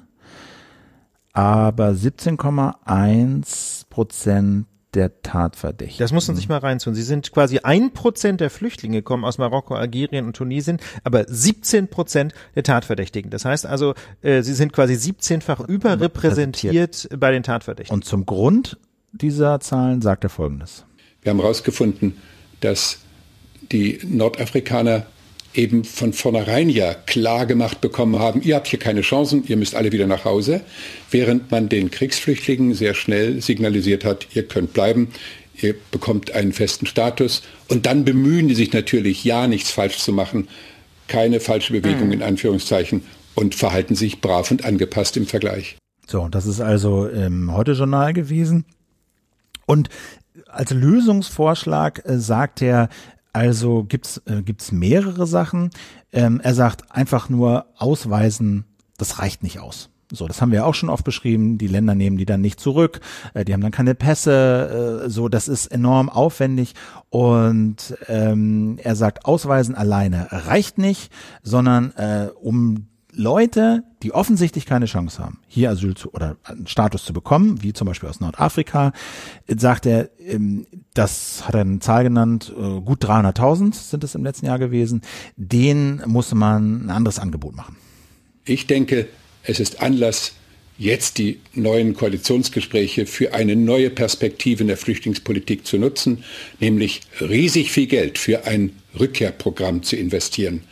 aber 1.33 1.89
17,1 1.89 3.85
Prozent 3.89 4.65
der 4.93 5.21
Tatverdächtigen. 5.21 6.03
Das 6.03 6.11
muss 6.11 6.27
man 6.27 6.35
sich 6.35 6.49
mal 6.49 6.57
reinziehen. 6.57 6.93
Sie 6.95 7.03
sind 7.03 7.31
quasi 7.31 7.59
ein 7.59 7.93
Prozent 7.93 8.41
der 8.41 8.49
Flüchtlinge 8.49 9.01
kommen 9.01 9.23
aus 9.23 9.37
Marokko, 9.37 9.75
Algerien 9.75 10.25
und 10.25 10.35
Tunesien, 10.35 10.79
aber 11.03 11.25
17 11.27 11.87
Prozent 11.87 12.33
der 12.55 12.63
Tatverdächtigen. 12.63 13.31
Das 13.31 13.45
heißt 13.45 13.65
also, 13.65 13.93
äh, 14.21 14.41
sie 14.41 14.53
sind 14.53 14.73
quasi 14.73 14.95
17-fach 14.95 15.61
überrepräsentiert 15.61 17.07
bei 17.17 17.31
den 17.31 17.43
Tatverdächtigen. 17.43 17.95
Und 17.95 18.05
zum 18.05 18.25
Grund 18.25 18.77
dieser 19.13 19.59
Zahlen 19.59 20.01
sagt 20.01 20.25
er 20.25 20.29
Folgendes. 20.29 20.85
Wir 21.21 21.29
haben 21.29 21.39
herausgefunden, 21.39 22.17
dass 22.59 22.99
die 23.71 23.99
Nordafrikaner 24.03 25.05
eben 25.53 25.83
von 25.83 26.13
vornherein 26.13 26.69
ja 26.69 26.93
klar 26.93 27.45
gemacht 27.45 27.81
bekommen 27.81 28.19
haben, 28.19 28.41
ihr 28.41 28.55
habt 28.55 28.67
hier 28.67 28.79
keine 28.79 29.01
Chancen, 29.01 29.43
ihr 29.47 29.57
müsst 29.57 29.75
alle 29.75 29.91
wieder 29.91 30.07
nach 30.07 30.25
Hause, 30.25 30.61
während 31.09 31.51
man 31.51 31.69
den 31.69 31.91
Kriegsflüchtlingen 31.91 32.73
sehr 32.73 32.93
schnell 32.93 33.41
signalisiert 33.41 34.05
hat, 34.05 34.27
ihr 34.33 34.47
könnt 34.47 34.73
bleiben, 34.73 35.09
ihr 35.61 35.75
bekommt 35.91 36.31
einen 36.31 36.53
festen 36.53 36.85
Status 36.85 37.43
und 37.67 37.85
dann 37.85 38.05
bemühen 38.05 38.47
die 38.47 38.55
sich 38.55 38.73
natürlich, 38.73 39.23
ja 39.23 39.47
nichts 39.47 39.71
falsch 39.71 39.97
zu 39.97 40.13
machen, 40.13 40.47
keine 41.07 41.39
falsche 41.39 41.73
Bewegung 41.73 42.07
mhm. 42.07 42.13
in 42.13 42.23
Anführungszeichen 42.23 43.03
und 43.35 43.55
verhalten 43.55 43.95
sich 43.95 44.21
brav 44.21 44.51
und 44.51 44.65
angepasst 44.65 45.17
im 45.17 45.25
Vergleich. 45.25 45.77
So, 46.07 46.27
das 46.29 46.45
ist 46.45 46.61
also 46.61 47.07
im 47.07 47.53
Heute-Journal 47.53 48.13
gewesen. 48.13 48.65
Und 49.65 49.89
als 50.47 50.71
Lösungsvorschlag 50.71 52.05
äh, 52.05 52.17
sagt 52.17 52.61
er, 52.61 52.89
also 53.33 53.83
gibt's 53.83 54.21
äh, 54.25 54.41
gibt's 54.41 54.71
mehrere 54.71 55.25
Sachen. 55.25 55.69
Ähm, 56.11 56.41
er 56.41 56.53
sagt 56.53 56.91
einfach 56.91 57.29
nur 57.29 57.65
ausweisen, 57.77 58.65
das 58.97 59.19
reicht 59.19 59.43
nicht 59.43 59.59
aus. 59.59 59.89
So, 60.13 60.27
das 60.27 60.41
haben 60.41 60.51
wir 60.51 60.65
auch 60.65 60.73
schon 60.73 60.89
oft 60.89 61.05
beschrieben. 61.05 61.57
Die 61.57 61.67
Länder 61.67 61.95
nehmen 61.95 62.17
die 62.17 62.25
dann 62.25 62.41
nicht 62.41 62.59
zurück. 62.59 62.99
Äh, 63.33 63.45
die 63.45 63.53
haben 63.53 63.61
dann 63.61 63.71
keine 63.71 63.95
Pässe. 63.95 65.03
Äh, 65.05 65.09
so, 65.09 65.29
das 65.29 65.47
ist 65.47 65.67
enorm 65.67 66.09
aufwendig. 66.09 66.73
Und 67.09 67.97
ähm, 68.07 68.77
er 68.83 68.95
sagt, 68.95 69.25
Ausweisen 69.25 69.75
alleine 69.75 70.27
reicht 70.31 70.77
nicht, 70.77 71.11
sondern 71.43 71.91
äh, 71.95 72.29
um 72.41 72.87
Leute, 73.13 73.83
die 74.03 74.13
offensichtlich 74.13 74.65
keine 74.65 74.85
Chance 74.85 75.23
haben, 75.23 75.39
hier 75.47 75.69
Asyl 75.69 75.95
zu 75.95 76.13
oder 76.13 76.37
einen 76.43 76.67
Status 76.67 77.05
zu 77.05 77.13
bekommen, 77.13 77.61
wie 77.61 77.73
zum 77.73 77.87
Beispiel 77.87 78.09
aus 78.09 78.19
Nordafrika, 78.19 78.93
sagt 79.47 79.85
er, 79.85 80.09
ähm, 80.19 80.65
das 80.93 81.47
hat 81.47 81.55
er 81.55 81.61
eine 81.61 81.79
Zahl 81.79 82.03
genannt, 82.03 82.51
äh, 82.55 82.81
gut 82.81 83.03
300.000 83.03 83.73
sind 83.73 84.03
es 84.03 84.15
im 84.15 84.23
letzten 84.23 84.47
Jahr 84.47 84.59
gewesen, 84.59 85.01
denen 85.35 86.01
muss 86.07 86.33
man 86.33 86.85
ein 86.85 86.89
anderes 86.89 87.19
Angebot 87.19 87.55
machen. 87.55 87.77
Ich 88.45 88.67
denke, 88.67 89.07
es 89.43 89.59
ist 89.59 89.81
Anlass, 89.81 90.33
jetzt 90.77 91.19
die 91.19 91.39
neuen 91.53 91.93
Koalitionsgespräche 91.93 93.05
für 93.05 93.35
eine 93.35 93.55
neue 93.55 93.91
Perspektive 93.91 94.61
in 94.61 94.67
der 94.67 94.77
Flüchtlingspolitik 94.77 95.65
zu 95.65 95.77
nutzen, 95.77 96.23
nämlich 96.59 97.01
riesig 97.19 97.71
viel 97.71 97.85
Geld 97.85 98.17
für 98.17 98.45
ein 98.45 98.71
Rückkehrprogramm 98.99 99.83
zu 99.83 99.95
investieren 99.95 100.63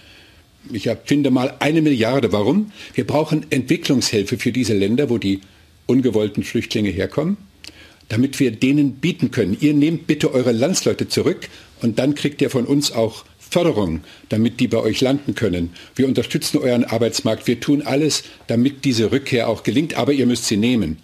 ich 0.72 0.90
finde 1.06 1.32
mal 1.32 1.56
eine 1.60 1.82
Milliarde. 1.82 2.32
Warum? 2.32 2.72
Wir 2.94 3.06
brauchen 3.06 3.46
Entwicklungshilfe 3.50 4.38
für 4.38 4.52
diese 4.52 4.74
Länder, 4.74 5.10
wo 5.10 5.18
die 5.18 5.42
ungewollten 5.86 6.44
Flüchtlinge 6.44 6.90
herkommen, 6.90 7.38
damit 8.10 8.40
wir 8.40 8.52
denen 8.52 8.96
bieten 8.96 9.32
können. 9.32 9.58
Ihr 9.60 9.74
nehmt 9.74 10.08
bitte 10.08 10.34
eure 10.34 10.52
Landsleute 10.52 11.08
zurück 11.08 11.50
und 11.82 12.00
dann 12.00 12.16
kriegt 12.16 12.42
ihr 12.42 12.50
von 12.50 12.66
uns 12.66 12.92
auch 12.92 13.26
Förderung, 13.50 14.02
damit 14.30 14.60
die 14.60 14.68
bei 14.68 14.78
euch 14.78 15.02
landen 15.02 15.34
können. 15.34 15.72
Wir 15.96 16.08
unterstützen 16.08 16.60
euren 16.60 16.84
Arbeitsmarkt. 16.84 17.48
Wir 17.48 17.60
tun 17.60 17.82
alles, 17.82 18.24
damit 18.48 18.86
diese 18.86 19.12
Rückkehr 19.12 19.50
auch 19.50 19.64
gelingt, 19.64 19.96
aber 19.96 20.14
ihr 20.14 20.28
müsst 20.28 20.46
sie 20.46 20.58
nehmen. 20.58 20.98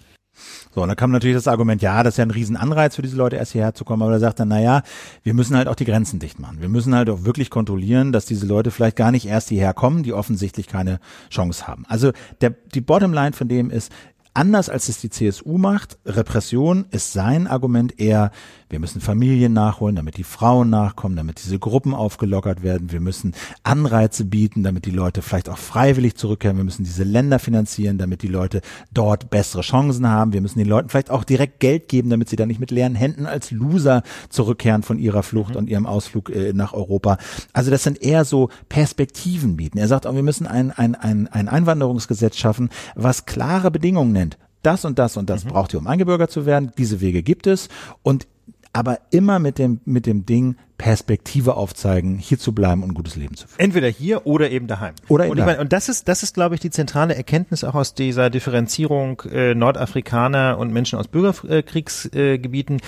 So, 0.76 0.82
und 0.82 0.90
da 0.90 0.94
kam 0.94 1.10
natürlich 1.10 1.34
das 1.34 1.48
Argument, 1.48 1.80
ja, 1.80 2.02
das 2.02 2.14
ist 2.14 2.18
ja 2.18 2.26
ein 2.26 2.30
Riesenanreiz 2.30 2.96
für 2.96 3.00
diese 3.00 3.16
Leute, 3.16 3.36
erst 3.36 3.52
hierher 3.52 3.72
zu 3.72 3.82
kommen, 3.86 4.02
aber 4.02 4.12
er 4.12 4.18
sagt 4.18 4.40
dann, 4.40 4.48
naja, 4.48 4.82
wir 5.22 5.32
müssen 5.32 5.56
halt 5.56 5.68
auch 5.68 5.74
die 5.74 5.86
Grenzen 5.86 6.18
dicht 6.18 6.38
machen. 6.38 6.60
Wir 6.60 6.68
müssen 6.68 6.94
halt 6.94 7.08
auch 7.08 7.24
wirklich 7.24 7.48
kontrollieren, 7.48 8.12
dass 8.12 8.26
diese 8.26 8.46
Leute 8.46 8.70
vielleicht 8.70 8.94
gar 8.94 9.10
nicht 9.10 9.26
erst 9.26 9.48
hierher 9.48 9.72
kommen, 9.72 10.02
die 10.02 10.12
offensichtlich 10.12 10.66
keine 10.66 11.00
Chance 11.30 11.66
haben. 11.66 11.86
Also 11.88 12.12
der, 12.42 12.50
die 12.74 12.82
Bottomline 12.82 13.32
von 13.32 13.48
dem 13.48 13.70
ist, 13.70 13.90
anders 14.36 14.68
als 14.68 14.88
es 14.88 15.00
die 15.00 15.10
CSU 15.10 15.58
macht, 15.58 15.98
Repression 16.04 16.86
ist 16.90 17.12
sein 17.12 17.46
Argument 17.46 17.98
eher 17.98 18.30
wir 18.68 18.80
müssen 18.80 19.00
Familien 19.00 19.52
nachholen, 19.52 19.94
damit 19.94 20.16
die 20.16 20.24
Frauen 20.24 20.70
nachkommen, 20.70 21.14
damit 21.14 21.40
diese 21.44 21.56
Gruppen 21.56 21.94
aufgelockert 21.94 22.64
werden. 22.64 22.90
Wir 22.90 22.98
müssen 22.98 23.32
Anreize 23.62 24.24
bieten, 24.24 24.64
damit 24.64 24.86
die 24.86 24.90
Leute 24.90 25.22
vielleicht 25.22 25.48
auch 25.48 25.58
freiwillig 25.58 26.16
zurückkehren. 26.16 26.56
Wir 26.56 26.64
müssen 26.64 26.82
diese 26.82 27.04
Länder 27.04 27.38
finanzieren, 27.38 27.96
damit 27.96 28.22
die 28.22 28.28
Leute 28.28 28.62
dort 28.92 29.30
bessere 29.30 29.62
Chancen 29.62 30.08
haben. 30.08 30.32
Wir 30.32 30.40
müssen 30.40 30.58
den 30.58 30.66
Leuten 30.66 30.88
vielleicht 30.88 31.10
auch 31.10 31.22
direkt 31.22 31.60
Geld 31.60 31.88
geben, 31.88 32.10
damit 32.10 32.28
sie 32.28 32.34
dann 32.34 32.48
nicht 32.48 32.58
mit 32.58 32.72
leeren 32.72 32.96
Händen 32.96 33.26
als 33.26 33.52
Loser 33.52 34.02
zurückkehren 34.30 34.82
von 34.82 34.98
ihrer 34.98 35.22
Flucht 35.22 35.50
mhm. 35.50 35.58
und 35.58 35.70
ihrem 35.70 35.86
Ausflug 35.86 36.30
äh, 36.30 36.52
nach 36.52 36.72
Europa. 36.72 37.18
Also 37.52 37.70
das 37.70 37.84
sind 37.84 38.02
eher 38.02 38.24
so 38.24 38.48
Perspektiven 38.68 39.56
bieten. 39.56 39.78
Er 39.78 39.86
sagt 39.86 40.08
auch, 40.08 40.14
wir 40.14 40.24
müssen 40.24 40.48
ein, 40.48 40.72
ein, 40.72 40.96
ein, 40.96 41.28
ein 41.28 41.48
Einwanderungsgesetz 41.48 42.36
schaffen, 42.36 42.70
was 42.96 43.26
klare 43.26 43.70
Bedingungen 43.70 44.10
nennt 44.10 44.25
das 44.66 44.84
und 44.84 44.98
das 44.98 45.16
und 45.16 45.30
das 45.30 45.44
mhm. 45.44 45.50
braucht 45.50 45.72
ihr, 45.72 45.78
um 45.78 45.86
eingebürgert 45.86 46.30
zu 46.30 46.44
werden. 46.44 46.72
Diese 46.76 47.00
Wege 47.00 47.22
gibt 47.22 47.46
es. 47.46 47.68
Und 48.02 48.26
aber 48.72 48.98
immer 49.10 49.38
mit 49.38 49.58
dem, 49.58 49.80
mit 49.86 50.04
dem 50.04 50.26
Ding, 50.26 50.56
Perspektive 50.78 51.54
aufzeigen, 51.56 52.18
hier 52.18 52.38
zu 52.38 52.52
bleiben 52.52 52.82
und 52.82 52.90
ein 52.90 52.94
gutes 52.94 53.16
Leben 53.16 53.34
zu 53.34 53.48
führen. 53.48 53.60
Entweder 53.60 53.88
hier 53.88 54.26
oder 54.26 54.50
eben 54.50 54.66
daheim. 54.66 54.94
Oder 55.08 55.24
eben 55.24 55.32
und, 55.32 55.38
ich 55.38 55.44
meine, 55.44 55.60
und 55.60 55.72
das 55.72 55.88
ist, 55.88 56.06
das 56.08 56.22
ist, 56.22 56.34
glaube 56.34 56.54
ich, 56.54 56.60
die 56.60 56.70
zentrale 56.70 57.14
Erkenntnis 57.14 57.64
auch 57.64 57.74
aus 57.74 57.94
dieser 57.94 58.28
Differenzierung 58.28 59.22
äh, 59.30 59.54
Nordafrikaner 59.54 60.58
und 60.58 60.72
Menschen 60.72 60.98
aus 60.98 61.08
Bürgerkriegsgebieten. 61.08 62.80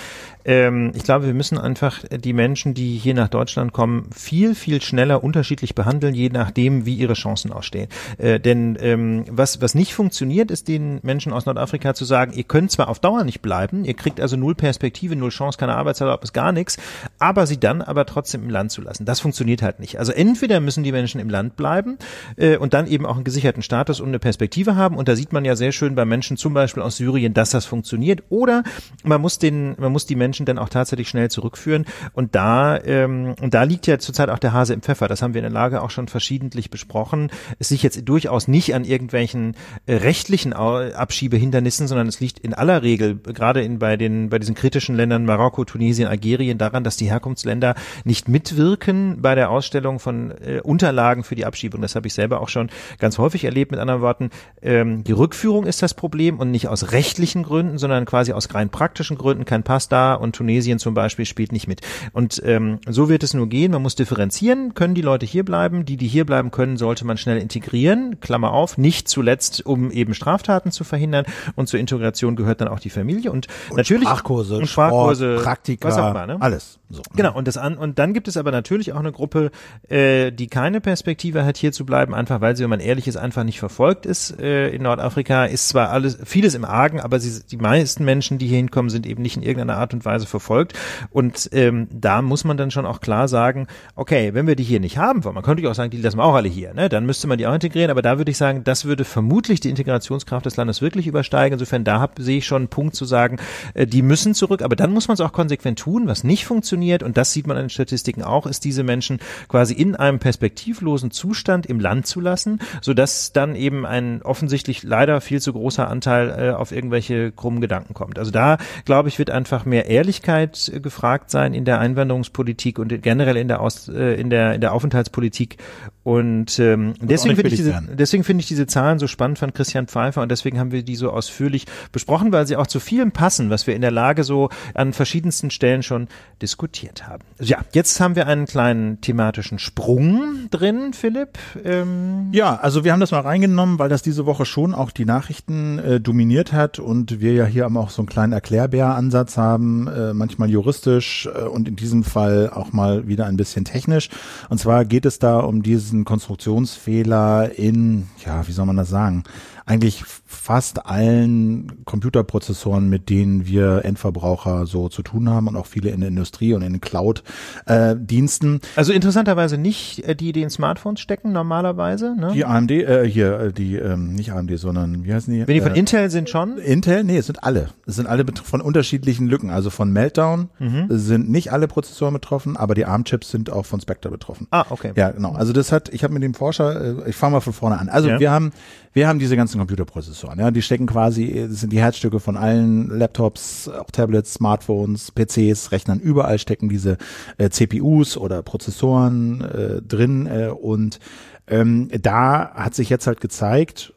Äh, 0.43 0.67
ähm, 0.67 0.91
ich 0.95 1.03
glaube, 1.03 1.25
wir 1.25 1.33
müssen 1.33 1.57
einfach 1.57 2.03
die 2.09 2.33
Menschen, 2.33 2.73
die 2.73 2.97
hier 2.97 3.13
nach 3.13 3.27
Deutschland 3.27 3.73
kommen, 3.73 4.09
viel, 4.15 4.55
viel 4.55 4.81
schneller 4.81 5.23
unterschiedlich 5.23 5.75
behandeln, 5.75 6.13
je 6.13 6.29
nachdem, 6.29 6.85
wie 6.85 6.95
ihre 6.95 7.13
Chancen 7.13 7.51
ausstehen. 7.51 7.87
Äh, 8.17 8.39
denn 8.39 8.77
ähm, 8.79 9.25
was, 9.29 9.61
was 9.61 9.75
nicht 9.75 9.93
funktioniert, 9.93 10.51
ist 10.51 10.67
den 10.67 10.99
Menschen 11.01 11.33
aus 11.33 11.45
Nordafrika 11.45 11.93
zu 11.93 12.05
sagen, 12.05 12.33
ihr 12.33 12.43
könnt 12.43 12.71
zwar 12.71 12.87
auf 12.87 12.99
Dauer 12.99 13.23
nicht 13.23 13.41
bleiben, 13.41 13.83
ihr 13.85 13.95
kriegt 13.95 14.21
also 14.21 14.37
null 14.37 14.55
Perspektive, 14.55 15.15
null 15.15 15.29
Chance, 15.29 15.57
keine 15.57 15.75
Arbeitserlaubnis, 15.75 16.33
gar 16.33 16.51
nichts, 16.51 16.77
aber 17.17 17.47
sie 17.47 17.59
dann 17.59 17.78
aber 17.81 18.05
trotzdem 18.05 18.43
im 18.43 18.49
Land 18.49 18.71
zu 18.71 18.81
lassen. 18.81 19.05
Das 19.05 19.19
funktioniert 19.19 19.61
halt 19.61 19.79
nicht. 19.79 19.99
Also 19.99 20.11
entweder 20.11 20.59
müssen 20.59 20.83
die 20.83 20.91
Menschen 20.91 21.19
im 21.19 21.29
Land 21.29 21.55
bleiben 21.55 21.97
äh, 22.35 22.57
und 22.57 22.73
dann 22.73 22.87
eben 22.87 23.05
auch 23.05 23.15
einen 23.15 23.23
gesicherten 23.23 23.61
Status 23.61 23.99
und 23.99 24.09
eine 24.09 24.19
Perspektive 24.19 24.75
haben. 24.75 24.97
Und 24.97 25.07
da 25.07 25.15
sieht 25.15 25.33
man 25.33 25.45
ja 25.45 25.55
sehr 25.55 25.71
schön 25.71 25.95
bei 25.95 26.05
Menschen 26.05 26.37
zum 26.37 26.53
Beispiel 26.53 26.83
aus 26.83 26.97
Syrien, 26.97 27.33
dass 27.33 27.51
das 27.51 27.65
funktioniert. 27.65 28.23
Oder 28.29 28.63
man 29.03 29.21
muss 29.21 29.39
den, 29.39 29.75
man 29.79 29.91
muss 29.91 30.05
die 30.05 30.15
Menschen 30.15 30.45
dann 30.45 30.57
auch 30.57 30.69
tatsächlich 30.69 31.09
schnell 31.09 31.29
zurückführen. 31.29 31.85
Und 32.13 32.35
da, 32.35 32.79
ähm, 32.83 33.35
und 33.41 33.53
da 33.53 33.63
liegt 33.63 33.87
ja 33.87 33.99
zurzeit 33.99 34.29
auch 34.29 34.39
der 34.39 34.53
Hase 34.53 34.73
im 34.73 34.81
Pfeffer. 34.81 35.07
Das 35.07 35.21
haben 35.21 35.33
wir 35.33 35.39
in 35.39 35.43
der 35.43 35.51
Lage 35.51 35.81
auch 35.81 35.89
schon 35.89 36.07
verschiedentlich 36.07 36.69
besprochen. 36.69 37.31
Es 37.59 37.69
liegt 37.69 37.83
jetzt 37.83 38.07
durchaus 38.07 38.47
nicht 38.47 38.73
an 38.75 38.83
irgendwelchen 38.83 39.55
äh, 39.85 39.95
rechtlichen 39.95 40.53
Abschiebehindernissen, 40.53 41.87
sondern 41.87 42.07
es 42.07 42.19
liegt 42.19 42.39
in 42.39 42.53
aller 42.53 42.83
Regel, 42.83 43.15
gerade 43.17 43.61
in, 43.61 43.79
bei 43.79 43.97
den, 43.97 44.29
bei 44.29 44.39
diesen 44.39 44.55
kritischen 44.55 44.95
Ländern 44.95 45.25
Marokko, 45.25 45.65
Tunesien, 45.65 46.07
Algerien 46.07 46.57
daran, 46.57 46.83
dass 46.83 46.97
die 46.97 47.09
Herkunftsländer 47.09 47.68
Länder 47.69 47.75
nicht 48.03 48.27
mitwirken 48.27 49.21
bei 49.21 49.35
der 49.35 49.49
Ausstellung 49.49 49.99
von 49.99 50.31
äh, 50.31 50.61
Unterlagen 50.61 51.23
für 51.23 51.35
die 51.35 51.45
Abschiebung. 51.45 51.81
Das 51.81 51.95
habe 51.95 52.07
ich 52.07 52.13
selber 52.13 52.41
auch 52.41 52.49
schon 52.49 52.69
ganz 52.99 53.17
häufig 53.17 53.43
erlebt. 53.43 53.71
Mit 53.71 53.79
anderen 53.79 54.01
Worten, 54.01 54.29
ähm, 54.61 55.03
die 55.03 55.11
Rückführung 55.11 55.65
ist 55.65 55.81
das 55.81 55.93
Problem 55.93 56.39
und 56.39 56.51
nicht 56.51 56.67
aus 56.67 56.91
rechtlichen 56.91 57.43
Gründen, 57.43 57.77
sondern 57.77 58.05
quasi 58.05 58.33
aus 58.33 58.53
rein 58.53 58.69
praktischen 58.69 59.17
Gründen. 59.17 59.45
Kein 59.45 59.63
Pass 59.63 59.89
da 59.89 60.13
und 60.13 60.35
Tunesien 60.35 60.79
zum 60.79 60.93
Beispiel 60.93 61.25
spielt 61.25 61.51
nicht 61.51 61.67
mit. 61.67 61.81
Und 62.13 62.41
ähm, 62.45 62.79
so 62.87 63.09
wird 63.09 63.23
es 63.23 63.33
nur 63.33 63.47
gehen. 63.47 63.71
Man 63.71 63.81
muss 63.81 63.95
differenzieren. 63.95 64.73
Können 64.73 64.95
die 64.95 65.01
Leute 65.01 65.25
hier 65.25 65.45
bleiben? 65.45 65.85
Die, 65.85 65.97
die 65.97 66.07
hier 66.07 66.25
bleiben 66.25 66.51
können, 66.51 66.77
sollte 66.77 67.05
man 67.05 67.17
schnell 67.17 67.37
integrieren. 67.37 68.19
Klammer 68.19 68.51
auf. 68.51 68.77
Nicht 68.77 69.07
zuletzt, 69.07 69.65
um 69.65 69.91
eben 69.91 70.13
Straftaten 70.13 70.71
zu 70.71 70.83
verhindern. 70.83 71.25
Und 71.55 71.67
zur 71.67 71.79
Integration 71.79 72.35
gehört 72.35 72.61
dann 72.61 72.67
auch 72.67 72.79
die 72.79 72.89
Familie. 72.89 73.31
Und, 73.31 73.47
und 73.69 73.77
natürlich 73.77 74.07
Sprachkurse, 74.07 74.57
und 74.57 74.67
Sprachkurse, 74.67 75.33
Sport, 75.33 75.43
Praktika, 75.43 75.87
was 75.87 75.97
auch 75.97 76.11
immer, 76.11 76.27
ne? 76.27 76.37
alles. 76.39 76.79
So. 76.89 77.01
Genau. 77.15 77.35
Und 77.35 77.47
das 77.47 77.57
an 77.59 77.77
und 77.77 77.99
dann 77.99 78.13
gibt 78.13 78.27
es 78.27 78.37
aber 78.37 78.51
natürlich 78.51 78.93
auch 78.93 78.99
eine 78.99 79.11
Gruppe, 79.11 79.51
äh, 79.87 80.31
die 80.31 80.47
keine 80.47 80.81
Perspektive 80.81 81.45
hat, 81.45 81.57
hier 81.57 81.71
zu 81.71 81.85
bleiben, 81.85 82.13
einfach 82.13 82.41
weil 82.41 82.55
sie, 82.55 82.63
wenn 82.63 82.69
man 82.69 82.79
ehrlich 82.79 83.07
ist, 83.07 83.17
einfach 83.17 83.43
nicht 83.43 83.59
verfolgt 83.59 84.05
ist 84.05 84.39
äh, 84.39 84.69
in 84.69 84.83
Nordafrika. 84.83 85.45
Ist 85.45 85.69
zwar 85.69 85.89
alles 85.89 86.17
vieles 86.23 86.55
im 86.55 86.65
Argen, 86.65 86.99
aber 86.99 87.19
sie, 87.19 87.41
die 87.49 87.57
meisten 87.57 88.05
Menschen, 88.05 88.37
die 88.37 88.47
hier 88.47 88.57
hinkommen, 88.57 88.89
sind 88.89 89.05
eben 89.05 89.21
nicht 89.21 89.37
in 89.37 89.43
irgendeiner 89.43 89.77
Art 89.77 89.93
und 89.93 90.05
Weise 90.05 90.25
verfolgt. 90.25 90.73
Und 91.11 91.49
ähm, 91.53 91.87
da 91.91 92.21
muss 92.21 92.43
man 92.43 92.57
dann 92.57 92.71
schon 92.71 92.85
auch 92.85 93.01
klar 93.01 93.27
sagen, 93.27 93.67
okay, 93.95 94.33
wenn 94.33 94.47
wir 94.47 94.55
die 94.55 94.63
hier 94.63 94.79
nicht 94.79 94.97
haben 94.97 95.23
wollen, 95.23 95.35
man 95.35 95.43
könnte 95.43 95.69
auch 95.69 95.75
sagen, 95.75 95.91
die 95.91 95.97
lassen 95.97 96.17
wir 96.17 96.23
auch 96.23 96.35
alle 96.35 96.49
hier, 96.49 96.73
ne? 96.73 96.89
Dann 96.89 97.05
müsste 97.05 97.27
man 97.27 97.37
die 97.37 97.47
auch 97.47 97.53
integrieren, 97.53 97.91
aber 97.91 98.01
da 98.01 98.17
würde 98.17 98.31
ich 98.31 98.37
sagen, 98.37 98.63
das 98.63 98.85
würde 98.85 99.05
vermutlich 99.05 99.59
die 99.59 99.69
Integrationskraft 99.69 100.45
des 100.45 100.57
Landes 100.57 100.81
wirklich 100.81 101.07
übersteigen. 101.07 101.53
Insofern 101.53 101.83
da 101.83 101.99
hab, 101.99 102.19
sehe 102.19 102.37
ich 102.37 102.45
schon 102.45 102.63
einen 102.63 102.67
Punkt 102.69 102.95
zu 102.95 103.05
sagen, 103.05 103.37
äh, 103.73 103.85
die 103.85 104.01
müssen 104.01 104.33
zurück, 104.33 104.61
aber 104.61 104.75
dann 104.75 104.91
muss 104.91 105.07
man 105.07 105.13
es 105.13 105.21
auch 105.21 105.33
konsequent 105.33 105.79
tun, 105.79 106.07
was 106.07 106.23
nicht 106.23 106.45
funktioniert 106.45 107.03
und 107.03 107.17
das 107.17 107.33
sieht 107.33 107.47
man 107.49 107.57
an 107.57 107.65
den 107.65 107.69
Statistiken 107.69 108.23
auch, 108.23 108.45
ist 108.45 108.63
diese 108.63 108.83
Menschen 108.83 109.19
quasi 109.49 109.73
in 109.73 109.95
einem 109.95 110.19
perspektivlosen 110.19 111.11
Zustand 111.11 111.65
im 111.65 111.79
Land 111.79 112.07
zu 112.07 112.21
lassen, 112.21 112.59
sodass 112.81 113.33
dann 113.33 113.55
eben 113.55 113.85
ein 113.85 114.21
offensichtlich 114.21 114.83
leider 114.83 115.19
viel 115.19 115.41
zu 115.41 115.51
großer 115.51 115.87
Anteil 115.87 116.29
äh, 116.29 116.51
auf 116.51 116.71
irgendwelche 116.71 117.31
krummen 117.31 117.61
Gedanken 117.61 117.93
kommt. 117.93 118.17
Also 118.17 118.31
da, 118.31 118.57
glaube 118.85 119.09
ich, 119.09 119.19
wird 119.19 119.29
einfach 119.29 119.65
mehr 119.65 119.87
Ehrlichkeit 119.87 120.71
äh, 120.73 120.79
gefragt 120.79 121.31
sein 121.31 121.53
in 121.53 121.65
der 121.65 121.79
Einwanderungspolitik 121.79 122.79
und 122.79 123.01
generell 123.01 123.37
in 123.37 123.47
der, 123.47 123.61
Aus, 123.61 123.89
äh, 123.89 124.19
in 124.19 124.29
der, 124.29 124.55
in 124.55 124.61
der 124.61 124.73
Aufenthaltspolitik. 124.73 125.57
Und 126.03 126.57
ähm, 126.59 126.93
deswegen 127.01 127.35
finde 127.35 127.49
ich, 127.49 127.57
diese, 127.57 127.81
deswegen 127.91 128.23
finde 128.23 128.41
ich 128.41 128.47
diese 128.47 128.65
Zahlen 128.65 128.99
so 128.99 129.07
spannend 129.07 129.37
von 129.37 129.53
Christian 129.53 129.87
Pfeiffer 129.87 130.21
und 130.21 130.29
deswegen 130.29 130.57
haben 130.57 130.71
wir 130.71 130.81
die 130.81 130.95
so 130.95 131.11
ausführlich 131.11 131.65
besprochen, 131.91 132.31
weil 132.31 132.47
sie 132.47 132.55
auch 132.55 132.67
zu 132.67 132.79
vielem 132.79 133.11
passen, 133.11 133.49
was 133.49 133.67
wir 133.67 133.75
in 133.75 133.81
der 133.81 133.91
Lage 133.91 134.23
so 134.23 134.49
an 134.73 134.93
verschiedensten 134.93 135.51
Stellen 135.51 135.83
schon 135.83 136.07
diskutiert 136.41 137.07
haben. 137.07 137.23
Ja, 137.41 137.59
jetzt 137.71 138.01
haben 138.01 138.17
wir 138.17 138.27
einen 138.27 138.47
kleinen 138.47 138.99
thematischen 138.99 139.59
Sprung 139.59 140.49
drin, 140.51 140.91
Philipp. 140.91 141.39
Ähm 141.63 142.27
ja, 142.33 142.57
also 142.57 142.83
wir 142.83 142.91
haben 142.91 142.99
das 142.99 143.11
mal 143.11 143.21
reingenommen, 143.21 143.79
weil 143.79 143.87
das 143.87 144.01
diese 144.01 144.25
Woche 144.25 144.45
schon 144.45 144.73
auch 144.73 144.91
die 144.91 145.05
Nachrichten 145.05 145.79
äh, 145.79 146.01
dominiert 146.01 146.51
hat 146.51 146.79
und 146.79 147.21
wir 147.21 147.31
ja 147.31 147.45
hier 147.45 147.65
auch 147.77 147.91
so 147.91 148.01
einen 148.01 148.09
kleinen 148.09 148.33
Erklärbär-Ansatz 148.33 149.37
haben, 149.37 149.87
äh, 149.87 150.13
manchmal 150.13 150.49
juristisch 150.49 151.29
äh, 151.33 151.43
und 151.43 151.69
in 151.69 151.77
diesem 151.77 152.03
Fall 152.03 152.51
auch 152.53 152.73
mal 152.73 153.07
wieder 153.07 153.25
ein 153.27 153.37
bisschen 153.37 153.63
technisch. 153.63 154.09
Und 154.49 154.57
zwar 154.57 154.83
geht 154.83 155.05
es 155.05 155.17
da 155.19 155.39
um 155.39 155.63
diesen 155.63 156.03
Konstruktionsfehler 156.03 157.57
in, 157.57 158.07
ja, 158.25 158.45
wie 158.49 158.51
soll 158.51 158.65
man 158.65 158.75
das 158.75 158.89
sagen? 158.89 159.23
Eigentlich 159.69 160.03
fast 160.03 160.87
allen 160.87 161.85
Computerprozessoren, 161.85 162.89
mit 162.89 163.07
denen 163.09 163.45
wir 163.45 163.85
Endverbraucher 163.85 164.65
so 164.65 164.89
zu 164.89 165.03
tun 165.03 165.29
haben 165.29 165.47
und 165.47 165.55
auch 165.55 165.67
viele 165.67 165.91
in 165.91 165.99
der 165.99 166.09
Industrie 166.09 166.55
und 166.55 166.63
in 166.63 166.73
den 166.73 166.81
Cloud-Diensten. 166.81 168.55
Äh, 168.55 168.67
also 168.75 168.93
interessanterweise 168.93 169.59
nicht 169.59 169.99
äh, 170.07 170.15
die, 170.15 170.31
die 170.31 170.41
in 170.41 170.49
Smartphones 170.49 170.99
stecken 170.99 171.33
normalerweise. 171.33 172.15
Ne? 172.19 172.31
Die 172.33 172.45
AMD, 172.45 172.71
äh, 172.71 173.07
hier, 173.07 173.39
äh, 173.39 173.53
die, 173.53 173.75
ähm, 173.75 174.13
nicht 174.13 174.31
AMD, 174.31 174.57
sondern 174.57 175.05
wie 175.05 175.13
heißen 175.13 175.31
die? 175.31 175.47
Wenn 175.47 175.53
die 175.53 175.61
von 175.61 175.75
äh, 175.75 175.79
Intel 175.79 176.09
sind 176.09 176.29
schon? 176.29 176.57
Intel, 176.57 177.03
nee, 177.03 177.17
es 177.17 177.27
sind 177.27 177.43
alle. 177.43 177.69
Es 177.85 177.95
sind 177.95 178.07
alle 178.07 178.25
von 178.43 178.61
unterschiedlichen 178.61 179.27
Lücken. 179.27 179.51
Also 179.51 179.69
von 179.69 179.93
Meltdown 179.93 180.49
mhm. 180.57 180.87
sind 180.89 181.29
nicht 181.29 181.51
alle 181.51 181.67
Prozessoren 181.67 182.15
betroffen, 182.15 182.57
aber 182.57 182.73
die 182.73 182.85
ARM-Chips 182.85 183.29
sind 183.29 183.51
auch 183.51 183.67
von 183.67 183.79
Spectre 183.79 184.09
betroffen. 184.09 184.47
Ah, 184.49 184.65
okay. 184.71 184.93
Ja, 184.95 185.11
genau. 185.11 185.33
Also 185.33 185.53
das 185.53 185.71
hat, 185.71 185.89
ich 185.89 186.03
habe 186.03 186.13
mit 186.15 186.23
dem 186.23 186.33
Forscher, 186.33 187.05
ich 187.07 187.15
fange 187.15 187.33
mal 187.33 187.41
von 187.41 187.53
vorne 187.53 187.77
an. 187.77 187.87
Also 187.87 188.09
ja. 188.09 188.19
wir 188.19 188.31
haben, 188.31 188.51
wir 188.93 189.07
haben 189.07 189.19
diese 189.19 189.37
ganzen 189.37 189.58
Computerprozessoren. 189.59 190.39
Ja, 190.39 190.51
die 190.51 190.61
stecken 190.61 190.87
quasi, 190.87 191.47
sind 191.49 191.71
die 191.71 191.79
Herzstücke 191.79 192.19
von 192.19 192.37
allen 192.37 192.89
Laptops, 192.89 193.67
auch 193.67 193.91
Tablets, 193.91 194.33
Smartphones, 194.33 195.11
PCs, 195.11 195.71
Rechnern. 195.71 195.99
Überall 195.99 196.39
stecken 196.39 196.69
diese 196.69 196.97
äh, 197.37 197.49
CPUs 197.49 198.17
oder 198.17 198.41
Prozessoren 198.41 199.41
äh, 199.41 199.81
drin. 199.81 200.25
Äh, 200.27 200.47
und 200.49 200.99
ähm, 201.47 201.89
da 202.01 202.51
hat 202.53 202.75
sich 202.75 202.89
jetzt 202.89 203.07
halt 203.07 203.21
gezeigt, 203.21 203.93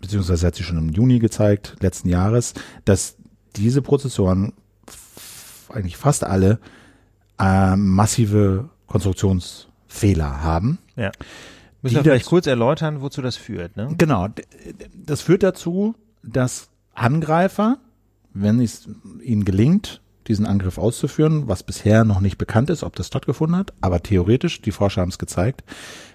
beziehungsweise 0.00 0.46
hat 0.46 0.54
sich 0.54 0.66
schon 0.66 0.78
im 0.78 0.90
Juni 0.90 1.18
gezeigt, 1.18 1.76
letzten 1.80 2.08
Jahres, 2.08 2.54
dass 2.84 3.16
diese 3.56 3.82
Prozessoren 3.82 4.52
eigentlich 5.68 5.96
fast 5.96 6.24
alle 6.24 6.58
äh, 7.38 7.76
massive 7.76 8.68
Konstruktionsfehler 8.86 10.42
haben. 10.42 10.78
Ja. 10.96 11.12
Müssen 11.82 11.96
wir 11.96 12.02
vielleicht 12.02 12.26
kurz 12.26 12.46
erläutern, 12.46 13.00
wozu 13.00 13.22
das 13.22 13.36
führt, 13.36 13.76
ne? 13.76 13.94
Genau. 13.96 14.28
Das 14.94 15.22
führt 15.22 15.42
dazu, 15.42 15.94
dass 16.22 16.68
Angreifer, 16.94 17.78
wenn 18.34 18.60
es 18.60 18.88
ihnen 19.22 19.44
gelingt, 19.44 20.00
diesen 20.26 20.46
Angriff 20.46 20.78
auszuführen, 20.78 21.48
was 21.48 21.62
bisher 21.62 22.04
noch 22.04 22.20
nicht 22.20 22.38
bekannt 22.38 22.70
ist, 22.70 22.84
ob 22.84 22.94
das 22.94 23.08
stattgefunden 23.08 23.56
hat, 23.56 23.72
aber 23.80 24.02
theoretisch, 24.02 24.60
die 24.60 24.70
Forscher 24.70 25.00
haben 25.00 25.08
es 25.08 25.18
gezeigt, 25.18 25.64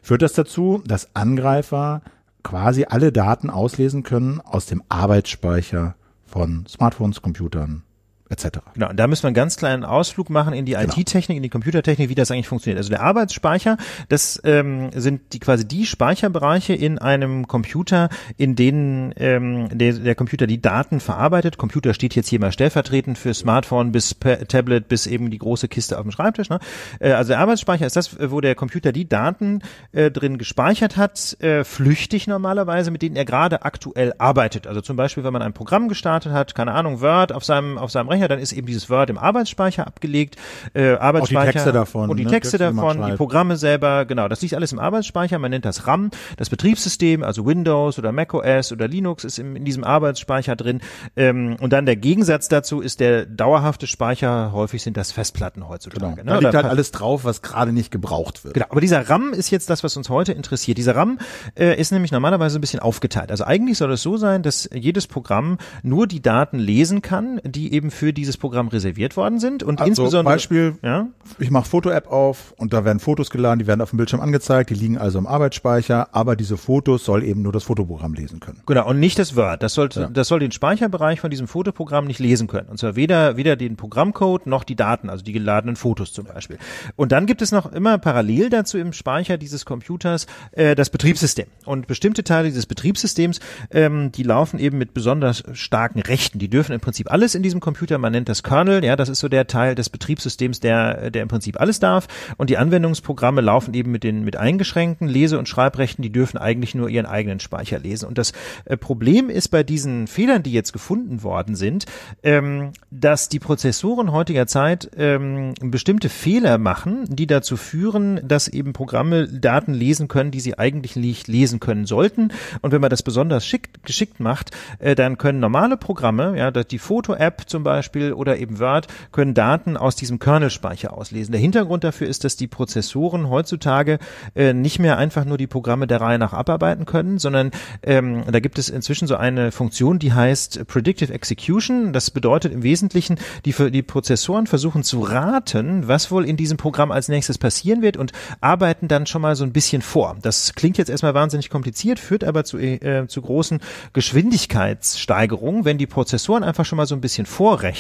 führt 0.01 0.21
das 0.21 0.33
dazu, 0.33 0.81
dass 0.85 1.15
Angreifer 1.15 2.01
quasi 2.43 2.85
alle 2.87 3.11
Daten 3.11 3.49
auslesen 3.49 4.03
können 4.03 4.39
aus 4.39 4.67
dem 4.67 4.83
Arbeitsspeicher 4.87 5.95
von 6.25 6.65
Smartphones, 6.67 7.21
Computern, 7.21 7.83
etc. 8.29 8.59
Genau, 8.73 8.89
und 8.89 8.97
da 8.97 9.07
müssen 9.07 9.23
wir 9.23 9.27
einen 9.27 9.35
ganz 9.35 9.55
kleinen 9.55 9.83
Ausflug 9.83 10.29
machen 10.29 10.53
in 10.53 10.65
die 10.65 10.73
genau. 10.73 10.93
IT-Technik, 10.97 11.37
in 11.37 11.43
die 11.43 11.49
Computertechnik, 11.49 12.09
wie 12.09 12.15
das 12.15 12.31
eigentlich 12.31 12.47
funktioniert. 12.47 12.79
Also 12.79 12.89
der 12.89 13.01
Arbeitsspeicher, 13.01 13.77
das 14.09 14.41
ähm, 14.43 14.89
sind 14.93 15.33
die 15.33 15.39
quasi 15.39 15.67
die 15.67 15.85
Speicherbereiche 15.85 16.73
in 16.73 16.97
einem 16.97 17.47
Computer, 17.47 18.09
in 18.37 18.55
denen 18.55 19.13
ähm, 19.17 19.69
der, 19.71 19.93
der 19.93 20.15
Computer 20.15 20.47
die 20.47 20.59
Daten 20.59 20.99
verarbeitet. 20.99 21.57
Computer 21.57 21.93
steht 21.93 22.15
jetzt 22.15 22.29
hier 22.29 22.39
mal 22.39 22.51
stellvertretend 22.51 23.17
für 23.17 23.33
Smartphone 23.33 23.91
bis 23.91 24.15
Tablet 24.47 24.87
bis 24.87 25.05
eben 25.05 25.29
die 25.29 25.37
große 25.37 25.67
Kiste 25.67 25.97
auf 25.97 26.03
dem 26.03 26.11
Schreibtisch. 26.11 26.49
Ne? 26.49 26.59
Äh, 26.99 27.11
also 27.11 27.29
der 27.29 27.39
Arbeitsspeicher 27.39 27.85
ist 27.85 27.95
das, 27.95 28.17
wo 28.19 28.41
der 28.41 28.55
Computer 28.55 28.91
die 28.91 29.07
Daten 29.07 29.61
äh, 29.91 30.09
drin 30.09 30.39
gespeichert 30.39 30.97
hat, 30.97 31.37
äh, 31.41 31.63
flüchtig 31.63 32.25
normalerweise, 32.25 32.89
mit 32.89 33.03
denen 33.03 33.15
er 33.15 33.25
gerade 33.25 33.63
aktuell 33.63 34.13
arbeitet. 34.17 34.65
Also 34.65 34.81
zum 34.81 34.95
Beispiel, 34.95 35.23
wenn 35.23 35.33
man 35.33 35.43
ein 35.43 35.53
Programm 35.53 35.89
gestartet 35.89 36.31
hat, 36.31 36.55
keine 36.55 36.71
Ahnung, 36.71 37.01
Word 37.01 37.31
auf 37.31 37.45
seinem 37.45 37.77
auf 37.77 37.91
seinem 37.91 38.14
Rechner, 38.15 38.27
dann 38.27 38.39
ist 38.39 38.53
eben 38.53 38.67
dieses 38.67 38.89
Word 38.89 39.09
im 39.09 39.17
Arbeitsspeicher 39.17 39.85
abgelegt. 39.87 40.37
Äh, 40.73 40.95
Arbeitsspeicher 40.95 41.41
auch 41.41 41.45
die 41.45 41.51
Texte 41.53 41.71
davon. 41.71 42.09
Und 42.09 42.17
die 42.17 42.25
ne? 42.25 42.31
Texte 42.31 42.57
davon, 42.57 43.05
die 43.05 43.13
Programme 43.13 43.57
selber, 43.57 44.05
genau, 44.05 44.27
das 44.27 44.41
liegt 44.41 44.53
alles 44.53 44.71
im 44.71 44.79
Arbeitsspeicher. 44.79 45.39
Man 45.39 45.51
nennt 45.51 45.65
das 45.65 45.87
RAM. 45.87 46.11
Das 46.37 46.49
Betriebssystem, 46.49 47.23
also 47.23 47.45
Windows 47.45 47.99
oder 47.99 48.11
macOS 48.11 48.71
oder 48.71 48.87
Linux 48.87 49.23
ist 49.23 49.39
im, 49.39 49.55
in 49.55 49.65
diesem 49.65 49.83
Arbeitsspeicher 49.83 50.55
drin. 50.55 50.81
Ähm, 51.15 51.57
und 51.59 51.73
dann 51.73 51.85
der 51.85 51.95
Gegensatz 51.95 52.47
dazu 52.47 52.81
ist 52.81 52.99
der 52.99 53.25
dauerhafte 53.25 53.87
Speicher. 53.87 54.51
Häufig 54.53 54.83
sind 54.83 54.97
das 54.97 55.11
Festplatten 55.11 55.67
heutzutage. 55.67 56.15
Genau. 56.15 56.35
Ne? 56.35 56.39
Da 56.39 56.39
liegt 56.39 56.55
halt 56.55 56.65
alles 56.65 56.91
drauf, 56.91 57.25
was 57.25 57.41
gerade 57.41 57.71
nicht 57.71 57.91
gebraucht 57.91 58.43
wird. 58.43 58.53
Genau. 58.53 58.67
Aber 58.69 58.81
dieser 58.81 59.09
RAM 59.09 59.33
ist 59.33 59.51
jetzt 59.51 59.69
das, 59.69 59.83
was 59.83 59.97
uns 59.97 60.09
heute 60.09 60.33
interessiert. 60.33 60.77
Dieser 60.77 60.95
RAM 60.95 61.19
äh, 61.57 61.79
ist 61.79 61.91
nämlich 61.91 62.11
normalerweise 62.11 62.57
ein 62.59 62.61
bisschen 62.61 62.79
aufgeteilt. 62.79 63.31
Also 63.31 63.43
eigentlich 63.43 63.77
soll 63.77 63.91
es 63.91 64.01
so 64.01 64.17
sein, 64.17 64.43
dass 64.43 64.69
jedes 64.73 65.07
Programm 65.07 65.57
nur 65.83 66.07
die 66.07 66.21
Daten 66.21 66.59
lesen 66.59 67.01
kann, 67.01 67.39
die 67.43 67.73
eben 67.73 67.91
für 67.91 68.04
dieses 68.13 68.37
Programm 68.37 68.67
reserviert 68.67 69.17
worden 69.17 69.39
sind 69.39 69.63
und 69.63 69.79
also 69.79 69.89
insbesondere 69.89 70.33
Beispiel, 70.33 70.77
ja? 70.81 71.07
ich 71.39 71.51
mache 71.51 71.67
Foto-App 71.67 72.11
auf 72.11 72.53
und 72.57 72.73
da 72.73 72.85
werden 72.85 72.99
Fotos 72.99 73.29
geladen, 73.29 73.59
die 73.59 73.67
werden 73.67 73.81
auf 73.81 73.91
dem 73.91 73.97
Bildschirm 73.97 74.21
angezeigt, 74.21 74.69
die 74.69 74.73
liegen 74.73 74.97
also 74.97 75.17
im 75.19 75.27
Arbeitsspeicher, 75.27 76.13
aber 76.13 76.35
diese 76.35 76.57
Fotos 76.57 77.05
soll 77.05 77.23
eben 77.23 77.41
nur 77.41 77.51
das 77.51 77.63
Fotoprogramm 77.63 78.13
lesen 78.13 78.39
können. 78.39 78.61
Genau 78.65 78.87
und 78.87 78.99
nicht 78.99 79.19
das 79.19 79.35
Word. 79.35 79.63
Das 79.63 79.73
soll 79.73 79.89
ja. 79.93 80.07
das 80.07 80.27
soll 80.27 80.39
den 80.39 80.51
Speicherbereich 80.51 81.19
von 81.19 81.29
diesem 81.29 81.47
Fotoprogramm 81.47 82.05
nicht 82.05 82.19
lesen 82.19 82.47
können 82.47 82.69
und 82.69 82.77
zwar 82.77 82.95
weder 82.95 83.37
weder 83.37 83.55
den 83.55 83.75
Programmcode 83.75 84.47
noch 84.47 84.63
die 84.63 84.75
Daten, 84.75 85.09
also 85.09 85.23
die 85.23 85.33
geladenen 85.33 85.75
Fotos 85.75 86.13
zum 86.13 86.25
Beispiel. 86.25 86.57
Und 86.95 87.11
dann 87.11 87.25
gibt 87.25 87.41
es 87.41 87.51
noch 87.51 87.71
immer 87.71 87.97
parallel 87.97 88.49
dazu 88.49 88.77
im 88.77 88.93
Speicher 88.93 89.37
dieses 89.37 89.65
Computers 89.65 90.27
äh, 90.51 90.75
das 90.75 90.89
Betriebssystem 90.89 91.47
und 91.65 91.87
bestimmte 91.87 92.23
Teile 92.23 92.47
dieses 92.49 92.65
Betriebssystems, 92.65 93.39
ähm, 93.71 94.11
die 94.11 94.23
laufen 94.23 94.59
eben 94.59 94.77
mit 94.77 94.93
besonders 94.93 95.43
starken 95.53 95.99
Rechten. 95.99 96.39
Die 96.39 96.49
dürfen 96.49 96.73
im 96.73 96.81
Prinzip 96.81 97.11
alles 97.11 97.35
in 97.35 97.43
diesem 97.43 97.59
Computer, 97.59 97.94
man 97.97 98.11
nennt 98.11 98.29
das 98.29 98.43
Kernel, 98.43 98.83
ja, 98.83 98.95
das 98.95 99.09
ist 99.09 99.19
so 99.19 99.29
der 99.29 99.47
Teil 99.47 99.75
des 99.75 99.89
Betriebssystems, 99.89 100.59
der, 100.59 101.11
der 101.11 101.21
im 101.21 101.27
Prinzip 101.27 101.59
alles 101.59 101.79
darf. 101.79 102.07
Und 102.37 102.49
die 102.49 102.57
Anwendungsprogramme 102.57 103.41
laufen 103.41 103.73
eben 103.73 103.91
mit 103.91 104.03
den, 104.03 104.23
mit 104.23 104.35
eingeschränkten 104.35 105.07
Lese- 105.07 105.39
und 105.39 105.49
Schreibrechten, 105.49 106.01
die 106.01 106.11
dürfen 106.11 106.37
eigentlich 106.37 106.75
nur 106.75 106.89
ihren 106.89 107.05
eigenen 107.05 107.39
Speicher 107.39 107.79
lesen. 107.79 108.07
Und 108.07 108.17
das 108.17 108.33
äh, 108.65 108.77
Problem 108.77 109.29
ist 109.29 109.49
bei 109.49 109.63
diesen 109.63 110.07
Fehlern, 110.07 110.43
die 110.43 110.51
jetzt 110.51 110.73
gefunden 110.73 111.23
worden 111.23 111.55
sind, 111.55 111.85
ähm, 112.23 112.71
dass 112.91 113.29
die 113.29 113.39
Prozessoren 113.39 114.11
heutiger 114.11 114.47
Zeit 114.47 114.91
ähm, 114.97 115.53
bestimmte 115.61 116.09
Fehler 116.09 116.57
machen, 116.57 117.05
die 117.09 117.27
dazu 117.27 117.57
führen, 117.57 118.19
dass 118.27 118.47
eben 118.47 118.73
Programme 118.73 119.27
Daten 119.27 119.73
lesen 119.73 120.07
können, 120.07 120.31
die 120.31 120.39
sie 120.39 120.57
eigentlich 120.57 120.95
nicht 120.95 121.27
lesen 121.27 121.59
können 121.59 121.85
sollten. 121.85 122.31
Und 122.61 122.71
wenn 122.71 122.81
man 122.81 122.89
das 122.89 123.03
besonders 123.03 123.45
schick, 123.45 123.83
geschickt 123.83 124.19
macht, 124.19 124.51
äh, 124.79 124.95
dann 124.95 125.17
können 125.17 125.39
normale 125.39 125.77
Programme, 125.77 126.37
ja, 126.37 126.51
die 126.51 126.79
Foto-App 126.79 127.43
zum 127.47 127.63
Beispiel 127.63 127.84
oder 127.93 128.37
eben 128.37 128.59
Word 128.59 128.87
können 129.11 129.33
Daten 129.33 129.77
aus 129.77 129.95
diesem 129.95 130.19
Kernelspeicher 130.19 130.93
auslesen. 130.93 131.31
Der 131.31 131.41
Hintergrund 131.41 131.83
dafür 131.83 132.07
ist, 132.07 132.23
dass 132.23 132.35
die 132.35 132.47
Prozessoren 132.47 133.29
heutzutage 133.29 133.99
äh, 134.35 134.53
nicht 134.53 134.79
mehr 134.79 134.97
einfach 134.97 135.25
nur 135.25 135.37
die 135.37 135.47
Programme 135.47 135.87
der 135.87 136.01
Reihe 136.01 136.19
nach 136.19 136.33
abarbeiten 136.33 136.85
können, 136.85 137.19
sondern 137.19 137.51
ähm, 137.83 138.23
da 138.31 138.39
gibt 138.39 138.57
es 138.57 138.69
inzwischen 138.69 139.07
so 139.07 139.15
eine 139.15 139.51
Funktion, 139.51 139.99
die 139.99 140.13
heißt 140.13 140.67
Predictive 140.67 141.13
Execution. 141.13 141.93
Das 141.93 142.11
bedeutet 142.11 142.53
im 142.53 142.63
Wesentlichen, 142.63 143.17
die, 143.45 143.53
die 143.71 143.83
Prozessoren 143.83 144.47
versuchen 144.47 144.83
zu 144.83 145.01
raten, 145.01 145.87
was 145.87 146.11
wohl 146.11 146.25
in 146.25 146.37
diesem 146.37 146.57
Programm 146.57 146.91
als 146.91 147.07
nächstes 147.07 147.37
passieren 147.37 147.81
wird 147.81 147.97
und 147.97 148.11
arbeiten 148.41 148.87
dann 148.87 149.05
schon 149.05 149.21
mal 149.21 149.35
so 149.35 149.43
ein 149.43 149.51
bisschen 149.51 149.81
vor. 149.81 150.15
Das 150.21 150.53
klingt 150.55 150.77
jetzt 150.77 150.89
erstmal 150.89 151.13
wahnsinnig 151.13 151.49
kompliziert, 151.49 151.99
führt 151.99 152.23
aber 152.23 152.43
zu, 152.43 152.57
äh, 152.57 153.07
zu 153.07 153.21
großen 153.21 153.59
Geschwindigkeitssteigerungen, 153.93 155.65
wenn 155.65 155.77
die 155.77 155.87
Prozessoren 155.87 156.43
einfach 156.43 156.65
schon 156.65 156.77
mal 156.77 156.87
so 156.87 156.95
ein 156.95 157.01
bisschen 157.01 157.25
vorrechnen. 157.25 157.74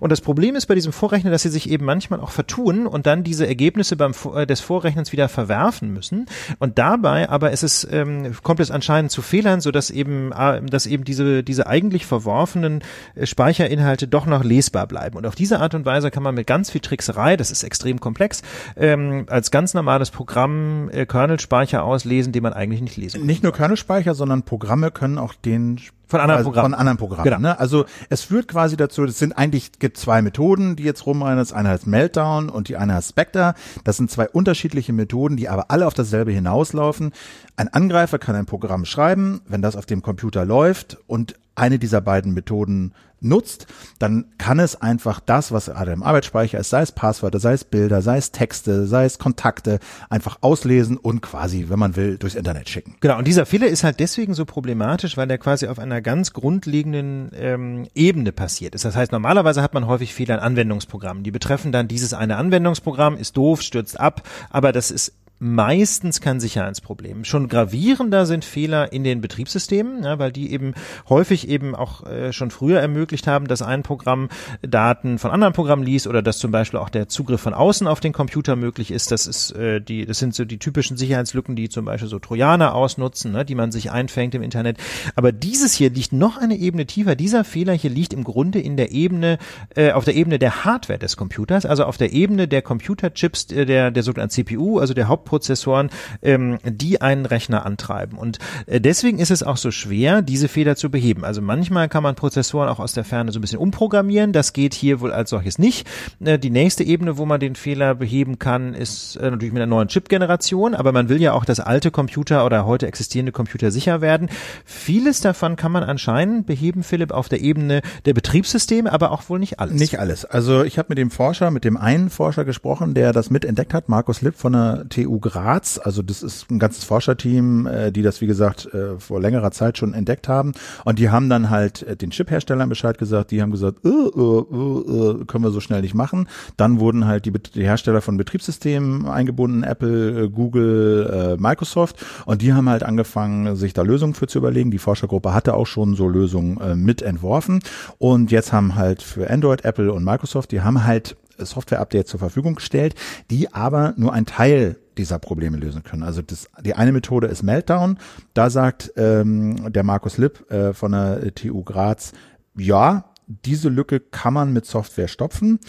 Und 0.00 0.10
das 0.10 0.20
Problem 0.20 0.56
ist 0.56 0.66
bei 0.66 0.74
diesem 0.74 0.92
Vorrechnen, 0.92 1.32
dass 1.32 1.42
sie 1.42 1.50
sich 1.50 1.68
eben 1.68 1.84
manchmal 1.84 2.20
auch 2.20 2.30
vertun 2.30 2.86
und 2.86 3.06
dann 3.06 3.24
diese 3.24 3.46
Ergebnisse 3.46 3.96
beim 3.96 4.12
äh, 4.34 4.46
des 4.46 4.60
Vorrechnens 4.60 5.12
wieder 5.12 5.28
verwerfen 5.28 5.92
müssen. 5.92 6.26
Und 6.58 6.78
dabei 6.78 7.28
aber 7.28 7.50
ist 7.50 7.62
es 7.62 7.86
ähm, 7.90 8.32
kommt 8.42 8.60
es 8.60 8.70
anscheinend 8.70 9.10
zu 9.10 9.22
Fehlern, 9.22 9.60
so 9.60 9.70
dass 9.70 9.90
eben 9.90 10.32
äh, 10.32 10.62
dass 10.62 10.86
eben 10.86 11.04
diese 11.04 11.42
diese 11.42 11.66
eigentlich 11.66 12.06
verworfenen 12.06 12.82
äh, 13.14 13.26
Speicherinhalte 13.26 14.08
doch 14.08 14.26
noch 14.26 14.44
lesbar 14.44 14.86
bleiben. 14.86 15.16
Und 15.16 15.26
auf 15.26 15.34
diese 15.34 15.60
Art 15.60 15.74
und 15.74 15.84
Weise 15.84 16.10
kann 16.10 16.22
man 16.22 16.34
mit 16.34 16.46
ganz 16.46 16.70
viel 16.70 16.80
Trickserei, 16.80 17.36
das 17.36 17.50
ist 17.50 17.62
extrem 17.62 18.00
komplex, 18.00 18.42
ähm, 18.76 19.26
als 19.28 19.50
ganz 19.50 19.74
normales 19.74 20.10
Programm 20.10 20.88
äh, 20.90 21.06
Kernelspeicher 21.06 21.84
auslesen, 21.84 22.32
den 22.32 22.42
man 22.42 22.52
eigentlich 22.52 22.80
nicht 22.80 22.96
lesen 22.96 23.18
kann. 23.18 23.26
Nicht 23.26 23.42
nur 23.42 23.52
Kernelspeicher, 23.52 24.14
sondern 24.14 24.42
Programme 24.42 24.90
können 24.90 25.18
auch 25.18 25.34
den 25.34 25.80
von 26.08 26.20
anderen 26.20 26.38
also 26.38 26.50
Programmen. 26.50 26.72
Von 26.72 26.80
anderen 26.80 26.98
Programmen. 26.98 27.24
Genau. 27.24 27.38
Ne? 27.38 27.60
Also 27.60 27.84
es 28.08 28.22
führt 28.22 28.48
quasi 28.48 28.76
dazu, 28.76 29.04
es 29.04 29.18
sind 29.18 29.36
eigentlich 29.36 29.72
gibt 29.78 29.98
zwei 29.98 30.22
Methoden, 30.22 30.74
die 30.74 30.82
jetzt 30.82 31.04
rumrennen. 31.06 31.38
Das 31.38 31.52
eine 31.52 31.68
heißt 31.68 31.86
Meltdown 31.86 32.48
und 32.48 32.68
die 32.68 32.76
eine 32.76 32.94
heißt 32.94 33.10
Spectre. 33.10 33.54
Das 33.84 33.98
sind 33.98 34.10
zwei 34.10 34.28
unterschiedliche 34.28 34.92
Methoden, 34.92 35.36
die 35.36 35.48
aber 35.48 35.70
alle 35.70 35.86
auf 35.86 35.94
dasselbe 35.94 36.32
hinauslaufen. 36.32 37.12
Ein 37.56 37.68
Angreifer 37.68 38.18
kann 38.18 38.34
ein 38.34 38.46
Programm 38.46 38.86
schreiben, 38.86 39.42
wenn 39.46 39.62
das 39.62 39.76
auf 39.76 39.84
dem 39.84 40.00
Computer 40.02 40.44
läuft 40.44 40.96
und 41.06 41.34
eine 41.54 41.78
dieser 41.78 42.00
beiden 42.00 42.32
Methoden 42.32 42.94
nutzt, 43.20 43.66
dann 43.98 44.26
kann 44.38 44.58
es 44.58 44.80
einfach 44.80 45.20
das, 45.20 45.52
was 45.52 45.66
gerade 45.66 45.92
im 45.92 46.02
Arbeitsspeicher 46.02 46.58
ist, 46.58 46.70
sei 46.70 46.82
es 46.82 46.92
Passwörter, 46.92 47.40
sei 47.40 47.52
es 47.52 47.64
Bilder, 47.64 48.02
sei 48.02 48.16
es 48.16 48.32
Texte, 48.32 48.86
sei 48.86 49.04
es 49.04 49.18
Kontakte, 49.18 49.78
einfach 50.08 50.38
auslesen 50.40 50.96
und 50.96 51.20
quasi, 51.20 51.66
wenn 51.68 51.78
man 51.78 51.96
will, 51.96 52.18
durchs 52.18 52.36
Internet 52.36 52.68
schicken. 52.68 52.96
Genau, 53.00 53.18
und 53.18 53.26
dieser 53.26 53.46
Fehler 53.46 53.66
ist 53.66 53.84
halt 53.84 54.00
deswegen 54.00 54.34
so 54.34 54.44
problematisch, 54.44 55.16
weil 55.16 55.26
der 55.26 55.38
quasi 55.38 55.68
auf 55.68 55.78
einer 55.78 56.00
ganz 56.00 56.32
grundlegenden 56.32 57.30
ähm, 57.34 57.88
Ebene 57.94 58.32
passiert 58.32 58.74
ist. 58.74 58.84
Das 58.84 58.96
heißt, 58.96 59.12
normalerweise 59.12 59.62
hat 59.62 59.74
man 59.74 59.86
häufig 59.86 60.14
Fehler 60.14 60.36
in 60.36 60.40
Anwendungsprogrammen. 60.40 61.22
Die 61.22 61.30
betreffen 61.30 61.72
dann 61.72 61.88
dieses 61.88 62.14
eine 62.14 62.36
Anwendungsprogramm, 62.36 63.16
ist 63.16 63.36
doof, 63.36 63.62
stürzt 63.62 63.98
ab, 63.98 64.22
aber 64.50 64.72
das 64.72 64.90
ist 64.90 65.12
meistens 65.38 66.20
kein 66.20 66.40
Sicherheitsproblem. 66.40 67.24
Schon 67.24 67.48
gravierender 67.48 68.26
sind 68.26 68.44
Fehler 68.44 68.92
in 68.92 69.04
den 69.04 69.20
Betriebssystemen, 69.20 70.02
ja, 70.02 70.18
weil 70.18 70.32
die 70.32 70.52
eben 70.52 70.74
häufig 71.08 71.48
eben 71.48 71.74
auch 71.74 72.04
äh, 72.06 72.32
schon 72.32 72.50
früher 72.50 72.80
ermöglicht 72.80 73.26
haben, 73.26 73.46
dass 73.46 73.62
ein 73.62 73.82
Programm 73.82 74.28
Daten 74.62 75.18
von 75.18 75.30
anderen 75.30 75.52
Programmen 75.52 75.84
liest 75.84 76.06
oder 76.06 76.22
dass 76.22 76.38
zum 76.38 76.50
Beispiel 76.50 76.80
auch 76.80 76.88
der 76.88 77.08
Zugriff 77.08 77.40
von 77.40 77.54
außen 77.54 77.86
auf 77.86 78.00
den 78.00 78.12
Computer 78.12 78.56
möglich 78.56 78.90
ist. 78.90 79.12
Das 79.12 79.26
ist 79.26 79.52
äh, 79.52 79.80
die, 79.80 80.06
das 80.06 80.18
sind 80.18 80.34
so 80.34 80.44
die 80.44 80.58
typischen 80.58 80.96
Sicherheitslücken, 80.96 81.54
die 81.54 81.68
zum 81.68 81.84
Beispiel 81.84 82.08
so 82.08 82.18
Trojaner 82.18 82.74
ausnutzen, 82.74 83.32
ne, 83.32 83.44
die 83.44 83.54
man 83.54 83.70
sich 83.70 83.92
einfängt 83.92 84.34
im 84.34 84.42
Internet. 84.42 84.78
Aber 85.14 85.30
dieses 85.30 85.74
hier 85.74 85.90
liegt 85.90 86.12
noch 86.12 86.36
eine 86.36 86.56
Ebene 86.56 86.86
tiefer. 86.86 87.14
Dieser 87.14 87.44
Fehler 87.44 87.74
hier 87.74 87.90
liegt 87.90 88.12
im 88.12 88.24
Grunde 88.24 88.60
in 88.60 88.76
der 88.76 88.90
Ebene, 88.90 89.38
äh, 89.76 89.92
auf 89.92 90.04
der 90.04 90.16
Ebene 90.16 90.40
der 90.40 90.64
Hardware 90.64 90.98
des 90.98 91.16
Computers, 91.16 91.64
also 91.64 91.84
auf 91.84 91.96
der 91.96 92.12
Ebene 92.12 92.48
der 92.48 92.62
Computerchips, 92.62 93.52
äh, 93.52 93.66
der, 93.66 93.92
der 93.92 94.02
sogenannten 94.02 94.32
CPU, 94.32 94.80
also 94.80 94.94
der 94.94 95.06
Haupt 95.06 95.27
Prozessoren, 95.28 95.90
ähm, 96.22 96.58
die 96.64 97.00
einen 97.00 97.26
Rechner 97.26 97.66
antreiben. 97.66 98.18
Und 98.18 98.38
äh, 98.66 98.80
deswegen 98.80 99.18
ist 99.18 99.30
es 99.30 99.42
auch 99.42 99.58
so 99.58 99.70
schwer, 99.70 100.22
diese 100.22 100.48
Fehler 100.48 100.74
zu 100.74 100.90
beheben. 100.90 101.24
Also 101.24 101.42
manchmal 101.42 101.88
kann 101.88 102.02
man 102.02 102.14
Prozessoren 102.14 102.68
auch 102.68 102.80
aus 102.80 102.94
der 102.94 103.04
Ferne 103.04 103.30
so 103.30 103.38
ein 103.38 103.42
bisschen 103.42 103.58
umprogrammieren. 103.58 104.32
Das 104.32 104.54
geht 104.54 104.74
hier 104.74 105.00
wohl 105.00 105.12
als 105.12 105.30
solches 105.30 105.58
nicht. 105.58 105.86
Äh, 106.24 106.38
die 106.38 106.50
nächste 106.50 106.82
Ebene, 106.82 107.18
wo 107.18 107.26
man 107.26 107.40
den 107.40 107.54
Fehler 107.54 107.94
beheben 107.94 108.38
kann, 108.38 108.74
ist 108.74 109.16
äh, 109.16 109.30
natürlich 109.30 109.52
mit 109.52 109.62
einer 109.62 109.70
neuen 109.70 109.88
Chip-Generation. 109.88 110.74
Aber 110.74 110.92
man 110.92 111.08
will 111.08 111.20
ja 111.20 111.34
auch, 111.34 111.44
dass 111.44 111.60
alte 111.60 111.90
Computer 111.90 112.46
oder 112.46 112.64
heute 112.64 112.86
existierende 112.86 113.32
Computer 113.32 113.70
sicher 113.70 114.00
werden. 114.00 114.30
Vieles 114.64 115.20
davon 115.20 115.56
kann 115.56 115.72
man 115.72 115.82
anscheinend 115.82 116.46
beheben, 116.46 116.82
Philipp, 116.82 117.12
auf 117.12 117.28
der 117.28 117.40
Ebene 117.40 117.82
der 118.06 118.14
Betriebssysteme, 118.14 118.90
aber 118.90 119.12
auch 119.12 119.28
wohl 119.28 119.38
nicht 119.38 119.60
alles. 119.60 119.74
Nicht 119.74 119.98
alles. 119.98 120.24
Also 120.24 120.64
ich 120.64 120.78
habe 120.78 120.86
mit 120.90 120.98
dem 120.98 121.10
Forscher, 121.10 121.50
mit 121.50 121.64
dem 121.64 121.76
einen 121.76 122.08
Forscher 122.08 122.44
gesprochen, 122.44 122.94
der 122.94 123.12
das 123.12 123.30
mitentdeckt 123.30 123.74
hat, 123.74 123.88
Markus 123.88 124.22
Lipp 124.22 124.36
von 124.36 124.52
der 124.52 124.88
TU 124.88 125.17
Graz. 125.20 125.78
Also 125.82 126.02
das 126.02 126.22
ist 126.22 126.50
ein 126.50 126.58
ganzes 126.58 126.84
Forscherteam, 126.84 127.66
äh, 127.66 127.92
die 127.92 128.02
das, 128.02 128.20
wie 128.20 128.26
gesagt, 128.26 128.66
äh, 128.72 128.98
vor 128.98 129.20
längerer 129.20 129.50
Zeit 129.50 129.78
schon 129.78 129.94
entdeckt 129.94 130.28
haben. 130.28 130.52
Und 130.84 130.98
die 130.98 131.10
haben 131.10 131.28
dann 131.28 131.50
halt 131.50 131.82
äh, 131.82 131.96
den 131.96 132.10
Chip-Herstellern 132.10 132.68
Bescheid 132.68 132.98
gesagt. 132.98 133.30
Die 133.30 133.42
haben 133.42 133.50
gesagt, 133.50 133.84
äh, 133.84 133.88
äh, 133.88 133.90
äh, 133.90 135.24
können 135.24 135.44
wir 135.44 135.50
so 135.50 135.60
schnell 135.60 135.82
nicht 135.82 135.94
machen. 135.94 136.28
Dann 136.56 136.80
wurden 136.80 137.06
halt 137.06 137.26
die, 137.26 137.32
die 137.32 137.64
Hersteller 137.64 138.00
von 138.00 138.16
Betriebssystemen 138.16 139.06
eingebunden, 139.06 139.62
Apple, 139.62 140.24
äh, 140.24 140.28
Google, 140.28 141.36
äh, 141.38 141.40
Microsoft. 141.40 142.04
Und 142.26 142.42
die 142.42 142.52
haben 142.52 142.68
halt 142.68 142.82
angefangen, 142.82 143.56
sich 143.56 143.72
da 143.72 143.82
Lösungen 143.82 144.14
für 144.14 144.26
zu 144.26 144.38
überlegen. 144.38 144.70
Die 144.70 144.78
Forschergruppe 144.78 145.34
hatte 145.34 145.54
auch 145.54 145.66
schon 145.66 145.94
so 145.94 146.08
Lösungen 146.08 146.60
äh, 146.60 146.74
mit 146.74 147.02
entworfen. 147.02 147.60
Und 147.98 148.30
jetzt 148.30 148.52
haben 148.52 148.74
halt 148.74 149.02
für 149.02 149.30
Android, 149.30 149.64
Apple 149.64 149.92
und 149.92 150.04
Microsoft, 150.04 150.52
die 150.52 150.60
haben 150.60 150.84
halt 150.84 151.16
Software-Updates 151.38 152.10
zur 152.10 152.20
Verfügung 152.20 152.56
gestellt, 152.56 152.94
die 153.30 153.52
aber 153.52 153.94
nur 153.96 154.12
ein 154.12 154.26
Teil 154.26 154.76
dieser 154.98 155.18
Probleme 155.18 155.56
lösen 155.56 155.82
können. 155.82 156.02
Also 156.02 156.22
das, 156.22 156.50
die 156.60 156.74
eine 156.74 156.92
Methode 156.92 157.28
ist 157.28 157.42
Meltdown. 157.42 157.98
Da 158.34 158.50
sagt 158.50 158.92
ähm, 158.96 159.72
der 159.72 159.84
Markus 159.84 160.18
Lipp 160.18 160.50
äh, 160.50 160.72
von 160.74 160.92
der 160.92 161.34
TU 161.34 161.62
Graz, 161.62 162.12
ja, 162.56 163.04
diese 163.26 163.68
Lücke 163.68 164.00
kann 164.00 164.34
man 164.34 164.52
mit 164.52 164.66
Software 164.66 165.08
stopfen. 165.08 165.60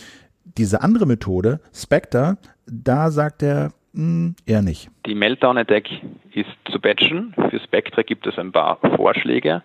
Diese 0.43 0.81
andere 0.81 1.05
Methode, 1.05 1.59
Spectre, 1.73 2.37
da 2.65 3.11
sagt 3.11 3.43
er 3.43 3.71
mh, 3.93 4.01
hm, 4.01 4.35
eher 4.45 4.61
nicht. 4.61 4.89
Die 5.05 5.15
Meltdown-Attack 5.15 5.89
ist 6.33 6.49
zu 6.71 6.79
patchen. 6.79 7.33
Für 7.49 7.59
Spectre 7.59 8.03
gibt 8.03 8.25
es 8.27 8.37
ein 8.37 8.51
paar 8.51 8.79
Vorschläge, 8.95 9.61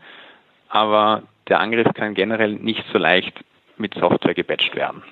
aber 0.68 1.22
der 1.48 1.60
Angriff 1.60 1.92
kann 1.94 2.14
generell 2.14 2.54
nicht 2.54 2.84
so 2.92 2.98
leicht 2.98 3.44
mit 3.76 3.94
Software 3.94 4.34
gepatcht 4.34 4.74
werden. 4.74 5.02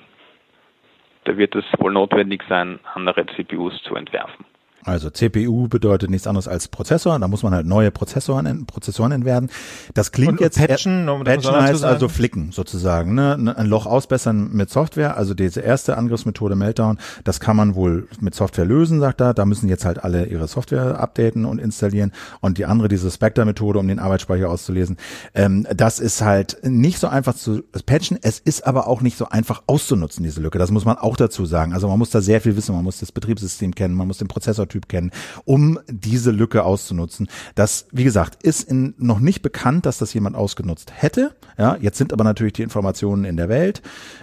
Da 1.24 1.36
wird 1.36 1.54
es 1.54 1.64
wohl 1.78 1.92
notwendig 1.92 2.42
sein, 2.48 2.80
andere 2.94 3.26
CPUs 3.26 3.82
zu 3.82 3.94
entwerfen. 3.94 4.44
Also 4.84 5.10
CPU 5.10 5.68
bedeutet 5.68 6.10
nichts 6.10 6.26
anderes 6.26 6.48
als 6.48 6.68
Prozessor. 6.68 7.18
Da 7.18 7.28
muss 7.28 7.42
man 7.42 7.54
halt 7.54 7.66
neue 7.66 7.90
Prozessoren, 7.90 8.66
Prozessoren 8.66 9.12
entwerfen. 9.12 9.50
Das 9.94 10.12
klingt 10.12 10.32
und, 10.32 10.40
jetzt 10.40 10.58
patchen, 10.58 11.08
um 11.08 11.24
patchen 11.24 11.54
heißt 11.54 11.84
also 11.84 12.08
flicken 12.08 12.50
sozusagen, 12.52 13.14
ne? 13.14 13.54
ein 13.56 13.66
Loch 13.66 13.86
ausbessern 13.86 14.50
mit 14.52 14.70
Software. 14.70 15.16
Also 15.16 15.34
diese 15.34 15.60
erste 15.60 15.96
Angriffsmethode 15.96 16.56
Meltdown, 16.56 16.98
das 17.24 17.38
kann 17.38 17.56
man 17.56 17.74
wohl 17.74 18.08
mit 18.20 18.34
Software 18.34 18.64
lösen, 18.64 19.00
sagt 19.00 19.20
er. 19.20 19.34
Da 19.34 19.44
müssen 19.44 19.68
jetzt 19.68 19.84
halt 19.84 20.02
alle 20.02 20.26
ihre 20.26 20.48
Software 20.48 20.98
updaten 20.98 21.44
und 21.44 21.60
installieren. 21.60 22.12
Und 22.40 22.58
die 22.58 22.64
andere, 22.64 22.88
diese 22.88 23.10
Spectre-Methode, 23.10 23.78
um 23.78 23.86
den 23.86 23.98
Arbeitsspeicher 23.98 24.50
auszulesen, 24.50 24.96
ähm, 25.34 25.66
das 25.74 26.00
ist 26.00 26.22
halt 26.22 26.58
nicht 26.64 26.98
so 26.98 27.06
einfach 27.06 27.34
zu 27.34 27.62
patchen. 27.86 28.18
Es 28.20 28.40
ist 28.40 28.66
aber 28.66 28.88
auch 28.88 29.00
nicht 29.00 29.16
so 29.16 29.28
einfach 29.28 29.62
auszunutzen 29.66 30.24
diese 30.24 30.40
Lücke. 30.40 30.58
Das 30.58 30.70
muss 30.70 30.84
man 30.84 30.96
auch 30.96 31.16
dazu 31.16 31.46
sagen. 31.46 31.72
Also 31.72 31.88
man 31.88 31.98
muss 31.98 32.10
da 32.10 32.20
sehr 32.20 32.40
viel 32.40 32.56
wissen. 32.56 32.74
Man 32.74 32.84
muss 32.84 32.98
das 32.98 33.12
Betriebssystem 33.12 33.74
kennen, 33.74 33.94
man 33.94 34.08
muss 34.08 34.18
den 34.18 34.28
Prozessor 34.28 34.66
Typ 34.72 34.88
kennen, 34.88 35.10
um 35.44 35.78
diese 35.88 36.30
Lücke 36.30 36.64
auszunutzen. 36.64 37.28
Das, 37.54 37.86
wie 37.92 38.04
gesagt, 38.04 38.42
ist 38.42 38.62
in, 38.62 38.94
noch 38.98 39.20
nicht 39.20 39.42
bekannt, 39.42 39.86
dass 39.86 39.98
das 39.98 40.14
jemand 40.14 40.34
ausgenutzt 40.34 40.92
hätte. 40.94 41.34
Ja, 41.58 41.76
jetzt 41.80 41.98
sind 41.98 42.12
aber 42.12 42.24
natürlich 42.24 42.54
die 42.54 42.62
Informationen 42.62 43.24
in 43.24 43.36
der 43.36 43.48
Welt. 43.48 43.82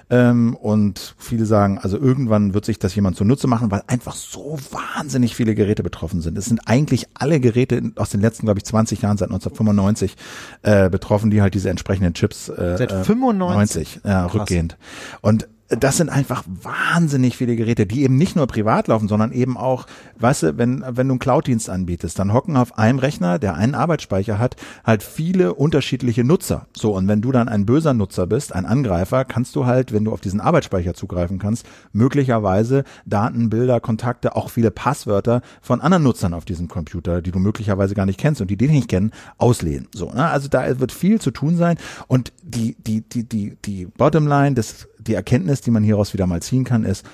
Ähm, 0.10 0.56
und 0.56 1.14
viele 1.18 1.46
sagen, 1.46 1.78
also 1.78 1.98
irgendwann 1.98 2.56
wird 2.56 2.66
sich 2.66 2.80
das 2.80 2.96
jemand 2.96 3.16
zunutze 3.16 3.46
machen, 3.48 3.70
weil 3.70 3.84
einfach 3.86 4.16
so 4.16 4.58
wahnsinnig 4.72 5.36
viele 5.36 5.54
Geräte 5.54 5.84
betroffen 5.84 6.22
sind. 6.22 6.38
Es 6.38 6.46
sind 6.46 6.62
eigentlich 6.66 7.08
alle 7.14 7.40
Geräte 7.40 7.92
aus 7.96 8.10
den 8.10 8.22
letzten, 8.22 8.48
glaube 8.48 8.60
ich, 8.60 8.66
20 8.66 9.04
Jahren, 9.04 9.18
seit 9.18 9.30
1995 9.30 10.16
äh, 10.64 10.90
betroffen, 10.90 11.30
die 11.30 11.42
halt 11.42 11.54
diese 11.54 11.70
entsprechenden 11.70 12.16
Chips 12.16 12.50
äh, 12.50 12.76
seit 12.78 12.92
95 12.92 14.02
äh, 14.04 14.08
ja, 14.10 14.26
rückgehend. 14.26 14.78
Und 15.22 15.48
das 15.70 15.98
sind 15.98 16.10
einfach 16.10 16.44
wahnsinnig 16.48 17.38
viele 17.38 17.56
Geräte, 17.56 17.86
die 17.86 18.02
eben 18.02 18.18
nicht 18.18 18.36
nur 18.36 18.48
privat 18.48 18.88
laufen, 18.88 19.08
sondern 19.08 19.32
eben 19.32 19.56
auch, 19.56 19.86
weißt 20.18 20.44
du, 20.44 20.58
wenn, 20.58 20.84
wenn 20.88 21.08
du 21.08 21.14
einen 21.14 21.20
Cloud-Dienst 21.20 21.70
anbietest, 21.70 22.18
dann 22.18 22.34
hocken 22.34 22.58
auf 22.58 22.80
einem 22.80 22.98
Rechner, 22.98 23.38
der 23.38 23.54
einen 23.54 23.76
Arbeitsspeicher 23.76 24.40
hat, 24.40 24.56
halt 24.84 25.04
viele 25.04 25.54
unterschiedliche 25.54 26.24
Nutzer. 26.24 26.66
So, 26.76 26.96
und 26.96 27.08
wenn 27.08 27.22
du 27.22 27.32
dann 27.32 27.48
ein 27.48 27.68
böser 27.68 27.94
Nutzer 27.94 28.26
bist, 28.26 28.54
ein 28.54 28.66
Angreifer, 28.66 29.26
kannst 29.26 29.56
du 29.56 29.68
halt, 29.68 29.94
wenn 29.94 30.06
du 30.06 30.12
auf 30.12 30.22
diesen 30.22 30.42
Arbeitsspeicher 30.42 30.96
zugreifen 30.96 31.38
kannst, 31.38 31.68
möglicherweise 31.94 32.84
Daten, 33.06 33.52
Bilder, 33.52 33.80
Kontakte, 33.80 34.36
auch 34.36 34.50
viele 34.50 34.72
Passwörter 34.72 35.42
von 35.62 35.82
anderen 35.82 36.04
Nutzern 36.04 36.34
auf 36.34 36.46
diesem 36.46 36.68
Computer, 36.68 37.22
die 37.22 37.32
du 37.32 37.38
möglicherweise 37.38 37.94
gar 37.94 38.08
nicht 38.08 38.20
kennst 38.20 38.42
und 38.42 38.50
die 38.50 38.58
dich 38.58 38.72
nicht 38.72 38.88
kennen, 38.88 39.12
auslehnen. 39.38 39.88
So, 39.94 40.12
ne? 40.12 40.30
Also 40.30 40.48
da 40.48 40.80
wird 40.80 40.92
viel 40.92 41.22
zu 41.22 41.30
tun 41.30 41.58
sein 41.58 41.78
und 42.08 42.34
die, 42.42 42.76
die, 42.80 43.02
die, 43.02 43.24
die, 43.24 43.56
die 43.64 43.86
Bottomline 43.86 44.56
des 44.56 44.88
die 45.00 45.14
Erkenntnis, 45.14 45.59
die 45.62 45.72
man 45.72 45.84
hieraus 45.84 46.14
wieder 46.14 46.28
mal 46.28 46.42
ziehen 46.42 46.64
kann, 46.64 46.84
ist, 46.84 47.06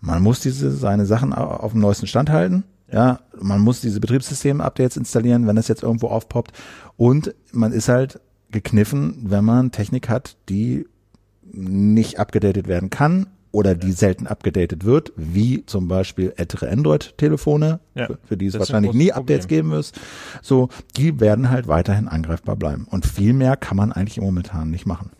man 0.00 0.22
muss 0.22 0.40
diese 0.40 0.70
seine 0.70 1.06
Sachen 1.06 1.32
auf 1.32 1.72
dem 1.72 1.80
neuesten 1.80 2.06
Stand 2.06 2.30
halten. 2.30 2.64
Ja, 2.92 3.20
man 3.40 3.60
muss 3.60 3.80
diese 3.80 3.98
Betriebssystem-Updates 3.98 4.96
installieren, 4.96 5.46
wenn 5.46 5.56
das 5.56 5.66
jetzt 5.66 5.82
irgendwo 5.82 6.06
aufpoppt. 6.08 6.52
Und 6.96 7.34
man 7.52 7.72
ist 7.72 7.88
halt 7.88 8.20
gekniffen, 8.50 9.24
wenn 9.24 9.44
man 9.44 9.72
Technik 9.72 10.08
hat, 10.08 10.36
die 10.48 10.86
nicht 11.42 12.20
abgedatet 12.20 12.68
werden 12.68 12.90
kann 12.90 13.26
oder 13.50 13.74
die 13.74 13.92
selten 13.92 14.26
abgedatet 14.26 14.84
wird, 14.84 15.12
wie 15.16 15.64
zum 15.66 15.88
Beispiel 15.88 16.32
ältere 16.36 16.70
Android-Telefone, 16.70 17.80
ja, 17.94 18.06
für, 18.06 18.18
für, 18.24 18.36
die 18.36 18.46
es 18.46 18.58
wahrscheinlich 18.58 18.92
nie 18.92 19.12
Updates 19.12 19.46
Problem. 19.46 19.64
geben 19.64 19.76
muss. 19.76 19.92
So, 20.42 20.68
die 20.96 21.18
werden 21.20 21.50
halt 21.50 21.66
weiterhin 21.66 22.06
angreifbar 22.06 22.56
bleiben. 22.56 22.86
Und 22.88 23.06
viel 23.06 23.32
mehr 23.32 23.56
kann 23.56 23.76
man 23.76 23.92
eigentlich 23.92 24.20
momentan 24.20 24.70
nicht 24.70 24.86
machen. 24.86 25.10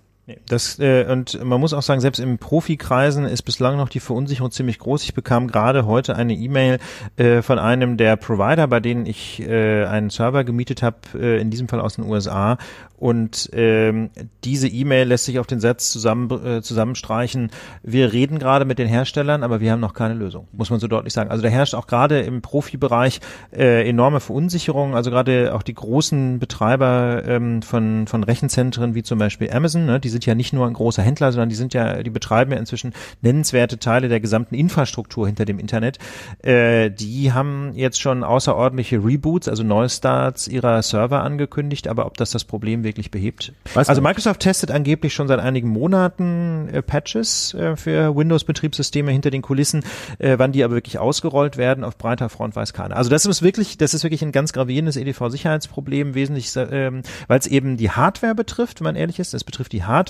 Das 0.46 0.80
äh, 0.80 1.06
und 1.08 1.42
man 1.44 1.60
muss 1.60 1.72
auch 1.72 1.82
sagen, 1.82 2.00
selbst 2.00 2.18
im 2.18 2.38
Profikreisen 2.38 3.26
ist 3.26 3.42
bislang 3.42 3.76
noch 3.76 3.88
die 3.88 4.00
Verunsicherung 4.00 4.50
ziemlich 4.50 4.80
groß. 4.80 5.04
Ich 5.04 5.14
bekam 5.14 5.46
gerade 5.46 5.86
heute 5.86 6.16
eine 6.16 6.34
E-Mail 6.34 6.78
äh, 7.16 7.42
von 7.42 7.60
einem 7.60 7.96
der 7.96 8.16
Provider, 8.16 8.66
bei 8.66 8.80
denen 8.80 9.06
ich 9.06 9.40
äh, 9.40 9.84
einen 9.84 10.10
Server 10.10 10.42
gemietet 10.42 10.82
habe, 10.82 10.96
äh, 11.14 11.40
in 11.40 11.50
diesem 11.50 11.68
Fall 11.68 11.80
aus 11.80 11.94
den 11.94 12.04
USA, 12.06 12.58
und 12.98 13.50
ähm, 13.52 14.10
diese 14.44 14.68
E-Mail 14.68 15.08
lässt 15.08 15.26
sich 15.26 15.38
auf 15.38 15.46
den 15.46 15.60
Satz 15.60 15.90
zusammen, 15.90 16.30
äh, 16.30 16.62
zusammenstreichen, 16.62 17.50
wir 17.82 18.12
reden 18.12 18.38
gerade 18.38 18.64
mit 18.64 18.78
den 18.78 18.88
Herstellern, 18.88 19.42
aber 19.42 19.60
wir 19.60 19.72
haben 19.72 19.80
noch 19.80 19.92
keine 19.92 20.14
Lösung, 20.14 20.48
muss 20.52 20.70
man 20.70 20.80
so 20.80 20.88
deutlich 20.88 21.12
sagen. 21.12 21.30
Also 21.30 21.42
da 21.42 21.48
herrscht 21.48 21.74
auch 21.74 21.86
gerade 21.86 22.20
im 22.20 22.40
Profibereich 22.40 23.20
äh, 23.52 23.86
enorme 23.88 24.20
Verunsicherung. 24.20 24.94
Also 24.94 25.10
gerade 25.10 25.54
auch 25.54 25.62
die 25.62 25.74
großen 25.74 26.38
Betreiber 26.38 27.22
ähm, 27.26 27.60
von, 27.60 28.06
von 28.06 28.24
Rechenzentren 28.24 28.94
wie 28.94 29.02
zum 29.02 29.18
Beispiel 29.18 29.50
Amazon, 29.52 29.84
ne, 29.84 30.00
die 30.00 30.08
sind 30.16 30.26
ja 30.26 30.34
nicht 30.34 30.52
nur 30.52 30.66
ein 30.66 30.72
großer 30.72 31.02
Händler, 31.02 31.32
sondern 31.32 31.48
die 31.48 31.54
sind 31.54 31.74
ja, 31.74 32.02
die 32.02 32.10
betreiben 32.10 32.52
ja 32.52 32.58
inzwischen 32.58 32.92
nennenswerte 33.20 33.78
Teile 33.78 34.08
der 34.08 34.20
gesamten 34.20 34.54
Infrastruktur 34.54 35.26
hinter 35.26 35.44
dem 35.44 35.58
Internet. 35.58 35.98
Äh, 36.42 36.90
die 36.90 37.32
haben 37.32 37.72
jetzt 37.74 38.00
schon 38.00 38.24
außerordentliche 38.24 39.04
Reboots, 39.04 39.48
also 39.48 39.62
Neustarts 39.62 40.48
ihrer 40.48 40.82
Server 40.82 41.22
angekündigt, 41.22 41.88
aber 41.88 42.06
ob 42.06 42.16
das 42.16 42.30
das 42.30 42.44
Problem 42.44 42.84
wirklich 42.84 43.10
behebt. 43.10 43.52
Weiß 43.74 43.88
also 43.88 44.00
Microsoft 44.00 44.40
testet 44.40 44.70
angeblich 44.70 45.14
schon 45.14 45.28
seit 45.28 45.40
einigen 45.40 45.68
Monaten 45.68 46.68
äh, 46.72 46.82
Patches 46.82 47.54
äh, 47.54 47.76
für 47.76 48.16
Windows-Betriebssysteme 48.16 49.10
hinter 49.12 49.30
den 49.30 49.42
Kulissen. 49.42 49.84
Äh, 50.18 50.38
wann 50.38 50.52
die 50.52 50.64
aber 50.64 50.74
wirklich 50.74 50.98
ausgerollt 50.98 51.56
werden 51.56 51.84
auf 51.84 51.98
breiter 51.98 52.28
Front 52.28 52.56
weiß 52.56 52.72
keiner. 52.72 52.96
Also 52.96 53.10
das 53.10 53.26
ist 53.26 53.42
wirklich, 53.42 53.78
das 53.78 53.94
ist 53.94 54.02
wirklich 54.02 54.22
ein 54.22 54.32
ganz 54.32 54.52
gravierendes 54.52 54.96
EDV-Sicherheitsproblem, 54.96 56.14
wesentlich, 56.14 56.52
ähm, 56.56 57.02
weil 57.28 57.38
es 57.38 57.46
eben 57.46 57.76
die 57.76 57.90
Hardware 57.90 58.34
betrifft, 58.34 58.80
wenn 58.80 58.84
man 58.84 58.96
ehrlich 58.96 59.18
ist. 59.18 59.34
Es 59.34 59.44
betrifft 59.44 59.72
die 59.72 59.84
Hardware, 59.84 60.05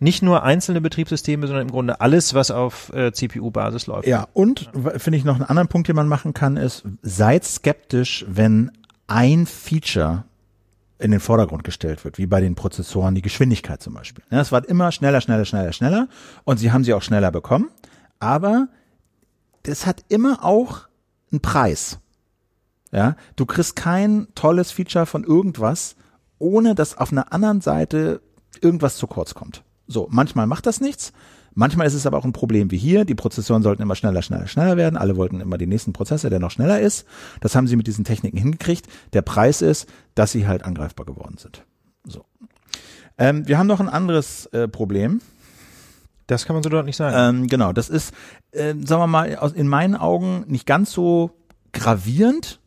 nicht 0.00 0.22
nur 0.22 0.42
einzelne 0.42 0.80
Betriebssysteme, 0.80 1.46
sondern 1.46 1.66
im 1.66 1.70
Grunde 1.70 2.00
alles, 2.00 2.34
was 2.34 2.50
auf 2.50 2.92
äh, 2.92 3.12
CPU-Basis 3.12 3.86
läuft. 3.86 4.08
Ja, 4.08 4.28
und 4.32 4.70
finde 4.96 5.18
ich 5.18 5.24
noch 5.24 5.36
einen 5.36 5.44
anderen 5.44 5.68
Punkt, 5.68 5.88
den 5.88 5.96
man 5.96 6.08
machen 6.08 6.34
kann, 6.34 6.56
ist, 6.56 6.84
seid 7.02 7.44
skeptisch, 7.44 8.24
wenn 8.28 8.70
ein 9.06 9.46
Feature 9.46 10.24
in 10.98 11.10
den 11.10 11.20
Vordergrund 11.20 11.64
gestellt 11.64 12.04
wird, 12.04 12.18
wie 12.18 12.26
bei 12.26 12.40
den 12.40 12.54
Prozessoren 12.54 13.14
die 13.14 13.22
Geschwindigkeit 13.22 13.80
zum 13.80 13.94
Beispiel. 13.94 14.24
Ja, 14.30 14.40
es 14.40 14.52
war 14.52 14.68
immer 14.68 14.92
schneller, 14.92 15.20
schneller, 15.20 15.44
schneller, 15.44 15.72
schneller 15.72 16.08
und 16.44 16.58
sie 16.58 16.72
haben 16.72 16.84
sie 16.84 16.92
auch 16.92 17.02
schneller 17.02 17.30
bekommen, 17.30 17.70
aber 18.18 18.68
das 19.62 19.86
hat 19.86 20.04
immer 20.08 20.44
auch 20.44 20.88
einen 21.30 21.40
Preis. 21.40 21.98
Ja, 22.90 23.16
du 23.36 23.46
kriegst 23.46 23.76
kein 23.76 24.28
tolles 24.34 24.72
Feature 24.72 25.06
von 25.06 25.22
irgendwas, 25.22 25.94
ohne 26.38 26.74
dass 26.74 26.96
auf 26.96 27.12
einer 27.12 27.32
anderen 27.32 27.60
Seite 27.60 28.22
irgendwas 28.60 28.96
zu 28.96 29.06
kurz 29.06 29.34
kommt. 29.34 29.62
So, 29.86 30.08
manchmal 30.10 30.46
macht 30.46 30.66
das 30.66 30.80
nichts, 30.80 31.12
Manchmal 31.58 31.88
ist 31.88 31.94
es 31.94 32.06
aber 32.06 32.18
auch 32.18 32.24
ein 32.24 32.32
Problem 32.32 32.70
wie 32.70 32.78
hier. 32.78 33.04
Die 33.04 33.16
Prozessoren 33.16 33.64
sollten 33.64 33.82
immer 33.82 33.96
schneller, 33.96 34.22
schneller, 34.22 34.46
schneller 34.46 34.76
werden. 34.76 34.96
Alle 34.96 35.16
wollten 35.16 35.40
immer 35.40 35.58
den 35.58 35.70
nächsten 35.70 35.92
Prozessor, 35.92 36.30
der 36.30 36.38
noch 36.38 36.52
schneller 36.52 36.80
ist. 36.80 37.04
Das 37.40 37.56
haben 37.56 37.66
sie 37.66 37.74
mit 37.74 37.88
diesen 37.88 38.04
Techniken 38.04 38.36
hingekriegt. 38.36 38.86
Der 39.12 39.22
Preis 39.22 39.60
ist, 39.60 39.88
dass 40.14 40.30
sie 40.30 40.46
halt 40.46 40.64
angreifbar 40.64 41.04
geworden 41.04 41.36
sind. 41.36 41.64
So. 42.04 42.24
Ähm, 43.18 43.48
wir 43.48 43.58
haben 43.58 43.66
noch 43.66 43.80
ein 43.80 43.88
anderes 43.88 44.46
äh, 44.46 44.68
Problem. 44.68 45.20
Das 46.28 46.46
kann 46.46 46.54
man 46.54 46.62
so 46.62 46.68
deutlich 46.68 46.94
sagen. 46.94 47.40
Ähm, 47.40 47.46
genau, 47.48 47.72
das 47.72 47.88
ist, 47.88 48.14
äh, 48.52 48.74
sagen 48.84 49.02
wir 49.02 49.06
mal, 49.08 49.34
aus, 49.34 49.52
in 49.52 49.66
meinen 49.66 49.96
Augen 49.96 50.44
nicht 50.46 50.64
ganz 50.64 50.92
so 50.92 51.32
gravierend, 51.72 52.60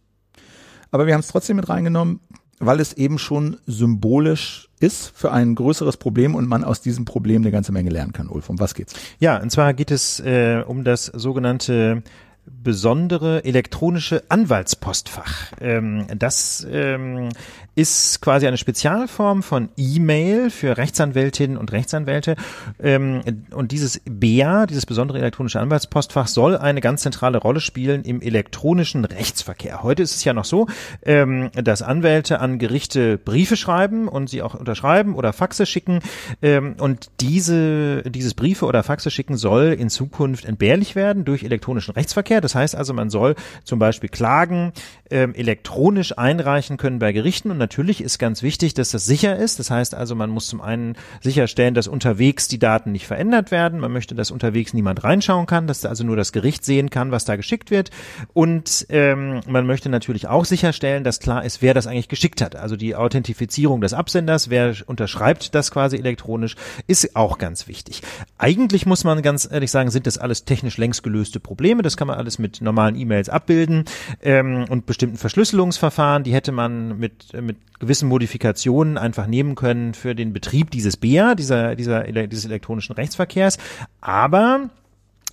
aber 0.91 1.07
wir 1.07 1.13
haben 1.13 1.21
es 1.21 1.29
trotzdem 1.29 1.55
mit 1.55 1.69
reingenommen, 1.69 2.19
weil 2.62 2.80
es 2.80 2.93
eben 2.93 3.18
schon 3.18 3.57
symbolisch 3.66 4.70
ist 4.80 5.12
für 5.16 5.32
ein 5.32 5.55
größeres 5.55 5.97
Problem 5.97 6.36
und 6.36 6.47
man 6.47 6.64
aus 6.64 6.82
diesem 6.82 7.05
Problem 7.05 7.41
eine 7.41 7.51
ganze 7.51 7.72
Menge 7.72 7.89
lernen 7.89 8.14
kann. 8.14 8.28
Ulf, 8.28 8.49
um 8.49 8.59
was 8.59 8.74
geht's? 8.74 8.93
Ja, 9.20 9.41
und 9.41 9.51
zwar 9.51 9.74
geht 9.74 9.91
es 9.91 10.20
äh, 10.20 10.64
um 10.66 10.84
das 10.84 11.05
sogenannte 11.05 12.03
besondere 12.45 13.43
elektronische 13.45 14.23
Anwaltspostfach. 14.29 15.53
Ähm, 15.61 16.05
das 16.15 16.65
ähm, 16.69 17.29
ist 17.73 18.21
quasi 18.21 18.47
eine 18.47 18.57
Spezialform 18.57 19.43
von 19.43 19.69
E-Mail 19.77 20.49
für 20.49 20.77
Rechtsanwältinnen 20.77 21.57
und 21.57 21.71
Rechtsanwälte. 21.71 22.35
Ähm, 22.81 23.21
und 23.51 23.71
dieses 23.71 24.01
BEA, 24.05 24.65
dieses 24.65 24.85
besondere 24.85 25.19
elektronische 25.19 25.59
Anwaltspostfach, 25.59 26.27
soll 26.27 26.57
eine 26.57 26.81
ganz 26.81 27.01
zentrale 27.01 27.37
Rolle 27.37 27.61
spielen 27.61 28.03
im 28.03 28.21
elektronischen 28.21 29.05
Rechtsverkehr. 29.05 29.83
Heute 29.83 30.03
ist 30.03 30.15
es 30.15 30.23
ja 30.23 30.33
noch 30.33 30.45
so, 30.45 30.67
ähm, 31.03 31.49
dass 31.53 31.81
Anwälte 31.81 32.39
an 32.39 32.59
Gerichte 32.59 33.17
Briefe 33.17 33.55
schreiben 33.55 34.07
und 34.07 34.29
sie 34.29 34.41
auch 34.41 34.53
unterschreiben 34.53 35.15
oder 35.15 35.31
Faxe 35.31 35.65
schicken. 35.65 35.99
Ähm, 36.41 36.75
und 36.79 37.09
diese, 37.21 38.03
dieses 38.03 38.33
Briefe 38.33 38.65
oder 38.65 38.83
Faxe 38.83 39.11
schicken 39.11 39.37
soll 39.37 39.67
in 39.79 39.89
Zukunft 39.89 40.43
entbehrlich 40.43 40.95
werden 40.95 41.23
durch 41.23 41.43
elektronischen 41.43 41.93
Rechtsverkehr. 41.93 42.40
Das 42.41 42.55
heißt 42.55 42.75
also, 42.75 42.93
man 42.93 43.09
soll 43.09 43.35
zum 43.63 43.79
Beispiel 43.79 44.09
Klagen 44.09 44.73
ähm, 45.09 45.35
elektronisch 45.35 46.17
einreichen 46.17 46.77
können 46.77 46.99
bei 46.99 47.11
Gerichten 47.11 47.51
und 47.51 47.57
natürlich 47.57 48.01
ist 48.01 48.17
ganz 48.17 48.41
wichtig, 48.43 48.73
dass 48.73 48.91
das 48.91 49.05
sicher 49.05 49.35
ist. 49.35 49.59
Das 49.59 49.69
heißt 49.69 49.93
also, 49.93 50.15
man 50.15 50.29
muss 50.29 50.47
zum 50.47 50.61
einen 50.61 50.95
sicherstellen, 51.21 51.73
dass 51.73 51.87
unterwegs 51.87 52.47
die 52.47 52.59
Daten 52.59 52.91
nicht 52.91 53.07
verändert 53.07 53.51
werden. 53.51 53.79
Man 53.79 53.91
möchte, 53.91 54.15
dass 54.15 54.31
unterwegs 54.31 54.73
niemand 54.73 55.03
reinschauen 55.03 55.45
kann, 55.45 55.67
dass 55.67 55.85
also 55.85 56.03
nur 56.03 56.15
das 56.15 56.31
Gericht 56.31 56.63
sehen 56.65 56.89
kann, 56.89 57.11
was 57.11 57.25
da 57.25 57.35
geschickt 57.35 57.71
wird. 57.71 57.91
Und 58.33 58.85
ähm, 58.89 59.41
man 59.47 59.65
möchte 59.65 59.89
natürlich 59.89 60.27
auch 60.27 60.45
sicherstellen, 60.45 61.03
dass 61.03 61.19
klar 61.19 61.43
ist, 61.43 61.61
wer 61.61 61.73
das 61.73 61.87
eigentlich 61.87 62.09
geschickt 62.09 62.41
hat. 62.41 62.55
Also 62.55 62.75
die 62.75 62.95
Authentifizierung 62.95 63.81
des 63.81 63.93
Absenders, 63.93 64.49
wer 64.49 64.75
unterschreibt 64.85 65.53
das 65.55 65.71
quasi 65.71 65.97
elektronisch, 65.97 66.55
ist 66.87 67.15
auch 67.15 67.37
ganz 67.37 67.67
wichtig. 67.67 68.01
Eigentlich 68.37 68.85
muss 68.85 69.03
man 69.03 69.21
ganz 69.21 69.47
ehrlich 69.51 69.71
sagen, 69.71 69.91
sind 69.91 70.07
das 70.07 70.17
alles 70.17 70.45
technisch 70.45 70.77
längst 70.77 71.03
gelöste 71.03 71.39
Probleme. 71.39 71.81
Das 71.81 71.97
kann 71.97 72.07
man 72.07 72.17
alles 72.22 72.39
mit 72.39 72.61
normalen 72.61 72.95
E-Mails 72.95 73.30
abbilden 73.30 73.86
ähm, 74.22 74.65
und 74.69 74.86
bestimmten 74.86 75.17
Verschlüsselungsverfahren, 75.17 76.24
die 76.24 76.34
hätte 76.34 76.51
man 76.51 76.97
mit, 76.97 77.34
mit 77.39 77.57
gewissen 77.80 78.07
Modifikationen 78.07 78.97
einfach 78.97 79.28
nehmen 79.28 79.55
können 79.55 79.93
für 79.93 80.15
den 80.15 80.34
Betrieb 80.34 80.72
dieses 80.72 80.97
BEA, 80.97 81.36
dieser, 81.36 81.76
dieser, 81.76 82.03
dieses 82.07 82.45
elektronischen 82.45 82.95
Rechtsverkehrs. 82.95 83.57
Aber 83.99 84.69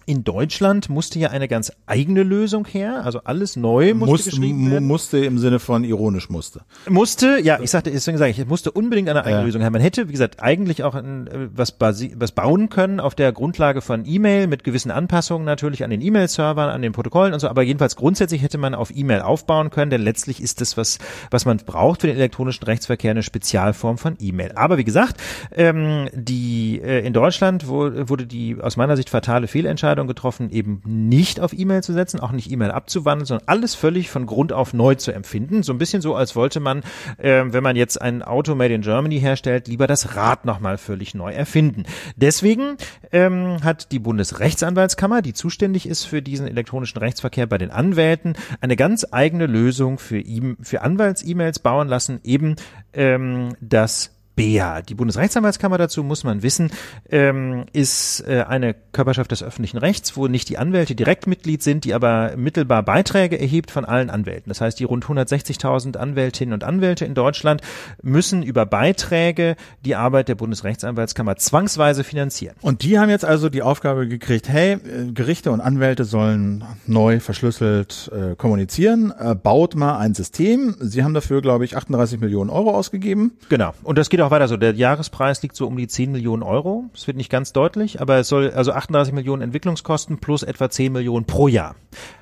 in 0.08 0.24
Deutschland 0.24 0.88
musste 0.88 1.18
ja 1.18 1.28
eine 1.28 1.48
ganz 1.48 1.70
eigene 1.84 2.22
Lösung 2.22 2.66
her, 2.66 3.04
also 3.04 3.20
alles 3.24 3.56
neu 3.56 3.92
musste 3.92 4.10
Muss, 4.10 4.24
geschrieben 4.24 4.70
werden. 4.70 4.88
Musste 4.88 5.18
im 5.18 5.38
Sinne 5.38 5.58
von 5.58 5.84
ironisch 5.84 6.30
musste. 6.30 6.62
Musste, 6.88 7.38
ja, 7.42 7.60
ich 7.60 7.70
sagte, 7.70 7.90
deswegen 7.90 8.16
sage 8.16 8.30
ich, 8.30 8.38
es 8.38 8.46
musste 8.46 8.70
unbedingt 8.70 9.10
eine 9.10 9.20
eigene 9.20 9.40
Ja. 9.40 9.44
Lösung 9.44 9.60
her. 9.60 9.70
Man 9.70 9.82
hätte, 9.82 10.08
wie 10.08 10.12
gesagt, 10.12 10.42
eigentlich 10.42 10.82
auch 10.82 10.94
ein, 10.94 11.26
äh, 11.26 11.48
was, 11.54 11.76
was 11.78 12.32
bauen 12.32 12.70
können 12.70 13.00
auf 13.00 13.14
der 13.14 13.32
Grundlage 13.32 13.82
von 13.82 14.06
E-Mail 14.06 14.46
mit 14.46 14.64
gewissen 14.64 14.90
Anpassungen 14.90 15.44
natürlich 15.44 15.84
an 15.84 15.90
den 15.90 16.00
E-Mail-Servern, 16.00 16.70
an 16.70 16.80
den 16.80 16.92
Protokollen 16.92 17.34
und 17.34 17.40
so, 17.40 17.48
aber 17.48 17.60
jedenfalls 17.60 17.94
grundsätzlich 17.94 18.40
hätte 18.40 18.56
man 18.56 18.74
auf 18.74 18.90
E-Mail 18.94 19.20
aufbauen 19.20 19.68
können, 19.68 19.90
denn 19.90 20.00
letztlich 20.00 20.42
ist 20.42 20.62
das, 20.62 20.78
was, 20.78 20.98
was 21.30 21.44
man 21.44 21.58
braucht 21.58 22.00
für 22.00 22.06
den 22.06 22.16
elektronischen 22.16 22.64
Rechtsverkehr, 22.64 23.10
eine 23.10 23.22
Spezialform 23.22 23.98
von 23.98 24.16
E-Mail. 24.18 24.52
Aber 24.54 24.78
wie 24.78 24.84
gesagt, 24.84 25.20
ähm, 25.54 26.08
die 26.14 26.80
äh, 26.82 27.06
in 27.06 27.12
Deutschland 27.12 27.68
wo, 27.68 27.90
wurde 28.08 28.26
die 28.26 28.56
aus 28.58 28.78
meiner 28.78 28.96
Sicht 28.96 29.10
fatale 29.10 29.48
Fehlentscheidung 29.48 29.97
getroffen, 30.06 30.50
eben 30.50 30.82
nicht 30.84 31.40
auf 31.40 31.52
E-Mail 31.52 31.82
zu 31.82 31.92
setzen, 31.92 32.20
auch 32.20 32.32
nicht 32.32 32.50
E-Mail 32.50 32.70
abzuwandeln, 32.70 33.26
sondern 33.26 33.48
alles 33.48 33.74
völlig 33.74 34.10
von 34.10 34.26
Grund 34.26 34.52
auf 34.52 34.72
neu 34.72 34.94
zu 34.94 35.12
empfinden. 35.12 35.62
So 35.62 35.72
ein 35.72 35.78
bisschen 35.78 36.02
so, 36.02 36.14
als 36.14 36.36
wollte 36.36 36.60
man, 36.60 36.82
äh, 37.18 37.44
wenn 37.46 37.62
man 37.62 37.76
jetzt 37.76 38.00
ein 38.00 38.22
Auto 38.22 38.54
made 38.54 38.74
in 38.74 38.82
Germany 38.82 39.18
herstellt, 39.20 39.68
lieber 39.68 39.86
das 39.86 40.14
Rad 40.16 40.44
nochmal 40.44 40.78
völlig 40.78 41.14
neu 41.14 41.32
erfinden. 41.32 41.84
Deswegen 42.16 42.76
ähm, 43.12 43.62
hat 43.64 43.92
die 43.92 43.98
Bundesrechtsanwaltskammer, 43.98 45.22
die 45.22 45.34
zuständig 45.34 45.88
ist 45.88 46.04
für 46.04 46.22
diesen 46.22 46.46
elektronischen 46.46 46.98
Rechtsverkehr 46.98 47.46
bei 47.46 47.58
den 47.58 47.70
Anwälten, 47.70 48.34
eine 48.60 48.76
ganz 48.76 49.06
eigene 49.10 49.46
Lösung 49.46 49.98
für, 49.98 50.18
e 50.18 50.54
für 50.60 50.82
Anwalts-E-Mails 50.82 51.58
bauen 51.60 51.88
lassen, 51.88 52.20
eben 52.22 52.56
ähm, 52.92 53.54
das 53.60 54.17
BEA. 54.38 54.82
Die 54.82 54.94
Bundesrechtsanwaltskammer 54.94 55.78
dazu, 55.78 56.04
muss 56.04 56.22
man 56.22 56.42
wissen, 56.44 56.70
ähm, 57.10 57.66
ist 57.72 58.20
äh, 58.20 58.44
eine 58.46 58.74
Körperschaft 58.92 59.32
des 59.32 59.42
öffentlichen 59.42 59.78
Rechts, 59.78 60.16
wo 60.16 60.28
nicht 60.28 60.48
die 60.48 60.58
Anwälte 60.58 60.94
direkt 60.94 61.26
Mitglied 61.26 61.60
sind, 61.60 61.84
die 61.84 61.92
aber 61.92 62.36
mittelbar 62.36 62.84
Beiträge 62.84 63.38
erhebt 63.38 63.72
von 63.72 63.84
allen 63.84 64.10
Anwälten. 64.10 64.48
Das 64.48 64.60
heißt, 64.60 64.78
die 64.78 64.84
rund 64.84 65.04
160.000 65.04 65.96
Anwältinnen 65.96 66.54
und 66.54 66.62
Anwälte 66.62 67.04
in 67.04 67.14
Deutschland 67.14 67.62
müssen 68.00 68.44
über 68.44 68.64
Beiträge 68.64 69.56
die 69.84 69.96
Arbeit 69.96 70.28
der 70.28 70.36
Bundesrechtsanwaltskammer 70.36 71.34
zwangsweise 71.34 72.04
finanzieren. 72.04 72.54
Und 72.60 72.84
die 72.84 73.00
haben 73.00 73.10
jetzt 73.10 73.24
also 73.24 73.48
die 73.48 73.62
Aufgabe 73.62 74.06
gekriegt, 74.06 74.48
hey, 74.48 74.74
äh, 74.74 75.12
Gerichte 75.12 75.50
und 75.50 75.60
Anwälte 75.60 76.04
sollen 76.04 76.64
neu 76.86 77.18
verschlüsselt 77.18 78.08
äh, 78.14 78.36
kommunizieren, 78.36 79.12
äh, 79.18 79.34
baut 79.34 79.74
mal 79.74 79.98
ein 79.98 80.14
System. 80.14 80.76
Sie 80.78 81.02
haben 81.02 81.14
dafür, 81.14 81.42
glaube 81.42 81.64
ich, 81.64 81.76
38 81.76 82.20
Millionen 82.20 82.50
Euro 82.50 82.70
ausgegeben. 82.70 83.32
Genau. 83.48 83.72
Und 83.82 83.98
das 83.98 84.10
geht 84.10 84.20
auch 84.20 84.27
weiter 84.30 84.48
so. 84.48 84.56
Der 84.56 84.74
Jahrespreis 84.74 85.42
liegt 85.42 85.56
so 85.56 85.66
um 85.66 85.76
die 85.76 85.88
10 85.88 86.12
Millionen 86.12 86.42
Euro. 86.42 86.84
Das 86.92 87.06
wird 87.06 87.16
nicht 87.16 87.30
ganz 87.30 87.52
deutlich, 87.52 88.00
aber 88.00 88.16
es 88.18 88.28
soll 88.28 88.50
also 88.50 88.72
38 88.72 89.12
Millionen 89.14 89.42
Entwicklungskosten 89.42 90.18
plus 90.18 90.42
etwa 90.42 90.70
10 90.70 90.92
Millionen 90.92 91.26
pro 91.26 91.48
Jahr. 91.48 91.76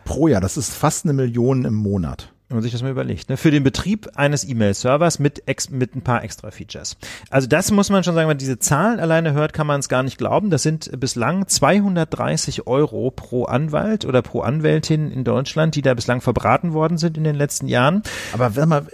Pro 0.05 0.29
Jahr, 0.29 0.41
das 0.41 0.57
ist 0.57 0.75
fast 0.75 1.05
eine 1.05 1.13
Million 1.13 1.65
im 1.65 1.75
Monat. 1.75 2.33
Wenn 2.49 2.59
man 2.59 2.63
sich 2.63 2.71
das 2.71 2.83
mal 2.83 2.93
überlegt. 2.93 3.29
Ne? 3.29 3.37
Für 3.37 3.51
den 3.51 3.65
Betrieb 3.65 4.09
eines 4.15 4.49
E-Mail-Servers 4.49 5.19
mit, 5.19 5.49
ex 5.49 5.69
mit 5.69 5.97
ein 5.97 6.03
paar 6.03 6.23
extra 6.23 6.53
Features. 6.53 6.97
Also 7.29 7.49
das 7.49 7.73
muss 7.73 7.91
man 7.91 8.05
schon 8.05 8.15
sagen, 8.15 8.29
wenn 8.29 8.37
man 8.37 8.39
diese 8.39 8.61
Zahlen 8.61 9.01
alleine 9.01 9.33
hört, 9.33 9.53
kann 9.53 9.67
man 9.67 9.81
es 9.81 9.89
gar 9.89 10.05
nicht 10.05 10.17
glauben. 10.17 10.51
Das 10.51 10.63
sind 10.63 10.89
bislang 11.01 11.49
230 11.49 12.69
Euro 12.69 13.11
pro 13.11 13.47
Anwalt 13.47 14.05
oder 14.05 14.23
pro 14.23 14.43
Anwältin 14.43 15.11
in 15.11 15.25
Deutschland, 15.25 15.75
die 15.75 15.83
da 15.83 15.95
bislang 15.95 16.21
verbraten 16.21 16.73
worden 16.73 16.99
sind 16.99 17.19
in 17.19 17.25
den 17.25 17.35
letzten 17.35 17.67
Jahren. 17.67 18.05
Aber 18.33 18.65
mal, 18.65 18.87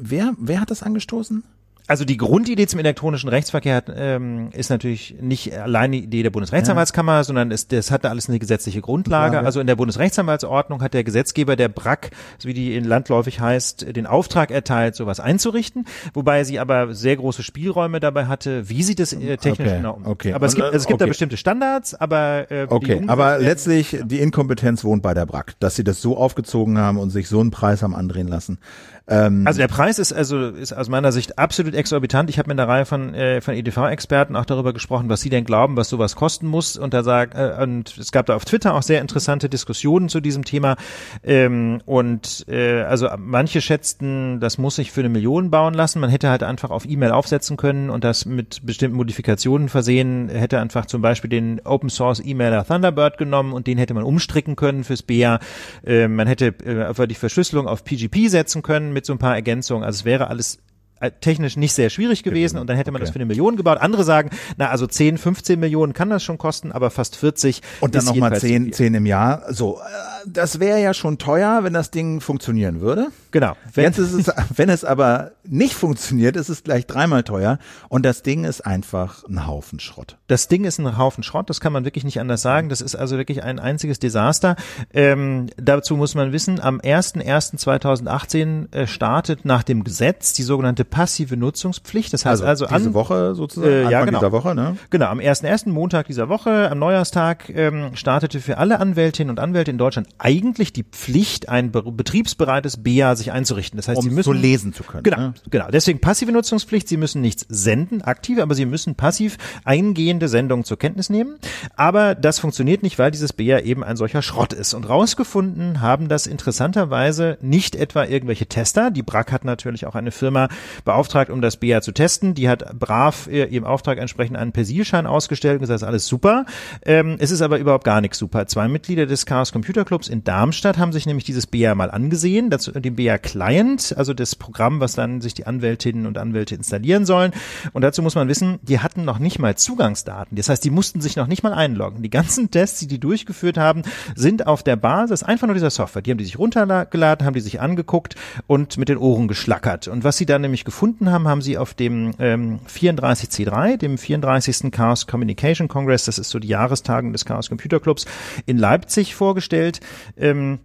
wer, 0.00 0.32
wer 0.38 0.62
hat 0.62 0.70
das 0.70 0.82
angestoßen? 0.82 1.44
Also 1.86 2.06
die 2.06 2.16
Grundidee 2.16 2.66
zum 2.66 2.80
elektronischen 2.80 3.28
Rechtsverkehr 3.28 3.76
hat, 3.76 3.92
ähm, 3.94 4.48
ist 4.52 4.70
natürlich 4.70 5.16
nicht 5.20 5.52
allein 5.52 5.92
die 5.92 6.04
Idee 6.04 6.22
der 6.22 6.30
Bundesrechtsanwaltskammer, 6.30 7.16
ja. 7.16 7.24
sondern 7.24 7.50
es, 7.50 7.68
das 7.68 7.90
hatte 7.90 8.08
alles 8.08 8.30
eine 8.30 8.38
gesetzliche 8.38 8.80
Grundlage. 8.80 9.34
Frage. 9.34 9.46
Also 9.46 9.60
in 9.60 9.66
der 9.66 9.76
Bundesrechtsanwaltsordnung 9.76 10.80
hat 10.80 10.94
der 10.94 11.04
Gesetzgeber 11.04 11.56
der 11.56 11.68
BRAC, 11.68 12.10
so 12.38 12.48
wie 12.48 12.54
die 12.54 12.74
in 12.74 12.84
landläufig 12.84 13.38
heißt, 13.38 13.94
den 13.94 14.06
Auftrag 14.06 14.50
erteilt, 14.50 14.94
sowas 14.94 15.20
einzurichten, 15.20 15.84
wobei 16.14 16.44
sie 16.44 16.58
aber 16.58 16.94
sehr 16.94 17.16
große 17.16 17.42
Spielräume 17.42 18.00
dabei 18.00 18.26
hatte, 18.26 18.70
wie 18.70 18.82
sie 18.82 18.94
das 18.94 19.12
äh, 19.12 19.36
technisch 19.36 19.68
Okay, 19.68 19.76
genau 19.76 19.94
umsetzt. 19.94 20.10
okay. 20.10 20.32
Aber 20.32 20.46
es 20.46 20.54
gibt, 20.54 20.64
also 20.64 20.76
es 20.78 20.86
gibt 20.86 20.94
okay. 20.94 21.04
da 21.04 21.08
bestimmte 21.08 21.36
Standards, 21.36 21.94
aber 21.94 22.50
äh, 22.50 22.66
Okay, 22.70 23.02
aber 23.06 23.38
letztlich 23.38 23.98
die 24.04 24.20
Inkompetenz 24.20 24.84
wohnt 24.84 25.02
bei 25.02 25.12
der 25.12 25.26
BRAC, 25.26 25.52
dass 25.60 25.76
sie 25.76 25.84
das 25.84 26.00
so 26.00 26.16
aufgezogen 26.16 26.78
haben 26.78 26.96
und 26.96 27.10
sich 27.10 27.28
so 27.28 27.40
einen 27.40 27.50
Preis 27.50 27.82
haben 27.82 27.94
andrehen 27.94 28.28
lassen. 28.28 28.58
Ähm, 29.06 29.46
Also 29.46 29.58
der 29.58 29.68
Preis 29.68 29.98
ist 29.98 30.12
also 30.12 30.48
ist 30.48 30.72
aus 30.72 30.88
meiner 30.88 31.12
Sicht 31.12 31.38
absolut 31.38 31.74
exorbitant. 31.74 32.30
Ich 32.30 32.38
habe 32.38 32.48
mit 32.48 32.58
einer 32.58 32.68
Reihe 32.68 32.86
von 32.86 33.12
äh, 33.12 33.42
von 33.42 33.54
EDV-Experten 33.54 34.34
auch 34.34 34.46
darüber 34.46 34.72
gesprochen, 34.72 35.10
was 35.10 35.20
sie 35.20 35.28
denn 35.28 35.44
glauben, 35.44 35.76
was 35.76 35.90
sowas 35.90 36.16
kosten 36.16 36.46
muss. 36.46 36.78
Und 36.78 36.94
da 36.94 37.02
sagt 37.02 37.34
äh, 37.34 37.62
und 37.62 37.98
es 37.98 38.12
gab 38.12 38.26
da 38.26 38.34
auf 38.34 38.46
Twitter 38.46 38.74
auch 38.74 38.82
sehr 38.82 39.02
interessante 39.02 39.50
Diskussionen 39.50 40.08
zu 40.08 40.20
diesem 40.20 40.44
Thema. 40.44 40.76
Ähm, 41.22 41.82
und 41.84 42.46
äh, 42.48 42.80
also 42.82 43.08
manche 43.18 43.60
schätzten, 43.60 44.40
das 44.40 44.56
muss 44.56 44.76
sich 44.76 44.90
für 44.90 45.00
eine 45.00 45.10
Million 45.10 45.50
bauen 45.50 45.74
lassen. 45.74 46.00
Man 46.00 46.08
hätte 46.08 46.30
halt 46.30 46.42
einfach 46.42 46.70
auf 46.70 46.88
E-Mail 46.88 47.10
aufsetzen 47.10 47.58
können 47.58 47.90
und 47.90 48.04
das 48.04 48.24
mit 48.24 48.64
bestimmten 48.64 48.96
Modifikationen 48.96 49.68
versehen. 49.68 50.30
Hätte 50.30 50.60
einfach 50.60 50.86
zum 50.86 51.02
Beispiel 51.02 51.28
den 51.28 51.60
Open 51.64 51.90
Source 51.90 52.22
E-Mailer 52.24 52.64
Thunderbird 52.64 53.18
genommen 53.18 53.52
und 53.52 53.66
den 53.66 53.76
hätte 53.76 53.92
man 53.92 54.04
umstricken 54.04 54.56
können 54.56 54.82
fürs 54.82 55.02
BEA. 55.02 55.40
Äh, 55.84 56.08
man 56.08 56.26
hätte 56.26 56.54
äh, 56.64 56.84
einfach 56.84 57.04
die 57.06 57.14
Verschlüsselung 57.14 57.68
auf 57.68 57.84
PGP 57.84 58.28
setzen 58.28 58.62
können 58.62 58.93
mit 58.94 59.04
so 59.04 59.12
ein 59.12 59.18
paar 59.18 59.34
Ergänzungen. 59.34 59.84
Also 59.84 59.98
es 59.98 60.04
wäre 60.04 60.28
alles 60.28 60.58
äh, 61.00 61.10
technisch 61.20 61.56
nicht 61.56 61.72
sehr 61.74 61.90
schwierig 61.90 62.22
gewesen 62.22 62.56
und 62.58 62.68
dann 62.68 62.76
hätte 62.76 62.90
man 62.92 63.00
Okay. 63.00 63.06
das 63.08 63.12
für 63.12 63.16
eine 63.16 63.26
Million 63.26 63.56
gebaut. 63.56 63.78
Andere 63.78 64.04
sagen, 64.04 64.30
na 64.56 64.70
also 64.70 64.86
10, 64.86 65.18
15 65.18 65.58
Millionen 65.60 65.92
kann 65.92 66.08
das 66.08 66.22
schon 66.22 66.38
kosten, 66.38 66.72
aber 66.72 66.90
fast 66.90 67.16
40 67.16 67.60
und 67.80 67.94
dann 67.94 68.04
nochmal 68.04 68.30
jedenfalls 68.30 68.40
zu 68.40 68.46
10, 68.46 68.62
viel. 68.64 68.72
10 68.72 68.94
im 68.94 69.06
Jahr. 69.06 69.52
So, 69.52 69.80
äh, 69.80 69.82
das 70.26 70.60
wäre 70.60 70.80
ja 70.80 70.94
schon 70.94 71.18
teuer, 71.18 71.60
wenn 71.62 71.72
das 71.72 71.90
Ding 71.90 72.20
funktionieren 72.20 72.80
würde. 72.80 73.08
Genau. 73.30 73.56
Wenn, 73.72 73.84
Jetzt 73.84 73.98
ist 73.98 74.12
es, 74.12 74.32
wenn 74.56 74.68
es 74.68 74.84
aber 74.84 75.32
nicht 75.44 75.74
funktioniert, 75.74 76.36
ist 76.36 76.48
es 76.48 76.62
gleich 76.62 76.86
dreimal 76.86 77.22
teuer 77.22 77.58
und 77.88 78.04
das 78.04 78.22
Ding 78.22 78.44
ist 78.44 78.62
einfach 78.62 79.24
ein 79.28 79.46
Haufen 79.46 79.80
Schrott. 79.80 80.16
Das 80.26 80.48
Ding 80.48 80.64
ist 80.64 80.78
ein 80.78 80.96
Haufen 80.96 81.22
Schrott, 81.22 81.50
das 81.50 81.60
kann 81.60 81.72
man 81.72 81.84
wirklich 81.84 82.04
nicht 82.04 82.20
anders 82.20 82.42
sagen. 82.42 82.68
Das 82.68 82.80
ist 82.80 82.94
also 82.94 83.18
wirklich 83.18 83.42
ein 83.42 83.58
einziges 83.58 83.98
Desaster. 83.98 84.56
Ähm, 84.92 85.48
dazu 85.56 85.96
muss 85.96 86.14
man 86.14 86.32
wissen, 86.32 86.60
am 86.60 86.80
01.01.2018 86.80 88.72
äh, 88.72 88.86
startet 88.86 89.44
nach 89.44 89.62
dem 89.62 89.84
Gesetz 89.84 90.32
die 90.32 90.42
sogenannte 90.42 90.84
passive 90.84 91.36
Nutzungspflicht. 91.36 92.12
Das 92.12 92.24
heißt 92.24 92.42
also, 92.42 92.66
diese 92.66 92.88
an, 92.88 92.94
Woche 92.94 93.34
sozusagen, 93.34 93.72
Äh, 93.72 93.82
ja, 93.82 93.86
Anfang 94.00 94.06
genau. 94.06 94.18
dieser 94.20 94.32
Woche, 94.32 94.54
ne? 94.54 94.76
Genau, 94.90 95.06
am 95.06 95.18
1.1. 95.18 95.68
Montag 95.70 96.06
dieser 96.06 96.28
Woche, 96.28 96.70
am 96.70 96.78
Neujahrstag, 96.78 97.50
ähm, 97.50 97.90
startete 97.94 98.40
für 98.40 98.58
alle 98.58 98.80
Anwältinnen 98.80 99.30
und 99.30 99.40
Anwälte 99.40 99.70
in 99.70 99.78
Deutschland 99.78 100.13
eigentlich 100.18 100.72
die 100.72 100.84
Pflicht, 100.84 101.48
ein 101.48 101.72
betriebsbereites 101.72 102.82
BA 102.82 103.16
sich 103.16 103.32
einzurichten. 103.32 103.76
Das 103.76 103.88
heißt, 103.88 103.98
um 103.98 104.04
sie 104.04 104.10
müssen 104.10 104.24
so 104.24 104.32
lesen 104.32 104.72
zu 104.72 104.82
können. 104.82 105.02
Genau, 105.02 105.18
ne? 105.18 105.34
genau. 105.50 105.68
Deswegen 105.70 106.00
passive 106.00 106.32
Nutzungspflicht. 106.32 106.88
Sie 106.88 106.96
müssen 106.96 107.20
nichts 107.20 107.46
senden, 107.48 108.02
aktiv, 108.02 108.40
aber 108.40 108.54
sie 108.54 108.66
müssen 108.66 108.94
passiv 108.94 109.36
eingehende 109.64 110.28
Sendungen 110.28 110.64
zur 110.64 110.78
Kenntnis 110.78 111.10
nehmen. 111.10 111.36
Aber 111.76 112.14
das 112.14 112.38
funktioniert 112.38 112.82
nicht, 112.82 112.98
weil 112.98 113.10
dieses 113.10 113.32
BA 113.32 113.60
eben 113.60 113.84
ein 113.84 113.96
solcher 113.96 114.22
Schrott 114.22 114.52
ist. 114.52 114.74
Und 114.74 114.88
rausgefunden 114.88 115.80
haben 115.80 116.08
das 116.08 116.26
interessanterweise 116.26 117.38
nicht 117.40 117.76
etwa 117.76 118.04
irgendwelche 118.04 118.46
Tester. 118.46 118.90
Die 118.90 119.02
BRAC 119.02 119.32
hat 119.32 119.44
natürlich 119.44 119.86
auch 119.86 119.94
eine 119.94 120.10
Firma 120.10 120.48
beauftragt, 120.84 121.30
um 121.30 121.40
das 121.40 121.56
BA 121.56 121.80
zu 121.80 121.92
testen. 121.92 122.34
Die 122.34 122.48
hat 122.48 122.78
brav 122.78 123.26
ihrem 123.26 123.64
Auftrag 123.64 123.98
entsprechend 123.98 124.36
einen 124.36 124.52
Persilschein 124.52 125.06
ausgestellt 125.06 125.56
und 125.56 125.60
gesagt, 125.60 125.82
ist 125.82 125.86
alles 125.86 126.06
super. 126.06 126.46
Ähm, 126.84 127.16
es 127.18 127.30
ist 127.30 127.42
aber 127.42 127.58
überhaupt 127.58 127.84
gar 127.84 128.00
nichts 128.00 128.18
super. 128.18 128.46
Zwei 128.46 128.68
Mitglieder 128.68 129.06
des 129.06 129.26
Chaos 129.26 129.52
Computer 129.52 129.84
Clubs 129.84 130.03
in 130.08 130.24
Darmstadt 130.24 130.78
haben 130.78 130.92
sich 130.92 131.06
nämlich 131.06 131.24
dieses 131.24 131.46
BA 131.46 131.74
mal 131.74 131.90
angesehen, 131.90 132.50
dazu 132.50 132.72
den 132.72 132.96
BA 132.96 133.18
Client, 133.18 133.94
also 133.96 134.14
das 134.14 134.34
Programm, 134.36 134.80
was 134.80 134.94
dann 134.94 135.20
sich 135.20 135.34
die 135.34 135.46
Anwältinnen 135.46 136.06
und 136.06 136.18
Anwälte 136.18 136.54
installieren 136.54 137.06
sollen. 137.06 137.32
Und 137.72 137.82
dazu 137.82 138.02
muss 138.02 138.14
man 138.14 138.28
wissen, 138.28 138.58
die 138.62 138.80
hatten 138.80 139.04
noch 139.04 139.18
nicht 139.18 139.38
mal 139.38 139.56
Zugangsdaten. 139.56 140.36
Das 140.36 140.48
heißt, 140.48 140.64
die 140.64 140.70
mussten 140.70 141.00
sich 141.00 141.16
noch 141.16 141.26
nicht 141.26 141.42
mal 141.42 141.52
einloggen. 141.52 142.02
Die 142.02 142.10
ganzen 142.10 142.50
Tests, 142.50 142.80
die 142.80 142.86
die 142.86 142.98
durchgeführt 142.98 143.58
haben, 143.58 143.82
sind 144.14 144.46
auf 144.46 144.62
der 144.62 144.76
Basis 144.76 145.22
einfach 145.22 145.46
nur 145.46 145.54
dieser 145.54 145.70
Software. 145.70 146.02
Die 146.02 146.10
haben 146.10 146.18
die 146.18 146.24
sich 146.24 146.38
runtergeladen, 146.38 147.26
haben 147.26 147.34
die 147.34 147.40
sich 147.40 147.60
angeguckt 147.60 148.14
und 148.46 148.78
mit 148.78 148.88
den 148.88 148.98
Ohren 148.98 149.28
geschlackert. 149.28 149.88
Und 149.88 150.04
was 150.04 150.16
sie 150.16 150.26
dann 150.26 150.42
nämlich 150.42 150.64
gefunden 150.64 151.10
haben, 151.10 151.28
haben 151.28 151.42
sie 151.42 151.58
auf 151.58 151.74
dem 151.74 152.12
ähm, 152.18 152.60
34C3, 152.68 153.76
dem 153.76 153.98
34. 153.98 154.70
Chaos 154.70 155.06
Communication 155.06 155.68
Congress, 155.68 156.04
das 156.04 156.18
ist 156.18 156.30
so 156.30 156.38
die 156.38 156.48
Jahrestagung 156.48 157.12
des 157.12 157.24
Chaos 157.24 157.48
Computer 157.48 157.80
Clubs, 157.80 158.06
in 158.46 158.58
Leipzig 158.58 159.14
vorgestellt. 159.14 159.80
Ähm, 160.16 160.60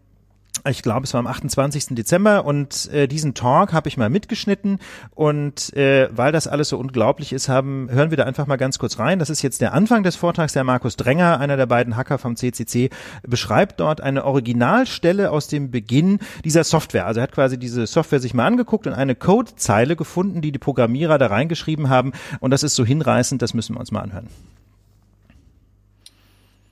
ich 0.67 0.81
glaube, 0.81 1.05
es 1.05 1.13
war 1.13 1.19
am 1.19 1.27
28. 1.27 1.87
Dezember 1.91 2.43
und 2.43 2.91
äh, 2.91 3.07
diesen 3.07 3.33
Talk 3.33 3.71
habe 3.71 3.87
ich 3.87 3.97
mal 3.97 4.09
mitgeschnitten 4.09 4.79
und 5.15 5.73
äh, 5.73 6.09
weil 6.11 6.31
das 6.31 6.47
alles 6.47 6.69
so 6.69 6.77
unglaublich 6.77 7.31
ist, 7.31 7.47
haben 7.47 7.89
hören 7.89 8.09
wir 8.09 8.17
da 8.17 8.25
einfach 8.25 8.45
mal 8.45 8.57
ganz 8.57 8.77
kurz 8.77 8.99
rein. 8.99 9.19
Das 9.19 9.29
ist 9.29 9.41
jetzt 9.41 9.61
der 9.61 9.73
Anfang 9.73 10.03
des 10.03 10.15
Vortrags. 10.15 10.53
Der 10.53 10.63
Markus 10.63 10.97
Dränger, 10.97 11.39
einer 11.39 11.55
der 11.55 11.65
beiden 11.65 11.95
Hacker 11.95 12.17
vom 12.17 12.35
CCC, 12.35 12.89
beschreibt 13.25 13.79
dort 13.79 14.01
eine 14.01 14.25
Originalstelle 14.25 15.31
aus 15.31 15.47
dem 15.47 15.71
Beginn 15.71 16.19
dieser 16.43 16.63
Software. 16.63 17.05
Also 17.05 17.21
er 17.21 17.23
hat 17.23 17.31
quasi 17.31 17.57
diese 17.57 17.87
Software 17.87 18.19
sich 18.19 18.33
mal 18.33 18.45
angeguckt 18.45 18.85
und 18.85 18.93
eine 18.93 19.15
Codezeile 19.15 19.95
gefunden, 19.95 20.41
die 20.41 20.51
die 20.51 20.59
Programmierer 20.59 21.17
da 21.17 21.27
reingeschrieben 21.27 21.89
haben 21.89 22.11
und 22.41 22.51
das 22.51 22.63
ist 22.63 22.75
so 22.75 22.83
hinreißend, 22.83 23.41
das 23.41 23.53
müssen 23.53 23.75
wir 23.75 23.79
uns 23.79 23.91
mal 23.91 24.01
anhören. 24.01 24.27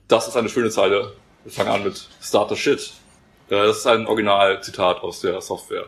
Das 0.08 0.28
ist 0.28 0.36
eine 0.36 0.48
schöne 0.48 0.70
Zeile. 0.70 1.12
Wir 1.48 1.64
fangen 1.64 1.70
an 1.70 1.84
mit 1.84 2.06
Start 2.20 2.50
the 2.50 2.56
Shit. 2.56 2.92
Das 3.48 3.78
ist 3.78 3.86
ein 3.86 4.06
Originalzitat 4.06 5.00
aus 5.02 5.20
der 5.22 5.40
Software. 5.40 5.86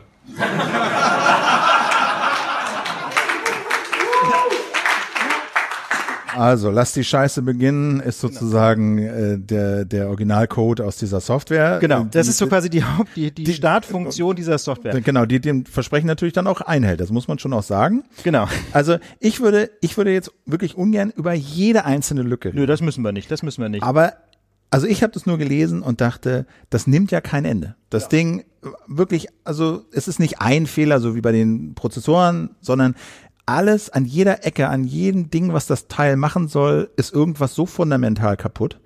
Also, 6.33 6.71
lass 6.71 6.93
die 6.93 7.03
Scheiße 7.03 7.41
beginnen, 7.41 7.99
ist 7.99 8.21
sozusagen 8.21 8.97
äh, 8.99 9.37
der, 9.37 9.83
der 9.83 10.07
Originalcode 10.07 10.79
aus 10.79 10.95
dieser 10.95 11.19
Software. 11.19 11.79
Genau, 11.79 12.03
Äh, 12.03 12.05
das 12.09 12.29
ist 12.29 12.37
so 12.37 12.47
quasi 12.47 12.69
die 12.69 12.85
Haupt, 12.85 13.09
die, 13.17 13.31
die, 13.33 13.43
die- 13.43 13.53
Startfunktion 13.53 14.33
dieser 14.37 14.57
Software. 14.57 15.01
Genau, 15.01 15.25
die 15.25 15.41
dem 15.41 15.65
Versprechen 15.65 16.07
natürlich 16.07 16.33
dann 16.33 16.47
auch 16.47 16.61
einhält. 16.61 17.01
Das 17.01 17.09
muss 17.11 17.27
man 17.27 17.37
schon 17.37 17.51
auch 17.51 17.63
sagen. 17.63 18.05
Genau. 18.23 18.47
Also 18.71 18.97
ich 19.19 19.41
würde, 19.41 19.71
ich 19.81 19.97
würde 19.97 20.13
jetzt 20.13 20.31
wirklich 20.45 20.77
ungern 20.77 21.11
über 21.13 21.33
jede 21.33 21.83
einzelne 21.83 22.21
Lücke. 22.23 22.51
Nö, 22.53 22.65
das 22.65 22.79
müssen 22.79 23.03
wir 23.03 23.11
nicht, 23.11 23.29
das 23.29 23.43
müssen 23.43 23.61
wir 23.61 23.67
nicht. 23.67 23.83
Aber 23.83 24.13
also 24.71 24.87
ich 24.87 25.03
habe 25.03 25.13
das 25.13 25.25
nur 25.25 25.37
gelesen 25.37 25.83
und 25.83 26.01
dachte, 26.01 26.47
das 26.69 26.87
nimmt 26.87 27.11
ja 27.11 27.21
kein 27.21 27.45
Ende. 27.45 27.75
Das 27.89 28.07
Ding 28.07 28.39
äh, 28.39 28.43
wirklich, 28.87 29.27
also 29.43 29.85
es 29.91 30.07
ist 30.07 30.19
nicht 30.19 30.39
ein 30.39 30.65
Fehler, 30.65 31.01
so 31.01 31.13
wie 31.13 31.21
bei 31.21 31.33
den 31.33 31.75
Prozessoren, 31.75 32.55
sondern 32.61 32.95
alles 33.45 33.89
an 33.89 34.05
jeder 34.05 34.45
Ecke, 34.45 34.69
an 34.69 34.85
jedem 34.85 35.29
Ding, 35.29 35.51
was 35.51 35.67
das 35.67 35.89
Teil 35.89 36.15
machen 36.15 36.47
soll, 36.47 36.89
ist 36.95 37.13
irgendwas 37.13 37.53
so 37.53 37.65
fundamental 37.65 38.37
kaputt. 38.37 38.79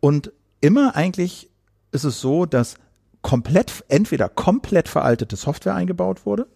Und 0.00 0.32
immer 0.60 0.96
eigentlich 0.96 1.50
ist 1.92 2.04
es 2.04 2.20
so, 2.20 2.46
dass 2.46 2.76
komplett, 3.20 3.84
entweder 3.88 4.30
komplett 4.30 4.88
veraltete 4.88 5.36
Software 5.36 5.74
eingebaut 5.74 6.24
wurde, 6.24 6.46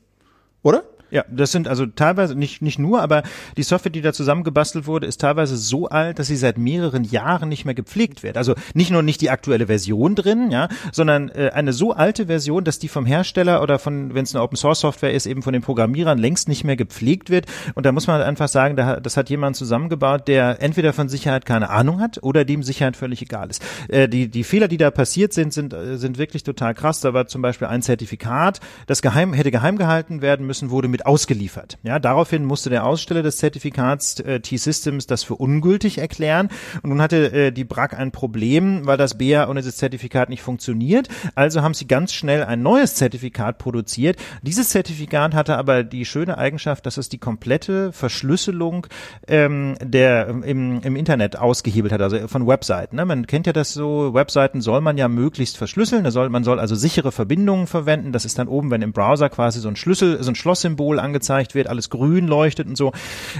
oder? 0.62 0.84
Ja, 1.11 1.24
das 1.30 1.52
sind 1.52 1.68
also 1.68 1.86
teilweise 1.86 2.34
nicht 2.34 2.62
nicht 2.62 2.78
nur, 2.78 3.02
aber 3.02 3.22
die 3.56 3.62
Software, 3.62 3.92
die 3.92 4.00
da 4.00 4.12
zusammengebastelt 4.12 4.86
wurde, 4.86 5.06
ist 5.06 5.20
teilweise 5.20 5.56
so 5.56 5.88
alt, 5.88 6.18
dass 6.18 6.28
sie 6.28 6.36
seit 6.36 6.58
mehreren 6.58 7.04
Jahren 7.04 7.48
nicht 7.48 7.64
mehr 7.64 7.74
gepflegt 7.74 8.22
wird. 8.22 8.36
Also 8.36 8.54
nicht 8.74 8.90
nur 8.90 9.02
nicht 9.02 9.20
die 9.20 9.30
aktuelle 9.30 9.66
Version 9.66 10.14
drin, 10.14 10.50
ja, 10.50 10.68
sondern 10.92 11.28
äh, 11.30 11.50
eine 11.52 11.72
so 11.72 11.92
alte 11.92 12.26
Version, 12.26 12.64
dass 12.64 12.78
die 12.78 12.88
vom 12.88 13.06
Hersteller 13.06 13.62
oder 13.62 13.78
von, 13.78 14.14
wenn 14.14 14.24
es 14.24 14.34
eine 14.34 14.42
Open 14.42 14.56
Source 14.56 14.80
Software 14.80 15.12
ist, 15.12 15.26
eben 15.26 15.42
von 15.42 15.52
den 15.52 15.62
Programmierern 15.62 16.18
längst 16.18 16.48
nicht 16.48 16.64
mehr 16.64 16.76
gepflegt 16.76 17.30
wird. 17.30 17.46
Und 17.74 17.86
da 17.86 17.92
muss 17.92 18.06
man 18.06 18.16
halt 18.16 18.26
einfach 18.26 18.48
sagen, 18.48 18.76
da, 18.76 19.00
das 19.00 19.16
hat 19.16 19.30
jemand 19.30 19.56
zusammengebaut, 19.56 20.28
der 20.28 20.62
entweder 20.62 20.92
von 20.92 21.08
Sicherheit 21.08 21.44
keine 21.44 21.70
Ahnung 21.70 22.00
hat 22.00 22.22
oder 22.22 22.44
dem 22.44 22.62
Sicherheit 22.62 22.96
völlig 22.96 23.22
egal 23.22 23.50
ist. 23.50 23.62
Äh, 23.88 24.08
die 24.08 24.28
die 24.28 24.44
Fehler, 24.44 24.68
die 24.68 24.76
da 24.76 24.90
passiert 24.90 25.32
sind, 25.32 25.52
sind 25.52 25.72
äh, 25.72 25.96
sind 25.96 26.18
wirklich 26.18 26.42
total 26.42 26.74
krass. 26.74 27.00
Da 27.00 27.14
war 27.14 27.26
zum 27.26 27.42
Beispiel 27.42 27.68
ein 27.68 27.82
Zertifikat, 27.82 28.61
das 28.86 29.02
geheim 29.02 29.32
hätte 29.32 29.50
geheim 29.50 29.76
gehalten 29.76 30.22
werden 30.22 30.46
müssen, 30.46 30.70
wurde 30.70 30.88
mit 30.88 30.99
ausgeliefert. 31.07 31.78
Ja, 31.82 31.98
daraufhin 31.98 32.44
musste 32.44 32.70
der 32.70 32.84
Aussteller 32.84 33.22
des 33.22 33.38
Zertifikats 33.38 34.20
äh, 34.20 34.40
T-Systems 34.40 35.07
das 35.07 35.22
für 35.22 35.34
ungültig 35.34 35.98
erklären. 35.98 36.48
Und 36.82 36.90
nun 36.90 37.03
hatte 37.03 37.32
äh, 37.32 37.53
die 37.53 37.64
BRAC 37.64 37.98
ein 37.98 38.12
Problem, 38.12 38.86
weil 38.86 38.96
das 38.96 39.18
BA 39.18 39.48
ohne 39.48 39.62
das 39.62 39.76
Zertifikat 39.76 40.28
nicht 40.28 40.42
funktioniert. 40.42 41.09
Also 41.34 41.62
haben 41.62 41.74
sie 41.74 41.86
ganz 41.86 42.12
schnell 42.12 42.44
ein 42.44 42.62
neues 42.62 42.94
Zertifikat 42.94 43.59
produziert. 43.59 44.16
Dieses 44.42 44.70
Zertifikat 44.70 45.34
hatte 45.34 45.57
aber 45.57 45.84
die 45.84 46.05
schöne 46.05 46.38
Eigenschaft, 46.38 46.86
dass 46.86 46.96
es 46.96 47.09
die 47.09 47.18
komplette 47.18 47.92
Verschlüsselung 47.92 48.86
ähm, 49.28 49.76
der 49.82 50.28
im, 50.28 50.80
im 50.80 50.96
Internet 50.96 51.36
ausgehebelt 51.36 51.92
hat, 51.92 52.01
also 52.01 52.28
von 52.28 52.46
Webseiten. 52.46 52.96
Ne? 52.96 53.05
Man 53.05 53.26
kennt 53.26 53.46
ja 53.46 53.53
das 53.53 53.72
so, 53.72 54.14
Webseiten 54.14 54.61
soll 54.61 54.80
man 54.80 54.98
ja 54.98 55.09
möglichst 55.09 55.57
verschlüsseln. 55.57 56.05
Da 56.05 56.11
soll, 56.11 56.28
man 56.28 56.44
soll 56.44 56.59
also 56.59 56.74
sichere 56.74 57.12
Verbindungen 57.12 57.66
verwenden. 57.66 58.12
Das 58.12 58.24
ist 58.24 58.38
dann 58.38 58.48
oben, 58.48 58.70
wenn 58.70 58.82
im 58.82 58.92
Browser 58.92 59.28
quasi 59.28 59.61
so 59.61 59.68
ein 59.68 59.76
Schlüssel, 59.76 60.22
so 60.22 60.30
ein 60.30 60.34
Schlosssymbol 60.34 60.89
angezeigt 60.99 61.55
wird, 61.55 61.68
alles 61.68 61.91
grün 61.91 62.26
leuchtet 62.26 62.66
und 62.66 62.76
so. 62.76 62.93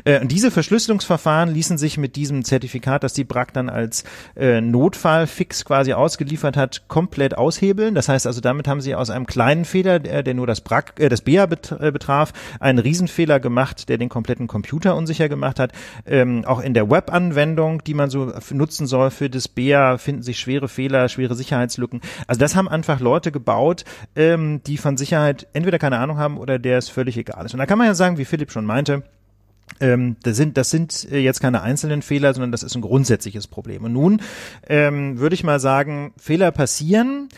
Äh, 0.05 0.21
und 0.21 0.31
diese 0.31 0.51
Verschlüsselungsverfahren 0.51 1.53
ließen 1.53 1.79
sich 1.79 1.99
mit 1.99 2.17
diesem 2.17 2.45
Zertifikat, 2.45 3.03
das 3.03 3.13
die 3.13 3.25
BRAC 3.25 3.53
dann 3.53 3.69
als 3.69 4.05
äh, 4.37 4.61
Notfallfix 4.61 5.65
quasi 5.65 5.93
ausgeliefert 5.93 6.57
hat, 6.57 6.89
komplett 6.89 7.37
aushebeln. 7.37 7.95
Das 7.95 8.09
heißt 8.09 8.27
also, 8.27 8.41
damit 8.41 8.69
haben 8.69 8.81
sie 8.81 8.95
aus 8.95 9.11
einem 9.11 9.27
kleinen 9.27 9.65
Fehler, 9.65 9.99
der, 9.99 10.23
der 10.23 10.35
nur 10.35 10.47
das 10.47 10.61
BRAC, 10.61 11.01
äh, 11.01 11.09
das 11.09 11.23
bet, 11.23 11.73
äh, 11.81 11.91
betraf, 11.91 12.33
einen 12.61 12.79
Riesenfehler 12.79 13.41
gemacht, 13.41 13.89
der 13.89 13.99
den 13.99 14.09
kompletten 14.09 14.47
Computer 14.47 14.97
unsicher 14.97 15.29
gemacht 15.29 15.59
hat. 15.59 15.73
Ähm, 16.07 16.45
auch 16.45 16.61
in 16.61 16.75
der 16.75 16.91
Web-Anwendung, 16.91 17.83
die 17.85 17.95
man 17.95 18.11
so 18.11 18.33
nutzen 18.51 18.87
soll 18.87 19.11
für 19.11 19.31
das 19.31 19.49
BA, 19.49 19.99
finden 19.99 20.23
sich 20.23 20.39
schwere 20.39 20.69
Fehler, 20.69 21.09
schwere 21.09 21.35
Sicherheitslücken. 21.35 22.01
Also 22.27 22.39
das 22.39 22.57
haben 22.57 22.69
einfach 22.69 23.01
Leute 23.01 23.33
gebaut, 23.33 23.85
ähm, 24.17 24.63
die 24.67 24.77
von 24.77 24.97
Sicherheit 24.97 25.47
entweder 25.53 25.79
keine 25.79 25.99
Ahnung 25.99 26.19
haben 26.19 26.39
oder 26.39 26.59
der 26.59 26.79
es 26.79 26.89
völlig 26.89 27.17
egal 27.17 27.40
ist. 27.47 27.55
Und 27.55 27.59
da 27.59 27.67
kann 27.67 27.79
man 27.79 27.87
ja 27.87 27.95
sagen, 27.95 28.19
wie 28.19 28.25
Philipp 28.25 28.51
schon 28.51 28.65
meinte, 28.65 29.03
ähm, 29.79 30.17
das 30.23 30.37
sind, 30.37 30.57
das 30.57 30.71
sind 30.71 31.11
äh, 31.11 31.19
jetzt 31.19 31.41
keine 31.41 31.63
einzelnen 31.63 32.03
Fehler, 32.03 32.35
sondern 32.35 32.53
das 32.53 32.63
ist 32.63 32.75
ein 32.75 32.83
grundsätzliches 32.83 33.47
Problem. 33.47 33.85
Und 33.85 33.93
nun 33.93 34.23
ähm, 34.69 35.19
würde 35.19 35.35
ich 35.35 35.45
mal 35.45 35.61
sagen, 35.61 36.13
Fehler 36.17 36.51
passieren, 36.51 37.29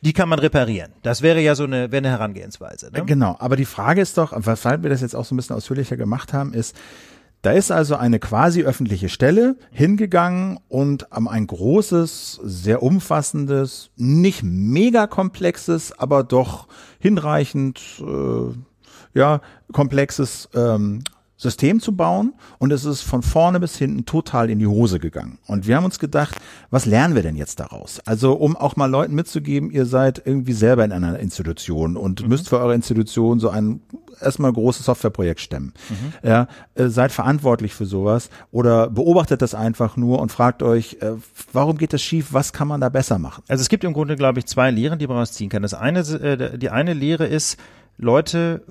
die 0.00 0.12
kann 0.12 0.28
man 0.28 0.38
reparieren. 0.38 0.92
Das 1.02 1.22
wäre 1.22 1.40
ja 1.40 1.54
so 1.54 1.64
eine, 1.64 1.90
wäre 1.90 1.98
eine 1.98 2.10
Herangehensweise. 2.10 2.90
Ne? 2.92 3.04
Genau, 3.06 3.36
aber 3.38 3.56
die 3.56 3.64
Frage 3.64 4.02
ist 4.02 4.18
doch, 4.18 4.32
weshalb 4.36 4.82
wir 4.82 4.90
das 4.90 5.00
jetzt 5.00 5.14
auch 5.16 5.24
so 5.24 5.34
ein 5.34 5.38
bisschen 5.38 5.56
ausführlicher 5.56 5.96
gemacht 5.96 6.32
haben, 6.32 6.52
ist, 6.52 6.76
da 7.40 7.52
ist 7.52 7.70
also 7.70 7.96
eine 7.96 8.18
quasi 8.18 8.62
öffentliche 8.62 9.10
Stelle 9.10 9.56
hingegangen 9.70 10.58
und 10.68 11.12
am 11.12 11.28
ein 11.28 11.46
großes, 11.46 12.40
sehr 12.42 12.82
umfassendes, 12.82 13.90
nicht 13.96 14.42
mega 14.42 15.06
komplexes, 15.06 15.92
aber 15.98 16.22
doch 16.24 16.68
hinreichend, 16.98 17.80
äh, 18.00 18.54
ja, 19.14 19.40
komplexes 19.72 20.48
ähm, 20.54 21.02
System 21.36 21.80
zu 21.80 21.96
bauen 21.96 22.32
und 22.58 22.72
es 22.72 22.84
ist 22.84 23.02
von 23.02 23.22
vorne 23.22 23.58
bis 23.58 23.76
hinten 23.76 24.04
total 24.06 24.50
in 24.50 24.60
die 24.60 24.66
Hose 24.66 25.00
gegangen. 25.00 25.38
Und 25.46 25.66
wir 25.66 25.76
haben 25.76 25.84
uns 25.84 25.98
gedacht, 25.98 26.36
was 26.70 26.86
lernen 26.86 27.16
wir 27.16 27.22
denn 27.22 27.36
jetzt 27.36 27.58
daraus? 27.58 28.00
Also 28.06 28.34
um 28.34 28.56
auch 28.56 28.76
mal 28.76 28.86
Leuten 28.86 29.14
mitzugeben, 29.14 29.70
ihr 29.70 29.84
seid 29.84 30.22
irgendwie 30.24 30.52
selber 30.52 30.84
in 30.84 30.92
einer 30.92 31.18
Institution 31.18 31.96
und 31.96 32.28
müsst 32.28 32.48
für 32.48 32.58
eure 32.58 32.74
Institution 32.74 33.40
so 33.40 33.50
ein 33.50 33.80
erstmal 34.20 34.52
großes 34.52 34.86
Softwareprojekt 34.86 35.40
stemmen. 35.40 35.74
Ja, 36.22 36.46
äh, 36.76 36.86
seid 36.86 37.10
verantwortlich 37.10 37.74
für 37.74 37.84
sowas 37.84 38.30
oder 38.52 38.88
beobachtet 38.88 39.42
das 39.42 39.54
einfach 39.54 39.96
nur 39.96 40.20
und 40.20 40.30
fragt 40.30 40.62
euch, 40.62 40.98
äh, 41.00 41.14
warum 41.52 41.78
geht 41.78 41.92
das 41.92 42.00
schief? 42.00 42.28
Was 42.30 42.52
kann 42.52 42.68
man 42.68 42.80
da 42.80 42.88
besser 42.88 43.18
machen? 43.18 43.42
Also 43.48 43.60
es 43.60 43.68
gibt 43.68 43.82
im 43.82 43.92
Grunde, 43.92 44.14
glaube 44.14 44.38
ich, 44.38 44.46
zwei 44.46 44.70
Lehren, 44.70 45.00
die 45.00 45.08
man 45.08 45.16
rausziehen 45.16 45.50
kann. 45.50 45.62
Das 45.62 45.74
eine, 45.74 46.00
äh, 46.00 46.56
die 46.58 46.70
eine 46.70 46.94
Lehre 46.94 47.26
ist, 47.26 47.58
Leute 47.98 48.62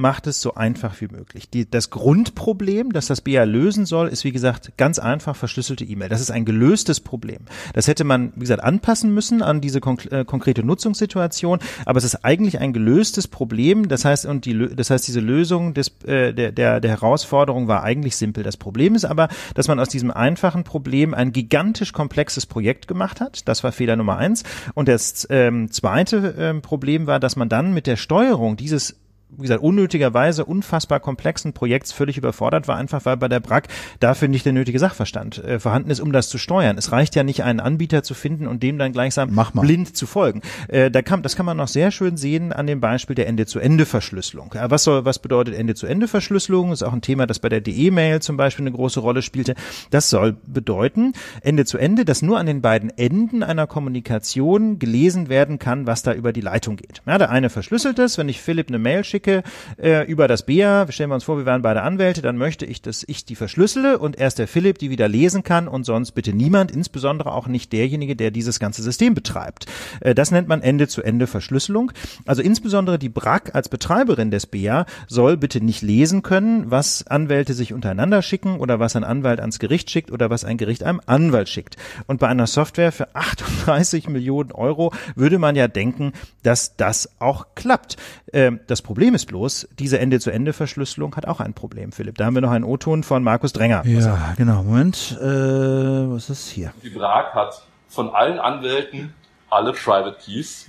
macht 0.00 0.26
es 0.26 0.40
so 0.40 0.54
einfach 0.54 1.00
wie 1.00 1.08
möglich. 1.08 1.50
Die, 1.50 1.70
das 1.70 1.90
Grundproblem, 1.90 2.92
das 2.92 3.06
das 3.06 3.20
BA 3.20 3.44
lösen 3.44 3.84
soll, 3.86 4.08
ist 4.08 4.24
wie 4.24 4.32
gesagt 4.32 4.72
ganz 4.76 4.98
einfach 4.98 5.36
verschlüsselte 5.36 5.84
E-Mail. 5.84 6.08
Das 6.08 6.20
ist 6.20 6.30
ein 6.30 6.44
gelöstes 6.44 7.00
Problem. 7.00 7.40
Das 7.74 7.86
hätte 7.86 8.04
man, 8.04 8.32
wie 8.34 8.40
gesagt, 8.40 8.64
anpassen 8.64 9.12
müssen 9.12 9.42
an 9.42 9.60
diese 9.60 9.80
konk 9.80 10.10
äh, 10.10 10.24
konkrete 10.24 10.64
Nutzungssituation, 10.64 11.58
aber 11.84 11.98
es 11.98 12.04
ist 12.04 12.24
eigentlich 12.24 12.58
ein 12.58 12.72
gelöstes 12.72 13.28
Problem. 13.28 13.88
Das 13.88 14.04
heißt, 14.04 14.26
und 14.26 14.46
die, 14.46 14.74
das 14.74 14.90
heißt, 14.90 15.06
diese 15.06 15.20
Lösung 15.20 15.74
des, 15.74 15.92
äh, 16.04 16.32
der, 16.32 16.52
der, 16.52 16.80
der 16.80 16.90
Herausforderung 16.90 17.68
war 17.68 17.82
eigentlich 17.82 18.16
simpel. 18.16 18.42
Das 18.42 18.56
Problem 18.56 18.94
ist 18.94 19.04
aber, 19.04 19.28
dass 19.54 19.68
man 19.68 19.78
aus 19.78 19.88
diesem 19.88 20.10
einfachen 20.10 20.64
Problem 20.64 21.12
ein 21.12 21.32
gigantisch 21.32 21.92
komplexes 21.92 22.46
Projekt 22.46 22.88
gemacht 22.88 23.20
hat. 23.20 23.46
Das 23.46 23.62
war 23.62 23.72
Fehler 23.72 23.96
Nummer 23.96 24.16
eins. 24.16 24.44
Und 24.74 24.88
das 24.88 25.26
ähm, 25.30 25.70
zweite 25.70 26.34
ähm, 26.38 26.62
Problem 26.62 27.06
war, 27.06 27.20
dass 27.20 27.36
man 27.36 27.50
dann 27.50 27.74
mit 27.74 27.86
der 27.86 27.96
Steuerung 27.96 28.56
dieses 28.56 28.96
wie 29.36 29.42
gesagt, 29.42 29.62
unnötigerweise 29.62 30.44
unfassbar 30.44 31.00
komplexen 31.00 31.52
Projekts 31.52 31.92
völlig 31.92 32.18
überfordert 32.18 32.68
war, 32.68 32.76
einfach 32.76 33.04
weil 33.04 33.16
bei 33.16 33.28
der 33.28 33.40
BRAC 33.40 33.68
dafür 34.00 34.28
nicht 34.28 34.44
der 34.44 34.52
nötige 34.52 34.78
Sachverstand 34.78 35.38
äh, 35.38 35.58
vorhanden 35.58 35.90
ist, 35.90 36.00
um 36.00 36.12
das 36.12 36.28
zu 36.28 36.38
steuern. 36.38 36.78
Es 36.78 36.92
reicht 36.92 37.14
ja 37.14 37.22
nicht, 37.22 37.42
einen 37.44 37.60
Anbieter 37.60 38.02
zu 38.02 38.14
finden 38.14 38.46
und 38.46 38.62
dem 38.62 38.78
dann 38.78 38.92
gleichsam 38.92 39.38
blind 39.54 39.96
zu 39.96 40.06
folgen. 40.06 40.42
Äh, 40.68 40.90
da 40.90 41.02
kann, 41.02 41.22
das 41.22 41.36
kann 41.36 41.46
man 41.46 41.56
noch 41.56 41.68
sehr 41.68 41.90
schön 41.90 42.16
sehen 42.16 42.52
an 42.52 42.66
dem 42.66 42.80
Beispiel 42.80 43.14
der 43.14 43.26
Ende-zu-Ende-Verschlüsselung. 43.28 44.52
Ja, 44.54 44.70
was 44.70 44.84
soll, 44.84 45.04
was 45.04 45.18
bedeutet 45.18 45.54
Ende-zu-Ende-Verschlüsselung? 45.54 46.72
Ist 46.72 46.82
auch 46.82 46.92
ein 46.92 47.02
Thema, 47.02 47.26
das 47.26 47.38
bei 47.38 47.48
der 47.48 47.60
DE-Mail 47.60 48.20
zum 48.20 48.36
Beispiel 48.36 48.64
eine 48.64 48.74
große 48.74 49.00
Rolle 49.00 49.22
spielte. 49.22 49.54
Das 49.90 50.10
soll 50.10 50.36
bedeuten, 50.46 51.12
Ende-zu-Ende, 51.42 52.04
dass 52.04 52.22
nur 52.22 52.38
an 52.38 52.46
den 52.46 52.60
beiden 52.60 52.90
Enden 52.96 53.42
einer 53.42 53.66
Kommunikation 53.66 54.78
gelesen 54.78 55.28
werden 55.28 55.58
kann, 55.58 55.86
was 55.86 56.02
da 56.02 56.12
über 56.12 56.32
die 56.32 56.40
Leitung 56.40 56.76
geht. 56.76 57.02
Ja, 57.06 57.18
der 57.18 57.30
eine 57.30 57.50
verschlüsselt 57.50 57.98
es, 57.98 58.18
wenn 58.18 58.28
ich 58.28 58.40
Philipp 58.40 58.68
eine 58.68 58.78
Mail 58.78 59.04
schicke, 59.04 59.19
schicke 59.20 59.42
äh, 59.76 60.06
über 60.06 60.28
das 60.28 60.44
BEA, 60.44 60.86
stellen 60.90 61.10
wir 61.10 61.14
uns 61.14 61.24
vor, 61.24 61.36
wir 61.36 61.44
wären 61.44 61.60
beide 61.62 61.82
Anwälte, 61.82 62.22
dann 62.22 62.38
möchte 62.38 62.64
ich, 62.64 62.80
dass 62.80 63.04
ich 63.06 63.26
die 63.26 63.34
verschlüssele 63.34 63.98
und 63.98 64.18
erst 64.18 64.38
der 64.38 64.48
Philipp 64.48 64.78
die 64.78 64.88
wieder 64.88 65.08
lesen 65.08 65.42
kann 65.42 65.68
und 65.68 65.84
sonst 65.84 66.12
bitte 66.12 66.32
niemand, 66.32 66.70
insbesondere 66.70 67.32
auch 67.32 67.46
nicht 67.46 67.72
derjenige, 67.72 68.16
der 68.16 68.30
dieses 68.30 68.58
ganze 68.58 68.82
System 68.82 69.14
betreibt. 69.14 69.66
Äh, 70.00 70.14
das 70.14 70.30
nennt 70.30 70.48
man 70.48 70.62
Ende-zu-Ende-Verschlüsselung. 70.62 71.92
Also 72.24 72.40
insbesondere 72.40 72.98
die 72.98 73.10
BRAC 73.10 73.54
als 73.54 73.68
Betreiberin 73.68 74.30
des 74.30 74.46
BEA 74.46 74.86
soll 75.06 75.36
bitte 75.36 75.62
nicht 75.62 75.82
lesen 75.82 76.22
können, 76.22 76.70
was 76.70 77.06
Anwälte 77.06 77.52
sich 77.52 77.74
untereinander 77.74 78.22
schicken 78.22 78.58
oder 78.58 78.80
was 78.80 78.96
ein 78.96 79.04
Anwalt 79.04 79.40
ans 79.40 79.58
Gericht 79.58 79.90
schickt 79.90 80.10
oder 80.10 80.30
was 80.30 80.44
ein 80.44 80.56
Gericht 80.56 80.82
einem 80.82 81.00
Anwalt 81.04 81.48
schickt. 81.50 81.76
Und 82.06 82.20
bei 82.20 82.28
einer 82.28 82.46
Software 82.46 82.92
für 82.92 83.08
38 83.14 84.08
Millionen 84.08 84.52
Euro 84.52 84.92
würde 85.14 85.38
man 85.38 85.56
ja 85.56 85.68
denken, 85.68 86.12
dass 86.42 86.76
das 86.76 87.10
auch 87.18 87.48
klappt. 87.54 87.96
Ähm, 88.32 88.60
das 88.66 88.82
Problem 88.82 89.14
ist 89.14 89.26
bloß, 89.26 89.68
diese 89.78 89.98
Ende-zu-Ende-Verschlüsselung 89.98 91.16
hat 91.16 91.26
auch 91.26 91.40
ein 91.40 91.54
Problem, 91.54 91.92
Philipp. 91.92 92.16
Da 92.18 92.26
haben 92.26 92.34
wir 92.34 92.42
noch 92.42 92.50
einen 92.50 92.64
O-Ton 92.64 93.02
von 93.02 93.22
Markus 93.22 93.52
Drenger. 93.52 93.84
Ja, 93.86 94.34
genau. 94.36 94.62
Moment, 94.62 95.16
äh, 95.20 95.24
was 95.24 96.30
ist 96.30 96.48
hier? 96.50 96.72
Die 96.82 96.90
BRAG 96.90 97.34
hat 97.34 97.62
von 97.88 98.10
allen 98.10 98.38
Anwälten 98.38 99.14
alle 99.48 99.72
Private 99.72 100.16
Keys 100.24 100.66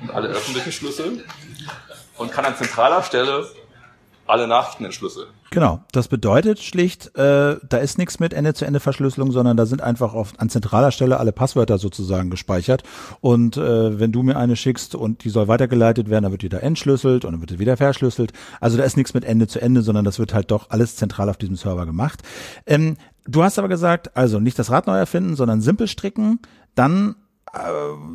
und 0.00 0.10
alle 0.10 0.28
öffentlichen 0.28 0.72
Schlüssel 0.72 1.24
und 2.16 2.30
kann 2.32 2.44
an 2.44 2.54
zentraler 2.56 3.02
Stelle 3.02 3.46
alle 4.30 4.46
Nachrichten 4.46 4.84
entschlüsseln. 4.84 5.28
Genau, 5.50 5.80
das 5.90 6.06
bedeutet 6.06 6.60
schlicht, 6.60 7.16
äh, 7.16 7.56
da 7.68 7.78
ist 7.78 7.98
nichts 7.98 8.20
mit 8.20 8.32
Ende-zu-Ende-Verschlüsselung, 8.32 9.32
sondern 9.32 9.56
da 9.56 9.66
sind 9.66 9.82
einfach 9.82 10.14
auf, 10.14 10.32
an 10.38 10.48
zentraler 10.48 10.92
Stelle 10.92 11.18
alle 11.18 11.32
Passwörter 11.32 11.78
sozusagen 11.78 12.30
gespeichert. 12.30 12.84
Und 13.20 13.56
äh, 13.56 13.98
wenn 13.98 14.12
du 14.12 14.22
mir 14.22 14.36
eine 14.36 14.54
schickst 14.54 14.94
und 14.94 15.24
die 15.24 15.28
soll 15.28 15.48
weitergeleitet 15.48 16.08
werden, 16.08 16.22
dann 16.22 16.32
wird 16.32 16.42
die 16.42 16.48
da 16.48 16.58
entschlüsselt 16.58 17.24
und 17.24 17.32
dann 17.32 17.40
wird 17.40 17.50
die 17.50 17.58
wieder 17.58 17.76
verschlüsselt. 17.76 18.32
Also 18.60 18.76
da 18.76 18.84
ist 18.84 18.96
nichts 18.96 19.12
mit 19.12 19.24
Ende-zu-Ende, 19.24 19.82
sondern 19.82 20.04
das 20.04 20.20
wird 20.20 20.34
halt 20.34 20.52
doch 20.52 20.70
alles 20.70 20.94
zentral 20.94 21.28
auf 21.28 21.36
diesem 21.36 21.56
Server 21.56 21.84
gemacht. 21.84 22.22
Ähm, 22.66 22.96
du 23.26 23.42
hast 23.42 23.58
aber 23.58 23.68
gesagt, 23.68 24.16
also 24.16 24.38
nicht 24.38 24.58
das 24.58 24.70
Rad 24.70 24.86
neu 24.86 24.96
erfinden, 24.96 25.34
sondern 25.34 25.60
simpel 25.60 25.88
stricken, 25.88 26.38
dann 26.76 27.16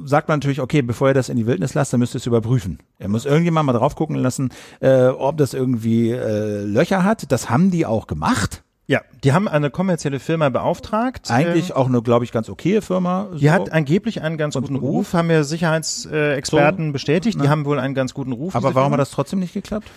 sagt 0.06 0.28
man 0.28 0.40
natürlich, 0.40 0.62
okay, 0.62 0.82
bevor 0.82 1.10
er 1.10 1.14
das 1.14 1.30
in 1.30 1.38
die 1.38 1.46
Wildnis 1.46 1.74
lasst, 1.74 1.94
dann 1.94 2.00
müsst 2.00 2.16
ihr 2.16 2.20
es 2.20 2.26
überprüfen. 2.26 2.80
Er 3.00 3.10
muss 3.10 3.26
irgendjemand 3.26 3.68
mal 3.68 3.74
drauf 3.74 3.96
gucken 3.96 4.16
lassen, 4.16 4.50
äh, 4.80 5.08
ob 5.08 5.38
das 5.38 5.54
irgendwie 5.54 6.12
äh, 6.12 6.64
Löcher 6.64 7.04
hat. 7.04 7.32
Das 7.32 7.50
haben 7.50 7.72
die 7.72 7.86
auch 7.86 8.08
gemacht. 8.08 8.64
Ja, 8.88 9.02
die 9.24 9.34
haben 9.34 9.48
eine 9.48 9.72
kommerzielle 9.72 10.20
Firma 10.20 10.50
beauftragt. 10.50 11.32
Eigentlich 11.32 11.72
ähm, 11.72 11.76
auch 11.76 11.88
eine, 11.88 12.04
glaube 12.04 12.24
ich, 12.24 12.32
ganz 12.32 12.50
okaye 12.50 12.82
Firma. 12.82 13.30
Die 13.34 13.48
so. 13.48 13.52
hat 13.52 13.72
angeblich 13.72 14.22
einen 14.22 14.38
ganz 14.38 14.54
guten 14.54 14.76
Ruf, 14.76 15.08
Ruf, 15.08 15.14
haben 15.14 15.32
ja 15.32 15.44
Sicherheitsexperten 15.44 16.88
so. 16.88 16.94
bestätigt. 16.94 17.42
Die 17.42 17.50
haben 17.50 17.66
wohl 17.66 17.80
einen 17.80 17.96
ganz 17.96 18.14
guten 18.14 18.32
Ruf. 18.32 18.56
Aber 18.56 18.76
warum 18.76 18.92
Firma. 18.92 18.94
hat 18.94 19.00
das 19.00 19.10
trotzdem 19.10 19.40
nicht 19.40 19.54
geklappt? 19.54 19.88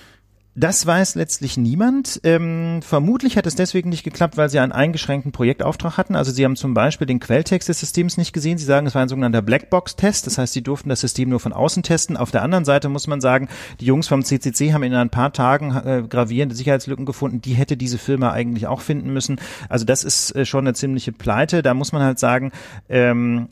Das 0.59 0.84
weiß 0.84 1.14
letztlich 1.14 1.56
niemand. 1.56 2.20
Ähm, 2.24 2.80
vermutlich 2.82 3.36
hat 3.36 3.46
es 3.46 3.54
deswegen 3.54 3.90
nicht 3.90 4.02
geklappt, 4.02 4.36
weil 4.36 4.48
sie 4.48 4.59
einen 4.59 4.72
eingeschränkten 4.72 5.30
Projektauftrag 5.30 5.96
hatten. 5.96 6.16
Also 6.16 6.32
sie 6.32 6.44
haben 6.44 6.56
zum 6.56 6.74
Beispiel 6.74 7.06
den 7.06 7.20
Quelltext 7.20 7.68
des 7.68 7.78
Systems 7.78 8.16
nicht 8.16 8.32
gesehen. 8.32 8.59
Sie 8.59 8.64
sagen, 8.64 8.88
es 8.88 8.96
war 8.96 9.02
ein 9.02 9.09
sogenannter 9.09 9.40
Blackbox-Test. 9.40 10.26
Das 10.26 10.36
heißt, 10.36 10.52
sie 10.52 10.62
durften 10.62 10.88
das 10.88 11.00
System 11.00 11.28
nur 11.28 11.38
von 11.38 11.52
außen 11.52 11.84
testen. 11.84 12.16
Auf 12.16 12.32
der 12.32 12.42
anderen 12.42 12.64
Seite 12.64 12.88
muss 12.88 13.06
man 13.06 13.20
sagen, 13.20 13.48
die 13.78 13.84
Jungs 13.84 14.09
vom 14.09 14.24
CCC 14.24 14.72
haben 14.72 14.82
in 14.82 14.94
ein 14.94 15.11
paar 15.11 15.32
Tagen 15.32 15.76
äh, 15.76 16.02
gravierende 16.09 16.56
Sicherheitslücken 16.56 17.06
gefunden. 17.06 17.40
Die 17.40 17.54
hätte 17.54 17.76
diese 17.76 17.98
Firma 17.98 18.32
eigentlich 18.32 18.66
auch 18.66 18.80
finden 18.80 19.12
müssen. 19.12 19.40
Also 19.68 19.84
das 19.84 20.02
ist 20.02 20.34
äh, 20.34 20.44
schon 20.44 20.66
eine 20.66 20.74
ziemliche 20.74 21.12
Pleite. 21.12 21.62
Da 21.62 21.72
muss 21.72 21.92
man 21.92 22.02
halt 22.02 22.18
sagen, 22.18 22.50
ähm, 22.88 23.46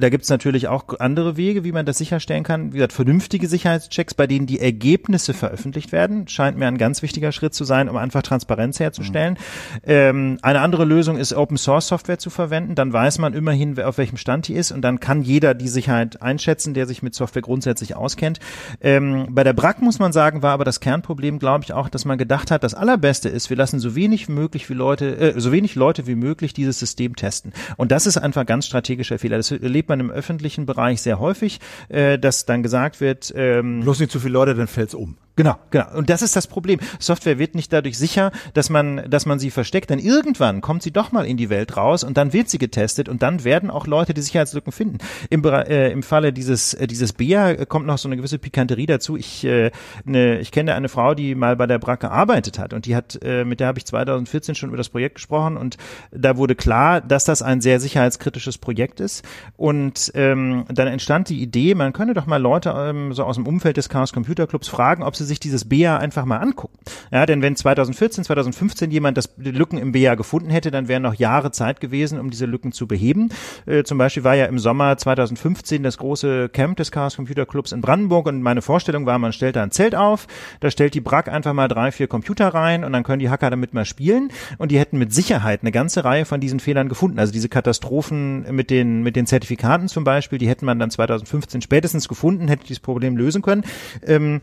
da 0.00 0.08
gibt's 0.08 0.28
natürlich 0.28 0.68
auch 0.68 0.84
andere 0.98 1.36
Wege, 1.36 1.64
wie 1.64 1.72
man 1.72 1.86
das 1.86 1.98
sicherstellen 1.98 2.42
kann. 2.42 2.72
Wie 2.72 2.78
gesagt, 2.78 2.92
vernünftige 2.92 3.46
Sicherheitschecks, 3.48 4.14
bei 4.14 4.26
denen 4.26 4.46
die 4.46 4.60
Ergebnisse 4.60 5.34
veröffentlicht 5.34 5.92
werden, 5.92 6.26
scheint 6.28 6.56
mir 6.56 6.66
ein 6.66 6.78
ganz 6.78 7.02
wichtiger 7.02 7.32
Schritt 7.32 7.54
zu 7.54 7.64
sein, 7.64 7.88
um 7.88 7.96
einfach 7.96 8.22
Transparenz 8.22 8.80
herzustellen. 8.80 9.34
Mhm. 9.34 9.80
Ähm, 9.84 10.38
eine 10.42 10.60
andere 10.60 10.84
Lösung 10.84 11.16
ist, 11.16 11.32
Open 11.32 11.56
Source 11.56 11.88
Software 11.88 12.18
zu 12.18 12.30
verwenden. 12.30 12.74
Dann 12.74 12.92
weiß 12.92 13.18
man 13.18 13.34
immerhin, 13.34 13.80
auf 13.80 13.98
welchem 13.98 14.16
Stand 14.16 14.48
die 14.48 14.54
ist 14.54 14.72
und 14.72 14.82
dann 14.82 15.00
kann 15.00 15.22
jeder 15.22 15.54
die 15.54 15.68
Sicherheit 15.68 16.22
einschätzen, 16.22 16.74
der 16.74 16.86
sich 16.86 17.02
mit 17.02 17.14
Software 17.14 17.42
grundsätzlich 17.42 17.96
auskennt. 17.96 18.40
Ähm, 18.80 19.28
bei 19.30 19.44
der 19.44 19.52
BRAC 19.52 19.82
muss 19.82 19.98
man 19.98 20.12
sagen, 20.12 20.42
war 20.42 20.52
aber 20.52 20.64
das 20.64 20.80
Kernproblem, 20.80 21.38
glaube 21.38 21.64
ich, 21.64 21.72
auch, 21.72 21.88
dass 21.88 22.04
man 22.04 22.18
gedacht 22.18 22.50
hat, 22.50 22.64
das 22.64 22.74
Allerbeste 22.74 23.28
ist, 23.28 23.50
wir 23.50 23.56
lassen 23.56 23.78
so 23.78 23.94
wenig 23.94 24.28
möglich 24.28 24.68
wie 24.70 24.74
Leute, 24.74 25.16
äh, 25.16 25.40
so 25.40 25.52
wenig 25.52 25.74
Leute 25.74 26.06
wie 26.06 26.14
möglich 26.14 26.54
dieses 26.54 26.78
System 26.78 27.16
testen. 27.16 27.52
Und 27.76 27.92
das 27.92 28.06
ist 28.06 28.16
einfach 28.16 28.46
ganz 28.46 28.66
strategischer 28.66 29.18
Fehler. 29.18 29.36
Das 29.36 29.50
erlebt 29.50 29.89
man 29.90 30.00
im 30.00 30.10
öffentlichen 30.10 30.64
Bereich 30.64 31.02
sehr 31.02 31.18
häufig, 31.18 31.60
äh, 31.90 32.18
dass 32.18 32.46
dann 32.46 32.62
gesagt 32.62 33.02
wird, 33.02 33.32
ähm, 33.36 33.80
bloß 33.80 34.00
nicht 34.00 34.10
zu 34.10 34.20
viele 34.20 34.32
Leute, 34.32 34.54
dann 34.54 34.66
fällt's 34.66 34.94
um. 34.94 35.18
Genau, 35.36 35.56
genau. 35.70 35.86
Und 35.94 36.10
das 36.10 36.22
ist 36.22 36.36
das 36.36 36.46
Problem. 36.46 36.80
Software 36.98 37.38
wird 37.38 37.54
nicht 37.54 37.72
dadurch 37.72 37.96
sicher, 37.96 38.30
dass 38.52 38.68
man, 38.68 39.08
dass 39.08 39.26
man 39.26 39.38
sie 39.38 39.50
versteckt, 39.50 39.88
denn 39.88 39.98
irgendwann 39.98 40.60
kommt 40.60 40.82
sie 40.82 40.90
doch 40.90 41.12
mal 41.12 41.24
in 41.24 41.36
die 41.36 41.48
Welt 41.48 41.76
raus 41.76 42.04
und 42.04 42.16
dann 42.16 42.32
wird 42.32 42.50
sie 42.50 42.58
getestet 42.58 43.08
und 43.08 43.22
dann 43.22 43.44
werden 43.44 43.70
auch 43.70 43.86
Leute 43.86 44.12
die 44.12 44.20
Sicherheitslücken 44.20 44.72
finden. 44.72 44.98
Im, 45.30 45.42
äh, 45.44 45.92
im 45.92 46.02
Falle 46.02 46.32
dieses, 46.32 46.74
äh, 46.74 46.86
dieses 46.86 47.12
BEA 47.12 47.64
kommt 47.64 47.86
noch 47.86 47.96
so 47.96 48.08
eine 48.08 48.16
gewisse 48.16 48.38
Pikanterie 48.38 48.86
dazu. 48.86 49.16
Ich, 49.16 49.44
äh, 49.44 49.70
ne, 50.04 50.40
ich 50.40 50.50
kenne 50.50 50.74
eine 50.74 50.88
Frau, 50.88 51.14
die 51.14 51.34
mal 51.34 51.56
bei 51.56 51.66
der 51.66 51.78
BRAC 51.78 52.00
gearbeitet 52.00 52.58
hat 52.58 52.74
und 52.74 52.84
die 52.86 52.96
hat, 52.96 53.18
äh, 53.22 53.44
mit 53.44 53.60
der 53.60 53.68
habe 53.68 53.78
ich 53.78 53.86
2014 53.86 54.54
schon 54.54 54.68
über 54.68 54.78
das 54.78 54.88
Projekt 54.88 55.14
gesprochen 55.14 55.56
und 55.56 55.76
da 56.10 56.36
wurde 56.36 56.54
klar, 56.54 57.00
dass 57.00 57.24
das 57.24 57.40
ein 57.40 57.60
sehr 57.60 57.80
sicherheitskritisches 57.80 58.58
Projekt 58.58 59.00
ist 59.00 59.24
und 59.56 60.12
ähm, 60.14 60.64
dann 60.68 60.88
entstand 60.88 61.28
die 61.28 61.40
Idee, 61.40 61.74
man 61.74 61.92
könne 61.92 62.14
doch 62.14 62.26
mal 62.26 62.42
Leute 62.42 62.74
ähm, 62.76 63.14
so 63.14 63.24
aus 63.24 63.36
dem 63.36 63.46
Umfeld 63.46 63.76
des 63.76 63.88
Chaos 63.88 64.12
Computer 64.12 64.46
Clubs 64.46 64.68
fragen, 64.68 65.02
ob 65.02 65.16
sie 65.16 65.29
sich 65.30 65.40
dieses 65.40 65.64
BEA 65.64 65.96
einfach 65.96 66.26
mal 66.26 66.36
angucken. 66.36 66.78
Ja, 67.10 67.24
denn 67.24 67.40
wenn 67.40 67.56
2014, 67.56 68.24
2015 68.24 68.90
jemand 68.90 69.16
das 69.16 69.30
Lücken 69.38 69.78
im 69.78 69.92
BEA 69.92 70.14
gefunden 70.14 70.50
hätte, 70.50 70.70
dann 70.70 70.88
wären 70.88 71.02
noch 71.02 71.14
Jahre 71.14 71.50
Zeit 71.50 71.80
gewesen, 71.80 72.20
um 72.20 72.30
diese 72.30 72.46
Lücken 72.46 72.72
zu 72.72 72.86
beheben. 72.86 73.30
Äh, 73.66 73.84
zum 73.84 73.96
Beispiel 73.96 74.24
war 74.24 74.34
ja 74.34 74.46
im 74.46 74.58
Sommer 74.58 74.96
2015 74.98 75.82
das 75.82 75.96
große 75.98 76.50
Camp 76.50 76.76
des 76.76 76.90
Chaos 76.90 77.16
Computer 77.16 77.46
Clubs 77.46 77.72
in 77.72 77.80
Brandenburg 77.80 78.26
und 78.26 78.42
meine 78.42 78.60
Vorstellung 78.62 79.06
war, 79.06 79.18
man 79.18 79.32
stellt 79.32 79.56
da 79.56 79.62
ein 79.62 79.70
Zelt 79.70 79.94
auf, 79.94 80.26
da 80.60 80.70
stellt 80.70 80.94
die 80.94 81.00
BRAC 81.00 81.28
einfach 81.28 81.52
mal 81.52 81.68
drei, 81.68 81.92
vier 81.92 82.08
Computer 82.08 82.48
rein 82.48 82.84
und 82.84 82.92
dann 82.92 83.02
können 83.02 83.20
die 83.20 83.30
Hacker 83.30 83.50
damit 83.50 83.72
mal 83.72 83.84
spielen 83.84 84.30
und 84.58 84.70
die 84.70 84.78
hätten 84.78 84.98
mit 84.98 85.14
Sicherheit 85.14 85.62
eine 85.62 85.72
ganze 85.72 86.04
Reihe 86.04 86.24
von 86.24 86.40
diesen 86.40 86.60
Fehlern 86.60 86.88
gefunden. 86.88 87.18
Also 87.18 87.32
diese 87.32 87.48
Katastrophen 87.48 88.54
mit 88.54 88.70
den, 88.70 89.02
mit 89.02 89.16
den 89.16 89.26
Zertifikaten 89.26 89.88
zum 89.88 90.04
Beispiel, 90.04 90.38
die 90.38 90.48
hätten 90.48 90.66
man 90.66 90.78
dann 90.78 90.90
2015 90.90 91.62
spätestens 91.62 92.08
gefunden, 92.08 92.48
hätte 92.48 92.66
dieses 92.66 92.80
Problem 92.80 93.16
lösen 93.16 93.42
können. 93.42 93.64
Ähm, 94.04 94.40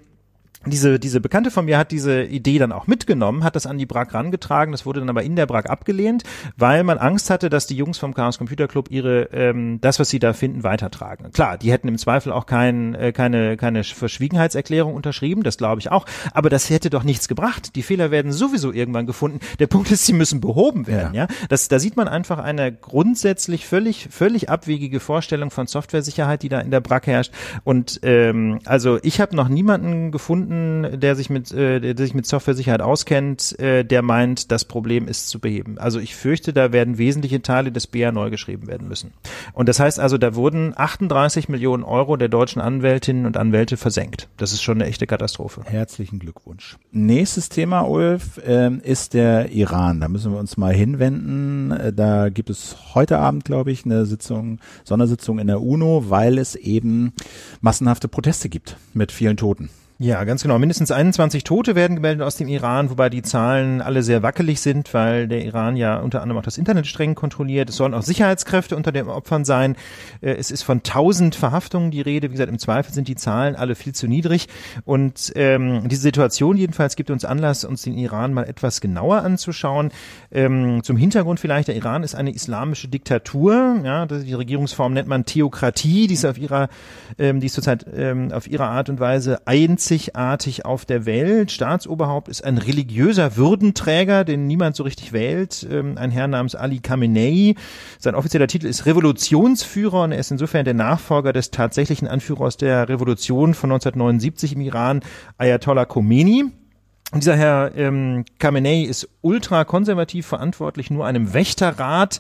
diese, 0.70 1.00
diese 1.00 1.22
Bekannte 1.22 1.52
von 1.52 1.66
mir 1.66 1.78
hat 1.78 1.92
diese 1.92 2.24
Idee 2.24 2.58
dann 2.58 2.72
auch 2.72 2.88
mitgenommen, 2.88 3.44
hat 3.44 3.56
das 3.56 3.66
an 3.66 3.78
die 3.78 3.86
BRAG 3.86 4.14
rangetragen, 4.14 4.72
das 4.72 4.86
wurde 4.86 5.00
dann 5.00 5.10
aber 5.10 5.24
in 5.24 5.36
der 5.36 5.46
BRAG 5.46 5.70
abgelehnt, 5.70 6.24
weil 6.56 6.84
man 6.84 6.98
Angst 6.98 7.30
hatte, 7.30 7.50
dass 7.50 7.68
die 7.68 7.76
Jungs 7.76 7.98
vom 7.98 8.14
Chaos 8.14 8.38
Computer 8.38 8.68
Club 8.68 8.90
ihre, 8.90 9.30
ähm, 9.32 9.80
das, 9.82 10.00
was 10.00 10.10
sie 10.10 10.20
da 10.20 10.34
finden, 10.34 10.64
weitertragen. 10.64 11.32
Klar, 11.32 11.58
die 11.58 11.72
hätten 11.72 11.88
im 11.88 11.98
Zweifel 11.98 12.32
auch 12.32 12.46
kein, 12.46 12.96
äh, 12.96 13.12
keine, 13.12 13.58
keine 13.58 13.84
Verschwiegenheitserklärung 13.84 14.94
unterschrieben, 14.94 15.44
das 15.44 15.58
glaube 15.58 15.80
ich 15.80 15.92
auch, 15.92 16.06
aber 16.34 16.50
das 16.50 16.70
hätte 16.70 16.90
doch 16.90 17.04
nichts 17.04 17.28
gebracht. 17.28 17.76
Die 17.76 17.84
Fehler 17.84 18.12
werden 18.12 18.32
sowieso 18.32 18.72
irgendwann 18.72 19.06
gefunden. 19.06 19.40
Der 19.60 19.68
Punkt 19.78 19.92
ist, 19.92 20.06
sie 20.06 20.14
müssen 20.14 20.42
behoben 20.42 20.88
werden, 20.88 21.14
ja. 21.14 21.28
ja? 21.30 21.48
Das, 21.50 21.68
da 21.68 21.80
sieht 21.80 21.96
man 21.96 22.08
einfach 22.08 22.40
eine 22.40 22.72
grundsätzlich 22.72 23.66
völlig, 23.66 24.08
völlig 24.10 24.50
abwegige 24.50 25.00
Vorstellung 25.00 25.52
von 25.52 25.68
Softwaresicherheit, 25.68 26.44
die 26.44 26.50
da 26.50 26.60
in 26.60 26.72
der 26.72 26.82
BRAG 26.82 27.08
herrscht. 27.08 27.34
Und 27.64 28.00
ähm, 28.04 28.60
also 28.66 29.00
ich 29.04 29.22
habe 29.22 29.36
noch 29.36 29.50
niemanden 29.50 30.12
gefunden, 30.12 30.57
jemanden, 30.58 31.00
der 31.00 31.16
sich 31.16 31.30
mit, 31.30 31.52
äh, 31.52 31.80
der 31.80 31.98
sich 31.98 32.14
mit 32.14 32.26
Software-Sicherheit 32.26 32.82
auskennt, 32.82 33.58
äh, 33.60 33.84
der 33.84 34.02
meint, 34.02 34.52
das 34.52 34.66
Problem 34.66 35.08
ist 35.08 35.30
zu 35.30 35.40
beheben. 35.40 35.78
Also 35.78 36.00
ich 36.00 36.16
fürchte, 36.16 36.54
da 36.54 36.72
werden 36.72 36.98
wesentliche 36.98 37.42
Teile 37.42 37.72
des 37.72 37.88
BA 37.88 38.12
neu 38.12 38.30
geschrieben 38.30 38.68
werden 38.68 38.88
müssen. 38.88 39.14
Und 39.54 39.70
das 39.70 39.80
heißt 39.80 40.00
also, 40.00 40.18
da 40.18 40.36
wurden 40.36 40.74
38 40.76 41.50
Millionen 41.50 41.84
Euro 41.84 42.18
der 42.18 42.30
deutschen 42.30 42.62
Anwältinnen 42.62 43.26
und 43.26 43.38
Anwälte 43.38 43.78
versenkt. 43.78 44.28
Das 44.38 44.54
ist 44.54 44.62
schon 44.62 44.78
eine 44.78 44.90
echte 44.90 45.08
Katastrophe. 45.08 45.62
Herzlichen 45.66 46.20
Glückwunsch. 46.20 46.78
Nächstes 46.92 47.50
Thema, 47.50 47.82
Ulf, 47.82 48.38
äh, 48.46 48.76
ist 48.78 49.14
der 49.14 49.52
Iran. 49.52 50.02
Da 50.02 50.08
müssen 50.08 50.32
wir 50.32 50.40
uns 50.40 50.58
mal 50.58 50.74
hinwenden. 50.74 51.72
Äh, 51.72 51.94
da 51.94 52.30
gibt 52.30 52.50
es 52.50 52.76
heute 52.94 53.20
Abend, 53.20 53.46
glaube 53.46 53.72
ich, 53.72 53.86
eine 53.86 54.06
Sitzung, 54.06 54.60
Sondersitzung 54.84 55.40
in 55.40 55.48
der 55.48 55.62
UNO, 55.62 56.06
weil 56.10 56.38
es 56.38 56.56
eben 56.56 57.14
massenhafte 57.62 58.08
Proteste 58.08 58.50
gibt 58.50 58.78
mit 58.94 59.12
vielen 59.12 59.38
Toten. 59.38 59.70
Ja, 60.00 60.24
ganz 60.26 60.44
genau. 60.44 60.60
Mindestens 60.60 60.92
21 60.92 61.44
Tote 61.44 61.74
werden 61.74 61.96
gemeldet 61.96 62.22
aus 62.22 62.36
dem 62.36 62.48
Iran, 62.48 62.92
wobei 62.92 63.10
die 63.10 63.24
Zahlen 63.24 63.82
alle 63.82 64.04
sehr 64.04 64.22
wackelig 64.22 64.62
sind, 64.62 64.94
weil 64.94 65.28
der 65.28 65.44
Iran 65.44 65.76
ja 65.76 65.98
unter 65.98 66.22
anderem 66.22 66.38
auch 66.38 66.46
das 66.46 66.60
Internet 66.60 66.86
streng 66.86 67.16
kontrolliert. 67.16 67.68
Es 67.72 67.78
sollen 67.78 67.96
auch 67.96 68.04
Sicherheitskräfte 68.04 68.76
unter 68.76 68.92
den 68.92 69.08
Opfern 69.08 69.44
sein. 69.44 69.76
Äh, 70.22 70.34
es 70.34 70.52
ist 70.52 70.62
von 70.62 70.78
1000 70.78 71.34
Verhaftungen 71.34 71.90
die 71.90 72.02
Rede. 72.02 72.28
Wie 72.28 72.34
gesagt, 72.34 72.52
im 72.52 72.60
Zweifel 72.60 72.94
sind 72.94 73.08
die 73.08 73.16
Zahlen 73.16 73.56
alle 73.56 73.74
viel 73.74 73.96
zu 73.96 74.06
niedrig. 74.08 74.50
Und 74.86 75.32
ähm, 75.34 75.90
diese 75.90 76.04
Situation 76.04 76.58
jedenfalls 76.58 76.96
gibt 76.96 77.10
uns 77.10 77.26
Anlass, 77.26 77.66
uns 77.66 77.82
den 77.82 77.98
Iran 77.98 78.34
mal 78.34 78.44
etwas 78.44 78.82
genauer 78.82 79.24
anzuschauen. 79.24 79.90
Ähm, 80.30 80.84
zum 80.84 80.96
Hintergrund 80.98 81.40
vielleicht, 81.40 81.70
der 81.70 81.76
Iran 81.76 82.04
ist 82.04 82.14
eine 82.14 82.30
islamische 82.30 82.88
Diktatur. 82.88 83.80
Ja, 83.84 84.06
die 84.06 84.36
Regierungsform 84.36 84.94
nennt 84.94 85.08
man 85.08 85.26
Theokratie. 85.26 86.06
Die 86.06 86.14
ist 86.14 86.26
auf 86.26 86.38
ihrer, 86.38 86.70
ähm, 87.18 87.40
die 87.40 87.48
ist 87.48 87.56
zurzeit 87.56 87.88
ähm, 87.92 88.32
auf 88.32 88.46
ihre 88.46 88.66
Art 88.66 88.90
und 88.90 89.00
Weise 89.00 89.48
eins 89.48 89.87
einzigartig 89.88 90.66
auf 90.66 90.86
der 90.86 91.06
Welt. 91.06 91.52
Staatsoberhaupt 91.52 92.28
ist 92.28 92.44
ein 92.44 92.58
religiöser 92.58 93.38
Würdenträger, 93.38 94.26
den 94.26 94.46
niemand 94.46 94.76
so 94.76 94.84
richtig 94.84 95.14
wählt. 95.14 95.66
Ähm, 95.70 95.98
ein 95.98 96.12
Herr 96.12 96.28
namens 96.28 96.56
Ali 96.56 96.80
Khamenei. 96.80 97.56
Sein 98.00 98.16
offizieller 98.16 98.48
Titel 98.48 98.68
ist 98.68 98.86
Revolutionsführer 98.86 100.04
und 100.04 100.12
er 100.12 100.20
ist 100.20 100.32
insofern 100.32 100.66
der 100.66 100.74
Nachfolger 100.74 101.32
des 101.32 101.52
tatsächlichen 101.52 102.08
Anführers 102.08 102.58
der 102.58 102.90
Revolution 102.90 103.54
von 103.54 103.72
1979 103.72 104.54
im 104.54 104.62
Iran, 104.62 105.02
Ayatollah 105.38 105.86
Khomeini. 105.86 106.46
Und 107.14 107.24
dieser 107.24 107.38
Herr 107.38 107.72
ähm, 107.78 108.26
Khamenei 108.38 108.82
ist 108.82 109.08
ultrakonservativ 109.22 110.28
verantwortlich, 110.28 110.92
nur 110.92 111.06
einem 111.06 111.34
Wächterrat 111.34 112.20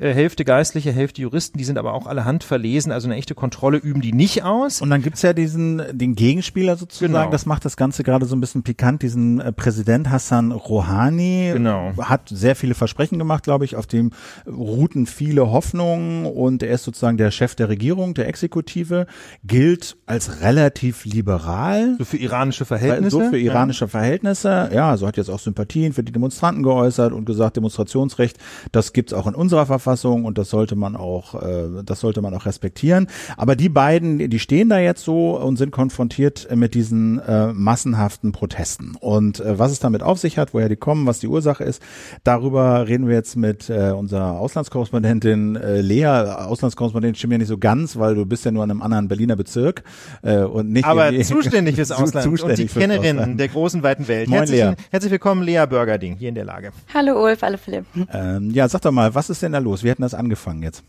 äh, 0.00 0.14
Hälfte 0.14 0.44
Geistliche, 0.44 0.92
Hälfte 0.92 1.20
Juristen, 1.20 1.58
die 1.58 1.64
sind 1.64 1.78
aber 1.78 1.92
auch 1.92 2.06
alle 2.06 2.24
handverlesen, 2.24 2.90
also 2.90 3.06
eine 3.06 3.16
echte 3.16 3.34
Kontrolle 3.34 3.78
üben 3.78 4.00
die 4.00 4.12
nicht 4.12 4.42
aus. 4.42 4.80
Und 4.80 4.90
dann 4.90 5.02
gibt's 5.02 5.22
ja 5.22 5.32
diesen, 5.32 5.82
den 5.92 6.14
Gegenspieler 6.14 6.76
sozusagen, 6.76 7.12
genau. 7.12 7.30
das 7.30 7.46
macht 7.46 7.64
das 7.64 7.76
Ganze 7.76 8.02
gerade 8.02 8.26
so 8.26 8.34
ein 8.34 8.40
bisschen 8.40 8.62
pikant, 8.62 9.02
diesen 9.02 9.40
äh, 9.40 9.52
Präsident 9.52 10.10
Hassan 10.10 10.52
Rouhani, 10.52 11.50
genau. 11.52 11.92
hat 11.98 12.28
sehr 12.28 12.56
viele 12.56 12.74
Versprechen 12.74 13.18
gemacht, 13.18 13.44
glaube 13.44 13.64
ich, 13.64 13.76
auf 13.76 13.86
dem 13.86 14.10
ruhten 14.46 15.06
viele 15.06 15.50
Hoffnungen 15.50 16.24
und 16.24 16.62
er 16.62 16.74
ist 16.74 16.84
sozusagen 16.84 17.18
der 17.18 17.30
Chef 17.30 17.54
der 17.54 17.68
Regierung, 17.68 18.14
der 18.14 18.26
Exekutive, 18.28 19.06
gilt 19.44 19.98
als 20.06 20.40
relativ 20.40 21.04
liberal. 21.04 21.96
So 21.98 22.04
für 22.04 22.16
iranische 22.16 22.64
Verhältnisse? 22.64 23.10
So 23.10 23.20
für 23.28 23.38
iranische 23.38 23.84
ja. 23.84 23.88
Verhältnisse, 23.88 24.70
ja, 24.72 24.96
so 24.96 25.06
hat 25.06 25.18
jetzt 25.18 25.28
auch 25.28 25.38
Sympathien 25.38 25.92
für 25.92 26.02
die 26.02 26.12
Demonstranten 26.12 26.62
geäußert 26.62 27.12
und 27.12 27.26
gesagt, 27.26 27.56
Demonstrationsrecht, 27.56 28.38
das 28.72 28.92
gibt's 28.92 29.12
auch 29.12 29.26
in 29.26 29.34
unserer 29.34 29.66
Verfassung 29.66 29.89
Verfassung 29.90 30.24
und 30.24 30.38
das 30.38 30.50
sollte 30.50 30.76
man 30.76 30.94
auch, 30.94 31.34
äh, 31.34 31.82
das 31.84 32.00
sollte 32.00 32.22
man 32.22 32.32
auch 32.34 32.46
respektieren. 32.46 33.08
Aber 33.36 33.56
die 33.56 33.68
beiden, 33.68 34.30
die 34.30 34.38
stehen 34.38 34.68
da 34.68 34.78
jetzt 34.78 35.02
so 35.02 35.36
und 35.36 35.56
sind 35.56 35.72
konfrontiert 35.72 36.48
mit 36.54 36.74
diesen 36.74 37.18
äh, 37.18 37.52
massenhaften 37.52 38.30
Protesten. 38.30 38.96
Und 39.00 39.40
äh, 39.40 39.58
was 39.58 39.72
es 39.72 39.80
damit 39.80 40.02
auf 40.02 40.18
sich 40.18 40.38
hat, 40.38 40.54
woher 40.54 40.68
die 40.68 40.76
kommen, 40.76 41.06
was 41.06 41.18
die 41.18 41.26
Ursache 41.26 41.64
ist, 41.64 41.82
darüber 42.22 42.86
reden 42.86 43.08
wir 43.08 43.14
jetzt 43.16 43.36
mit 43.36 43.68
äh, 43.68 43.90
unserer 43.90 44.38
Auslandskorrespondentin 44.38 45.56
äh, 45.56 45.80
Lea. 45.80 46.06
Auslandskorrespondentin 46.06 47.16
stimmt 47.16 47.32
ja 47.32 47.38
nicht 47.38 47.48
so 47.48 47.58
ganz, 47.58 47.98
weil 47.98 48.14
du 48.14 48.24
bist 48.26 48.44
ja 48.44 48.52
nur 48.52 48.62
in 48.62 48.70
einem 48.70 48.82
anderen 48.82 49.08
Berliner 49.08 49.34
Bezirk 49.34 49.82
äh, 50.22 50.38
und 50.38 50.70
nicht 50.70 50.84
aber 50.84 51.10
zuständig 51.22 51.74
fürs 51.74 51.90
Ausland 51.90 52.24
zuständig 52.24 52.68
und 52.68 52.74
die 52.74 52.78
Kennerin 52.78 53.18
Ausland. 53.18 53.40
der 53.40 53.48
großen 53.48 53.82
weiten 53.82 54.06
Welt. 54.06 54.28
Moin, 54.28 54.38
herzlich, 54.38 54.60
Lea. 54.60 54.74
herzlich 54.90 55.10
willkommen, 55.10 55.42
Lea 55.42 55.64
Bürgerding, 55.68 56.16
hier 56.16 56.28
in 56.28 56.36
der 56.36 56.44
Lage. 56.44 56.70
Hallo 56.94 57.24
Ulf, 57.24 57.42
hallo 57.42 57.56
Philipp. 57.56 57.86
Ähm, 58.12 58.50
ja, 58.52 58.68
sag 58.68 58.82
doch 58.82 58.92
mal, 58.92 59.14
was 59.14 59.30
ist 59.30 59.42
denn 59.42 59.52
da 59.52 59.58
los? 59.58 59.69
Los? 59.70 59.84
Wie 59.84 59.90
hatten 59.90 60.02
das 60.02 60.14
angefangen 60.14 60.62
jetzt? 60.62 60.82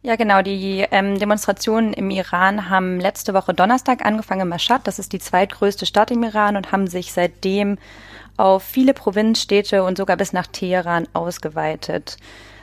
Ja, 0.00 0.14
genau. 0.14 0.42
Die 0.42 0.86
ähm, 0.92 1.18
Demonstrationen 1.18 1.92
im 1.92 2.10
Iran 2.10 2.70
haben 2.70 3.00
letzte 3.00 3.34
Woche 3.34 3.52
Donnerstag 3.52 4.06
angefangen 4.06 4.42
in 4.42 4.48
Mashhad. 4.48 4.86
Das 4.86 5.00
ist 5.00 5.12
die 5.12 5.18
zweitgrößte 5.18 5.86
Stadt 5.86 6.12
im 6.12 6.22
Iran 6.22 6.56
und 6.56 6.70
haben 6.70 6.86
sich 6.86 7.12
seitdem 7.12 7.78
auf 8.36 8.62
viele 8.62 8.94
Provinzstädte 8.94 9.82
und 9.82 9.98
sogar 9.98 10.16
bis 10.16 10.32
nach 10.32 10.46
Teheran 10.46 11.08
ausgeweitet. 11.14 12.16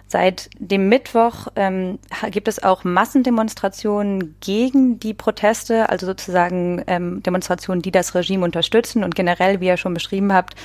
Seit 0.08 0.50
dem 0.60 0.88
Mittwoch 0.88 1.48
ähm, 1.58 2.00
gibt 2.32 2.48
es 2.48 2.64
auch 2.64 2.86
Massendemonstrationen 2.86 4.36
gegen 4.40 5.00
die 5.00 5.14
Proteste, 5.14 5.90
also 5.90 6.06
sozusagen 6.06 6.84
ähm, 6.88 7.22
Demonstrationen, 7.22 7.82
die 7.82 7.92
das 7.92 8.16
Regime 8.16 8.46
unterstützen. 8.46 9.04
Und 9.04 9.16
generell, 9.16 9.60
wie 9.60 9.68
ihr 9.68 9.78
schon 9.78 9.94
beschrieben 9.94 10.32
habt, 10.32 10.56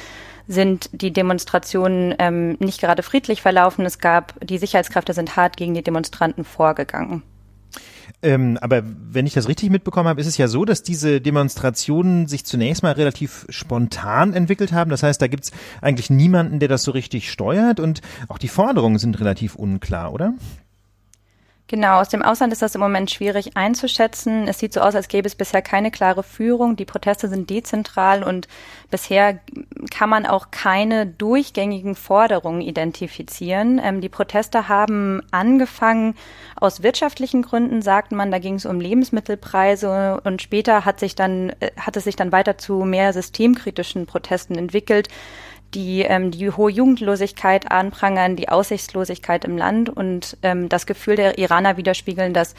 sind 0.46 0.90
die 0.92 1.12
Demonstrationen 1.12 2.14
ähm, 2.18 2.56
nicht 2.58 2.80
gerade 2.80 3.02
friedlich 3.02 3.42
verlaufen. 3.42 3.84
Es 3.86 3.98
gab, 3.98 4.34
die 4.44 4.58
Sicherheitskräfte 4.58 5.12
sind 5.12 5.36
hart 5.36 5.56
gegen 5.56 5.74
die 5.74 5.82
Demonstranten 5.82 6.44
vorgegangen. 6.44 7.22
Ähm, 8.22 8.58
aber 8.60 8.82
wenn 8.84 9.26
ich 9.26 9.34
das 9.34 9.48
richtig 9.48 9.70
mitbekommen 9.70 10.08
habe, 10.08 10.20
ist 10.20 10.26
es 10.26 10.36
ja 10.36 10.48
so, 10.48 10.64
dass 10.64 10.82
diese 10.82 11.20
Demonstrationen 11.20 12.26
sich 12.26 12.44
zunächst 12.44 12.82
mal 12.82 12.92
relativ 12.92 13.46
spontan 13.48 14.34
entwickelt 14.34 14.72
haben. 14.72 14.90
Das 14.90 15.02
heißt, 15.02 15.22
da 15.22 15.26
gibt's 15.26 15.52
eigentlich 15.80 16.10
niemanden, 16.10 16.58
der 16.58 16.68
das 16.68 16.82
so 16.82 16.90
richtig 16.90 17.30
steuert 17.30 17.80
und 17.80 18.00
auch 18.28 18.38
die 18.38 18.48
Forderungen 18.48 18.98
sind 18.98 19.20
relativ 19.20 19.54
unklar, 19.54 20.12
oder? 20.12 20.34
Genau, 21.70 22.00
aus 22.00 22.08
dem 22.08 22.20
Ausland 22.20 22.52
ist 22.52 22.62
das 22.62 22.74
im 22.74 22.80
Moment 22.80 23.12
schwierig 23.12 23.56
einzuschätzen. 23.56 24.48
Es 24.48 24.58
sieht 24.58 24.72
so 24.72 24.80
aus, 24.80 24.96
als 24.96 25.06
gäbe 25.06 25.28
es 25.28 25.36
bisher 25.36 25.62
keine 25.62 25.92
klare 25.92 26.24
Führung. 26.24 26.74
Die 26.74 26.84
Proteste 26.84 27.28
sind 27.28 27.48
dezentral 27.48 28.24
und 28.24 28.48
bisher 28.90 29.38
kann 29.88 30.10
man 30.10 30.26
auch 30.26 30.50
keine 30.50 31.06
durchgängigen 31.06 31.94
Forderungen 31.94 32.60
identifizieren. 32.60 33.80
Ähm, 33.80 34.00
die 34.00 34.08
Proteste 34.08 34.68
haben 34.68 35.22
angefangen 35.30 36.16
aus 36.56 36.82
wirtschaftlichen 36.82 37.42
Gründen, 37.42 37.82
sagt 37.82 38.10
man. 38.10 38.32
Da 38.32 38.40
ging 38.40 38.56
es 38.56 38.66
um 38.66 38.80
Lebensmittelpreise 38.80 40.20
und 40.24 40.42
später 40.42 40.84
hat 40.84 40.98
sich 40.98 41.14
dann, 41.14 41.50
äh, 41.60 41.70
hat 41.76 41.96
es 41.96 42.02
sich 42.02 42.16
dann 42.16 42.32
weiter 42.32 42.58
zu 42.58 42.82
mehr 42.82 43.12
systemkritischen 43.12 44.06
Protesten 44.06 44.56
entwickelt 44.56 45.08
die 45.74 46.02
ähm, 46.02 46.30
die 46.30 46.50
hohe 46.50 46.70
Jugendlosigkeit 46.70 47.70
anprangern, 47.70 48.36
die 48.36 48.48
Aussichtslosigkeit 48.48 49.44
im 49.44 49.56
Land 49.56 49.88
und 49.88 50.36
ähm, 50.42 50.68
das 50.68 50.86
Gefühl 50.86 51.16
der 51.16 51.38
Iraner 51.38 51.76
widerspiegeln, 51.76 52.34
dass 52.34 52.54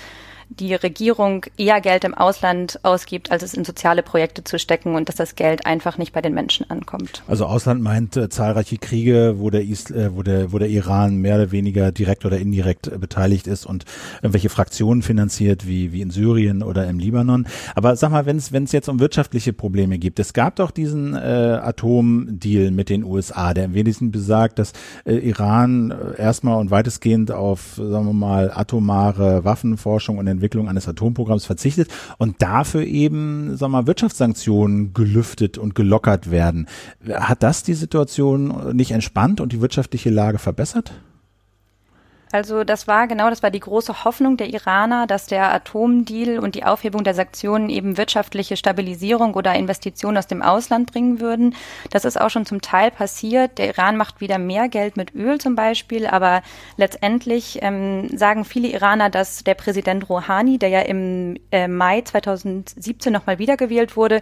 die 0.60 0.76
Regierung 0.76 1.46
eher 1.58 1.80
Geld 1.80 2.04
im 2.04 2.14
Ausland 2.14 2.80
ausgibt, 2.84 3.32
als 3.32 3.42
es 3.42 3.54
in 3.54 3.64
soziale 3.64 4.04
Projekte 4.04 4.44
zu 4.44 4.60
stecken 4.60 4.96
und 4.96 5.08
dass 5.08 5.16
das 5.16 5.36
Geld 5.36 5.66
einfach 5.66 5.98
nicht 5.98 6.12
bei 6.12 6.22
den 6.22 6.34
Menschen 6.34 6.70
ankommt. 6.70 7.24
Also 7.28 7.46
Ausland 7.46 7.82
meint 7.82 8.18
äh, 8.18 8.28
zahlreiche 8.28 8.78
Kriege, 8.78 9.36
wo 9.38 9.50
der, 9.50 9.64
Is 9.64 9.90
äh, 9.92 10.10
wo, 10.14 10.24
der, 10.24 10.52
wo 10.52 10.60
der 10.60 10.68
Iran 10.68 11.16
mehr 11.16 11.36
oder 11.36 11.52
weniger 11.52 11.92
direkt 11.94 12.26
oder 12.26 12.38
indirekt 12.38 12.88
äh, 12.88 12.98
beteiligt 12.98 13.48
ist 13.48 13.66
und 13.66 13.86
irgendwelche 14.18 14.50
Fraktionen 14.50 15.04
finanziert, 15.04 15.66
wie, 15.68 15.94
wie 15.94 16.02
in 16.02 16.12
Syrien 16.12 16.64
oder 16.64 16.88
im 16.88 17.00
Libanon. 17.00 17.48
Aber 17.76 17.96
sag 17.96 18.12
mal, 18.12 18.26
wenn 18.26 18.38
es 18.38 18.72
jetzt 18.72 18.90
um 18.90 19.00
wirtschaftliche 19.00 19.54
Probleme 19.54 20.00
gibt, 20.00 20.20
es 20.20 20.34
gab 20.34 20.58
doch 20.58 20.72
diesen 20.72 21.16
äh, 21.16 21.18
Atomdeal 21.18 22.72
mit 22.72 22.90
den 22.90 23.06
USA, 23.06 23.54
der 23.54 23.66
im 23.66 23.74
Wesentlichen 23.74 24.12
besagt, 24.12 24.60
dass 24.60 24.74
äh, 25.06 25.16
Iran 25.16 25.92
äh, 25.92 26.22
erstmal 26.22 26.60
und 26.60 26.72
weitestgehend 26.72 27.32
auf, 27.32 27.76
sagen 27.76 28.06
wir 28.06 28.14
mal, 28.14 28.52
atomare 28.54 29.46
Waffenforschung 29.46 30.18
und 30.18 30.28
Entwicklung 30.28 30.41
eines 30.68 30.88
Atomprogramms 30.88 31.46
verzichtet 31.46 31.90
und 32.18 32.42
dafür 32.42 32.84
eben, 32.84 33.58
wir 33.74 33.82
mal, 33.82 33.88
Wirtschaftssanktionen 33.88 34.94
gelüftet 34.94 35.58
und 35.58 35.76
gelockert 35.76 36.32
werden. 36.32 36.68
Hat 37.10 37.44
das 37.44 37.64
die 37.64 37.74
Situation 37.74 38.76
nicht 38.76 38.92
entspannt 38.92 39.42
und 39.42 39.54
die 39.54 39.62
wirtschaftliche 39.62 40.10
Lage 40.10 40.38
verbessert? 40.38 40.94
Also 42.32 42.64
das 42.64 42.88
war 42.88 43.08
genau, 43.08 43.30
das 43.30 43.44
war 43.44 43.52
die 43.52 43.60
große 43.60 44.06
Hoffnung 44.06 44.38
der 44.38 44.48
Iraner, 44.48 45.06
dass 45.06 45.26
der 45.26 45.54
Atomdeal 45.54 46.40
und 46.40 46.56
die 46.56 46.64
Aufhebung 46.64 47.04
der 47.04 47.14
Sanktionen 47.14 47.70
eben 47.70 47.98
wirtschaftliche 47.98 48.56
Stabilisierung 48.56 49.34
oder 49.34 49.54
Investitionen 49.56 50.18
aus 50.18 50.28
dem 50.28 50.42
Ausland 50.42 50.92
bringen 50.92 51.20
würden. 51.20 51.56
Das 51.90 52.06
ist 52.06 52.20
auch 52.20 52.30
schon 52.30 52.46
zum 52.46 52.62
Teil 52.62 52.92
passiert. 52.92 53.58
Der 53.58 53.68
Iran 53.68 53.98
macht 53.98 54.22
wieder 54.22 54.38
mehr 54.38 54.70
Geld 54.70 54.96
mit 54.96 55.14
Öl 55.14 55.40
zum 55.40 55.56
Beispiel, 55.56 56.08
aber 56.08 56.42
letztendlich 56.78 57.60
ähm, 57.62 58.16
sagen 58.18 58.46
viele 58.46 58.70
Iraner, 58.70 59.10
dass 59.10 59.44
der 59.44 59.56
Präsident 59.56 60.10
Rouhani, 60.10 60.58
der 60.58 60.70
ja 60.70 60.82
im 60.82 61.38
äh, 61.52 61.68
Mai 61.68 62.02
2017 62.02 63.12
nochmal 63.12 63.40
wiedergewählt 63.40 63.98
wurde, 63.98 64.22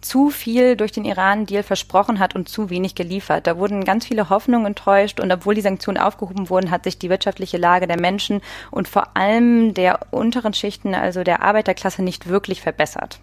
zu 0.00 0.30
viel 0.30 0.76
durch 0.76 0.92
den 0.92 1.04
Iran-Deal 1.04 1.62
versprochen 1.62 2.18
hat 2.18 2.34
und 2.34 2.48
zu 2.48 2.70
wenig 2.70 2.94
geliefert. 2.94 3.46
Da 3.46 3.58
wurden 3.58 3.84
ganz 3.84 4.06
viele 4.06 4.30
Hoffnungen 4.30 4.66
enttäuscht 4.66 5.20
und 5.20 5.32
obwohl 5.32 5.54
die 5.54 5.60
Sanktionen 5.60 5.98
aufgehoben 5.98 6.50
wurden, 6.50 6.70
hat 6.70 6.84
sich 6.84 6.98
die 6.98 7.10
wirtschaftliche 7.10 7.58
Lage 7.58 7.86
der 7.86 8.00
Menschen 8.00 8.40
und 8.70 8.88
vor 8.88 9.16
allem 9.16 9.74
der 9.74 10.00
unteren 10.10 10.54
Schichten, 10.54 10.94
also 10.94 11.24
der 11.24 11.42
Arbeiterklasse, 11.42 12.02
nicht 12.02 12.28
wirklich 12.28 12.60
verbessert. 12.60 13.20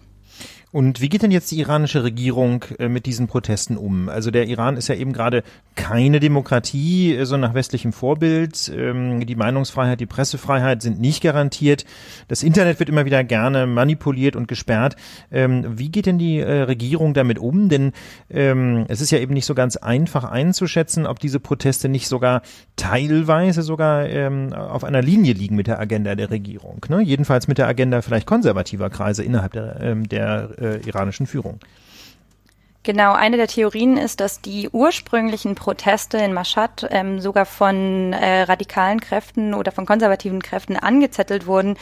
Und 0.74 1.00
wie 1.00 1.08
geht 1.08 1.22
denn 1.22 1.30
jetzt 1.30 1.52
die 1.52 1.60
iranische 1.60 2.02
Regierung 2.02 2.64
äh, 2.80 2.88
mit 2.88 3.06
diesen 3.06 3.28
Protesten 3.28 3.76
um? 3.76 4.08
Also 4.08 4.32
der 4.32 4.48
Iran 4.48 4.76
ist 4.76 4.88
ja 4.88 4.96
eben 4.96 5.12
gerade 5.12 5.44
keine 5.76 6.18
Demokratie, 6.18 7.14
äh, 7.14 7.26
so 7.26 7.36
nach 7.36 7.54
westlichem 7.54 7.92
Vorbild. 7.92 8.72
Ähm, 8.74 9.24
die 9.24 9.36
Meinungsfreiheit, 9.36 10.00
die 10.00 10.06
Pressefreiheit 10.06 10.82
sind 10.82 11.00
nicht 11.00 11.22
garantiert. 11.22 11.84
Das 12.26 12.42
Internet 12.42 12.80
wird 12.80 12.88
immer 12.88 13.04
wieder 13.04 13.22
gerne 13.22 13.68
manipuliert 13.68 14.34
und 14.34 14.48
gesperrt. 14.48 14.96
Ähm, 15.30 15.64
wie 15.78 15.90
geht 15.90 16.06
denn 16.06 16.18
die 16.18 16.40
äh, 16.40 16.62
Regierung 16.62 17.14
damit 17.14 17.38
um? 17.38 17.68
Denn 17.68 17.92
ähm, 18.28 18.84
es 18.88 19.00
ist 19.00 19.12
ja 19.12 19.20
eben 19.20 19.34
nicht 19.34 19.46
so 19.46 19.54
ganz 19.54 19.76
einfach 19.76 20.24
einzuschätzen, 20.24 21.06
ob 21.06 21.20
diese 21.20 21.38
Proteste 21.38 21.88
nicht 21.88 22.08
sogar 22.08 22.42
teilweise 22.74 23.62
sogar 23.62 24.08
auf 24.54 24.82
einer 24.82 25.02
Linie 25.02 25.34
liegen 25.34 25.54
mit 25.54 25.68
der 25.68 25.78
Agenda 25.78 26.16
der 26.16 26.30
Regierung. 26.30 26.84
Ne? 26.88 27.00
Jedenfalls 27.02 27.46
mit 27.46 27.58
der 27.58 27.68
Agenda 27.68 28.02
vielleicht 28.02 28.26
konservativer 28.26 28.90
Kreise 28.90 29.22
innerhalb 29.22 29.52
der, 29.52 29.94
der 29.94 30.63
äh, 30.64 30.88
iranischen 30.88 31.26
Führung. 31.26 31.60
Genau, 32.86 33.14
eine 33.14 33.38
der 33.38 33.48
Theorien 33.48 33.96
ist, 33.96 34.20
dass 34.20 34.42
die 34.42 34.68
ursprünglichen 34.68 35.54
Proteste 35.54 36.18
in 36.18 36.34
Mashhad 36.34 36.86
ähm, 36.90 37.18
sogar 37.18 37.46
von 37.46 38.12
äh, 38.12 38.42
radikalen 38.42 39.00
Kräften 39.00 39.54
oder 39.54 39.72
von 39.72 39.86
konservativen 39.86 40.42
Kräften 40.42 40.76
angezettelt 40.76 41.46
wurden, 41.46 41.78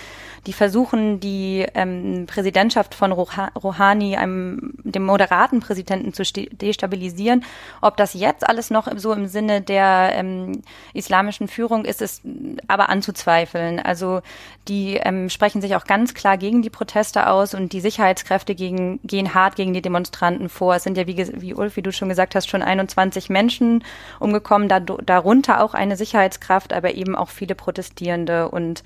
die 0.46 0.52
versuchen, 0.52 1.18
die 1.18 1.66
ähm, 1.74 2.26
Präsidentschaft 2.28 2.94
von 2.94 3.10
Rouhani, 3.10 4.16
einem 4.16 4.74
dem 4.84 5.04
moderaten 5.04 5.58
Präsidenten, 5.58 6.12
zu 6.12 6.22
destabilisieren. 6.22 7.44
Ob 7.80 7.96
das 7.96 8.14
jetzt 8.14 8.48
alles 8.48 8.70
noch 8.70 8.86
so 8.96 9.12
im 9.12 9.26
Sinne 9.26 9.60
der 9.60 10.12
ähm, 10.14 10.62
islamischen 10.94 11.48
Führung 11.48 11.84
ist, 11.84 12.00
ist 12.00 12.22
aber 12.68 12.88
anzuzweifeln. 12.88 13.80
Also 13.80 14.20
die 14.68 14.98
ähm, 15.02 15.28
sprechen 15.30 15.60
sich 15.60 15.74
auch 15.74 15.84
ganz 15.84 16.14
klar 16.14 16.38
gegen 16.38 16.62
die 16.62 16.70
Proteste 16.70 17.28
aus 17.28 17.54
und 17.54 17.72
die 17.72 17.80
Sicherheitskräfte 17.80 18.54
gegen, 18.54 19.00
gehen 19.02 19.34
hart 19.34 19.56
gegen 19.56 19.74
die 19.74 19.82
Demonstranten 19.82 20.48
vor. 20.48 20.76
Es 20.76 20.84
sind 20.84 20.91
ja, 20.94 21.06
wie, 21.06 21.16
wie 21.16 21.54
Ulf, 21.54 21.76
wie 21.76 21.82
du 21.82 21.92
schon 21.92 22.08
gesagt 22.08 22.34
hast, 22.34 22.48
schon 22.48 22.62
21 22.62 23.30
Menschen 23.30 23.84
umgekommen, 24.20 24.68
da, 24.68 24.80
darunter 24.80 25.62
auch 25.62 25.74
eine 25.74 25.96
Sicherheitskraft, 25.96 26.72
aber 26.72 26.94
eben 26.94 27.16
auch 27.16 27.30
viele 27.30 27.54
Protestierende. 27.54 28.48
Und 28.48 28.82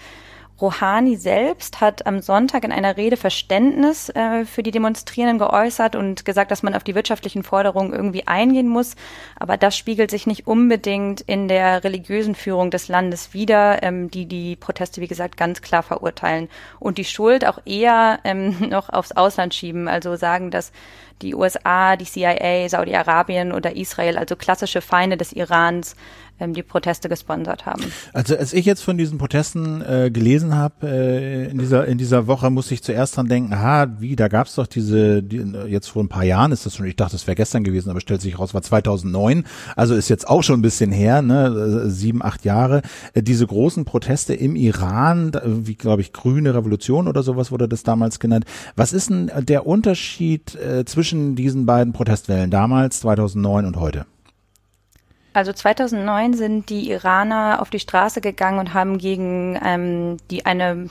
Rouhani 0.60 1.16
selbst 1.16 1.82
hat 1.82 2.06
am 2.06 2.22
Sonntag 2.22 2.64
in 2.64 2.72
einer 2.72 2.96
Rede 2.96 3.18
Verständnis 3.18 4.08
äh, 4.10 4.46
für 4.46 4.62
die 4.62 4.70
Demonstrierenden 4.70 5.38
geäußert 5.38 5.96
und 5.96 6.24
gesagt, 6.24 6.50
dass 6.50 6.62
man 6.62 6.74
auf 6.74 6.82
die 6.82 6.94
wirtschaftlichen 6.94 7.42
Forderungen 7.42 7.92
irgendwie 7.92 8.26
eingehen 8.26 8.68
muss. 8.68 8.96
Aber 9.38 9.58
das 9.58 9.76
spiegelt 9.76 10.10
sich 10.10 10.26
nicht 10.26 10.46
unbedingt 10.46 11.20
in 11.20 11.48
der 11.48 11.84
religiösen 11.84 12.34
Führung 12.34 12.70
des 12.70 12.88
Landes 12.88 13.34
wider, 13.34 13.82
ähm, 13.82 14.10
die 14.10 14.24
die 14.24 14.56
Proteste, 14.56 15.02
wie 15.02 15.08
gesagt, 15.08 15.36
ganz 15.36 15.60
klar 15.60 15.82
verurteilen 15.82 16.48
und 16.80 16.96
die 16.96 17.04
Schuld 17.04 17.46
auch 17.46 17.58
eher 17.66 18.20
ähm, 18.24 18.56
noch 18.70 18.88
aufs 18.88 19.12
Ausland 19.12 19.54
schieben. 19.54 19.88
Also 19.88 20.16
sagen, 20.16 20.50
dass 20.50 20.72
die 21.22 21.34
USA, 21.34 21.96
die 21.96 22.04
CIA, 22.04 22.68
Saudi-Arabien 22.68 23.52
oder 23.52 23.76
Israel, 23.76 24.18
also 24.18 24.36
klassische 24.36 24.80
Feinde 24.80 25.16
des 25.16 25.32
Irans, 25.32 25.96
ähm, 26.40 26.52
die 26.52 26.62
Proteste 26.62 27.08
gesponsert 27.08 27.66
haben. 27.66 27.82
Also 28.12 28.36
als 28.36 28.52
ich 28.52 28.64
jetzt 28.64 28.82
von 28.82 28.98
diesen 28.98 29.18
Protesten 29.18 29.82
äh, 29.82 30.10
gelesen 30.10 30.54
habe 30.54 30.86
äh, 30.86 31.50
in 31.50 31.58
dieser 31.58 31.86
in 31.86 31.98
dieser 31.98 32.26
Woche, 32.26 32.50
musste 32.50 32.74
ich 32.74 32.82
zuerst 32.82 33.16
dran 33.16 33.28
denken, 33.28 33.52
aha, 33.52 33.88
wie, 33.98 34.16
da 34.16 34.28
gab's 34.28 34.54
doch 34.54 34.66
diese, 34.66 35.22
die, 35.22 35.38
jetzt 35.68 35.88
vor 35.88 36.02
ein 36.02 36.08
paar 36.08 36.24
Jahren 36.24 36.52
ist 36.52 36.66
das 36.66 36.76
schon, 36.76 36.86
ich 36.86 36.96
dachte, 36.96 37.12
das 37.12 37.26
wäre 37.26 37.34
gestern 37.34 37.64
gewesen, 37.64 37.90
aber 37.90 38.00
stellt 38.00 38.20
sich 38.20 38.38
raus, 38.38 38.54
war 38.54 38.62
2009, 38.62 39.44
also 39.74 39.94
ist 39.94 40.08
jetzt 40.08 40.28
auch 40.28 40.42
schon 40.42 40.58
ein 40.58 40.62
bisschen 40.62 40.92
her, 40.92 41.22
ne, 41.22 41.84
äh, 41.86 41.90
sieben, 41.90 42.22
acht 42.22 42.44
Jahre, 42.44 42.82
äh, 43.14 43.22
diese 43.22 43.46
großen 43.46 43.84
Proteste 43.84 44.34
im 44.34 44.56
Iran, 44.56 45.32
wie 45.44 45.74
glaube 45.74 46.02
ich, 46.02 46.12
grüne 46.12 46.54
Revolution 46.54 47.08
oder 47.08 47.22
sowas 47.22 47.50
wurde 47.50 47.68
das 47.68 47.82
damals 47.82 48.20
genannt. 48.20 48.44
Was 48.74 48.92
ist 48.92 49.10
denn 49.10 49.30
der 49.40 49.66
Unterschied 49.66 50.54
äh, 50.54 50.84
zwischen 50.84 51.36
diesen 51.36 51.66
beiden 51.66 51.92
Protestwellen 51.92 52.50
damals, 52.50 53.00
2009 53.00 53.66
und 53.66 53.76
heute? 53.76 54.06
Also 55.36 55.52
2009 55.52 56.32
sind 56.32 56.70
die 56.70 56.90
Iraner 56.90 57.60
auf 57.60 57.68
die 57.68 57.78
Straße 57.78 58.22
gegangen 58.22 58.58
und 58.58 58.72
haben 58.72 58.96
gegen 58.96 59.60
ähm, 59.62 60.16
die 60.30 60.46
eine 60.46 60.88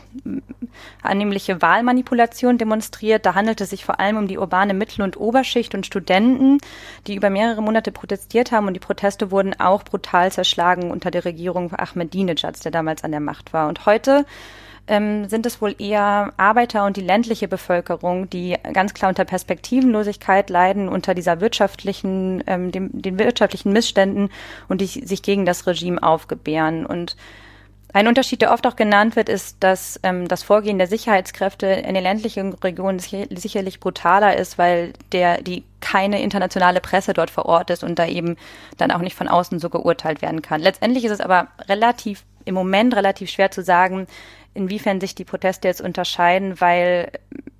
annehmliche 1.01 1.63
Wahlmanipulation 1.63 2.59
demonstriert. 2.59 3.25
Da 3.25 3.33
handelt 3.33 3.59
es 3.59 3.71
sich 3.71 3.83
vor 3.83 3.99
allem 3.99 4.17
um 4.17 4.27
die 4.27 4.37
urbane 4.37 4.75
Mittel- 4.75 5.01
und 5.01 5.17
Oberschicht 5.19 5.73
und 5.73 5.87
Studenten, 5.87 6.59
die 7.07 7.15
über 7.15 7.31
mehrere 7.31 7.63
Monate 7.63 7.91
protestiert 7.91 8.51
haben 8.51 8.67
und 8.67 8.75
die 8.75 8.79
Proteste 8.79 9.31
wurden 9.31 9.59
auch 9.59 9.81
brutal 9.81 10.31
zerschlagen 10.31 10.91
unter 10.91 11.09
der 11.09 11.25
Regierung 11.25 11.73
Ahmadinejad, 11.73 12.63
der 12.63 12.71
damals 12.71 13.03
an 13.03 13.09
der 13.09 13.21
Macht 13.21 13.51
war. 13.51 13.67
Und 13.67 13.87
heute 13.87 14.27
ähm, 14.87 15.27
sind 15.27 15.45
es 15.45 15.61
wohl 15.61 15.75
eher 15.79 16.33
Arbeiter 16.37 16.85
und 16.85 16.97
die 16.97 17.01
ländliche 17.01 17.47
Bevölkerung, 17.47 18.29
die 18.29 18.55
ganz 18.73 18.93
klar 18.93 19.09
unter 19.09 19.25
Perspektivenlosigkeit 19.25 20.49
leiden, 20.49 20.89
unter 20.89 21.13
dieser 21.13 21.41
wirtschaftlichen, 21.41 22.43
ähm, 22.47 22.71
dem, 22.71 22.89
den 22.93 23.17
wirtschaftlichen 23.17 23.73
Missständen 23.73 24.29
und 24.67 24.81
die 24.81 24.87
sich 24.87 25.21
gegen 25.21 25.45
das 25.45 25.65
Regime 25.65 26.01
aufgebären. 26.01 26.85
Und 26.85 27.15
ein 27.93 28.07
Unterschied, 28.07 28.41
der 28.41 28.51
oft 28.51 28.67
auch 28.67 28.75
genannt 28.75 29.15
wird, 29.15 29.29
ist, 29.29 29.57
dass 29.61 29.99
ähm, 30.03 30.27
das 30.27 30.43
Vorgehen 30.43 30.77
der 30.77 30.87
Sicherheitskräfte 30.87 31.65
in 31.65 31.93
den 31.93 32.03
ländlichen 32.03 32.53
Regionen 32.53 32.99
sicherlich 32.99 33.79
brutaler 33.79 34.35
ist, 34.35 34.57
weil 34.57 34.91
der 35.13 35.41
die 35.41 35.63
keine 35.79 36.21
internationale 36.21 36.81
Presse 36.81 37.13
dort 37.13 37.29
vor 37.29 37.45
Ort 37.45 37.69
ist 37.69 37.83
und 37.83 37.97
da 37.97 38.05
eben 38.05 38.35
dann 38.77 38.91
auch 38.91 38.99
nicht 38.99 39.15
von 39.15 39.29
außen 39.29 39.59
so 39.59 39.69
geurteilt 39.69 40.21
werden 40.21 40.41
kann. 40.41 40.61
Letztendlich 40.61 41.05
ist 41.05 41.11
es 41.11 41.21
aber 41.21 41.47
relativ 41.69 42.25
im 42.43 42.53
Moment 42.53 42.95
relativ 42.95 43.29
schwer 43.29 43.49
zu 43.51 43.63
sagen, 43.63 44.07
inwiefern 44.55 44.99
sich 44.99 45.13
die 45.13 45.25
Proteste 45.25 45.67
jetzt 45.67 45.81
unterscheiden, 45.81 46.59
weil 46.59 47.11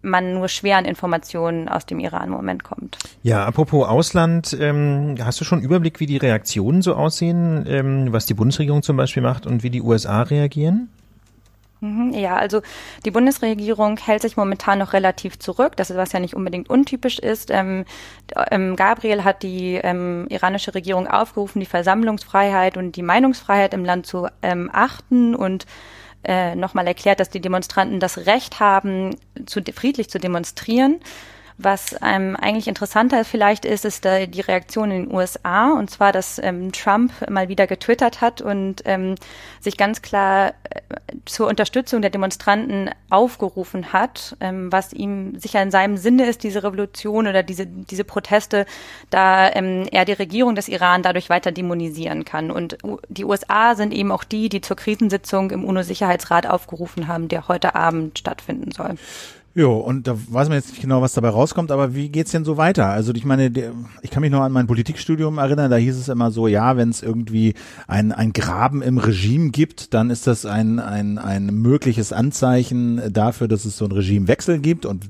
man 0.02 0.34
nur 0.34 0.48
schwer 0.48 0.78
an 0.78 0.86
Informationen 0.86 1.68
aus 1.68 1.86
dem 1.86 2.00
Iran 2.00 2.26
im 2.26 2.32
Moment 2.32 2.64
kommt. 2.64 2.98
Ja, 3.22 3.46
apropos 3.46 3.88
Ausland, 3.88 4.56
ähm, 4.60 5.16
hast 5.22 5.40
du 5.42 5.46
schon 5.46 5.62
Überblick, 5.62 6.00
wie 6.00 6.06
die 6.06 6.18
Reaktionen 6.18 6.82
so 6.82 6.96
aussehen, 6.96 7.66
ähm, 7.68 8.08
was 8.12 8.26
die 8.26 8.34
Bundesregierung 8.34 8.82
zum 8.82 8.98
Beispiel 8.98 9.24
macht 9.24 9.46
und 9.46 9.64
wie 9.64 9.70
die 9.70 9.82
USA 9.82 10.22
reagieren? 10.24 10.90
Mhm, 11.82 12.14
ja, 12.14 12.36
also 12.36 12.62
die 13.04 13.12
Bundesregierung 13.12 13.98
hält 13.98 14.22
sich 14.22 14.38
momentan 14.38 14.80
noch 14.80 14.94
relativ 14.94 15.40
zurück, 15.40 15.76
das 15.76 15.90
ist 15.90 15.98
was 15.98 16.14
ja 16.14 16.20
nicht 16.20 16.34
unbedingt 16.34 16.70
untypisch 16.70 17.20
ist. 17.20 17.52
Ähm, 17.52 17.86
ähm, 18.50 18.76
Gabriel 18.76 19.24
hat 19.24 19.44
die 19.44 19.76
ähm, 19.76 20.26
iranische 20.30 20.74
Regierung 20.74 21.08
aufgerufen, 21.08 21.60
die 21.60 21.66
Versammlungsfreiheit 21.66 22.78
und 22.78 22.96
die 22.96 23.04
Meinungsfreiheit 23.04 23.74
im 23.74 23.84
Land 23.84 24.06
zu 24.06 24.28
ähm, 24.42 24.70
achten 24.72 25.36
und 25.36 25.66
äh, 26.26 26.56
nochmal 26.56 26.88
erklärt, 26.88 27.20
dass 27.20 27.30
die 27.30 27.42
Demonstranten 27.42 28.00
das 28.00 28.26
Recht 28.26 28.60
haben, 28.60 29.16
zu, 29.46 29.62
friedlich 29.74 30.10
zu 30.10 30.20
demonstrieren. 30.20 31.00
Was 31.58 31.96
ähm, 32.04 32.36
eigentlich 32.36 32.68
interessanter 32.68 33.24
vielleicht 33.24 33.64
ist, 33.64 33.86
ist 33.86 34.06
äh, 34.06 34.28
die 34.28 34.42
Reaktion 34.42 34.92
in 34.92 35.06
den 35.06 35.16
USA. 35.16 35.72
Und 35.72 35.90
zwar, 35.90 36.12
dass 36.12 36.38
ähm, 36.38 36.74
Trump 36.74 37.14
mal 37.30 37.48
wieder 37.48 37.66
getwittert 37.66 38.20
hat 38.20 38.42
und 38.42 38.82
ähm, 38.84 39.16
sich 39.62 39.78
ganz 39.78 40.02
klar 40.02 40.50
äh, 40.50 40.82
zur 41.24 41.48
Unterstützung 41.48 42.02
der 42.02 42.12
Demonstranten 42.12 42.90
aufgerufen 43.10 43.94
hat, 43.94 44.36
ähm, 44.42 44.70
was 44.70 44.92
ihm 44.92 45.40
sicher 45.40 45.62
in 45.62 45.72
seinem 45.72 45.96
Sinne 45.96 46.26
ist, 46.26 46.44
diese 46.44 46.62
Revolution 46.62 47.26
oder 47.26 47.42
diese, 47.42 47.66
diese 47.66 48.04
Proteste, 48.04 48.66
da 49.10 49.50
ähm, 49.54 49.88
er 49.92 50.04
die 50.04 50.12
Regierung 50.12 50.56
des 50.56 50.68
Iran 50.68 51.04
dadurch 51.04 51.30
weiter 51.30 51.54
dämonisieren 51.54 52.26
kann. 52.26 52.52
Und 52.52 52.78
die 53.08 53.24
USA 53.24 53.76
sind 53.76 53.94
eben 53.94 54.12
auch 54.12 54.26
die, 54.26 54.50
die 54.50 54.60
zur 54.60 54.76
Krisensitzung 54.76 55.52
im 55.52 55.64
UNO-Sicherheitsrat 55.64 56.48
aufgerufen 56.48 57.08
haben, 57.08 57.30
der 57.30 57.48
heute 57.48 57.76
Abend 57.76 58.20
stattfinden 58.20 58.72
soll. 58.72 58.96
Jo, 59.58 59.78
und 59.78 60.06
da 60.06 60.18
weiß 60.18 60.50
man 60.50 60.58
jetzt 60.58 60.72
nicht 60.72 60.82
genau, 60.82 61.02
was 61.02 61.14
dabei 61.14 61.30
rauskommt, 61.30 61.72
aber 61.72 61.96
wie 61.96 62.10
geht's 62.10 62.32
denn 62.32 62.44
so 62.44 62.58
weiter? 62.58 62.88
Also 62.88 63.14
ich 63.14 63.24
meine, 63.24 63.50
ich 64.02 64.12
kann 64.12 64.20
mich 64.20 64.30
noch 64.30 64.42
an 64.42 64.52
mein 64.52 64.68
Politikstudium 64.68 65.38
erinnern, 65.38 65.72
da 65.72 65.78
hieß 65.78 65.98
es 65.98 66.10
immer 66.10 66.30
so, 66.30 66.50
ja, 66.50 66.76
wenn 66.76 66.90
es 66.90 67.02
irgendwie 67.02 67.54
ein, 67.88 68.12
ein 68.12 68.34
Graben 68.34 68.82
im 68.82 68.98
Regime 68.98 69.52
gibt, 69.52 69.94
dann 69.94 70.10
ist 70.10 70.28
das 70.28 70.46
ein, 70.46 70.80
ein, 70.80 71.18
ein 71.18 71.46
mögliches 71.46 72.12
Anzeichen 72.12 73.14
dafür, 73.14 73.48
dass 73.48 73.64
es 73.64 73.78
so 73.78 73.86
ein 73.86 73.94
Regimewechsel 73.94 74.60
gibt 74.60 74.86
und 74.86 75.10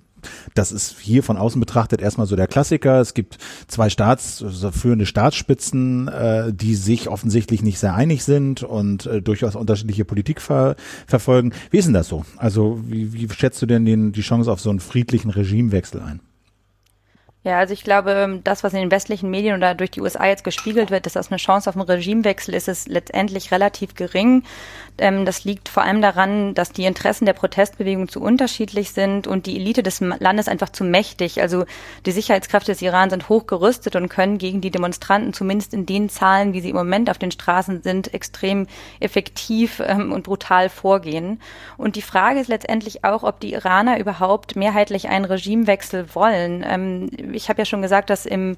das 0.53 0.71
ist 0.71 0.99
hier 0.99 1.23
von 1.23 1.37
außen 1.37 1.59
betrachtet 1.59 2.01
erstmal 2.01 2.27
so 2.27 2.35
der 2.35 2.47
Klassiker. 2.47 2.99
Es 2.99 3.13
gibt 3.13 3.37
zwei 3.67 3.89
Staats, 3.89 4.43
also 4.43 4.71
führende 4.71 5.05
Staatsspitzen, 5.05 6.07
äh, 6.07 6.53
die 6.53 6.75
sich 6.75 7.09
offensichtlich 7.09 7.61
nicht 7.63 7.79
sehr 7.79 7.95
einig 7.95 8.23
sind 8.23 8.63
und 8.63 9.05
äh, 9.05 9.21
durchaus 9.21 9.55
unterschiedliche 9.55 10.05
Politik 10.05 10.41
ver 10.41 10.75
verfolgen. 11.07 11.53
Wie 11.71 11.77
ist 11.77 11.85
denn 11.85 11.93
das 11.93 12.07
so? 12.07 12.25
Also 12.37 12.79
wie, 12.85 13.13
wie 13.13 13.29
schätzt 13.33 13.61
du 13.61 13.65
denn 13.65 13.85
den, 13.85 14.11
die 14.11 14.21
Chance 14.21 14.51
auf 14.51 14.59
so 14.59 14.69
einen 14.69 14.79
friedlichen 14.79 15.29
Regimewechsel 15.29 16.01
ein? 16.01 16.19
Ja, 17.45 17.59
also 17.59 17.75
ich 17.75 17.83
glaube, 17.83 18.41
das, 18.43 18.63
was 18.63 18.73
in 18.73 18.79
den 18.79 18.89
westlichen 18.89 19.29
Medien 19.29 19.55
oder 19.55 19.75
durch 19.75 19.91
die 19.91 20.01
USA 20.01 20.25
jetzt 20.25 20.43
gespiegelt 20.43 20.89
wird, 20.89 21.05
dass 21.05 21.13
das 21.13 21.29
eine 21.29 21.37
Chance 21.37 21.69
auf 21.69 21.75
einen 21.75 21.85
Regimewechsel 21.85 22.55
ist, 22.55 22.67
ist 22.67 22.87
letztendlich 22.87 23.51
relativ 23.51 23.93
gering. 23.93 24.41
Ähm, 24.97 25.25
das 25.25 25.43
liegt 25.43 25.69
vor 25.69 25.83
allem 25.83 26.01
daran, 26.01 26.55
dass 26.55 26.71
die 26.71 26.85
Interessen 26.85 27.27
der 27.27 27.33
Protestbewegung 27.33 28.09
zu 28.09 28.19
unterschiedlich 28.19 28.93
sind 28.93 29.27
und 29.27 29.45
die 29.45 29.57
Elite 29.57 29.83
des 29.83 29.99
Landes 29.99 30.47
einfach 30.47 30.69
zu 30.69 30.83
mächtig. 30.83 31.39
Also 31.39 31.65
die 32.07 32.13
Sicherheitskräfte 32.13 32.71
des 32.71 32.81
Iran 32.81 33.11
sind 33.11 33.29
hochgerüstet 33.29 33.95
und 33.95 34.09
können 34.09 34.39
gegen 34.39 34.61
die 34.61 34.71
Demonstranten 34.71 35.31
zumindest 35.31 35.75
in 35.75 35.85
den 35.85 36.09
Zahlen, 36.09 36.53
wie 36.53 36.61
sie 36.61 36.71
im 36.71 36.75
Moment 36.75 37.11
auf 37.11 37.19
den 37.19 37.29
Straßen 37.29 37.83
sind, 37.83 38.11
extrem 38.11 38.65
effektiv 38.99 39.83
ähm, 39.85 40.11
und 40.11 40.23
brutal 40.23 40.69
vorgehen. 40.69 41.39
Und 41.77 41.95
die 41.95 42.01
Frage 42.01 42.39
ist 42.39 42.47
letztendlich 42.47 43.03
auch, 43.03 43.21
ob 43.21 43.39
die 43.39 43.53
Iraner 43.53 43.99
überhaupt 43.99 44.55
mehrheitlich 44.55 45.09
einen 45.09 45.25
Regimewechsel 45.25 46.15
wollen. 46.15 47.34
Ich 47.35 47.49
habe 47.49 47.61
ja 47.61 47.65
schon 47.65 47.81
gesagt, 47.81 48.09
dass 48.09 48.25
im 48.25 48.57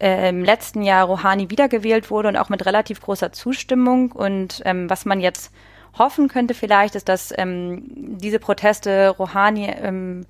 äh, 0.00 0.28
im 0.28 0.44
letzten 0.44 0.82
Jahr 0.82 1.06
Rouhani 1.06 1.50
wiedergewählt 1.50 2.10
wurde 2.10 2.28
und 2.28 2.36
auch 2.36 2.48
mit 2.48 2.66
relativ 2.66 3.00
großer 3.00 3.32
Zustimmung. 3.32 4.12
Und 4.12 4.62
ähm, 4.64 4.90
was 4.90 5.04
man 5.04 5.20
jetzt 5.20 5.52
hoffen 5.96 6.28
könnte 6.28 6.54
vielleicht, 6.54 6.94
ist, 6.96 7.08
dass 7.08 7.32
ähm, 7.36 7.84
diese 7.94 8.38
Proteste 8.38 9.10
Rouhani 9.10 9.66
ähm, 9.66 10.26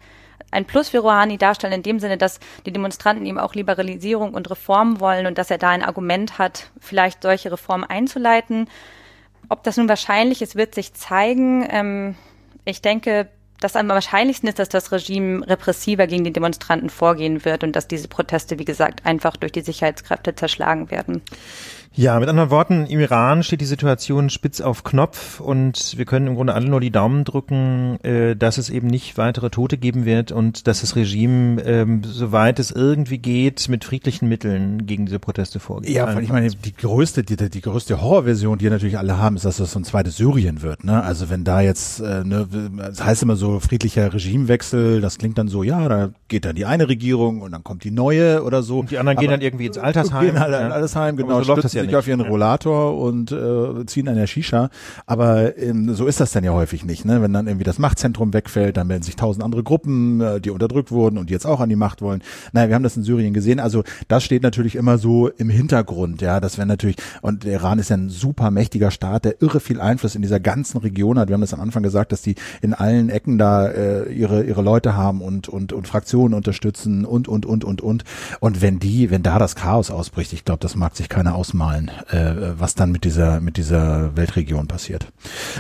ein 0.51 0.67
Plus 0.67 0.91
für 0.91 0.99
Rouhani 0.99 1.39
darstellen, 1.39 1.73
in 1.73 1.83
dem 1.83 1.99
Sinne, 1.99 2.19
dass 2.19 2.39
die 2.67 2.73
Demonstranten 2.73 3.27
eben 3.27 3.39
auch 3.39 3.55
Liberalisierung 3.55 4.35
und 4.35 4.51
Reform 4.51 5.01
wollen 5.01 5.27
und 5.27 5.39
dass 5.39 5.51
er 5.51 5.59
da 5.59 5.71
ein 5.71 5.83
Argument 5.83 6.39
hat, 6.39 6.71
vielleicht 6.79 7.23
solche 7.23 7.51
Reformen 7.51 7.85
einzuleiten. 7.85 8.69
Ob 9.49 9.63
das 9.65 9.77
nun 9.77 9.89
wahrscheinlich 9.89 10.43
ist, 10.43 10.57
wird 10.57 10.75
sich 10.75 10.95
zeigen. 10.95 11.67
Ähm, 11.71 12.15
ich 12.65 12.83
denke, 12.83 13.29
das 13.65 13.77
am 13.77 13.89
wahrscheinlichsten 13.89 14.49
ist, 14.49 14.59
dass 14.59 14.69
das 14.69 14.93
Regime 14.93 15.49
repressiver 15.49 16.07
gegen 16.07 16.23
die 16.23 16.33
Demonstranten 16.33 16.91
vorgehen 16.91 17.45
wird 17.47 17.65
und 17.65 17.75
dass 17.75 17.89
diese 17.89 18.09
Proteste, 18.09 18.59
wie 18.59 18.67
gesagt, 18.67 19.07
einfach 19.07 19.37
durch 19.37 19.53
die 19.53 19.63
Sicherheitskräfte 19.63 20.35
zerschlagen 20.35 20.91
werden. 20.91 21.23
Ja, 21.97 22.19
mit 22.19 22.29
anderen 22.29 22.51
Worten, 22.51 22.87
im 22.87 22.99
Iran 22.99 23.45
steht 23.45 23.61
die 23.61 23.67
Situation 23.67 24.29
spitz 24.29 24.61
auf 24.61 24.83
Knopf 24.83 25.39
und 25.39 25.97
wir 25.97 26.05
können 26.05 26.27
im 26.27 26.35
Grunde 26.35 26.53
alle 26.53 26.69
nur 26.69 26.81
die 26.81 26.91
Daumen 26.91 27.23
drücken, 27.23 28.01
äh, 28.03 28.35
dass 28.35 28.59
es 28.59 28.69
eben 28.69 28.89
nicht 28.89 29.17
weitere 29.17 29.49
Tote 29.49 29.79
geben 29.79 30.05
wird 30.05 30.33
und 30.33 30.67
dass 30.67 30.81
das 30.81 30.97
Regime, 30.97 31.63
ähm, 31.63 32.03
soweit 32.05 32.59
es 32.59 32.73
irgendwie 32.73 33.19
geht, 33.19 33.69
mit 33.69 33.85
friedlichen 33.85 34.29
Mitteln 34.29 34.87
gegen 34.87 35.07
diese 35.07 35.21
Proteste 35.21 35.61
vorgeht. 35.61 35.91
Ja, 35.91 36.13
weil 36.13 36.25
ich 36.25 36.33
meine, 36.33 36.49
die 36.49 36.75
größte, 36.75 37.23
die, 37.23 37.37
die 37.37 37.61
größte 37.61 38.03
Horrorversion, 38.03 38.59
die 38.59 38.69
natürlich 38.71 38.99
alle 38.99 39.19
haben, 39.19 39.37
ist, 39.37 39.45
dass 39.45 39.59
das 39.59 39.71
so 39.71 39.79
ein 39.79 39.85
zweites 39.85 40.17
Syrien 40.17 40.63
wird. 40.63 40.83
Ne? 40.83 41.01
Also 41.01 41.31
wenn 41.31 41.45
da 41.45 41.61
jetzt, 41.61 42.01
äh, 42.01 42.25
ne, 42.25 42.49
das 42.77 43.05
heißt 43.05 43.23
immer 43.23 43.37
so 43.37 43.61
friedlicher 43.61 44.13
Regimewechsel, 44.13 45.01
das 45.01 45.19
klingt 45.19 45.39
dann 45.39 45.47
so, 45.47 45.63
ja, 45.63 45.89
da 45.89 46.11
geht 46.27 46.45
dann 46.45 46.57
die 46.57 46.65
eine 46.65 46.89
Regierung 46.89 47.41
und 47.41 47.53
dann 47.53 47.63
kommt 47.63 47.85
die 47.85 47.93
neue 47.93 48.43
oder 48.43 48.65
so. 48.65 48.81
Und 48.81 48.91
die 48.91 48.99
anderen 48.99 49.17
Aber 49.17 49.23
gehen 49.23 49.31
dann 49.31 49.43
irgendwie 49.43 49.67
ins 49.67 49.79
Altersheim. 49.79 50.27
Gehen 50.27 50.39
alle, 50.39 50.59
ja. 50.61 50.69
Altersheim, 50.71 51.17
genau. 51.17 51.41
So 51.41 51.53
läuft 51.53 51.63
das 51.63 51.73
ja 51.73 51.84
sich 51.87 51.97
auf 51.97 52.09
ihren 52.09 52.21
Rollator 52.21 52.99
und 52.99 53.33
äh, 53.33 53.87
ziehen 53.87 54.09
an 54.09 54.17
der 54.17 54.27
Shisha. 54.27 54.71
Aber 55.07 55.57
ähm, 55.59 55.95
so 55.95 56.07
ist 56.07 56.21
das 56.21 56.33
dann 56.33 56.45
ja 56.45 56.53
häufig 56.53 56.85
nicht. 56.85 57.05
Ne? 57.05 57.23
Wenn 57.23 57.33
dann 57.33 57.47
irgendwie 57.47 57.65
das 57.65 57.79
Machtzentrum 57.79 58.33
wegfällt, 58.33 58.77
dann 58.77 58.87
melden 58.87 59.03
sich 59.03 59.17
tausend 59.17 59.45
andere 59.45 59.63
Gruppen, 59.63 60.21
äh, 60.21 60.41
die 60.41 60.51
unterdrückt 60.51 60.91
wurden 60.91 61.19
und 61.19 61.31
die 61.31 61.33
jetzt 61.33 61.47
auch 61.47 61.61
an 61.61 61.69
die 61.69 61.77
Macht 61.77 62.03
wollen. 62.03 62.23
Naja, 62.53 62.69
wir 62.69 62.75
haben 62.75 62.83
das 62.83 62.97
in 62.97 63.03
Syrien 63.03 63.35
gesehen. 63.35 63.61
Also 63.61 63.85
das 64.09 64.25
steht 64.25 64.43
natürlich 64.43 64.77
immer 64.77 64.99
so 64.99 65.29
im 65.29 65.49
Hintergrund. 65.49 66.23
Ja, 66.23 66.41
das 66.41 66.59
wäre 66.59 66.67
natürlich, 66.67 66.97
und 67.23 67.45
der 67.45 67.55
Iran 67.55 67.79
ist 67.79 67.91
ja 67.91 67.97
ein 67.97 68.09
super 68.09 68.51
mächtiger 68.51 68.91
Staat, 68.91 69.25
der 69.25 69.43
irre 69.43 69.61
viel 69.61 69.81
Einfluss 69.81 70.15
in 70.15 70.23
dieser 70.23 70.41
ganzen 70.41 70.79
Region 70.79 71.19
hat. 71.19 71.29
Wir 71.29 71.35
haben 71.35 71.41
das 71.41 71.55
am 71.55 71.61
Anfang 71.61 71.83
gesagt, 71.83 72.13
dass 72.13 72.23
die 72.23 72.35
in 72.63 72.75
allen 72.75 73.09
Ecken 73.09 73.39
da 73.39 73.67
äh, 73.67 74.13
ihre, 74.13 74.45
ihre 74.45 74.63
Leute 74.63 74.97
haben 74.97 75.21
und, 75.21 75.49
und, 75.49 75.73
und 75.73 75.89
Fraktionen 75.89 76.35
unterstützen 76.35 77.05
und, 77.05 77.29
und, 77.29 77.47
und, 77.47 77.65
und, 77.65 77.81
und. 77.81 78.05
Und 78.41 78.63
wenn 78.63 78.79
die, 78.79 79.11
wenn 79.11 79.23
da 79.23 79.39
das 79.39 79.57
Chaos 79.57 79.91
ausbricht, 79.91 80.33
ich 80.33 80.45
glaube, 80.45 80.61
das 80.61 80.77
mag 80.77 80.97
sich 80.97 81.09
keiner 81.09 81.35
ausmalen, 81.35 81.74
äh, 81.83 82.59
was 82.59 82.75
dann 82.75 82.93
mit 82.93 83.05
dieser, 83.05 83.41
mit 83.41 83.57
dieser 83.57 84.17
Weltregion 84.17 84.69
passiert. 84.69 85.07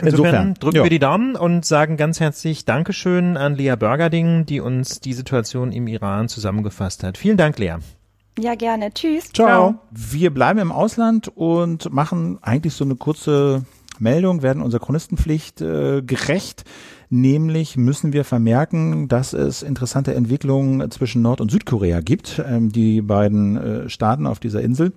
Insofern, 0.02 0.08
Insofern 0.08 0.54
drücken 0.54 0.76
ja. 0.76 0.82
wir 0.82 0.90
die 0.90 0.98
Daumen 0.98 1.36
und 1.36 1.64
sagen 1.64 1.96
ganz 1.96 2.20
herzlich 2.20 2.64
Dankeschön 2.64 3.36
an 3.36 3.54
Lea 3.54 3.74
Börgerding, 3.76 4.46
die 4.46 4.60
uns 4.60 5.00
die 5.00 5.12
Situation 5.12 5.72
im 5.72 5.86
Iran 5.86 6.28
zusammengefasst 6.28 7.02
hat. 7.02 7.18
Vielen 7.18 7.36
Dank, 7.36 7.58
Lea. 7.58 7.76
Ja, 8.38 8.54
gerne. 8.54 8.92
Tschüss. 8.92 9.32
Ciao. 9.32 9.46
Ciao. 9.46 9.74
Wir 9.90 10.32
bleiben 10.32 10.58
im 10.58 10.72
Ausland 10.72 11.28
und 11.28 11.92
machen 11.92 12.38
eigentlich 12.42 12.74
so 12.74 12.84
eine 12.84 12.96
kurze 12.96 13.64
Meldung, 14.00 14.42
werden 14.42 14.62
unserer 14.62 14.80
Chronistenpflicht 14.80 15.60
äh, 15.60 16.02
gerecht. 16.02 16.64
Nämlich 17.10 17.76
müssen 17.76 18.12
wir 18.12 18.24
vermerken, 18.24 19.06
dass 19.06 19.34
es 19.34 19.62
interessante 19.62 20.14
Entwicklungen 20.14 20.90
zwischen 20.90 21.22
Nord- 21.22 21.40
und 21.40 21.50
Südkorea 21.50 22.00
gibt, 22.00 22.42
ähm, 22.44 22.72
die 22.72 23.02
beiden 23.02 23.56
äh, 23.56 23.88
Staaten 23.88 24.26
auf 24.26 24.40
dieser 24.40 24.62
Insel 24.62 24.92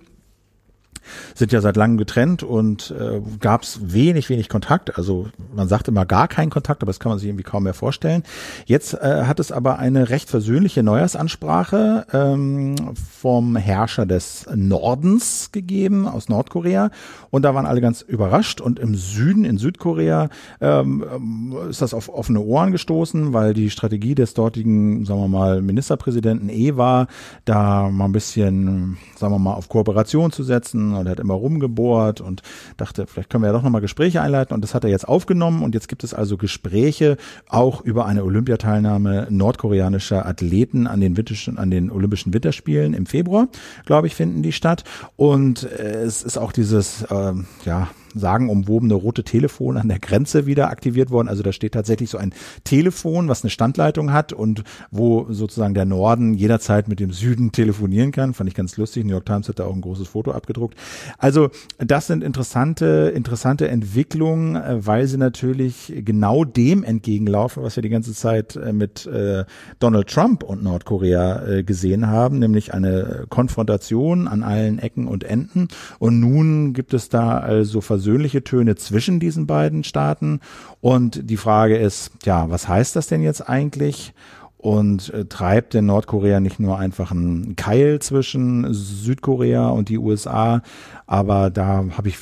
sind 1.34 1.52
ja 1.52 1.60
seit 1.60 1.76
langem 1.76 1.98
getrennt 1.98 2.42
und 2.42 2.94
äh, 2.98 3.20
gab 3.40 3.62
es 3.62 3.92
wenig, 3.92 4.28
wenig 4.28 4.48
Kontakt. 4.48 4.96
Also 4.96 5.28
man 5.54 5.68
sagt 5.68 5.88
immer 5.88 6.06
gar 6.06 6.28
keinen 6.28 6.50
Kontakt, 6.50 6.82
aber 6.82 6.90
das 6.90 7.00
kann 7.00 7.10
man 7.10 7.18
sich 7.18 7.28
irgendwie 7.28 7.44
kaum 7.44 7.64
mehr 7.64 7.74
vorstellen. 7.74 8.22
Jetzt 8.66 8.94
äh, 8.94 9.24
hat 9.24 9.40
es 9.40 9.52
aber 9.52 9.78
eine 9.78 10.10
recht 10.10 10.28
versöhnliche 10.28 10.82
Neujahrsansprache 10.82 12.06
ähm, 12.12 12.76
vom 13.20 13.56
Herrscher 13.56 14.06
des 14.06 14.46
Nordens 14.54 15.50
gegeben 15.52 16.06
aus 16.06 16.28
Nordkorea 16.28 16.90
und 17.30 17.42
da 17.42 17.54
waren 17.54 17.66
alle 17.66 17.80
ganz 17.80 18.02
überrascht 18.02 18.60
und 18.60 18.78
im 18.78 18.94
Süden, 18.94 19.44
in 19.44 19.58
Südkorea, 19.58 20.28
ähm, 20.60 21.54
ist 21.68 21.82
das 21.82 21.94
auf 21.94 22.08
offene 22.08 22.40
Ohren 22.40 22.72
gestoßen, 22.72 23.32
weil 23.32 23.54
die 23.54 23.70
Strategie 23.70 24.14
des 24.14 24.34
dortigen, 24.34 25.04
sagen 25.04 25.20
wir 25.20 25.28
mal, 25.28 25.62
Ministerpräsidenten 25.62 26.48
E 26.48 26.76
war, 26.76 27.08
da 27.44 27.88
mal 27.90 28.06
ein 28.06 28.12
bisschen, 28.12 28.96
sagen 29.16 29.32
wir 29.32 29.38
mal, 29.38 29.54
auf 29.54 29.68
Kooperation 29.68 30.32
zu 30.32 30.42
setzen 30.42 30.94
und 30.98 31.06
er 31.06 31.12
hat 31.12 31.20
immer 31.20 31.34
rumgebohrt 31.34 32.20
und 32.20 32.42
dachte, 32.76 33.06
vielleicht 33.06 33.30
können 33.30 33.42
wir 33.42 33.48
ja 33.48 33.52
doch 33.52 33.62
nochmal 33.62 33.80
Gespräche 33.80 34.22
einleiten 34.22 34.54
und 34.54 34.62
das 34.62 34.74
hat 34.74 34.84
er 34.84 34.90
jetzt 34.90 35.08
aufgenommen 35.08 35.62
und 35.62 35.74
jetzt 35.74 35.88
gibt 35.88 36.04
es 36.04 36.14
also 36.14 36.36
Gespräche 36.36 37.16
auch 37.48 37.80
über 37.80 38.06
eine 38.06 38.24
Olympiateilnahme 38.24 39.28
nordkoreanischer 39.30 40.26
Athleten 40.26 40.86
an 40.86 41.00
den, 41.00 41.16
an 41.56 41.70
den 41.70 41.90
Olympischen 41.90 42.32
Winterspielen 42.32 42.94
im 42.94 43.06
Februar, 43.06 43.48
glaube 43.86 44.06
ich, 44.06 44.14
finden 44.14 44.42
die 44.42 44.52
statt 44.52 44.84
und 45.16 45.64
äh, 45.64 46.02
es 46.02 46.22
ist 46.22 46.38
auch 46.38 46.52
dieses, 46.52 47.02
äh, 47.02 47.32
ja, 47.64 47.88
sagenumwobene 48.14 48.94
rote 48.94 49.24
Telefon 49.24 49.76
an 49.76 49.88
der 49.88 49.98
Grenze 49.98 50.46
wieder 50.46 50.70
aktiviert 50.70 51.10
worden. 51.10 51.28
Also 51.28 51.42
da 51.42 51.52
steht 51.52 51.72
tatsächlich 51.72 52.10
so 52.10 52.18
ein 52.18 52.32
Telefon, 52.64 53.28
was 53.28 53.42
eine 53.42 53.50
Standleitung 53.50 54.12
hat 54.12 54.32
und 54.32 54.64
wo 54.90 55.26
sozusagen 55.30 55.74
der 55.74 55.84
Norden 55.84 56.34
jederzeit 56.34 56.88
mit 56.88 57.00
dem 57.00 57.12
Süden 57.12 57.52
telefonieren 57.52 58.12
kann. 58.12 58.34
Fand 58.34 58.48
ich 58.48 58.54
ganz 58.54 58.76
lustig. 58.76 59.04
New 59.04 59.12
York 59.12 59.26
Times 59.26 59.48
hat 59.48 59.58
da 59.58 59.64
auch 59.64 59.74
ein 59.74 59.80
großes 59.80 60.08
Foto 60.08 60.32
abgedruckt. 60.32 60.76
Also 61.18 61.50
das 61.78 62.06
sind 62.06 62.24
interessante, 62.24 63.12
interessante 63.14 63.68
Entwicklungen, 63.68 64.56
äh, 64.56 64.86
weil 64.86 65.06
sie 65.06 65.18
natürlich 65.18 65.92
genau 66.04 66.44
dem 66.44 66.84
entgegenlaufen, 66.84 67.62
was 67.62 67.76
wir 67.76 67.82
die 67.82 67.88
ganze 67.88 68.14
Zeit 68.14 68.56
äh, 68.56 68.72
mit 68.72 69.06
äh, 69.06 69.44
Donald 69.78 70.08
Trump 70.08 70.42
und 70.42 70.62
Nordkorea 70.62 71.62
gesehen 71.62 72.06
haben, 72.06 72.38
nämlich 72.38 72.74
eine 72.74 73.26
Konfrontation 73.28 74.28
an 74.28 74.42
allen 74.42 74.78
Ecken 74.78 75.06
und 75.06 75.24
Enden. 75.24 75.68
Und 75.98 76.20
nun 76.20 76.72
gibt 76.72 76.94
es 76.94 77.08
da 77.08 77.38
also 77.38 77.80
Versuche, 77.80 77.97
versöhnliche 77.98 78.44
Töne 78.44 78.76
zwischen 78.76 79.18
diesen 79.18 79.48
beiden 79.48 79.82
Staaten. 79.82 80.38
Und 80.80 81.28
die 81.28 81.36
Frage 81.36 81.76
ist, 81.76 82.12
ja, 82.24 82.48
was 82.48 82.68
heißt 82.68 82.94
das 82.94 83.08
denn 83.08 83.22
jetzt 83.22 83.48
eigentlich? 83.48 84.14
Und 84.56 85.12
äh, 85.14 85.24
treibt 85.24 85.74
denn 85.74 85.86
Nordkorea 85.86 86.40
nicht 86.40 86.58
nur 86.58 86.78
einfach 86.78 87.12
einen 87.12 87.54
Keil 87.54 88.00
zwischen 88.00 88.72
Südkorea 88.72 89.68
und 89.68 89.88
die 89.88 89.98
USA? 89.98 90.62
Aber 91.06 91.50
da 91.50 91.84
habe 91.96 92.08
ich 92.08 92.18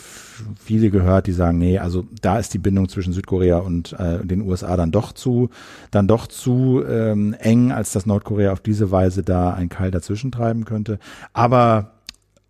viele 0.59 0.91
gehört, 0.91 1.27
die 1.27 1.33
sagen, 1.33 1.59
nee, 1.59 1.79
also 1.79 2.05
da 2.21 2.39
ist 2.39 2.53
die 2.53 2.59
Bindung 2.59 2.89
zwischen 2.89 3.13
Südkorea 3.13 3.59
und 3.59 3.95
äh, 3.99 4.25
den 4.25 4.43
USA 4.43 4.77
dann 4.77 4.93
doch 4.93 5.13
zu, 5.13 5.51
dann 5.91 6.09
doch 6.09 6.27
zu 6.27 6.83
ähm, 6.87 7.35
eng, 7.39 7.73
als 7.73 7.93
dass 7.93 8.07
Nordkorea 8.07 8.53
auf 8.53 8.61
diese 8.61 8.91
Weise 8.91 9.23
da 9.23 9.53
einen 9.53 9.71
Keil 9.71 9.91
dazwischen 9.91 10.31
treiben 10.31 10.65
könnte. 10.67 10.99
Aber 11.33 11.96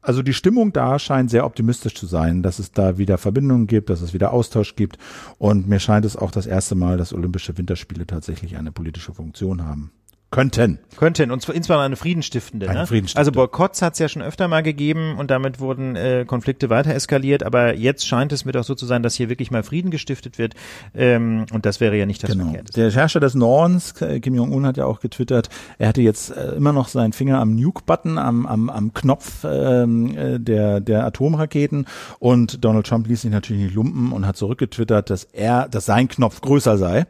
also 0.06 0.22
die 0.22 0.34
Stimmung 0.34 0.72
da 0.72 1.00
scheint 1.00 1.30
sehr 1.30 1.44
optimistisch 1.44 1.94
zu 1.96 2.06
sein, 2.06 2.42
dass 2.44 2.60
es 2.60 2.70
da 2.70 2.96
wieder 2.96 3.18
Verbindungen 3.18 3.66
gibt, 3.66 3.90
dass 3.90 4.02
es 4.02 4.14
wieder 4.14 4.32
Austausch 4.32 4.76
gibt. 4.76 4.98
Und 5.38 5.68
mir 5.68 5.80
scheint 5.80 6.04
es 6.04 6.16
auch 6.16 6.30
das 6.30 6.46
erste 6.46 6.76
Mal, 6.76 6.96
dass 6.96 7.12
Olympische 7.12 7.58
Winterspiele 7.58 8.06
tatsächlich 8.06 8.56
eine 8.56 8.70
politische 8.70 9.12
Funktion 9.12 9.64
haben. 9.64 9.90
Könnten. 10.32 10.81
Könnten, 10.97 11.31
und 11.31 11.40
zwar 11.40 11.55
insbesondere 11.55 11.86
eine 11.86 11.97
friedensstiftende. 11.97 12.69
Eine 12.69 12.81
ne? 12.81 12.86
friedensstiftende. 12.86 13.20
Also 13.20 13.32
Boykotts 13.32 13.81
hat 13.81 13.93
es 13.93 14.01
ja 14.01 14.09
schon 14.09 14.23
öfter 14.23 14.48
mal 14.48 14.62
gegeben 14.62 15.16
und 15.19 15.31
damit 15.31 15.61
wurden 15.61 15.94
äh, 15.94 16.24
Konflikte 16.27 16.69
weiter 16.69 16.93
eskaliert, 16.94 17.44
aber 17.44 17.74
jetzt 17.74 18.07
scheint 18.07 18.32
es 18.32 18.44
mir 18.44 18.51
doch 18.51 18.65
so 18.65 18.74
zu 18.74 18.86
sein, 18.86 19.05
dass 19.05 19.15
hier 19.15 19.28
wirklich 19.28 19.53
mal 19.53 19.62
Frieden 19.62 19.93
gestiftet 19.93 20.36
wird 20.36 20.55
ähm, 20.94 21.47
und 21.53 21.65
das 21.65 21.81
wäre 21.81 21.97
ja 21.97 22.07
nicht 22.07 22.24
das 22.24 22.32
genau. 22.32 22.53
Der 22.74 22.90
Herrscher 22.90 23.20
des 23.20 23.35
Nordens, 23.35 23.94
Kim 23.94 24.35
Jong-un, 24.35 24.66
hat 24.66 24.77
ja 24.77 24.85
auch 24.85 24.98
getwittert, 24.98 25.48
er 25.78 25.89
hatte 25.89 26.03
jetzt 26.03 26.36
äh, 26.36 26.57
immer 26.57 26.73
noch 26.73 26.89
seinen 26.89 27.12
Finger 27.12 27.39
am 27.39 27.55
Nuke-Button, 27.55 28.19
am, 28.19 28.47
am, 28.47 28.69
am 28.69 28.93
Knopf 28.94 29.44
ähm, 29.44 30.16
äh, 30.16 30.40
der, 30.40 30.81
der 30.81 31.05
Atomraketen 31.05 31.86
und 32.19 32.65
Donald 32.65 32.86
Trump 32.86 33.07
ließ 33.07 33.23
sich 33.23 33.31
natürlich 33.31 33.62
nicht 33.62 33.74
lumpen 33.74 34.11
und 34.11 34.27
hat 34.27 34.36
zurückgetwittert, 34.36 35.09
dass 35.09 35.23
er, 35.23 35.69
dass 35.69 35.86
sein 35.86 36.09
Knopf 36.09 36.40
größer 36.40 36.78
sei. 36.78 37.07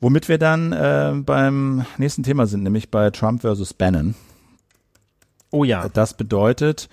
Womit 0.00 0.28
wir 0.28 0.38
dann 0.38 0.72
äh, 0.72 1.12
beim 1.16 1.84
nächsten 1.96 2.22
Thema 2.22 2.46
sind, 2.46 2.62
nämlich 2.62 2.90
bei 2.90 3.10
Trump 3.10 3.40
versus 3.40 3.74
Bannon. 3.74 4.14
Oh 5.50 5.64
ja. 5.64 5.88
Das 5.88 6.14
bedeutet, 6.14 6.88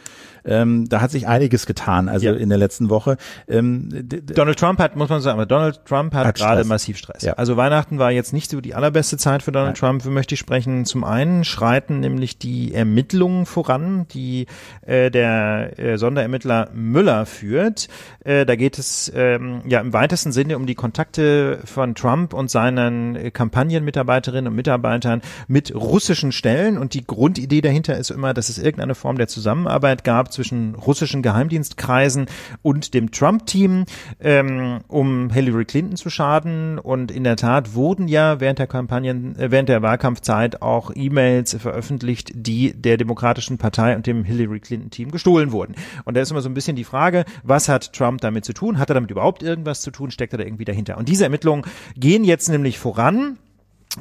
ähm, 0.46 0.88
da 0.90 1.02
hat 1.02 1.12
sich 1.12 1.28
einiges 1.28 1.66
getan, 1.66 2.08
also 2.10 2.26
Ja. 2.28 2.34
in 2.34 2.50
der 2.50 2.58
letzten 2.58 2.90
Woche. 2.90 3.18
Ähm, 3.48 3.90
Donald 4.36 4.60
Trump 4.60 4.80
hat, 4.80 4.96
muss 4.96 5.10
man 5.10 5.22
sagen, 5.22 5.36
aber 5.38 5.46
Donald 5.46 5.86
Trump 5.86 6.14
hat, 6.14 6.26
Hat 6.28 6.36
gerade 6.36 6.58
Stress. 6.62 6.68
massiv 6.68 6.98
Stress. 6.98 7.24
Ja. 7.24 7.34
Also 7.34 7.58
Weihnachten 7.58 8.00
war 8.00 8.12
jetzt 8.12 8.34
nicht 8.34 8.52
so 8.52 8.62
die 8.62 8.74
allerbeste 8.76 9.18
Zeit 9.18 9.44
für 9.44 9.52
Donald 9.52 9.78
Trump, 9.78 10.04
für 10.04 10.10
möchte 10.10 10.34
ich 10.36 10.40
sprechen. 10.40 10.86
Zum 10.86 11.04
einen 11.04 11.44
schreiten 11.44 12.00
nämlich 12.00 12.38
die 12.38 12.74
Ermittlungen 12.74 13.46
voran, 13.46 14.08
die 14.14 14.46
äh, 14.86 15.10
der 15.12 15.80
äh, 15.80 15.98
Sonderermittler 15.98 16.70
Müller 16.74 17.26
führt. 17.26 17.88
Äh, 18.24 18.46
da 18.46 18.56
geht 18.56 18.78
es 18.80 19.12
ähm, 19.16 19.62
ja 19.68 19.80
im 19.80 19.94
weitesten 19.94 20.32
Sinne 20.32 20.58
um 20.58 20.66
die 20.66 20.76
Kontakte 20.76 21.60
von 21.66 21.96
Trump 21.96 22.34
und 22.34 22.50
seinen 22.52 23.16
äh, 23.16 23.32
Kampagnenmitarbeiterinnen 23.32 24.48
und 24.50 24.56
Mitarbeitern 24.56 25.22
mit 25.48 25.74
russischen 25.74 26.32
Stellen. 26.32 26.78
Und 26.78 26.94
die 26.94 27.06
Grundidee 27.06 27.62
dahinter 27.62 27.98
ist 27.98 28.12
immer, 28.12 28.34
dass 28.34 28.50
es 28.50 28.58
irgendeine 28.58 28.96
Form 28.96 29.18
der 29.18 29.28
Zusammenarbeit 29.28 30.04
gab 30.04 30.32
zwischen 30.36 30.76
russischen 30.76 31.22
Geheimdienstkreisen 31.22 32.28
und 32.62 32.94
dem 32.94 33.12
Trump-Team, 33.12 33.86
ähm, 34.20 34.82
um 34.88 35.30
Hillary 35.32 35.66
Clinton 35.66 35.96
zu 35.96 36.10
schaden. 36.10 36.78
Und 36.78 37.12
in 37.12 37.24
der 37.24 37.36
Tat 37.38 37.74
wurden 37.74 38.08
ja 38.08 38.40
während 38.40 38.60
der 38.60 38.68
Kampagnen, 38.68 39.38
äh, 39.38 39.50
während 39.50 39.70
der 39.70 39.82
Wahlkampfzeit 39.82 40.62
auch 40.62 40.92
E-Mails 40.94 41.56
veröffentlicht, 41.60 42.32
die 42.36 42.74
der 42.74 42.98
Demokratischen 42.98 43.58
Partei 43.58 43.96
und 43.96 44.06
dem 44.06 44.24
Hillary 44.24 44.60
Clinton-Team 44.60 45.12
gestohlen 45.12 45.52
wurden. 45.52 45.76
Und 46.04 46.16
da 46.16 46.22
ist 46.22 46.32
immer 46.32 46.42
so 46.42 46.50
ein 46.50 46.54
bisschen 46.54 46.76
die 46.76 46.84
Frage, 46.84 47.26
was 47.44 47.70
hat 47.70 47.94
Trump 47.94 48.22
damit 48.22 48.46
zu 48.46 48.54
tun? 48.54 48.78
Hat 48.78 48.90
er 48.90 48.96
damit 48.96 49.12
überhaupt 49.12 49.42
irgendwas 49.42 49.82
zu 49.82 49.92
tun? 49.92 50.12
Steckt 50.12 50.34
er 50.34 50.38
da 50.38 50.44
irgendwie 50.44 50.66
dahinter? 50.66 50.98
Und 50.98 51.10
diese 51.10 51.24
Ermittlungen 51.24 51.64
gehen 51.96 52.24
jetzt 52.24 52.50
nämlich 52.50 52.78
voran. 52.78 53.38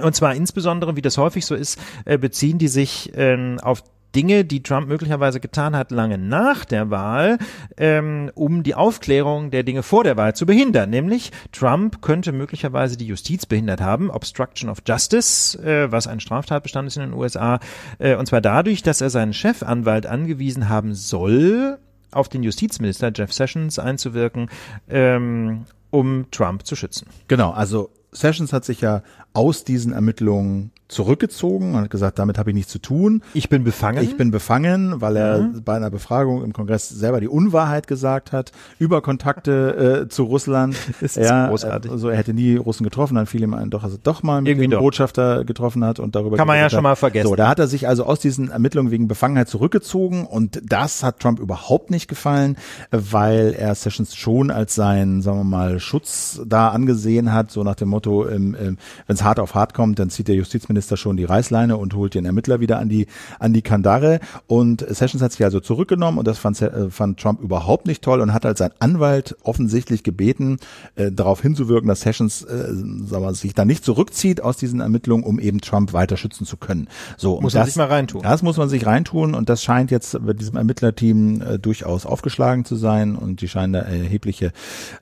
Und 0.02 0.14
zwar 0.16 0.34
insbesondere, 0.34 0.96
wie 0.96 1.02
das 1.02 1.18
häufig 1.18 1.46
so 1.46 1.54
ist, 1.54 1.78
äh, 2.04 2.18
beziehen 2.18 2.58
die 2.58 2.68
sich 2.68 3.12
ähm, 3.14 3.58
auf 3.62 3.84
Dinge, 4.14 4.44
die 4.44 4.62
Trump 4.62 4.88
möglicherweise 4.88 5.40
getan 5.40 5.76
hat, 5.76 5.90
lange 5.90 6.18
nach 6.18 6.64
der 6.64 6.90
Wahl, 6.90 7.38
ähm, 7.76 8.30
um 8.34 8.62
die 8.62 8.74
Aufklärung 8.74 9.50
der 9.50 9.62
Dinge 9.62 9.82
vor 9.82 10.04
der 10.04 10.16
Wahl 10.16 10.34
zu 10.34 10.46
behindern. 10.46 10.90
Nämlich, 10.90 11.32
Trump 11.52 12.02
könnte 12.02 12.32
möglicherweise 12.32 12.96
die 12.96 13.06
Justiz 13.06 13.46
behindert 13.46 13.80
haben, 13.80 14.10
Obstruction 14.10 14.70
of 14.70 14.78
Justice, 14.86 15.58
äh, 15.58 15.90
was 15.90 16.06
ein 16.06 16.20
Straftatbestand 16.20 16.88
ist 16.88 16.96
in 16.96 17.02
den 17.02 17.14
USA, 17.14 17.58
äh, 17.98 18.16
und 18.16 18.26
zwar 18.26 18.40
dadurch, 18.40 18.82
dass 18.82 19.00
er 19.00 19.10
seinen 19.10 19.32
Chefanwalt 19.32 20.06
angewiesen 20.06 20.68
haben 20.68 20.94
soll, 20.94 21.78
auf 22.10 22.28
den 22.28 22.42
Justizminister 22.42 23.10
Jeff 23.14 23.32
Sessions 23.32 23.78
einzuwirken, 23.78 24.48
ähm, 24.88 25.64
um 25.90 26.30
Trump 26.30 26.66
zu 26.66 26.76
schützen. 26.76 27.08
Genau, 27.28 27.50
also 27.50 27.90
Sessions 28.12 28.52
hat 28.52 28.64
sich 28.64 28.80
ja 28.80 29.02
aus 29.32 29.64
diesen 29.64 29.92
Ermittlungen 29.92 30.70
zurückgezogen 30.88 31.74
und 31.74 31.80
hat 31.82 31.90
gesagt, 31.90 32.18
damit 32.18 32.38
habe 32.38 32.50
ich 32.50 32.54
nichts 32.56 32.70
zu 32.70 32.78
tun. 32.78 33.22
Ich 33.32 33.48
bin 33.48 33.64
befangen. 33.64 34.02
Ich 34.04 34.16
bin 34.16 34.30
befangen, 34.30 35.00
weil 35.00 35.16
er 35.16 35.38
Mhm. 35.40 35.62
bei 35.64 35.74
einer 35.76 35.90
Befragung 35.90 36.44
im 36.44 36.52
Kongress 36.52 36.88
selber 36.88 37.20
die 37.20 37.28
Unwahrheit 37.28 37.86
gesagt 37.86 38.32
hat 38.32 38.52
über 38.78 39.00
Kontakte 39.02 40.02
äh, 40.04 40.08
zu 40.08 40.24
Russland. 40.24 40.76
Das 41.00 41.16
ist 41.16 41.28
ja, 41.28 41.48
großartig. 41.48 41.90
Also 41.90 42.08
er 42.08 42.16
hätte 42.16 42.32
nie 42.34 42.56
Russen 42.56 42.84
getroffen, 42.84 43.14
dann 43.16 43.26
fiel 43.26 43.42
ihm 43.42 43.54
ein, 43.54 43.70
doch, 43.70 43.82
also 43.82 43.96
doch 44.02 44.22
mal 44.22 44.40
mit 44.42 44.48
Irgendwie 44.50 44.66
dem 44.66 44.72
doch. 44.72 44.80
Botschafter 44.80 45.44
getroffen 45.44 45.84
hat 45.84 45.98
und 46.00 46.14
darüber 46.14 46.36
Kann 46.36 46.46
man 46.46 46.56
ja 46.56 46.62
geredet 46.62 46.72
schon 46.72 46.78
hat. 46.78 46.82
mal 46.82 46.96
vergessen. 46.96 47.28
So, 47.28 47.34
da 47.36 47.48
hat 47.48 47.58
er 47.58 47.66
sich 47.66 47.88
also 47.88 48.04
aus 48.04 48.20
diesen 48.20 48.50
Ermittlungen 48.50 48.90
wegen 48.90 49.08
Befangenheit 49.08 49.48
zurückgezogen 49.48 50.26
und 50.26 50.60
das 50.64 51.02
hat 51.02 51.20
Trump 51.20 51.40
überhaupt 51.40 51.90
nicht 51.90 52.08
gefallen, 52.08 52.56
weil 52.90 53.54
er 53.58 53.74
Sessions 53.74 54.14
schon 54.14 54.50
als 54.50 54.74
seinen, 54.74 55.22
sagen 55.22 55.38
wir 55.38 55.44
mal, 55.44 55.80
Schutz 55.80 56.40
da 56.46 56.68
angesehen 56.68 57.32
hat, 57.32 57.50
so 57.50 57.64
nach 57.64 57.74
dem 57.74 57.88
Motto, 57.88 58.26
wenn 58.28 58.76
es 59.08 59.22
hart 59.24 59.40
auf 59.40 59.54
hart 59.54 59.74
kommt, 59.74 59.98
dann 59.98 60.10
zieht 60.10 60.28
der 60.28 60.34
Justizminister 60.36 60.73
schon 60.82 61.16
die 61.16 61.24
Reißleine 61.24 61.76
und 61.76 61.94
holt 61.94 62.14
den 62.14 62.24
Ermittler 62.24 62.60
wieder 62.60 62.78
an 62.78 62.88
die 62.88 63.06
an 63.38 63.52
die 63.52 63.62
Kandare 63.62 64.20
und 64.46 64.84
Sessions 64.88 65.22
hat 65.22 65.32
sich 65.32 65.44
also 65.44 65.60
zurückgenommen 65.60 66.18
und 66.18 66.26
das 66.26 66.38
fand, 66.38 66.60
äh, 66.62 66.90
fand 66.90 67.18
Trump 67.20 67.40
überhaupt 67.40 67.86
nicht 67.86 68.02
toll 68.02 68.20
und 68.20 68.32
hat 68.32 68.46
als 68.46 68.58
sein 68.58 68.70
Anwalt 68.78 69.36
offensichtlich 69.42 70.02
gebeten, 70.02 70.58
äh, 70.96 71.10
darauf 71.10 71.42
hinzuwirken, 71.42 71.88
dass 71.88 72.02
Sessions 72.02 72.42
äh, 72.42 72.72
sagen 73.06 73.24
wir, 73.24 73.34
sich 73.34 73.54
da 73.54 73.64
nicht 73.64 73.84
zurückzieht 73.84 74.40
aus 74.40 74.56
diesen 74.56 74.80
Ermittlungen, 74.80 75.24
um 75.24 75.38
eben 75.38 75.60
Trump 75.60 75.92
weiter 75.92 76.16
schützen 76.16 76.46
zu 76.46 76.56
können. 76.56 76.88
So, 77.16 77.40
Muss 77.40 77.54
man 77.54 77.60
das, 77.60 77.68
sich 77.68 77.76
mal 77.76 77.86
reintun. 77.86 78.22
Das 78.22 78.42
muss 78.42 78.56
man 78.56 78.68
sich 78.68 78.86
reintun 78.86 79.34
und 79.34 79.48
das 79.48 79.62
scheint 79.62 79.90
jetzt 79.90 80.18
bei 80.24 80.32
diesem 80.32 80.56
Ermittlerteam 80.56 81.42
äh, 81.42 81.58
durchaus 81.58 82.06
aufgeschlagen 82.06 82.64
zu 82.64 82.76
sein 82.76 83.16
und 83.16 83.40
die 83.40 83.48
scheinen 83.48 83.72
da 83.72 83.80
erhebliche 83.80 84.52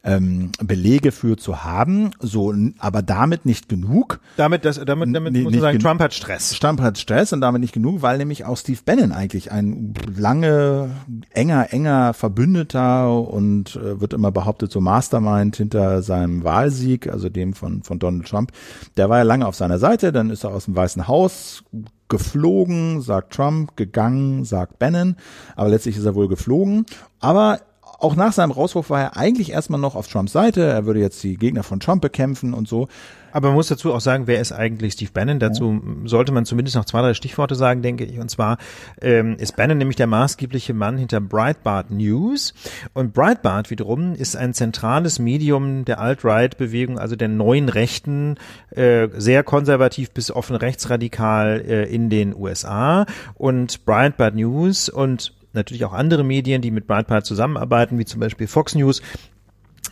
ähm, 0.05 0.53
Belege 0.63 1.13
für 1.13 1.37
zu 1.37 1.65
haben. 1.65 2.11
So, 2.21 2.55
aber 2.79 3.03
damit 3.03 3.47
nicht 3.47 3.69
genug. 3.69 4.21
Damit, 4.37 4.65
das, 4.65 4.81
damit, 4.85 5.15
damit 5.15 5.33
muss 5.35 5.45
man 5.45 5.53
nicht 5.53 5.62
sagen, 5.63 5.79
gen- 5.79 5.87
Trump 5.87 6.01
hat 6.01 6.13
Stress. 6.13 6.51
Trump 6.61 6.81
hat 6.83 6.99
Stress 6.99 7.33
und 7.33 7.41
damit 7.41 7.61
nicht 7.63 7.73
genug, 7.73 8.03
weil 8.03 8.19
nämlich 8.19 8.45
auch 8.45 8.57
Steve 8.59 8.81
Bannon 8.85 9.13
eigentlich 9.13 9.51
ein 9.51 9.95
lange, 10.17 10.91
enger, 11.31 11.73
enger 11.73 12.13
Verbündeter 12.13 13.11
und 13.19 13.77
äh, 13.77 14.01
wird 14.01 14.13
immer 14.13 14.31
behauptet, 14.31 14.71
so 14.71 14.81
Mastermind 14.81 15.57
hinter 15.57 16.03
seinem 16.03 16.45
Wahlsieg, 16.45 17.09
also 17.09 17.29
dem 17.31 17.55
von, 17.55 17.83
von 17.83 17.99
Donald 17.99 18.27
Trump. 18.29 18.53
Der 18.97 19.09
war 19.09 19.19
ja 19.19 19.25
lange 19.25 19.47
auf 19.47 19.55
seiner 19.55 19.79
Seite, 19.79 20.13
dann 20.13 20.29
ist 20.31 20.45
er 20.45 20.51
aus 20.51 20.67
dem 20.67 20.77
Weißen 20.77 21.09
Haus 21.09 21.65
geflogen, 22.09 23.01
sagt 23.01 23.33
Trump, 23.33 23.77
gegangen, 23.77 24.45
sagt 24.45 24.79
Bannon, 24.79 25.17
aber 25.57 25.71
letztlich 25.71 25.97
ist 25.97 26.05
er 26.05 26.15
wohl 26.15 26.29
geflogen. 26.29 26.85
Aber 27.21 27.61
auch 28.03 28.17
nach 28.17 28.33
seinem 28.33 28.51
Rauswurf 28.51 28.91
war 28.91 29.01
er 29.01 29.17
eigentlich 29.17 29.53
erstmal 29.53 29.81
noch 29.81 29.95
auf 29.95 30.09
Trumps 30.09 30.33
Seite. 30.33 30.63
Er 30.63 30.87
würde 30.87 30.99
jetzt 30.99 31.23
die 31.23 31.37
Gegner 31.37 31.63
von 31.63 31.79
Trump 31.79 32.03
bekämpfen 32.03 32.53
und 32.53 32.67
so. 32.67 32.89
Aber 33.31 33.49
man 33.49 33.55
muss 33.55 33.69
dazu 33.69 33.95
auch 33.95 34.01
sagen, 34.01 34.27
wer 34.27 34.41
ist 34.41 34.53
eigentlich 34.53 34.95
Steve 34.95 35.13
Bannon? 35.15 35.39
Dazu 35.39 35.81
sollte 36.05 36.33
man 36.33 36.45
zumindest 36.45 36.77
noch 36.77 36.85
zwei, 36.85 37.01
drei 37.01 37.15
Stichworte 37.15 37.55
sagen, 37.55 37.81
denke 37.81 38.05
ich. 38.05 38.19
Und 38.19 38.29
zwar 38.29 38.59
ähm, 39.01 39.37
ist 39.39 39.57
Bannon 39.57 39.79
nämlich 39.79 39.97
der 39.97 40.09
maßgebliche 40.09 40.75
Mann 40.75 40.99
hinter 40.99 41.21
Breitbart 41.21 41.91
News. 41.91 42.55
Und 42.93 43.15
Breitbart 43.15 43.71
wiederum 43.71 44.15
ist 44.15 44.37
ein 44.37 44.53
zentrales 44.53 45.19
Medium 45.19 45.85
der 45.85 46.01
Alt-Right-Bewegung, 46.01 46.99
also 46.99 47.15
der 47.17 47.29
neuen 47.29 47.69
Rechten, 47.69 48.37
äh, 48.71 49.09
sehr 49.17 49.45
konservativ 49.45 50.11
bis 50.11 50.31
offen 50.31 50.57
rechtsradikal 50.57 51.63
äh, 51.67 51.85
in 51.85 52.11
den 52.11 52.35
USA. 52.35 53.07
Und 53.35 53.87
Breitbart 53.87 54.35
News 54.35 54.89
und 54.89 55.33
natürlich 55.55 55.85
auch 55.85 55.93
andere 55.93 56.25
Medien, 56.25 56.63
die 56.63 56.71
mit 56.71 56.87
Breitbart 56.87 57.27
zusammenarbeiten, 57.27 57.99
wie 57.99 58.05
zum 58.05 58.21
Beispiel 58.21 58.47
Fox 58.47 58.75
News, 58.75 59.03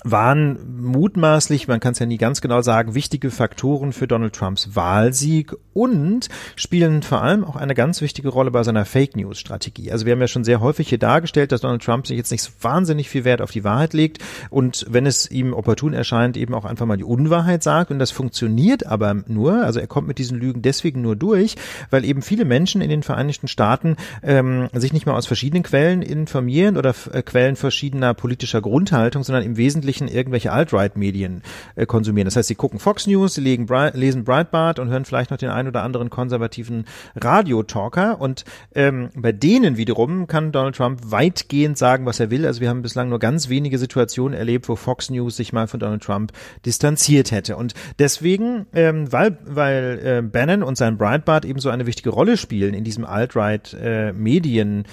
waren 0.03 0.59
mutmaßlich, 0.81 1.69
man 1.69 1.81
kann 1.81 1.93
es 1.93 1.99
ja 1.99 2.07
nie 2.07 2.17
ganz 2.17 2.41
genau 2.41 2.63
sagen, 2.63 2.95
wichtige 2.95 3.31
Faktoren 3.31 3.93
für 3.93 4.09
Donald 4.09 4.35
Trumps 4.35 4.75
Wahlsieg 4.75 5.55
und 5.75 6.29
spielen 6.57 7.03
vor 7.03 7.23
allem 7.23 7.45
auch 7.45 7.57
eine 7.57 7.75
ganz 7.75 8.01
wichtige 8.01 8.31
Rolle 8.31 8.51
bei 8.51 8.63
seiner 8.63 8.85
Fake 8.85 9.17
News 9.17 9.39
Strategie. 9.39 9.93
Also 9.93 10.07
wir 10.07 10.13
haben 10.13 10.21
ja 10.21 10.29
schon 10.29 10.45
sehr 10.45 10.61
häufig 10.61 10.89
hier 10.89 10.99
dargestellt, 10.99 11.53
dass 11.53 11.61
Donald 11.61 11.83
Trump 11.83 12.07
sich 12.07 12.17
jetzt 12.17 12.31
nicht 12.31 12.43
so 12.43 12.51
wahnsinnig 12.61 13.11
viel 13.11 13.25
Wert 13.25 13.43
auf 13.43 13.51
die 13.51 13.65
Wahrheit 13.65 13.93
legt 13.93 14.19
und 14.49 14.87
wenn 14.89 15.05
es 15.05 15.31
ihm 15.31 15.53
opportun 15.53 15.93
erscheint, 15.93 16.37
eben 16.37 16.55
auch 16.55 16.65
einfach 16.65 16.87
mal 16.87 16.97
die 16.97 17.05
Unwahrheit 17.05 17.63
sagt 17.63 17.91
und 17.91 17.99
das 17.99 18.11
funktioniert 18.11 18.87
aber 18.87 19.23
nur, 19.27 19.65
also 19.65 19.81
er 19.81 19.87
kommt 19.87 20.09
mit 20.09 20.19
diesen 20.19 20.39
Lügen 20.39 20.63
deswegen 20.63 21.03
nur 21.03 21.17
durch, 21.17 21.57
weil 21.91 22.05
eben 22.05 22.23
viele 22.23 22.47
Menschen 22.47 22.81
in 22.81 22.89
den 22.89 23.03
Vereinigten 23.03 23.49
Staaten 23.49 23.97
ähm, 24.23 24.69
sich 24.73 24.93
nicht 24.95 25.05
mal 25.05 25.15
aus 25.17 25.27
verschiedenen 25.27 25.63
Quellen 25.63 26.01
informieren 26.01 26.79
oder 26.79 26.95
äh, 27.13 27.23
Quellen 27.23 27.57
verschiedener 27.57 28.15
politischer 28.15 28.63
Grundhaltung, 28.63 29.25
sondern 29.25 29.45
im 29.45 29.57
Wesentlichen 29.57 29.90
irgendwelche 29.99 30.53
Alt-Right-Medien 30.53 31.43
äh, 31.75 31.87
konsumieren. 31.87 32.27
Das 32.27 32.37
heißt, 32.37 32.49
sie 32.49 32.55
gucken 32.55 32.79
Fox 32.79 33.07
News, 33.07 33.35
sie 33.35 33.41
legen 33.41 33.67
Bri 33.67 33.91
lesen 33.95 34.25
Breitbart 34.25 34.79
und 34.79 34.89
hören 34.89 35.05
vielleicht 35.05 35.31
noch 35.31 35.39
den 35.39 35.51
einen 35.51 35.69
oder 35.69 35.83
anderen 35.83 36.11
konservativen 36.11 36.85
Radiotalker. 37.17 38.21
Und 38.21 38.45
ähm, 38.75 39.11
bei 39.15 39.33
denen 39.33 39.77
wiederum 39.77 40.27
kann 40.27 40.53
Donald 40.53 40.77
Trump 40.77 41.01
weitgehend 41.05 41.79
sagen, 41.79 42.07
was 42.07 42.21
er 42.21 42.31
will. 42.31 42.47
Also 42.47 42.61
wir 42.61 42.69
haben 42.69 42.83
bislang 42.83 43.09
nur 43.09 43.19
ganz 43.19 43.49
wenige 43.49 43.79
Situationen 43.79 44.39
erlebt, 44.39 44.69
wo 44.69 44.77
Fox 44.77 45.11
News 45.11 45.37
sich 45.37 45.53
mal 45.53 45.67
von 45.67 45.81
Donald 45.81 46.03
Trump 46.03 46.33
distanziert 46.65 47.31
hätte. 47.31 47.57
Und 47.57 47.75
deswegen, 47.99 48.67
ähm, 48.73 49.13
weil, 49.13 49.39
weil 49.45 50.01
äh, 50.05 50.23
Bannon 50.23 50.63
und 50.63 50.77
sein 50.77 50.99
Breitbart 50.99 51.45
eben 51.45 51.59
so 51.59 51.71
eine 51.71 51.87
wichtige 51.87 52.11
Rolle 52.11 52.37
spielen 52.37 52.75
in 52.75 52.85
diesem 52.85 53.05
Alt-Right-Medien, 53.05 54.85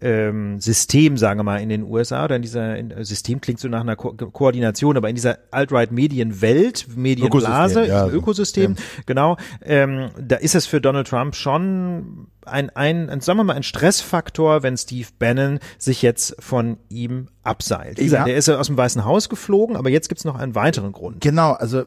ähm, 0.00 0.60
System, 0.60 1.16
sagen 1.16 1.38
wir 1.40 1.44
mal, 1.44 1.58
in 1.62 1.68
den 1.68 1.82
USA 1.82 2.24
oder 2.24 2.36
in 2.36 2.42
dieser 2.42 2.76
in, 2.76 2.92
System 3.04 3.40
klingt 3.40 3.60
so 3.60 3.68
nach 3.68 3.80
einer 3.80 3.96
Ko 3.96 4.12
Koordination, 4.12 4.96
aber 4.96 5.08
in 5.08 5.14
dieser 5.14 5.38
Alt-Right-Medienwelt, 5.50 6.86
Medienblase, 6.96 7.80
Ökosystem, 7.80 7.88
ja. 7.88 8.08
Ökosystem, 8.08 8.72
Ja. 8.76 9.02
genau, 9.06 9.36
ähm, 9.62 10.10
da 10.20 10.36
ist 10.36 10.54
es 10.54 10.66
für 10.66 10.80
Donald 10.80 11.08
Trump 11.08 11.34
schon 11.34 12.28
ein, 12.44 12.70
ein, 12.70 13.08
ein, 13.10 13.20
sagen 13.20 13.38
wir 13.38 13.44
mal, 13.44 13.56
ein 13.56 13.62
Stressfaktor, 13.62 14.62
wenn 14.62 14.76
Steve 14.76 15.08
Bannon 15.18 15.58
sich 15.78 16.02
jetzt 16.02 16.36
von 16.38 16.76
ihm 16.88 17.28
abseilt. 17.42 17.98
Wie 17.98 18.04
gesagt, 18.04 18.20
Ja. 18.20 18.24
der 18.26 18.36
ist 18.36 18.48
ja 18.48 18.58
aus 18.58 18.68
dem 18.68 18.76
Weißen 18.76 19.04
Haus 19.04 19.28
geflogen, 19.28 19.76
aber 19.76 19.90
jetzt 19.90 20.08
gibt's 20.08 20.24
noch 20.24 20.36
einen 20.36 20.54
weiteren 20.54 20.92
Grund. 20.92 21.20
Genau, 21.20 21.52
also 21.52 21.84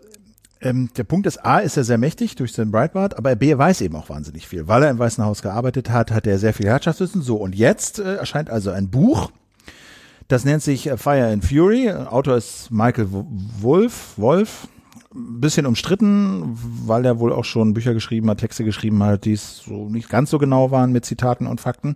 ähm, 0.61 0.89
der 0.97 1.03
Punkt 1.03 1.25
ist, 1.27 1.45
A, 1.45 1.59
ist 1.59 1.77
er 1.77 1.83
sehr 1.83 1.97
mächtig 1.97 2.35
durch 2.35 2.53
seinen 2.53 2.71
Breitbart, 2.71 3.17
aber 3.17 3.35
B, 3.35 3.57
weiß 3.57 3.81
eben 3.81 3.95
auch 3.95 4.09
wahnsinnig 4.09 4.47
viel. 4.47 4.67
Weil 4.67 4.83
er 4.83 4.89
im 4.89 4.99
Weißen 4.99 5.23
Haus 5.23 5.41
gearbeitet 5.41 5.89
hat, 5.89 6.11
hat 6.11 6.27
er 6.27 6.37
sehr 6.37 6.53
viel 6.53 6.67
Herrschaftswissen. 6.67 7.21
So, 7.21 7.37
und 7.37 7.55
jetzt 7.55 7.99
äh, 7.99 8.15
erscheint 8.15 8.49
also 8.49 8.71
ein 8.71 8.89
Buch, 8.89 9.31
das 10.27 10.45
nennt 10.45 10.61
sich 10.61 10.87
äh, 10.87 10.97
Fire 10.97 11.27
and 11.27 11.45
Fury. 11.45 11.91
Autor 11.91 12.37
ist 12.37 12.71
Michael 12.71 13.07
Wolf, 13.09 14.13
Wolf 14.17 14.67
ein 15.13 15.41
bisschen 15.41 15.65
umstritten, 15.65 16.55
weil 16.85 17.03
er 17.03 17.19
wohl 17.19 17.33
auch 17.33 17.43
schon 17.43 17.73
Bücher 17.73 17.95
geschrieben 17.95 18.29
hat, 18.29 18.39
Texte 18.39 18.63
geschrieben 18.63 19.01
hat, 19.01 19.25
die 19.25 19.33
es 19.33 19.63
so 19.65 19.89
nicht 19.89 20.07
ganz 20.07 20.29
so 20.29 20.37
genau 20.37 20.69
waren 20.69 20.91
mit 20.91 21.03
Zitaten 21.03 21.47
und 21.47 21.59
Fakten. 21.59 21.95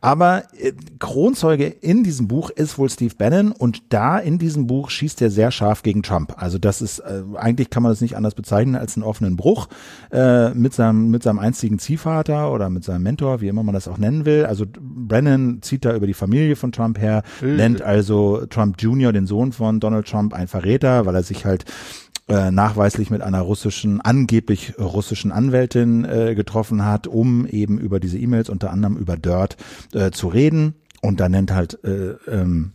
Aber 0.00 0.44
äh, 0.58 0.72
Kronzeuge 0.98 1.66
in 1.66 2.04
diesem 2.04 2.26
Buch 2.26 2.48
ist 2.48 2.78
wohl 2.78 2.88
Steve 2.88 3.14
Bannon 3.18 3.52
und 3.52 3.82
da 3.90 4.18
in 4.18 4.38
diesem 4.38 4.66
Buch 4.66 4.88
schießt 4.88 5.20
er 5.20 5.30
sehr 5.30 5.50
scharf 5.50 5.82
gegen 5.82 6.02
Trump. 6.02 6.34
Also 6.38 6.56
das 6.56 6.80
ist, 6.80 7.00
äh, 7.00 7.22
eigentlich 7.34 7.68
kann 7.68 7.82
man 7.82 7.92
das 7.92 8.00
nicht 8.00 8.16
anders 8.16 8.34
bezeichnen 8.34 8.76
als 8.76 8.96
einen 8.96 9.04
offenen 9.04 9.36
Bruch 9.36 9.68
äh, 10.10 10.54
mit 10.54 10.72
seinem, 10.72 11.10
mit 11.10 11.22
seinem 11.22 11.40
einzigen 11.40 11.78
Ziehvater 11.78 12.50
oder 12.50 12.70
mit 12.70 12.82
seinem 12.82 13.02
Mentor, 13.02 13.42
wie 13.42 13.48
immer 13.48 13.62
man 13.62 13.74
das 13.74 13.88
auch 13.88 13.98
nennen 13.98 14.24
will. 14.24 14.46
Also 14.46 14.64
Brennan 14.80 15.58
zieht 15.60 15.84
da 15.84 15.94
über 15.94 16.06
die 16.06 16.14
Familie 16.14 16.56
von 16.56 16.72
Trump 16.72 16.98
her, 16.98 17.24
mhm. 17.42 17.56
nennt 17.56 17.82
also 17.82 18.46
Trump 18.46 18.76
Jr., 18.78 19.12
den 19.12 19.26
Sohn 19.26 19.52
von 19.52 19.80
Donald 19.80 20.08
Trump, 20.08 20.32
ein 20.32 20.48
Verräter, 20.48 21.04
weil 21.04 21.14
er 21.14 21.22
sich 21.22 21.44
halt 21.44 21.66
äh, 22.28 22.50
nachweislich 22.50 23.10
mit 23.10 23.22
einer 23.22 23.40
russischen, 23.40 24.00
angeblich 24.00 24.78
russischen 24.78 25.32
Anwältin 25.32 26.04
äh, 26.04 26.34
getroffen 26.34 26.84
hat, 26.84 27.06
um 27.06 27.46
eben 27.46 27.78
über 27.78 28.00
diese 28.00 28.18
E-Mails, 28.18 28.48
unter 28.48 28.70
anderem 28.70 28.96
über 28.96 29.16
Dirt, 29.16 29.56
äh, 29.92 30.10
zu 30.10 30.28
reden. 30.28 30.74
Und 31.02 31.20
da 31.20 31.28
nennt 31.28 31.52
halt 31.52 31.84
äh, 31.84 32.14
ähm, 32.26 32.72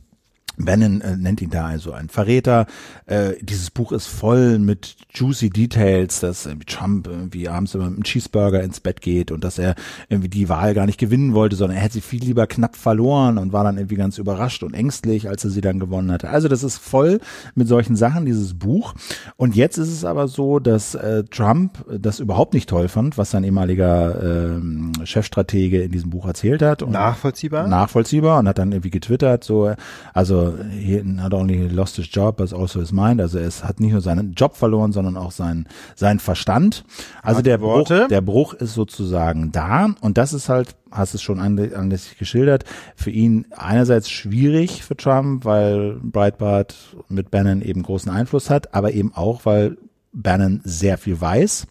Bannon 0.60 1.02
äh, 1.02 1.16
nennt 1.16 1.42
ihn 1.42 1.50
da 1.50 1.66
also 1.68 1.94
ein 1.94 2.10
Verräter. 2.10 2.68
Äh, 3.06 3.34
dieses 3.42 3.72
Buch 3.72 3.92
ist 3.92 4.08
voll 4.08 4.60
mit 4.60 4.98
juicy 5.14 5.50
Details, 5.50 6.20
dass 6.20 6.46
irgendwie 6.46 6.66
Trump 6.66 7.08
irgendwie 7.08 7.48
abends 7.48 7.74
immer 7.74 7.86
mit 7.86 7.94
einem 7.96 8.04
Cheeseburger 8.04 8.62
ins 8.62 8.82
Bett 8.82 9.02
geht 9.02 9.32
und 9.32 9.44
dass 9.44 9.58
er 9.58 9.76
irgendwie 10.10 10.30
die 10.30 10.50
Wahl 10.50 10.74
gar 10.74 10.86
nicht 10.86 11.00
gewinnen 11.00 11.34
wollte, 11.34 11.56
sondern 11.56 11.78
er 11.78 11.84
hätte 11.84 11.96
sie 11.96 12.02
viel 12.02 12.24
lieber 12.24 12.46
knapp 12.46 12.76
verloren 12.76 13.38
und 13.38 13.54
war 13.54 13.64
dann 13.64 13.78
irgendwie 13.78 13.96
ganz 13.96 14.18
überrascht 14.18 14.62
und 14.64 14.74
ängstlich, 14.74 15.30
als 15.30 15.46
er 15.46 15.50
sie 15.50 15.62
dann 15.62 15.80
gewonnen 15.80 16.12
hatte. 16.12 16.30
Also 16.30 16.50
das 16.50 16.64
ist 16.64 16.78
voll 16.78 17.22
mit 17.56 17.68
solchen 17.68 17.96
Sachen, 17.96 18.26
dieses 18.26 18.54
Buch. 18.54 18.94
Und 19.38 19.56
jetzt 19.56 19.78
ist 19.78 19.90
es 19.90 20.04
aber 20.04 20.28
so, 20.28 20.60
dass 20.60 20.94
äh, 20.94 21.24
Trump 21.24 21.86
das 21.90 22.20
überhaupt 22.20 22.54
nicht 22.54 22.70
toll 22.70 22.90
fand, 22.90 23.18
was 23.18 23.32
sein 23.32 23.46
ehemaliger 23.46 24.58
äh, 24.58 25.06
Chefstratege 25.06 25.84
in 25.84 25.92
diesem 25.92 26.10
Buch 26.10 26.26
erzählt 26.26 26.62
hat. 26.62 26.84
Und 26.84 26.92
nachvollziehbar? 26.92 27.68
Nachvollziehbar 27.68 28.40
und 28.40 28.48
hat 28.50 28.58
dann 28.58 28.74
irgendwie 28.74 28.90
getwittert, 28.90 29.46
so, 29.46 29.74
also 30.14 30.49
he 30.58 31.02
not 31.04 31.34
only 31.34 31.68
lost 31.68 31.96
his 31.96 32.08
job, 32.12 32.38
but 32.38 32.54
also 32.54 32.80
his 32.80 32.92
mind. 32.92 33.22
Also 33.22 33.40
es 33.40 33.64
hat 33.64 33.80
nicht 33.80 33.92
nur 33.92 34.02
seinen 34.02 34.34
Job 34.34 34.56
verloren, 34.56 34.92
sondern 34.92 35.18
auch 35.18 35.32
seinen, 35.32 35.68
seinen 35.96 36.20
Verstand. 36.20 36.84
Also 37.22 37.42
der 37.42 37.58
Bruch, 37.58 37.88
der 37.88 38.22
Bruch 38.22 38.54
ist 38.54 38.74
sozusagen 38.74 39.52
da. 39.52 39.94
Und 40.02 40.18
das 40.18 40.34
ist 40.34 40.50
halt, 40.50 40.76
hast 40.92 41.14
es 41.14 41.22
schon 41.22 41.40
anlässlich 41.40 42.18
geschildert, 42.18 42.66
für 42.96 43.12
ihn 43.12 43.46
einerseits 43.56 44.10
schwierig 44.10 44.84
für 44.84 44.98
Trump, 44.98 45.46
weil 45.46 46.00
Breitbart 46.02 46.76
mit 47.08 47.32
Bannon 47.32 47.62
eben 47.62 47.84
großen 47.84 48.12
Einfluss 48.12 48.50
hat, 48.50 48.74
aber 48.74 48.94
eben 48.94 49.14
auch, 49.14 49.46
weil 49.46 49.78
Bannon 50.14 50.62
sehr 50.64 50.98
viel 50.98 51.20
weiß. 51.20 51.68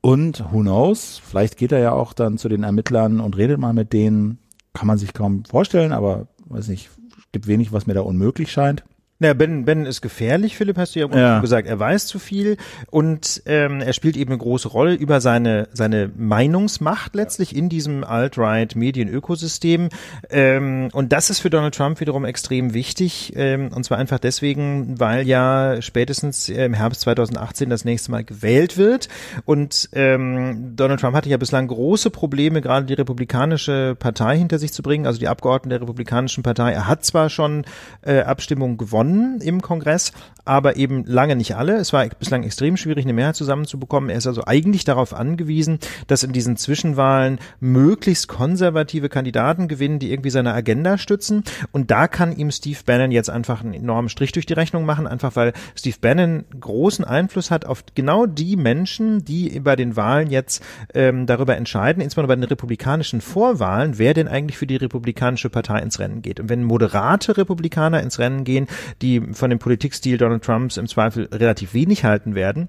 Und 0.00 0.44
who 0.50 0.60
knows, 0.60 1.20
vielleicht 1.22 1.56
geht 1.58 1.72
er 1.72 1.78
ja 1.78 1.92
auch 1.92 2.12
dann 2.14 2.38
zu 2.38 2.48
den 2.48 2.62
Ermittlern 2.62 3.20
und 3.20 3.36
redet 3.36 3.58
mal 3.58 3.74
mit 3.74 3.92
denen. 3.92 4.38
Kann 4.72 4.86
man 4.86 4.98
sich 4.98 5.12
kaum 5.12 5.44
vorstellen, 5.44 5.92
aber 5.92 6.28
weiß 6.46 6.68
nicht, 6.68 6.90
gibt 7.32 7.46
wenig, 7.46 7.72
was 7.72 7.86
mir 7.86 7.94
da 7.94 8.00
unmöglich 8.00 8.52
scheint. 8.52 8.84
Ja, 9.22 9.34
Ben, 9.34 9.66
ben 9.66 9.84
ist 9.84 10.00
gefährlich, 10.00 10.56
Philipp, 10.56 10.78
hast 10.78 10.96
du 10.96 11.00
ja, 11.00 11.06
ja. 11.14 11.40
gesagt. 11.40 11.68
Er 11.68 11.78
weiß 11.78 12.06
zu 12.06 12.18
viel 12.18 12.56
und 12.90 13.42
ähm, 13.44 13.82
er 13.82 13.92
spielt 13.92 14.16
eben 14.16 14.30
eine 14.30 14.38
große 14.38 14.68
Rolle 14.68 14.94
über 14.94 15.20
seine, 15.20 15.68
seine 15.74 16.10
Meinungsmacht 16.16 17.14
letztlich 17.14 17.54
in 17.54 17.68
diesem 17.68 18.02
Alt-Right-Medien-Ökosystem. 18.02 19.90
Ähm, 20.30 20.88
und 20.94 21.12
das 21.12 21.28
ist 21.28 21.40
für 21.40 21.50
Donald 21.50 21.74
Trump 21.74 22.00
wiederum 22.00 22.24
extrem 22.24 22.72
wichtig. 22.72 23.34
Ähm, 23.36 23.70
und 23.74 23.84
zwar 23.84 23.98
einfach 23.98 24.18
deswegen, 24.18 24.98
weil 24.98 25.26
ja 25.26 25.82
spätestens 25.82 26.48
im 26.48 26.72
Herbst 26.72 27.02
2018 27.02 27.68
das 27.68 27.84
nächste 27.84 28.12
Mal 28.12 28.24
gewählt 28.24 28.78
wird. 28.78 29.10
Und 29.44 29.90
ähm, 29.92 30.72
Donald 30.76 31.00
Trump 31.00 31.14
hatte 31.14 31.28
ja 31.28 31.36
bislang 31.36 31.68
große 31.68 32.08
Probleme, 32.08 32.62
gerade 32.62 32.86
die 32.86 32.94
Republikanische 32.94 33.96
Partei 33.98 34.38
hinter 34.38 34.58
sich 34.58 34.72
zu 34.72 34.82
bringen, 34.82 35.06
also 35.06 35.20
die 35.20 35.28
Abgeordneten 35.28 35.68
der 35.68 35.82
Republikanischen 35.82 36.42
Partei. 36.42 36.72
Er 36.72 36.88
hat 36.88 37.04
zwar 37.04 37.28
schon 37.28 37.66
äh, 38.00 38.20
Abstimmungen 38.20 38.78
gewonnen, 38.78 39.09
gewonnen 39.10 39.40
im 39.40 39.60
Kongress, 39.60 40.12
aber 40.50 40.74
eben 40.74 41.04
lange 41.06 41.36
nicht 41.36 41.54
alle. 41.54 41.76
Es 41.76 41.92
war 41.92 42.04
bislang 42.08 42.42
extrem 42.42 42.76
schwierig, 42.76 43.04
eine 43.04 43.12
Mehrheit 43.12 43.36
zusammenzubekommen. 43.36 44.10
Er 44.10 44.16
ist 44.16 44.26
also 44.26 44.42
eigentlich 44.48 44.84
darauf 44.84 45.14
angewiesen, 45.14 45.78
dass 46.08 46.24
in 46.24 46.32
diesen 46.32 46.56
Zwischenwahlen 46.56 47.38
möglichst 47.60 48.26
konservative 48.26 49.08
Kandidaten 49.08 49.68
gewinnen, 49.68 50.00
die 50.00 50.10
irgendwie 50.10 50.30
seine 50.30 50.52
Agenda 50.52 50.98
stützen. 50.98 51.44
Und 51.70 51.92
da 51.92 52.08
kann 52.08 52.36
ihm 52.36 52.50
Steve 52.50 52.80
Bannon 52.84 53.12
jetzt 53.12 53.30
einfach 53.30 53.62
einen 53.62 53.74
enormen 53.74 54.08
Strich 54.08 54.32
durch 54.32 54.44
die 54.44 54.54
Rechnung 54.54 54.84
machen, 54.84 55.06
einfach 55.06 55.36
weil 55.36 55.52
Steve 55.76 55.98
Bannon 56.00 56.44
großen 56.58 57.04
Einfluss 57.04 57.52
hat 57.52 57.64
auf 57.64 57.84
genau 57.94 58.26
die 58.26 58.56
Menschen, 58.56 59.24
die 59.24 59.60
bei 59.60 59.76
den 59.76 59.94
Wahlen 59.94 60.30
jetzt 60.30 60.64
ähm, 60.94 61.26
darüber 61.26 61.56
entscheiden, 61.56 62.02
insbesondere 62.02 62.34
bei 62.36 62.40
den 62.40 62.48
republikanischen 62.48 63.20
Vorwahlen, 63.20 63.98
wer 63.98 64.14
denn 64.14 64.26
eigentlich 64.26 64.58
für 64.58 64.66
die 64.66 64.74
republikanische 64.74 65.48
Partei 65.48 65.78
ins 65.78 66.00
Rennen 66.00 66.22
geht. 66.22 66.40
Und 66.40 66.48
wenn 66.48 66.64
moderate 66.64 67.36
Republikaner 67.36 68.02
ins 68.02 68.18
Rennen 68.18 68.42
gehen, 68.42 68.66
die 69.00 69.20
von 69.32 69.48
dem 69.48 69.60
Politikstil 69.60 70.18
Donald 70.18 70.39
Trumps 70.40 70.76
im 70.76 70.86
Zweifel 70.88 71.28
relativ 71.32 71.74
wenig 71.74 72.04
halten 72.04 72.34
werden, 72.34 72.68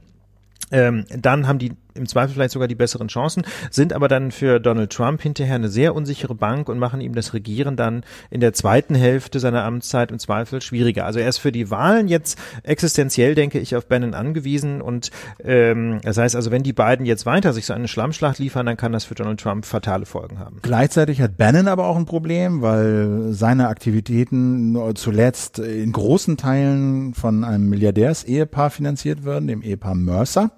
ähm, 0.72 1.06
dann 1.10 1.48
haben 1.48 1.60
die 1.60 1.74
im 1.96 2.08
Zweifel 2.08 2.34
vielleicht 2.34 2.52
sogar 2.52 2.68
die 2.68 2.76
besseren 2.76 3.08
Chancen, 3.08 3.44
sind 3.70 3.94
aber 3.94 4.08
dann 4.08 4.32
für 4.32 4.60
Donald 4.60 4.92
Trump 4.92 5.22
hinterher 5.22 5.56
eine 5.56 5.70
sehr 5.70 5.96
unsichere 5.96 6.36
Bank 6.36 6.70
und 6.70 6.80
machen 6.80 7.02
ihm 7.02 7.14
das 7.14 7.34
Regieren 7.34 7.76
dann 7.76 8.04
in 8.30 8.42
der 8.42 8.54
zweiten 8.54 8.96
Hälfte 8.96 9.40
seiner 9.40 9.64
Amtszeit 9.64 10.12
im 10.12 10.20
Zweifel 10.20 10.62
schwieriger. 10.62 11.06
Also 11.06 11.20
er 11.20 11.30
ist 11.30 11.38
für 11.38 11.52
die 11.52 11.70
Wahlen 11.70 12.08
jetzt 12.08 12.38
existenziell, 12.64 13.36
denke 13.36 13.60
ich, 13.60 13.76
auf 13.76 13.88
Bannon 13.88 14.14
angewiesen 14.14 14.82
und 14.82 15.12
ähm, 15.44 16.00
das 16.04 16.18
heißt 16.18 16.36
also, 16.36 16.52
wenn 16.52 16.64
die 16.64 16.74
beiden 16.74 17.06
jetzt 17.06 17.26
weiter 17.26 17.54
sich 17.54 17.66
so 17.66 17.74
eine 17.74 17.88
Schlammschlacht 17.88 18.40
liefern, 18.40 18.66
dann 18.66 18.78
kann 18.78 18.92
das 18.92 19.06
für 19.06 19.16
Donald 19.16 19.40
Trump 19.40 19.66
fatale 19.66 20.06
Folgen 20.06 20.40
haben. 20.40 20.60
Gleichzeitig 20.62 21.22
hat 21.22 21.38
Bannon 21.38 21.68
aber 21.68 21.88
auch 21.88 21.98
ein 21.98 22.06
Problem, 22.06 22.62
weil 22.62 23.30
seine 23.32 23.68
Aktivitäten 23.68 24.78
zuletzt 24.96 25.60
in 25.60 25.92
großen 25.92 26.38
Teilen 26.38 27.14
von 27.14 27.44
einem 27.44 27.70
Milliardärsehepaar 27.70 28.70
finanziert 28.70 29.26
werden, 29.26 29.48
dem 29.48 29.62
Ehepaar 29.62 29.96
Mercer. 29.96 30.52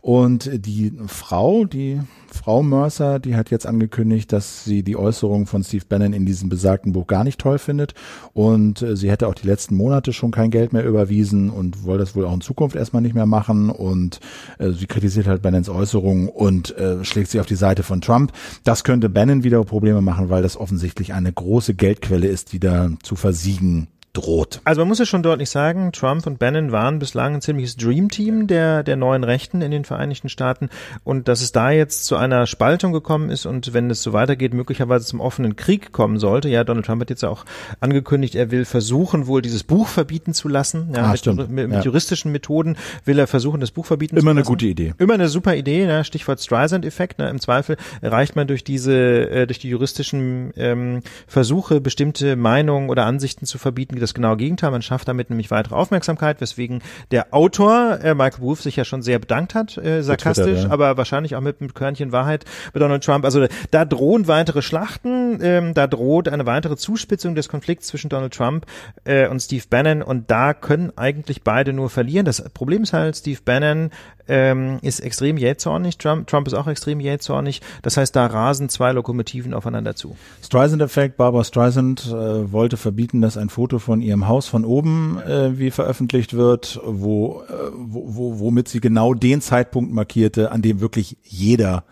Und 0.00 0.50
die 0.66 0.92
Frau, 1.06 1.64
die 1.64 2.00
Frau 2.32 2.62
Mercer, 2.62 3.18
die 3.18 3.36
hat 3.36 3.50
jetzt 3.50 3.66
angekündigt, 3.66 4.32
dass 4.32 4.64
sie 4.64 4.82
die 4.82 4.96
Äußerungen 4.96 5.46
von 5.46 5.62
Steve 5.62 5.84
Bannon 5.88 6.12
in 6.12 6.24
diesem 6.24 6.48
besagten 6.48 6.92
Buch 6.92 7.06
gar 7.06 7.24
nicht 7.24 7.40
toll 7.40 7.58
findet. 7.58 7.94
Und 8.32 8.82
äh, 8.82 8.96
sie 8.96 9.10
hätte 9.10 9.28
auch 9.28 9.34
die 9.34 9.46
letzten 9.46 9.76
Monate 9.76 10.12
schon 10.12 10.30
kein 10.30 10.50
Geld 10.50 10.72
mehr 10.72 10.86
überwiesen 10.86 11.50
und 11.50 11.84
woll 11.84 11.98
das 11.98 12.14
wohl 12.16 12.24
auch 12.24 12.34
in 12.34 12.40
Zukunft 12.40 12.76
erstmal 12.76 13.02
nicht 13.02 13.14
mehr 13.14 13.26
machen. 13.26 13.68
Und 13.68 14.20
äh, 14.58 14.70
sie 14.70 14.86
kritisiert 14.86 15.26
halt 15.26 15.42
Bannons 15.42 15.68
Äußerungen 15.68 16.28
und 16.28 16.76
äh, 16.76 17.04
schlägt 17.04 17.30
sie 17.30 17.40
auf 17.40 17.46
die 17.46 17.56
Seite 17.56 17.82
von 17.82 18.00
Trump. 18.00 18.32
Das 18.64 18.84
könnte 18.84 19.08
Bannon 19.08 19.44
wieder 19.44 19.62
Probleme 19.64 20.00
machen, 20.00 20.30
weil 20.30 20.42
das 20.42 20.56
offensichtlich 20.56 21.12
eine 21.12 21.32
große 21.32 21.74
Geldquelle 21.74 22.28
ist, 22.28 22.52
die 22.52 22.60
da 22.60 22.90
zu 23.02 23.16
versiegen 23.16 23.88
droht. 24.12 24.60
Also 24.64 24.80
man 24.80 24.88
muss 24.88 24.98
ja 24.98 25.06
schon 25.06 25.22
deutlich 25.22 25.50
sagen, 25.50 25.92
Trump 25.92 26.26
und 26.26 26.38
Bannon 26.38 26.72
waren 26.72 26.98
bislang 26.98 27.34
ein 27.34 27.40
ziemliches 27.40 27.76
Dreamteam 27.76 28.46
der, 28.46 28.82
der 28.82 28.96
neuen 28.96 29.22
Rechten 29.22 29.62
in 29.62 29.70
den 29.70 29.84
Vereinigten 29.84 30.28
Staaten 30.28 30.68
und 31.04 31.28
dass 31.28 31.40
es 31.42 31.52
da 31.52 31.70
jetzt 31.70 32.06
zu 32.06 32.16
einer 32.16 32.46
Spaltung 32.46 32.92
gekommen 32.92 33.30
ist 33.30 33.46
und 33.46 33.72
wenn 33.72 33.88
es 33.90 34.02
so 34.02 34.12
weitergeht, 34.12 34.52
möglicherweise 34.52 35.06
zum 35.06 35.20
offenen 35.20 35.54
Krieg 35.54 35.92
kommen 35.92 36.18
sollte. 36.18 36.48
Ja, 36.48 36.64
Donald 36.64 36.86
Trump 36.86 37.00
hat 37.02 37.10
jetzt 37.10 37.24
auch 37.24 37.44
angekündigt, 37.78 38.34
er 38.34 38.50
will 38.50 38.64
versuchen, 38.64 39.28
wohl 39.28 39.42
dieses 39.42 39.62
Buch 39.62 39.86
verbieten 39.86 40.34
zu 40.34 40.48
lassen. 40.48 40.90
Ja, 40.94 41.04
ah, 41.04 41.12
mit, 41.12 41.50
mit, 41.50 41.68
mit 41.68 41.72
ja. 41.72 41.82
juristischen 41.82 42.32
Methoden 42.32 42.76
will 43.04 43.18
er 43.18 43.28
versuchen, 43.28 43.60
das 43.60 43.70
Buch 43.70 43.86
verbieten 43.86 44.16
Immer 44.16 44.20
zu 44.20 44.26
lassen. 44.26 44.36
Immer 44.36 44.40
eine 44.40 44.48
gute 44.48 44.66
Idee. 44.66 44.94
Immer 44.98 45.14
eine 45.14 45.28
super 45.28 45.54
Idee, 45.54 45.86
ne? 45.86 46.04
Stichwort 46.04 46.40
Streisand-Effekt. 46.40 47.18
Ne? 47.18 47.30
Im 47.30 47.40
Zweifel 47.40 47.76
erreicht 48.00 48.34
man 48.34 48.48
durch 48.48 48.64
diese, 48.64 49.30
äh, 49.30 49.46
durch 49.46 49.60
die 49.60 49.68
juristischen 49.68 50.52
ähm, 50.56 51.02
Versuche, 51.28 51.80
bestimmte 51.80 52.34
Meinungen 52.34 52.90
oder 52.90 53.06
Ansichten 53.06 53.46
zu 53.46 53.58
verbieten, 53.58 53.99
das 54.00 54.14
genaue 54.14 54.36
Gegenteil. 54.36 54.70
Man 54.70 54.82
schafft 54.82 55.08
damit 55.08 55.30
nämlich 55.30 55.50
weitere 55.50 55.74
Aufmerksamkeit, 55.74 56.40
weswegen 56.40 56.82
der 57.10 57.32
Autor 57.32 58.00
äh, 58.02 58.14
Michael 58.14 58.42
Wolff 58.42 58.62
sich 58.62 58.76
ja 58.76 58.84
schon 58.84 59.02
sehr 59.02 59.18
bedankt 59.18 59.54
hat, 59.54 59.76
äh, 59.76 60.02
sarkastisch, 60.02 60.44
Twitter, 60.44 60.62
ja. 60.62 60.70
aber 60.70 60.96
wahrscheinlich 60.96 61.36
auch 61.36 61.40
mit 61.40 61.60
einem 61.60 61.74
Körnchen 61.74 62.12
Wahrheit 62.12 62.44
bei 62.72 62.80
Donald 62.80 63.04
Trump. 63.04 63.24
Also 63.24 63.46
da 63.70 63.84
drohen 63.84 64.26
weitere 64.28 64.62
Schlachten, 64.62 65.38
ähm, 65.42 65.74
da 65.74 65.86
droht 65.86 66.28
eine 66.28 66.46
weitere 66.46 66.76
Zuspitzung 66.76 67.34
des 67.34 67.48
Konflikts 67.48 67.86
zwischen 67.88 68.08
Donald 68.08 68.34
Trump 68.34 68.66
äh, 69.04 69.28
und 69.28 69.40
Steve 69.40 69.64
Bannon 69.68 70.02
und 70.02 70.30
da 70.30 70.54
können 70.54 70.92
eigentlich 70.96 71.42
beide 71.42 71.72
nur 71.72 71.90
verlieren. 71.90 72.24
Das 72.24 72.42
Problem 72.50 72.82
ist 72.82 72.92
halt, 72.92 73.16
Steve 73.16 73.40
Bannon 73.44 73.90
ähm, 74.30 74.78
ist 74.82 75.00
extrem 75.00 75.36
jähzornig, 75.36 75.98
Trump, 75.98 76.28
Trump 76.28 76.46
ist 76.46 76.54
auch 76.54 76.68
extrem 76.68 77.00
jähzornig. 77.00 77.60
Das 77.82 77.96
heißt, 77.96 78.14
da 78.14 78.26
rasen 78.26 78.68
zwei 78.68 78.92
Lokomotiven 78.92 79.52
aufeinander 79.52 79.96
zu. 79.96 80.16
Streisand-Effekt, 80.42 81.16
Barbara 81.16 81.42
Streisand 81.42 82.06
äh, 82.06 82.52
wollte 82.52 82.76
verbieten, 82.76 83.20
dass 83.20 83.36
ein 83.36 83.48
Foto 83.48 83.80
von 83.80 83.89
ihrem 84.00 84.28
Haus 84.28 84.46
von 84.46 84.64
oben 84.64 85.18
äh, 85.20 85.58
wie 85.58 85.70
veröffentlicht 85.70 86.34
wird, 86.34 86.80
wo, 86.84 87.42
äh, 87.48 87.52
wo, 87.74 88.04
wo, 88.06 88.38
womit 88.38 88.68
sie 88.68 88.80
genau 88.80 89.14
den 89.14 89.40
Zeitpunkt 89.40 89.92
markierte, 89.92 90.52
an 90.52 90.62
dem 90.62 90.80
wirklich 90.80 91.16
jeder 91.24 91.84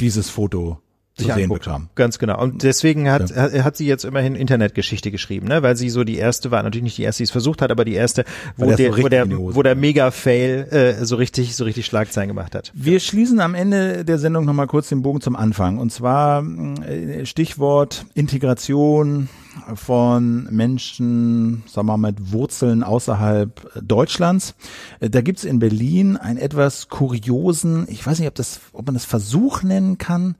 dieses 0.00 0.28
Foto 0.28 0.78
zu 1.18 1.24
sehen 1.24 1.44
anguckt. 1.44 1.64
bekam. 1.64 1.88
Ganz 1.94 2.18
genau. 2.18 2.40
Und 2.40 2.62
deswegen 2.62 3.10
hat, 3.10 3.30
ja. 3.30 3.64
hat 3.64 3.76
sie 3.76 3.86
jetzt 3.86 4.04
immerhin 4.04 4.34
Internetgeschichte 4.34 5.10
geschrieben, 5.10 5.48
ne? 5.48 5.62
weil 5.62 5.76
sie 5.76 5.90
so 5.90 6.04
die 6.04 6.16
erste 6.16 6.50
war, 6.50 6.62
natürlich 6.62 6.84
nicht 6.84 6.98
die 6.98 7.02
erste, 7.02 7.18
die 7.18 7.24
es 7.24 7.30
versucht 7.30 7.62
hat, 7.62 7.70
aber 7.70 7.84
die 7.84 7.94
erste, 7.94 8.24
wo 8.56 8.66
der, 8.70 8.92
so 8.92 9.02
wo 9.02 9.08
der, 9.08 9.30
wo 9.30 9.62
der 9.62 9.74
Mega-Fail 9.74 10.68
äh, 10.70 11.04
so 11.04 11.16
richtig, 11.16 11.56
so 11.56 11.64
richtig 11.64 11.86
Schlagzeilen 11.86 12.28
gemacht 12.28 12.54
hat. 12.54 12.72
Wir 12.74 12.94
ja. 12.94 13.00
schließen 13.00 13.40
am 13.40 13.54
Ende 13.54 14.04
der 14.04 14.18
Sendung 14.18 14.44
nochmal 14.44 14.66
kurz 14.66 14.88
den 14.88 15.02
Bogen 15.02 15.20
zum 15.20 15.36
Anfang. 15.36 15.78
Und 15.78 15.92
zwar 15.92 16.44
äh, 16.86 17.26
Stichwort 17.26 18.06
Integration 18.14 19.28
von 19.74 20.48
Menschen, 20.50 21.62
sagen 21.66 21.86
wir 21.86 21.96
mal, 21.96 22.12
mit 22.12 22.32
Wurzeln 22.32 22.82
außerhalb 22.82 23.82
Deutschlands. 23.82 24.54
Äh, 25.00 25.10
da 25.10 25.20
gibt's 25.20 25.44
in 25.44 25.58
Berlin 25.58 26.16
einen 26.16 26.38
etwas 26.38 26.88
kuriosen, 26.88 27.86
ich 27.88 28.06
weiß 28.06 28.18
nicht, 28.18 28.28
ob 28.28 28.34
das, 28.34 28.60
ob 28.72 28.86
man 28.86 28.94
das 28.94 29.04
Versuch 29.04 29.62
nennen 29.62 29.98
kann, 29.98 30.36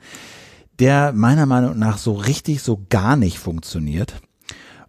der 0.78 1.12
meiner 1.12 1.46
Meinung 1.46 1.78
nach 1.78 1.98
so 1.98 2.12
richtig, 2.12 2.62
so 2.62 2.84
gar 2.88 3.16
nicht 3.16 3.38
funktioniert. 3.38 4.20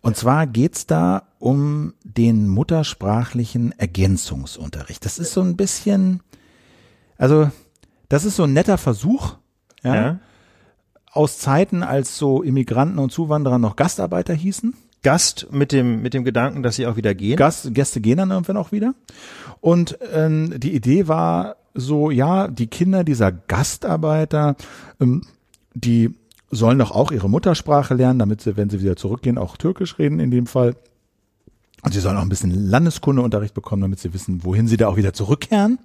Und 0.02 0.16
zwar 0.16 0.48
geht's 0.48 0.86
da 0.86 1.24
um 1.40 1.94
den 2.04 2.48
muttersprachlichen 2.48 3.78
Ergänzungsunterricht. 3.78 5.04
Das 5.04 5.20
ist 5.20 5.34
so 5.34 5.42
ein 5.42 5.58
bisschen, 5.58 6.22
also 7.18 7.50
das 8.08 8.26
ist 8.26 8.36
so 8.36 8.44
ein 8.44 8.54
netter 8.54 8.78
Versuch, 8.78 9.36
ja, 9.84 9.96
ja. 9.96 10.20
aus 11.12 11.40
Zeiten, 11.40 11.84
als 11.84 12.18
so 12.18 12.44
Immigranten 12.44 13.00
und 13.00 13.12
Zuwanderer 13.12 13.60
noch 13.60 13.76
Gastarbeiter 13.76 14.34
hießen. 14.34 14.74
Gast 15.02 15.48
mit 15.52 15.72
dem 15.72 16.02
mit 16.02 16.14
dem 16.14 16.26
Gedanken, 16.26 16.62
dass 16.62 16.76
sie 16.76 16.86
auch 16.86 16.98
wieder 16.98 17.16
gehen. 17.16 17.38
Gast, 17.38 17.74
Gäste 17.74 18.02
gehen 18.02 18.18
dann 18.18 18.32
irgendwann 18.32 18.58
auch 18.58 18.74
wieder. 18.74 18.96
Und 19.62 19.98
ähm, 20.14 20.60
die 20.60 20.76
Idee 20.76 21.08
war 21.08 21.56
so, 21.74 22.12
ja, 22.12 22.50
die 22.50 22.68
Kinder 22.68 23.06
dieser 23.06 23.32
Gastarbeiter 23.32 24.56
ähm, 25.00 25.22
die 25.80 26.16
sollen 26.52 26.80
doch 26.80 26.92
auch 26.92 27.12
ihre 27.12 27.30
Muttersprache 27.30 27.94
lernen, 27.94 28.20
damit 28.20 28.42
sie, 28.42 28.58
wenn 28.58 28.70
sie 28.70 28.82
wieder 28.82 28.96
zurückgehen, 28.96 29.38
auch 29.38 29.58
Türkisch 29.58 30.00
reden 30.00 30.20
in 30.20 30.32
dem 30.32 30.48
Fall. 30.48 30.76
Und 31.84 31.94
sie 31.94 32.00
sollen 32.00 32.18
auch 32.18 32.22
ein 32.22 32.30
bisschen 32.30 32.52
Landeskundeunterricht 32.52 33.54
bekommen, 33.54 33.84
damit 33.84 34.00
sie 34.00 34.14
wissen, 34.14 34.44
wohin 34.44 34.68
sie 34.68 34.78
da 34.78 34.88
auch 34.88 34.98
wieder 34.98 35.14
zurückkehren. 35.14 35.80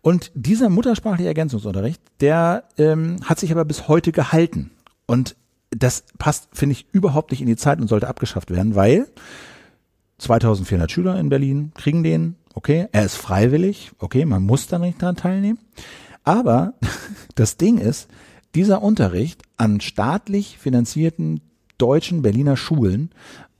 Und 0.00 0.30
dieser 0.34 0.68
muttersprachliche 0.68 1.28
Ergänzungsunterricht, 1.28 2.00
der 2.20 2.64
ähm, 2.76 3.16
hat 3.24 3.40
sich 3.40 3.50
aber 3.50 3.64
bis 3.64 3.88
heute 3.88 4.12
gehalten. 4.12 4.70
Und 5.06 5.34
das 5.70 6.04
passt, 6.18 6.48
finde 6.52 6.74
ich, 6.74 6.86
überhaupt 6.92 7.30
nicht 7.30 7.40
in 7.40 7.46
die 7.46 7.56
Zeit 7.56 7.80
und 7.80 7.88
sollte 7.88 8.08
abgeschafft 8.08 8.50
werden, 8.50 8.74
weil 8.74 9.06
2400 10.18 10.90
Schüler 10.90 11.18
in 11.18 11.28
Berlin 11.28 11.72
kriegen 11.74 12.02
den, 12.02 12.36
okay, 12.54 12.88
er 12.92 13.04
ist 13.04 13.16
freiwillig, 13.16 13.92
okay, 13.98 14.24
man 14.24 14.44
muss 14.44 14.66
da 14.66 14.78
nicht 14.78 15.02
daran 15.02 15.16
teilnehmen. 15.16 15.58
Aber 16.24 16.74
das 17.34 17.56
Ding 17.56 17.78
ist, 17.78 18.08
dieser 18.54 18.82
Unterricht 18.82 19.42
an 19.56 19.80
staatlich 19.80 20.58
finanzierten 20.58 21.40
deutschen 21.76 22.22
Berliner 22.22 22.56
Schulen 22.56 23.10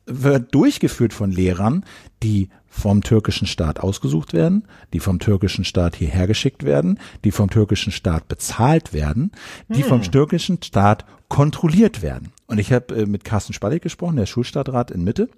wird 0.06 0.54
durchgeführt 0.54 1.12
von 1.12 1.30
Lehrern, 1.30 1.84
die 2.22 2.48
vom 2.66 3.02
türkischen 3.02 3.46
Staat 3.46 3.80
ausgesucht 3.80 4.32
werden, 4.32 4.64
die 4.92 5.00
vom 5.00 5.18
türkischen 5.18 5.64
Staat 5.64 5.96
hierher 5.96 6.26
geschickt 6.26 6.64
werden, 6.64 6.98
die 7.24 7.30
vom 7.30 7.50
türkischen 7.50 7.92
Staat 7.92 8.28
bezahlt 8.28 8.92
werden, 8.92 9.32
die 9.68 9.82
hm. 9.82 9.88
vom 9.88 10.02
türkischen 10.02 10.62
Staat 10.62 11.04
kontrolliert 11.28 12.02
werden. 12.02 12.32
Und 12.46 12.58
ich 12.58 12.72
habe 12.72 12.94
äh, 12.94 13.06
mit 13.06 13.24
Carsten 13.24 13.52
Spallig 13.52 13.82
gesprochen, 13.82 14.16
der 14.16 14.26
Schulstadtrat 14.26 14.90
in 14.90 15.04
Mitte, 15.04 15.28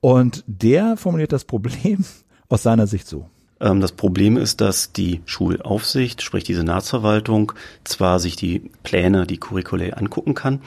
und 0.00 0.44
der 0.46 0.96
formuliert 0.96 1.32
das 1.32 1.44
Problem 1.44 2.04
aus 2.48 2.62
seiner 2.62 2.86
Sicht 2.86 3.06
so. 3.06 3.28
Ähm, 3.60 3.80
das 3.80 3.92
Problem 3.92 4.36
ist, 4.36 4.60
dass 4.60 4.92
die 4.92 5.20
Schulaufsicht, 5.26 6.22
sprich 6.22 6.44
die 6.44 6.54
Senatsverwaltung, 6.54 7.52
zwar 7.84 8.20
sich 8.20 8.36
die 8.36 8.70
Pläne, 8.82 9.26
die 9.26 9.38
Curriculae 9.38 9.92
angucken 9.92 10.34
kann, 10.34 10.60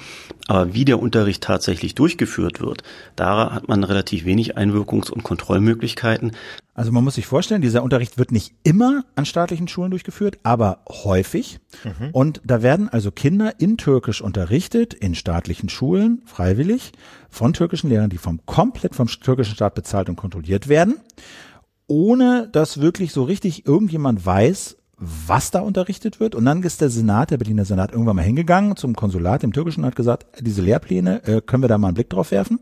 aber 0.47 0.73
wie 0.73 0.85
der 0.85 0.99
Unterricht 0.99 1.43
tatsächlich 1.43 1.95
durchgeführt 1.95 2.61
wird, 2.61 2.83
da 3.15 3.53
hat 3.53 3.67
man 3.67 3.83
relativ 3.83 4.25
wenig 4.25 4.57
Einwirkungs- 4.57 5.11
und 5.11 5.23
Kontrollmöglichkeiten. 5.23 6.31
Also 6.73 6.91
man 6.91 7.03
muss 7.03 7.15
sich 7.15 7.27
vorstellen, 7.27 7.61
dieser 7.61 7.83
Unterricht 7.83 8.17
wird 8.17 8.31
nicht 8.31 8.53
immer 8.63 9.03
an 9.15 9.25
staatlichen 9.25 9.67
Schulen 9.67 9.91
durchgeführt, 9.91 10.39
aber 10.43 10.79
häufig. 10.89 11.59
Mhm. 11.83 12.09
Und 12.11 12.41
da 12.45 12.63
werden 12.63 12.87
also 12.89 13.11
Kinder 13.11 13.53
in 13.59 13.77
Türkisch 13.77 14.21
unterrichtet, 14.21 14.93
in 14.93 15.13
staatlichen 15.13 15.69
Schulen, 15.69 16.21
freiwillig, 16.25 16.93
von 17.29 17.53
türkischen 17.53 17.89
Lehrern, 17.89 18.09
die 18.09 18.17
vom 18.17 18.45
komplett 18.45 18.95
vom 18.95 19.07
türkischen 19.07 19.55
Staat 19.55 19.75
bezahlt 19.75 20.09
und 20.09 20.15
kontrolliert 20.15 20.69
werden 20.69 20.95
ohne 21.91 22.47
dass 22.49 22.79
wirklich 22.79 23.11
so 23.11 23.23
richtig 23.23 23.67
irgendjemand 23.67 24.25
weiß, 24.25 24.77
was 24.97 25.51
da 25.51 25.59
unterrichtet 25.59 26.21
wird. 26.21 26.35
Und 26.35 26.45
dann 26.45 26.63
ist 26.63 26.79
der 26.79 26.89
Senat, 26.89 27.31
der 27.31 27.37
Berliner 27.37 27.65
Senat, 27.65 27.91
irgendwann 27.91 28.15
mal 28.15 28.21
hingegangen 28.21 28.77
zum 28.77 28.95
Konsulat, 28.95 29.43
dem 29.43 29.51
Türkischen, 29.51 29.81
und 29.81 29.87
hat 29.87 29.95
gesagt, 29.97 30.25
diese 30.39 30.61
Lehrpläne, 30.61 31.23
äh, 31.25 31.41
können 31.41 31.63
wir 31.63 31.67
da 31.67 31.77
mal 31.77 31.89
einen 31.89 31.95
Blick 31.95 32.09
drauf 32.09 32.31
werfen? 32.31 32.59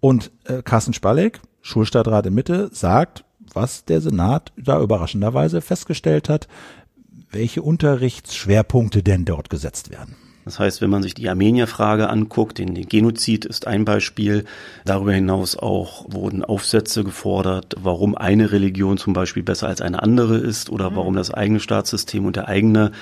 Und 0.00 0.30
äh, 0.44 0.62
Carsten 0.62 0.92
Spalek, 0.92 1.40
Schulstadtrat 1.62 2.26
in 2.26 2.34
Mitte, 2.34 2.68
sagt, 2.70 3.24
was 3.54 3.86
der 3.86 4.02
Senat 4.02 4.52
da 4.58 4.82
überraschenderweise 4.82 5.62
festgestellt 5.62 6.28
hat, 6.28 6.46
welche 7.30 7.62
Unterrichtsschwerpunkte 7.62 9.02
denn 9.02 9.24
dort 9.24 9.48
gesetzt 9.48 9.90
werden. 9.90 10.16
Das 10.46 10.60
heißt, 10.60 10.80
wenn 10.80 10.90
man 10.90 11.02
sich 11.02 11.14
die 11.14 11.28
Armenierfrage 11.28 12.08
anguckt, 12.08 12.58
den 12.58 12.72
Genozid 12.88 13.44
ist 13.44 13.66
ein 13.66 13.84
Beispiel. 13.84 14.44
Darüber 14.84 15.12
hinaus 15.12 15.56
auch 15.56 16.06
wurden 16.08 16.44
Aufsätze 16.44 17.02
gefordert, 17.02 17.74
warum 17.82 18.16
eine 18.16 18.52
Religion 18.52 18.96
zum 18.96 19.12
Beispiel 19.12 19.42
besser 19.42 19.66
als 19.66 19.80
eine 19.80 20.04
andere 20.04 20.36
ist 20.36 20.70
oder 20.70 20.90
mhm. 20.90 20.96
warum 20.96 21.16
das 21.16 21.34
eigene 21.34 21.58
Staatssystem 21.58 22.24
und 22.24 22.36
der 22.36 22.46
eigene, 22.46 22.92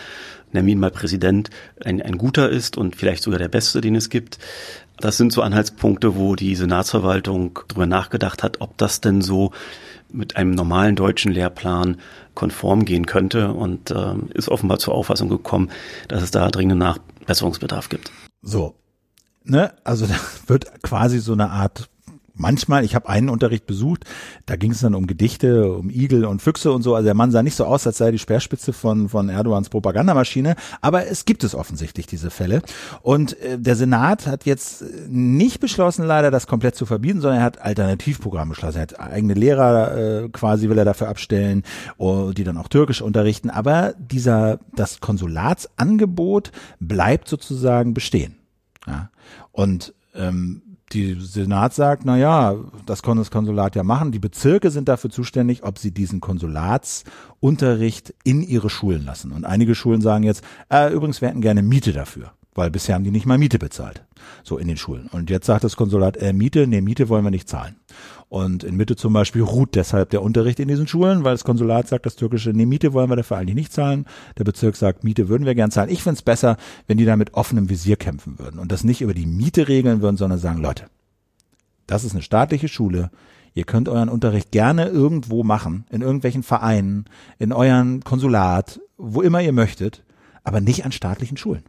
nennen 0.53 0.67
wir 0.67 0.73
ihn 0.73 0.81
mal 0.81 0.91
Präsident, 0.91 1.51
ein, 1.85 2.01
ein 2.01 2.17
guter 2.17 2.49
ist 2.49 2.79
und 2.79 2.97
vielleicht 2.97 3.23
sogar 3.23 3.39
der 3.39 3.49
beste, 3.49 3.83
den 3.83 3.95
es 3.95 4.09
gibt. 4.09 4.39
Das 4.97 5.19
sind 5.19 5.31
so 5.31 5.43
Anhaltspunkte, 5.43 6.17
wo 6.17 6.37
die 6.37 6.55
Senatsverwaltung 6.55 7.59
darüber 7.69 7.85
nachgedacht 7.85 8.43
hat, 8.43 8.63
ob 8.63 8.79
das 8.79 9.03
denn 9.03 9.21
so 9.21 9.51
mit 10.11 10.37
einem 10.37 10.53
normalen 10.53 10.97
deutschen 10.97 11.33
Lehrplan 11.33 11.99
konform 12.35 12.85
gehen 12.85 13.05
könnte 13.05 13.53
und 13.53 13.91
äh, 13.91 14.15
ist 14.33 14.49
offenbar 14.49 14.79
zur 14.79 14.95
Auffassung 14.95 15.29
gekommen, 15.29 15.71
dass 16.09 16.23
es 16.23 16.31
da 16.31 16.49
dringenden 16.51 16.79
Nachbesserungsbedarf 17.25 17.89
gibt. 17.89 18.11
So, 18.43 18.75
ne, 19.45 19.75
also 19.85 20.07
da 20.07 20.15
wird 20.47 20.83
quasi 20.83 21.19
so 21.19 21.33
eine 21.33 21.51
Art 21.51 21.89
manchmal, 22.35 22.85
ich 22.85 22.95
habe 22.95 23.09
einen 23.09 23.29
Unterricht 23.29 23.67
besucht, 23.67 24.05
da 24.47 24.57
ging 24.57 24.73
es 24.73 24.81
dann 24.81 24.95
um 24.95 25.07
Gedichte, 25.07 25.73
um 25.73 25.89
Igel 25.91 26.25
und 26.25 26.43
Füchse 26.43 26.73
und 26.73 26.83
so. 26.83 26.95
Also 26.95 27.07
der 27.07 27.15
Mann 27.15 27.31
sah 27.31 27.43
nicht 27.43 27.57
so 27.57 27.65
aus, 27.65 27.87
als 27.87 27.99
sei 27.99 28.11
die 28.11 28.19
Speerspitze 28.19 28.73
von, 28.73 29.09
von 29.09 29.29
Erdogans 29.29 29.69
Propagandamaschine, 29.69 30.57
aber 30.81 31.07
es 31.07 31.25
gibt 31.25 31.45
es 31.45 31.55
offensichtlich 31.55 32.07
diese 32.07 32.31
Fälle. 32.31 32.63
Und 33.03 33.41
äh, 33.41 33.59
der 33.59 33.77
Senat 33.77 34.27
hat 34.27 34.45
jetzt 34.47 34.85
nicht 35.09 35.61
beschlossen, 35.61 36.05
leider 36.05 36.31
das 36.31 36.47
komplett 36.47 36.75
zu 36.75 36.87
verbieten, 36.87 37.21
sondern 37.21 37.41
er 37.41 37.45
hat 37.45 37.61
Alternativprogramme 37.61 38.51
beschlossen. 38.51 38.79
Er 38.79 38.83
hat 38.83 39.01
eigene 39.01 39.35
Lehrer 39.35 40.25
äh, 40.25 40.29
quasi 40.31 40.69
will 40.69 40.79
er 40.79 40.85
dafür 40.85 41.09
abstellen, 41.09 41.63
oh, 41.99 42.33
die 42.33 42.45
dann 42.45 42.59
auch 42.59 42.69
Türkisch 42.69 43.01
unterrichten. 43.01 43.51
Aber 43.51 43.95
dieser, 43.99 44.59
das 44.75 45.01
Konsulatsangebot 45.01 46.53
bleibt 46.81 47.29
sozusagen 47.29 47.95
bestehen. 47.95 48.37
Ja. 48.87 49.11
Und 49.53 49.95
ähm, 50.15 50.63
die 50.95 51.17
Senat 51.21 51.75
sagt, 51.75 52.05
na 52.05 52.17
ja, 52.17 52.55
das 52.87 53.03
kann 53.03 53.19
das 53.19 53.31
Konsulat 53.31 53.77
ja 53.77 53.83
machen. 53.83 54.13
Die 54.13 54.19
Bezirke 54.19 54.71
sind 54.71 54.89
dafür 54.89 55.11
zuständig, 55.11 55.65
ob 55.65 55.79
sie 55.79 55.91
diesen 55.91 56.21
Konsulatsunterricht 56.21 58.15
in 58.25 58.43
ihre 58.43 58.71
Schulen 58.71 59.05
lassen. 59.05 59.33
Und 59.33 59.45
einige 59.45 59.75
Schulen 59.75 60.01
sagen 60.01 60.25
jetzt, 60.25 60.45
äh, 60.71 60.93
übrigens, 60.93 61.21
wir 61.21 61.29
hätten 61.29 61.41
gerne 61.41 61.63
Miete 61.63 61.93
dafür, 61.93 62.33
weil 62.55 62.71
bisher 62.71 62.95
haben 62.95 63.05
die 63.05 63.11
nicht 63.11 63.27
mal 63.27 63.39
Miete 63.39 63.59
bezahlt. 63.59 64.05
So 64.43 64.57
in 64.57 64.69
den 64.69 64.77
Schulen. 64.77 65.09
Und 65.09 65.29
jetzt 65.29 65.47
sagt 65.47 65.65
das 65.65 65.77
Konsulat, 65.77 66.17
äh, 66.17 66.33
Miete, 66.33 66.67
nee, 66.67 66.81
Miete 66.81 67.09
wollen 67.09 67.25
wir 67.25 67.31
nicht 67.31 67.49
zahlen. 67.49 67.77
Und 68.35 68.65
in 68.65 68.75
Mitte 68.75 68.97
zum 68.97 69.13
Beispiel 69.13 69.43
ruht 69.43 69.77
deshalb 69.77 70.11
der 70.11 70.21
Unterricht 70.21 70.59
in 70.59 70.67
diesen 70.67 70.89
Schulen, 70.89 71.23
weil 71.23 71.35
das 71.35 71.45
Konsulat 71.45 71.87
sagt, 71.87 72.05
das 72.05 72.17
türkische, 72.17 72.51
nee, 72.51 72.67
Miete 72.67 72.93
wollen 72.93 73.09
wir 73.09 73.15
dafür 73.15 73.37
eigentlich 73.37 73.55
nicht 73.55 73.73
zahlen. 73.73 74.07
Der 74.37 74.43
Bezirk 74.43 74.75
sagt, 74.75 75.05
Miete 75.05 75.29
würden 75.29 75.47
wir 75.47 75.55
gern 75.55 75.71
zahlen. 75.71 75.89
Ich 75.89 76.03
finde 76.03 76.17
es 76.17 76.23
besser, 76.23 76.57
wenn 76.89 76.99
die 76.99 77.05
da 77.05 77.15
mit 77.15 77.35
offenem 77.35 77.71
Visier 77.71 77.95
kämpfen 77.95 78.41
würden 78.41 78.59
und 78.59 78.73
das 78.73 78.83
nicht 78.83 79.03
über 79.03 79.15
die 79.15 79.27
Miete 79.27 79.69
regeln 79.69 80.03
würden, 80.03 80.17
sondern 80.17 80.41
sagen, 80.41 80.61
Leute, 80.61 80.87
das 81.87 82.03
ist 82.03 82.11
eine 82.11 82.23
staatliche 82.23 82.67
Schule. 82.67 83.13
Ihr 83.55 83.63
könnt 83.63 83.89
euren 83.89 84.09
Unterricht 84.09 84.51
gerne 84.51 84.89
irgendwo 84.89 85.45
machen, 85.45 85.85
in 85.91 86.03
irgendwelchen 86.03 86.43
Vereinen, 86.43 87.05
in 87.39 87.53
euren 87.53 88.03
Konsulat, 88.03 88.81
wo 88.97 89.23
immer 89.23 89.43
ihr 89.43 89.53
möchtet, 89.53 90.03
aber 90.43 90.61
nicht 90.61 90.85
an 90.85 90.91
staatlichen 90.91 91.37
Schulen. 91.37 91.63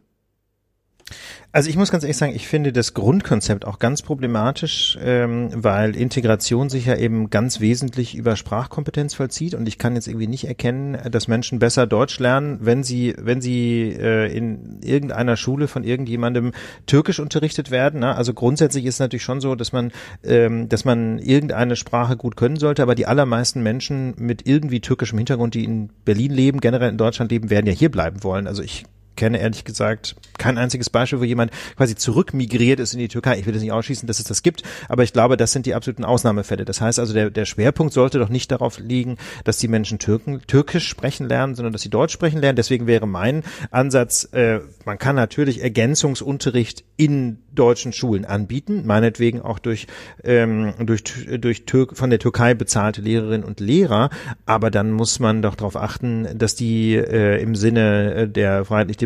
Also 1.52 1.70
ich 1.70 1.76
muss 1.76 1.90
ganz 1.90 2.02
ehrlich 2.02 2.16
sagen, 2.16 2.34
ich 2.34 2.48
finde 2.48 2.72
das 2.72 2.92
Grundkonzept 2.92 3.64
auch 3.64 3.78
ganz 3.78 4.02
problematisch, 4.02 4.98
ähm, 5.00 5.50
weil 5.54 5.94
Integration 5.96 6.68
sich 6.68 6.86
ja 6.86 6.96
eben 6.96 7.30
ganz 7.30 7.60
wesentlich 7.60 8.14
über 8.16 8.36
Sprachkompetenz 8.36 9.14
vollzieht 9.14 9.54
und 9.54 9.66
ich 9.68 9.78
kann 9.78 9.94
jetzt 9.94 10.08
irgendwie 10.08 10.26
nicht 10.26 10.46
erkennen, 10.48 10.98
dass 11.10 11.28
Menschen 11.28 11.58
besser 11.60 11.86
Deutsch 11.86 12.18
lernen, 12.18 12.58
wenn 12.60 12.82
sie, 12.82 13.14
wenn 13.18 13.40
sie 13.40 13.96
äh, 13.98 14.36
in 14.36 14.80
irgendeiner 14.82 15.36
Schule 15.36 15.68
von 15.68 15.84
irgendjemandem 15.84 16.52
Türkisch 16.86 17.20
unterrichtet 17.20 17.70
werden. 17.70 18.00
Ne? 18.00 18.14
Also 18.14 18.34
grundsätzlich 18.34 18.84
ist 18.84 18.96
es 18.96 19.00
natürlich 19.00 19.22
schon 19.22 19.40
so, 19.40 19.54
dass 19.54 19.72
man, 19.72 19.92
ähm, 20.24 20.68
dass 20.68 20.84
man 20.84 21.18
irgendeine 21.20 21.76
Sprache 21.76 22.16
gut 22.16 22.36
können 22.36 22.56
sollte, 22.56 22.82
aber 22.82 22.96
die 22.96 23.06
allermeisten 23.06 23.62
Menschen 23.62 24.14
mit 24.18 24.46
irgendwie 24.46 24.80
türkischem 24.80 25.18
Hintergrund, 25.18 25.54
die 25.54 25.64
in 25.64 25.88
Berlin 26.04 26.32
leben, 26.32 26.60
generell 26.60 26.90
in 26.90 26.98
Deutschland 26.98 27.30
leben, 27.30 27.48
werden 27.48 27.66
ja 27.66 27.72
hier 27.72 27.90
bleiben 27.90 28.24
wollen. 28.24 28.46
Also 28.46 28.62
ich 28.62 28.84
kenne 29.16 29.38
ehrlich 29.38 29.64
gesagt 29.64 30.16
kein 30.38 30.58
einziges 30.58 30.90
Beispiel, 30.90 31.20
wo 31.20 31.24
jemand 31.24 31.50
quasi 31.76 31.94
zurückmigriert 31.94 32.80
ist 32.80 32.92
in 32.92 33.00
die 33.00 33.08
Türkei. 33.08 33.38
Ich 33.38 33.46
will 33.46 33.52
das 33.52 33.62
nicht 33.62 33.72
ausschließen, 33.72 34.06
dass 34.06 34.18
es 34.18 34.24
das 34.24 34.42
gibt, 34.42 34.62
aber 34.88 35.02
ich 35.02 35.12
glaube, 35.12 35.36
das 35.36 35.52
sind 35.52 35.66
die 35.66 35.74
absoluten 35.74 36.04
Ausnahmefälle. 36.04 36.64
Das 36.64 36.80
heißt 36.80 36.98
also, 36.98 37.14
der, 37.14 37.30
der 37.30 37.46
Schwerpunkt 37.46 37.92
sollte 37.92 38.18
doch 38.18 38.28
nicht 38.28 38.52
darauf 38.52 38.78
liegen, 38.78 39.16
dass 39.44 39.58
die 39.58 39.68
Menschen 39.68 39.98
Türken, 39.98 40.42
Türkisch 40.46 40.88
sprechen 40.88 41.28
lernen, 41.28 41.54
sondern 41.54 41.72
dass 41.72 41.82
sie 41.82 41.90
Deutsch 41.90 42.12
sprechen 42.12 42.40
lernen. 42.40 42.56
Deswegen 42.56 42.86
wäre 42.86 43.06
mein 43.06 43.42
Ansatz, 43.70 44.28
äh, 44.32 44.60
man 44.84 44.98
kann 44.98 45.16
natürlich 45.16 45.62
Ergänzungsunterricht 45.62 46.84
in 46.96 47.38
deutschen 47.54 47.92
Schulen 47.92 48.24
anbieten, 48.24 48.82
meinetwegen 48.86 49.40
auch 49.40 49.58
durch, 49.58 49.86
ähm, 50.22 50.74
durch, 50.78 51.02
durch 51.40 51.64
Türk, 51.64 51.96
von 51.96 52.10
der 52.10 52.18
Türkei 52.18 52.54
bezahlte 52.54 53.00
Lehrerinnen 53.00 53.44
und 53.44 53.60
Lehrer, 53.60 54.10
aber 54.44 54.70
dann 54.70 54.92
muss 54.92 55.18
man 55.18 55.42
doch 55.42 55.54
darauf 55.54 55.76
achten, 55.76 56.28
dass 56.38 56.54
die 56.54 56.94
äh, 56.94 57.42
im 57.42 57.54
Sinne 57.54 58.14
äh, 58.14 58.28
der 58.28 58.64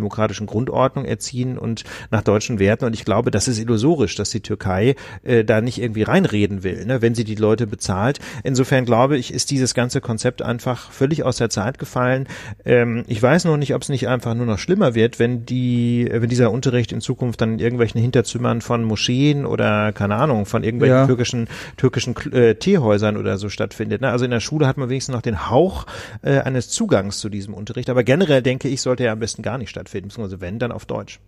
freiheitlich-demokratischen 0.08 0.46
Grundordnung 0.46 1.04
erziehen 1.04 1.58
und 1.58 1.84
nach 2.10 2.22
deutschen 2.22 2.58
Werten. 2.58 2.84
Und 2.84 2.94
ich 2.94 3.04
glaube, 3.04 3.30
das 3.30 3.48
ist 3.48 3.58
illusorisch, 3.58 4.14
dass 4.16 4.30
die 4.30 4.40
Türkei 4.40 4.94
äh, 5.22 5.44
da 5.44 5.60
nicht 5.60 5.80
irgendwie 5.80 6.02
reinreden 6.02 6.62
will, 6.62 6.84
ne, 6.86 7.02
wenn 7.02 7.14
sie 7.14 7.24
die 7.24 7.34
Leute 7.34 7.66
bezahlt. 7.66 8.18
Insofern 8.44 8.84
glaube 8.84 9.16
ich, 9.18 9.32
ist 9.32 9.50
dieses 9.50 9.74
ganze 9.74 10.00
Konzept 10.00 10.42
einfach 10.42 10.90
völlig 10.90 11.24
aus 11.24 11.36
der 11.36 11.50
Zeit 11.50 11.78
gefallen. 11.78 12.26
Ähm, 12.64 13.04
ich 13.06 13.22
weiß 13.22 13.44
noch 13.44 13.56
nicht, 13.56 13.74
ob 13.74 13.82
es 13.82 13.88
nicht 13.88 14.08
einfach 14.08 14.34
nur 14.34 14.46
noch 14.46 14.58
schlimmer 14.58 14.94
wird, 14.94 15.18
wenn 15.18 15.44
die, 15.46 16.08
wenn 16.10 16.28
dieser 16.28 16.50
Unterricht 16.50 16.92
in 16.92 17.00
Zukunft 17.00 17.40
dann 17.40 17.54
in 17.54 17.58
irgendwelchen 17.58 18.00
Hinterzimmern 18.00 18.60
von 18.60 18.84
Moscheen 18.84 19.46
oder 19.46 19.92
keine 19.92 20.16
Ahnung 20.16 20.46
von 20.46 20.62
irgendwelchen 20.64 20.96
Ja. 20.96 21.06
türkischen 21.06 21.48
türkischen 21.76 22.14
äh, 22.32 22.54
Teehäusern 22.54 23.16
oder 23.16 23.36
so 23.38 23.48
stattfindet. 23.48 24.00
Ne? 24.00 24.10
Also 24.10 24.24
in 24.24 24.30
der 24.30 24.40
Schule 24.40 24.66
hat 24.66 24.76
man 24.76 24.88
wenigstens 24.88 25.14
noch 25.14 25.22
den 25.22 25.50
Hauch 25.50 25.86
äh, 26.22 26.38
eines 26.40 26.68
Zugangs 26.68 27.18
zu 27.18 27.28
diesem 27.28 27.54
Unterricht. 27.54 27.90
Aber 27.90 28.02
generell 28.04 28.42
denke 28.42 28.68
ich, 28.68 28.80
sollte 28.80 29.04
er 29.04 29.12
am 29.12 29.18
besten 29.20 29.42
gar 29.42 29.58
nicht 29.58 29.70
stattfinden, 29.70 29.89
beziehungsweise 29.92 30.40
wenn, 30.40 30.58
dann 30.58 30.72
auf 30.72 30.86
Deutsch. 30.86 31.20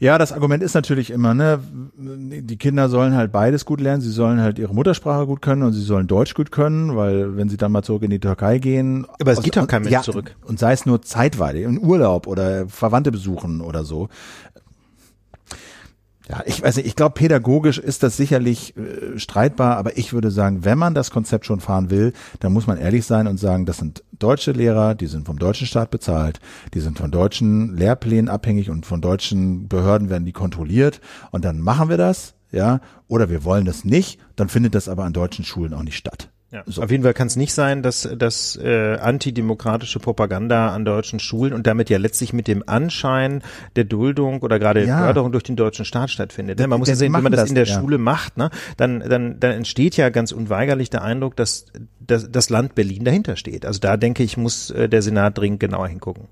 Ja, 0.00 0.18
das 0.18 0.32
Argument 0.32 0.60
ist 0.64 0.74
natürlich 0.74 1.10
immer, 1.12 1.34
ne, 1.34 1.60
die 1.96 2.56
Kinder 2.56 2.88
sollen 2.88 3.14
halt 3.14 3.30
beides 3.30 3.64
gut 3.64 3.80
lernen. 3.80 4.00
Sie 4.02 4.10
sollen 4.10 4.40
halt 4.40 4.58
ihre 4.58 4.74
Muttersprache 4.74 5.24
gut 5.26 5.40
können 5.40 5.62
und 5.62 5.72
sie 5.72 5.82
sollen 5.82 6.08
Deutsch 6.08 6.34
gut 6.34 6.50
können, 6.50 6.96
weil 6.96 7.36
wenn 7.36 7.48
sie 7.48 7.56
dann 7.56 7.70
mal 7.70 7.82
zurück 7.84 8.02
in 8.02 8.10
die 8.10 8.18
Türkei 8.18 8.58
gehen. 8.58 9.06
Aber 9.20 9.30
es 9.30 9.38
aus- 9.38 9.44
geht 9.44 9.56
doch 9.56 9.68
kein 9.68 9.82
Mensch 9.82 9.92
ja, 9.92 10.02
zurück. 10.02 10.34
Und 10.44 10.58
sei 10.58 10.72
es 10.72 10.84
nur 10.84 11.02
zeitweilig, 11.02 11.62
in 11.64 11.78
Urlaub 11.78 12.26
oder 12.26 12.66
Verwandte 12.68 13.12
besuchen 13.12 13.60
oder 13.60 13.84
so. 13.84 14.08
Ja, 16.32 16.42
ich 16.46 16.62
weiß 16.62 16.76
nicht, 16.76 16.86
ich 16.86 16.96
glaube, 16.96 17.12
pädagogisch 17.12 17.76
ist 17.76 18.02
das 18.02 18.16
sicherlich 18.16 18.74
äh, 18.74 19.18
streitbar, 19.18 19.76
aber 19.76 19.98
ich 19.98 20.14
würde 20.14 20.30
sagen, 20.30 20.64
wenn 20.64 20.78
man 20.78 20.94
das 20.94 21.10
Konzept 21.10 21.44
schon 21.44 21.60
fahren 21.60 21.90
will, 21.90 22.14
dann 22.40 22.54
muss 22.54 22.66
man 22.66 22.78
ehrlich 22.78 23.04
sein 23.04 23.26
und 23.26 23.36
sagen, 23.36 23.66
das 23.66 23.76
sind 23.76 24.02
deutsche 24.12 24.52
Lehrer, 24.52 24.94
die 24.94 25.08
sind 25.08 25.26
vom 25.26 25.38
deutschen 25.38 25.66
Staat 25.66 25.90
bezahlt, 25.90 26.40
die 26.72 26.80
sind 26.80 26.98
von 26.98 27.10
deutschen 27.10 27.76
Lehrplänen 27.76 28.30
abhängig 28.30 28.70
und 28.70 28.86
von 28.86 29.02
deutschen 29.02 29.68
Behörden 29.68 30.08
werden 30.08 30.24
die 30.24 30.32
kontrolliert 30.32 31.02
und 31.32 31.44
dann 31.44 31.60
machen 31.60 31.90
wir 31.90 31.98
das, 31.98 32.32
ja, 32.50 32.80
oder 33.08 33.28
wir 33.28 33.44
wollen 33.44 33.66
das 33.66 33.84
nicht, 33.84 34.18
dann 34.34 34.48
findet 34.48 34.74
das 34.74 34.88
aber 34.88 35.04
an 35.04 35.12
deutschen 35.12 35.44
Schulen 35.44 35.74
auch 35.74 35.82
nicht 35.82 35.98
statt. 35.98 36.30
Ja. 36.52 36.64
So. 36.66 36.82
Auf 36.82 36.90
jeden 36.90 37.02
Fall 37.02 37.14
kann 37.14 37.28
es 37.28 37.36
nicht 37.36 37.54
sein, 37.54 37.82
dass, 37.82 38.06
dass 38.16 38.56
äh, 38.56 38.98
antidemokratische 38.98 39.98
Propaganda 39.98 40.74
an 40.74 40.84
deutschen 40.84 41.18
Schulen 41.18 41.54
und 41.54 41.66
damit 41.66 41.88
ja 41.88 41.96
letztlich 41.96 42.34
mit 42.34 42.46
dem 42.46 42.62
Anschein 42.66 43.42
der 43.74 43.84
Duldung 43.84 44.42
oder 44.42 44.58
gerade 44.58 44.84
Ja. 44.84 44.98
Förderung 44.98 45.32
durch 45.32 45.44
den 45.44 45.56
deutschen 45.56 45.86
Staat 45.86 46.10
stattfindet. 46.10 46.58
Ne? 46.58 46.66
Man 46.66 46.78
muss 46.78 46.90
ja 46.90 46.94
sehen, 46.94 47.12
wenn 47.14 47.22
man 47.22 47.32
das, 47.32 47.42
das, 47.42 47.48
in 47.48 47.54
der 47.54 47.64
ja. 47.64 47.80
Schule 47.80 47.96
macht, 47.96 48.36
ne, 48.36 48.50
dann, 48.76 49.00
dann, 49.00 49.40
dann 49.40 49.52
entsteht 49.52 49.96
ja 49.96 50.10
ganz 50.10 50.30
unweigerlich 50.30 50.90
der 50.90 51.02
Eindruck, 51.02 51.36
dass, 51.36 51.66
dass 52.00 52.30
das 52.30 52.50
Land 52.50 52.74
Berlin 52.74 53.04
dahinter 53.04 53.36
steht. 53.36 53.64
Also 53.64 53.80
da 53.80 53.96
denke 53.96 54.22
ich, 54.22 54.36
muss 54.36 54.70
äh, 54.70 54.90
der 54.90 55.00
Senat 55.00 55.38
dringend 55.38 55.60
genauer 55.60 55.88
hingucken. 55.88 56.28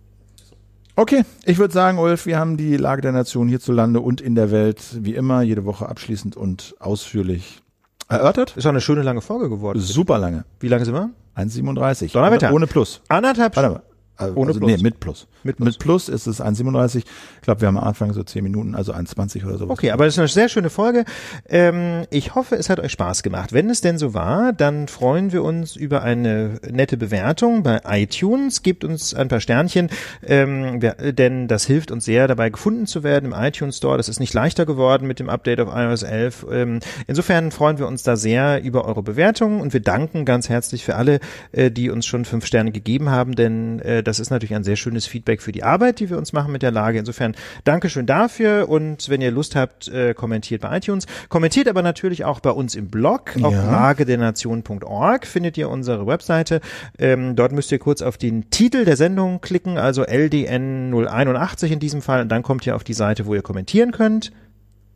Okay, 0.97 1.23
ich 1.47 1.57
würde 1.57 1.73
sagen, 1.73 1.99
Ulf, 1.99 2.27
wir 2.27 2.39
haben 2.39 2.59
die 2.59 2.77
Lage 2.77 3.01
der 3.01 3.13
Nation 3.13 3.49
hierzulande 3.49 4.01
und 4.01 4.21
in 4.21 4.35
der 4.35 4.51
Welt 4.51 4.83
wie 5.01 5.15
immer 5.15 5.41
jede 5.41 5.65
Woche 5.65 5.89
abschließend 5.89 6.37
und 6.37 6.75
ausführlich 6.79 7.63
erörtert. 8.11 8.57
Ist 8.57 8.67
auch 8.67 8.71
eine 8.71 8.81
schöne 8.81 9.03
lange 9.03 9.21
Folge 9.21 9.49
geworden. 9.49 9.79
Super 9.81 10.19
lange. 10.19 10.45
Wie 10.61 10.69
lange 10.69 10.85
sind 10.85 10.95
wir? 10.95 11.11
1,37. 11.37 12.13
Donnerwetter. 12.13 12.53
Ohne 12.53 12.67
Plus. 12.67 13.01
Anderthalb 13.09 13.57
mal. 13.57 13.83
Also, 14.21 14.37
Ohne 14.37 14.49
also, 14.49 14.61
Plus. 14.61 14.71
Nee, 14.71 14.83
mit 14.83 15.01
Plus. 15.01 15.27
Mit 15.43 15.57
Plus. 15.57 15.67
Mit 15.67 15.79
Plus 15.79 16.09
ist 16.09 16.27
es 16.27 16.43
1,37. 16.43 16.99
Ich 16.99 17.05
glaube, 17.43 17.63
wir 17.63 17.69
haben 17.69 17.79
am 17.79 17.85
Anfang 17.85 18.13
so 18.13 18.23
10 18.23 18.43
Minuten, 18.45 18.75
also 18.75 18.93
1,20 18.93 19.47
oder 19.47 19.57
so. 19.57 19.71
Okay, 19.71 19.91
aber 19.91 20.05
das 20.05 20.15
ist 20.15 20.19
eine 20.19 20.29
sehr 20.29 20.49
schöne 20.49 20.69
Folge. 20.69 21.05
Ähm, 21.49 22.05
ich 22.11 22.35
hoffe, 22.35 22.57
es 22.57 22.69
hat 22.69 22.81
euch 22.81 22.93
Spaß 22.93 23.23
gemacht. 23.23 23.53
Wenn 23.53 23.71
es 23.71 23.81
denn 23.81 23.97
so 23.97 24.13
war, 24.13 24.53
dann 24.53 24.89
freuen 24.89 25.33
wir 25.33 25.43
uns 25.43 25.75
über 25.75 26.03
eine 26.03 26.61
nette 26.71 26.97
Bewertung 26.97 27.63
bei 27.63 27.81
iTunes. 27.87 28.63
Gebt 28.63 28.85
uns 28.85 29.15
ein 29.15 29.29
paar 29.29 29.41
Sternchen, 29.41 29.89
ähm, 30.27 30.81
denn 30.81 31.49
das 31.49 31.65
hilft 31.65 31.91
uns 31.91 32.05
sehr, 32.05 32.29
dabei 32.29 32.51
gefunden 32.51 32.87
zu 32.87 33.03
werden 33.03 33.33
im 33.33 33.33
iTunes 33.33 33.79
Store. 33.79 33.97
Das 33.97 34.09
ist 34.09 34.21
nicht 34.21 34.35
leichter 34.35 34.67
geworden 34.67 35.07
mit 35.07 35.19
dem 35.19 35.31
Update 35.31 35.61
auf 35.61 35.75
iOS 35.75 36.03
11. 36.03 36.47
Ähm, 36.53 36.81
insofern 37.07 37.51
freuen 37.51 37.79
wir 37.79 37.87
uns 37.87 38.03
da 38.03 38.17
sehr 38.17 38.63
über 38.63 38.85
eure 38.85 39.03
Bewertungen 39.03 39.61
und 39.61 39.73
wir 39.73 39.81
danken 39.81 40.25
ganz 40.25 40.49
herzlich 40.49 40.85
für 40.85 40.97
alle, 40.97 41.21
äh, 41.53 41.71
die 41.71 41.89
uns 41.91 42.05
schon 42.05 42.25
fünf 42.25 42.45
Sterne 42.45 42.73
gegeben 42.73 43.11
haben, 43.11 43.35
denn 43.35 43.81
äh, 43.81 44.03
das 44.11 44.19
ist 44.21 44.31
natürlich 44.31 44.55
ein 44.55 44.65
sehr 44.65 44.77
schönes 44.77 45.07
Feedback 45.07 45.41
für 45.41 45.53
die 45.53 45.63
Arbeit, 45.63 46.01
die 46.01 46.11
wir 46.11 46.19
uns 46.19 46.33
machen 46.33 46.53
mit 46.53 46.63
der 46.63 46.71
Lage. 46.73 46.99
Insofern 46.99 47.35
Dankeschön 47.65 48.05
dafür 48.07 48.69
und 48.69 49.09
wenn 49.09 49.21
ihr 49.21 49.31
Lust 49.31 49.57
habt, 49.57 49.89
äh, 49.89 50.13
kommentiert 50.15 50.63
bei 50.63 50.77
iTunes. 50.77 51.07
Kommentiert 51.29 51.69
aber 51.69 51.83
natürlich 51.83 52.25
auch 52.25 52.41
bei 52.41 52.51
uns 52.51 52.75
im 52.75 52.89
Blog 52.89 53.37
auf 53.43 53.53
Ja. 53.55 53.71
lagedernation.org 53.71 55.27
findet 55.27 55.57
ihr 55.57 55.69
unsere 55.71 56.07
Webseite. 56.07 56.61
Ähm, 56.99 57.37
dort 57.37 57.53
müsst 57.53 57.71
ihr 57.73 57.79
kurz 57.79 58.03
auf 58.03 58.19
den 58.19 58.51
Titel 58.51 58.85
der 58.85 58.97
Sendung 58.97 59.41
klicken, 59.41 59.79
also 59.79 60.03
LDN 60.05 60.93
081 60.93 61.73
in 61.73 61.79
diesem 61.79 62.03
Fall 62.03 62.21
und 62.23 62.29
dann 62.29 62.43
kommt 62.43 62.67
ihr 62.67 62.77
auf 62.77 62.85
die 62.85 62.95
Seite, 62.95 63.27
wo 63.27 63.35
ihr 63.35 63.43
kommentieren 63.43 63.93
könnt. 63.93 64.33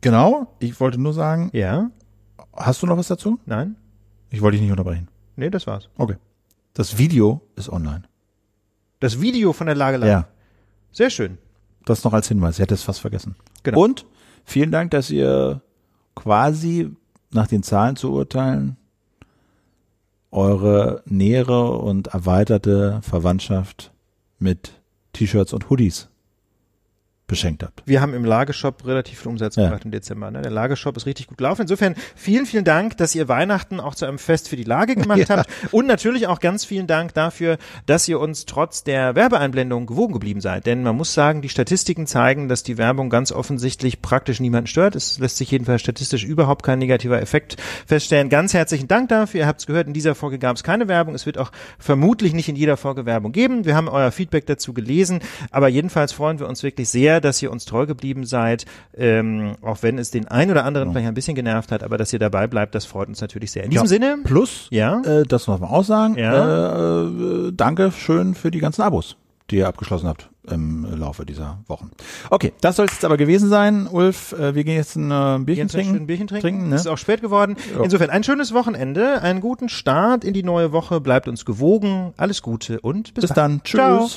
Genau. 0.01 0.53
Ich 0.59 0.79
wollte 0.79 1.01
nur 1.01 1.13
sagen, 1.13 1.49
Ja? 1.53 1.89
hast 2.53 2.81
du 2.81 2.85
noch 2.87 2.97
was 2.97 3.07
dazu? 3.07 3.39
Nein? 3.45 3.75
Ich 4.29 4.41
wollte 4.41 4.55
dich 4.57 4.61
nicht 4.61 4.71
unterbrechen. 4.71 5.07
Nee, 5.35 5.49
das 5.49 5.65
war's. 5.67 5.89
Okay. 5.97 6.15
Das 6.73 6.97
Video 6.97 7.41
ist 7.55 7.69
online. 7.69 8.03
Das 8.99 9.21
Video 9.21 9.53
von 9.53 9.67
der 9.67 9.75
Lage 9.75 9.97
live. 9.97 10.09
Ja. 10.09 10.27
Sehr 10.91 11.09
schön. 11.09 11.37
Das 11.85 12.03
noch 12.03 12.13
als 12.13 12.27
Hinweis. 12.27 12.55
Ich 12.55 12.61
hätte 12.61 12.73
es 12.73 12.83
fast 12.83 13.01
vergessen. 13.01 13.35
Genau. 13.63 13.79
Und 13.83 14.05
vielen 14.43 14.71
Dank, 14.71 14.91
dass 14.91 15.09
ihr 15.09 15.61
quasi 16.15 16.91
nach 17.31 17.47
den 17.47 17.63
Zahlen 17.63 17.95
zu 17.95 18.11
urteilen 18.11 18.77
eure 20.31 21.01
nähere 21.05 21.77
und 21.77 22.07
erweiterte 22.07 22.99
Verwandtschaft 23.01 23.93
mit 24.37 24.73
T-Shirts 25.13 25.53
und 25.53 25.69
Hoodies 25.69 26.09
beschenkt 27.27 27.63
habt. 27.63 27.81
Wir 27.85 28.01
haben 28.01 28.13
im 28.13 28.23
Lagershop 28.23 28.85
relativ 28.85 29.19
viel 29.19 29.29
Umsatz 29.29 29.55
Ja. 29.55 29.65
gemacht 29.65 29.83
im 29.85 29.91
Dezember. 29.91 30.29
Ne? 30.29 30.41
Der 30.43 30.51
Lagershop 30.51 30.95
ist 30.97 31.05
richtig 31.05 31.27
gut 31.27 31.37
gelaufen. 31.39 31.61
Insofern 31.63 31.95
vielen, 32.15 32.45
vielen 32.45 32.63
Dank, 32.65 32.97
dass 32.97 33.15
ihr 33.15 33.27
Weihnachten 33.27 33.79
auch 33.79 33.95
zu 33.95 34.05
einem 34.05 34.19
Fest 34.19 34.47
für 34.49 34.55
die 34.55 34.63
Lage 34.63 34.95
gemacht 34.95 35.17
Ja. 35.29 35.37
habt. 35.37 35.49
Und 35.71 35.87
natürlich 35.87 36.27
auch 36.27 36.39
ganz 36.39 36.65
vielen 36.65 36.85
Dank 36.87 37.13
dafür, 37.15 37.57
dass 37.87 38.07
ihr 38.07 38.19
uns 38.19 38.45
trotz 38.45 38.83
der 38.83 39.15
Werbeeinblendung 39.15 39.87
gewogen 39.87 40.13
geblieben 40.13 40.39
seid. 40.41 40.65
Denn 40.67 40.83
man 40.83 40.95
muss 40.95 41.13
sagen, 41.13 41.41
die 41.41 41.49
Statistiken 41.49 42.05
zeigen, 42.05 42.47
dass 42.47 42.61
die 42.63 42.77
Werbung 42.77 43.09
ganz 43.09 43.31
offensichtlich 43.31 44.01
praktisch 44.03 44.39
niemanden 44.39 44.67
stört. 44.67 44.95
Es 44.95 45.17
lässt 45.17 45.37
sich 45.37 45.49
jedenfalls 45.49 45.81
statistisch 45.81 46.23
überhaupt 46.23 46.63
kein 46.63 46.77
negativer 46.79 47.21
Effekt 47.21 47.57
feststellen. 47.87 48.29
Ganz 48.29 48.53
herzlichen 48.53 48.87
Dank 48.87 49.09
dafür. 49.09 49.41
Ihr 49.41 49.47
habt 49.47 49.61
es 49.61 49.65
gehört, 49.67 49.87
in 49.87 49.93
dieser 49.93 50.13
Folge 50.15 50.37
gab 50.37 50.55
es 50.57 50.63
keine 50.63 50.87
Werbung. 50.87 51.15
Es 51.15 51.25
wird 51.25 51.37
auch 51.39 51.51
vermutlich 51.79 52.33
nicht 52.33 52.49
in 52.49 52.55
jeder 52.55 52.77
Folge 52.77 53.05
Werbung 53.05 53.31
geben. 53.31 53.65
Wir 53.65 53.75
haben 53.75 53.87
euer 53.87 54.11
Feedback 54.11 54.45
dazu 54.45 54.73
gelesen. 54.73 55.19
Aber 55.51 55.67
jedenfalls 55.69 56.11
freuen 56.13 56.39
wir 56.39 56.47
uns 56.47 56.61
wirklich 56.61 56.89
sehr, 56.89 57.14
dass 57.21 57.41
ihr 57.41 57.51
uns 57.51 57.65
treu 57.65 57.85
geblieben 57.85 58.25
seid, 58.25 58.65
ähm, 58.95 59.55
auch 59.61 59.83
wenn 59.83 59.97
es 59.97 60.11
den 60.11 60.27
einen 60.27 60.51
oder 60.51 60.65
anderen 60.65 60.91
vielleicht 60.91 61.07
ein 61.07 61.13
bisschen 61.13 61.35
genervt 61.35 61.71
hat, 61.71 61.83
aber 61.83 61.97
dass 61.97 62.11
ihr 62.13 62.19
dabei 62.19 62.47
bleibt, 62.47 62.75
das 62.75 62.85
freut 62.85 63.07
uns 63.07 63.21
natürlich 63.21 63.51
sehr. 63.51 63.63
In 63.63 63.69
diesem 63.71 63.85
Ja. 63.85 63.89
Sinne, 63.89 64.17
Plus, 64.23 64.67
Ja. 64.71 65.01
äh, 65.01 65.23
das 65.23 65.47
muss 65.47 65.59
man 65.59 65.69
auch 65.69 65.83
sagen, 65.83 66.15
Ja. 66.17 67.03
äh, 67.03 67.03
äh, 67.05 67.51
danke 67.53 67.91
schön 67.91 68.35
für 68.35 68.51
die 68.51 68.59
ganzen 68.59 68.81
Abos, 68.81 69.15
die 69.51 69.57
ihr 69.57 69.67
abgeschlossen 69.67 70.07
habt 70.07 70.29
im 70.47 70.85
Laufe 70.99 71.25
dieser 71.25 71.57
Wochen. 71.67 71.89
Okay, 72.29 72.53
das 72.61 72.75
soll 72.75 72.85
es 72.85 72.91
jetzt 72.93 73.05
aber 73.05 73.17
gewesen 73.17 73.49
sein. 73.49 73.87
Ulf, 73.87 74.33
äh, 74.33 74.53
wir 74.53 74.63
gehen 74.63 74.75
jetzt 74.75 74.95
ein 74.95 75.09
äh, 75.09 75.39
Bierchen 75.43 75.63
ein 75.65 75.67
trinken. 75.69 75.93
schön 75.95 76.05
Bierchen 76.07 76.27
trinken. 76.27 76.41
trinken 76.41 76.69
ne? 76.69 76.75
Es 76.75 76.81
ist 76.81 76.87
auch 76.87 76.99
spät 76.99 77.21
geworden. 77.21 77.55
Ja. 77.75 77.83
Insofern 77.83 78.11
ein 78.11 78.23
schönes 78.23 78.53
Wochenende, 78.53 79.23
einen 79.23 79.41
guten 79.41 79.69
Start 79.69 80.23
in 80.23 80.33
die 80.35 80.43
neue 80.43 80.71
Woche. 80.71 81.01
Bleibt 81.01 81.27
uns 81.27 81.45
gewogen. 81.45 82.13
Alles 82.17 82.43
Gute 82.43 82.79
und 82.81 83.15
bis, 83.15 83.23
Bis 83.23 83.33
dann. 83.33 83.61
Tschüss. 83.63 83.79
Ciao. 83.79 84.07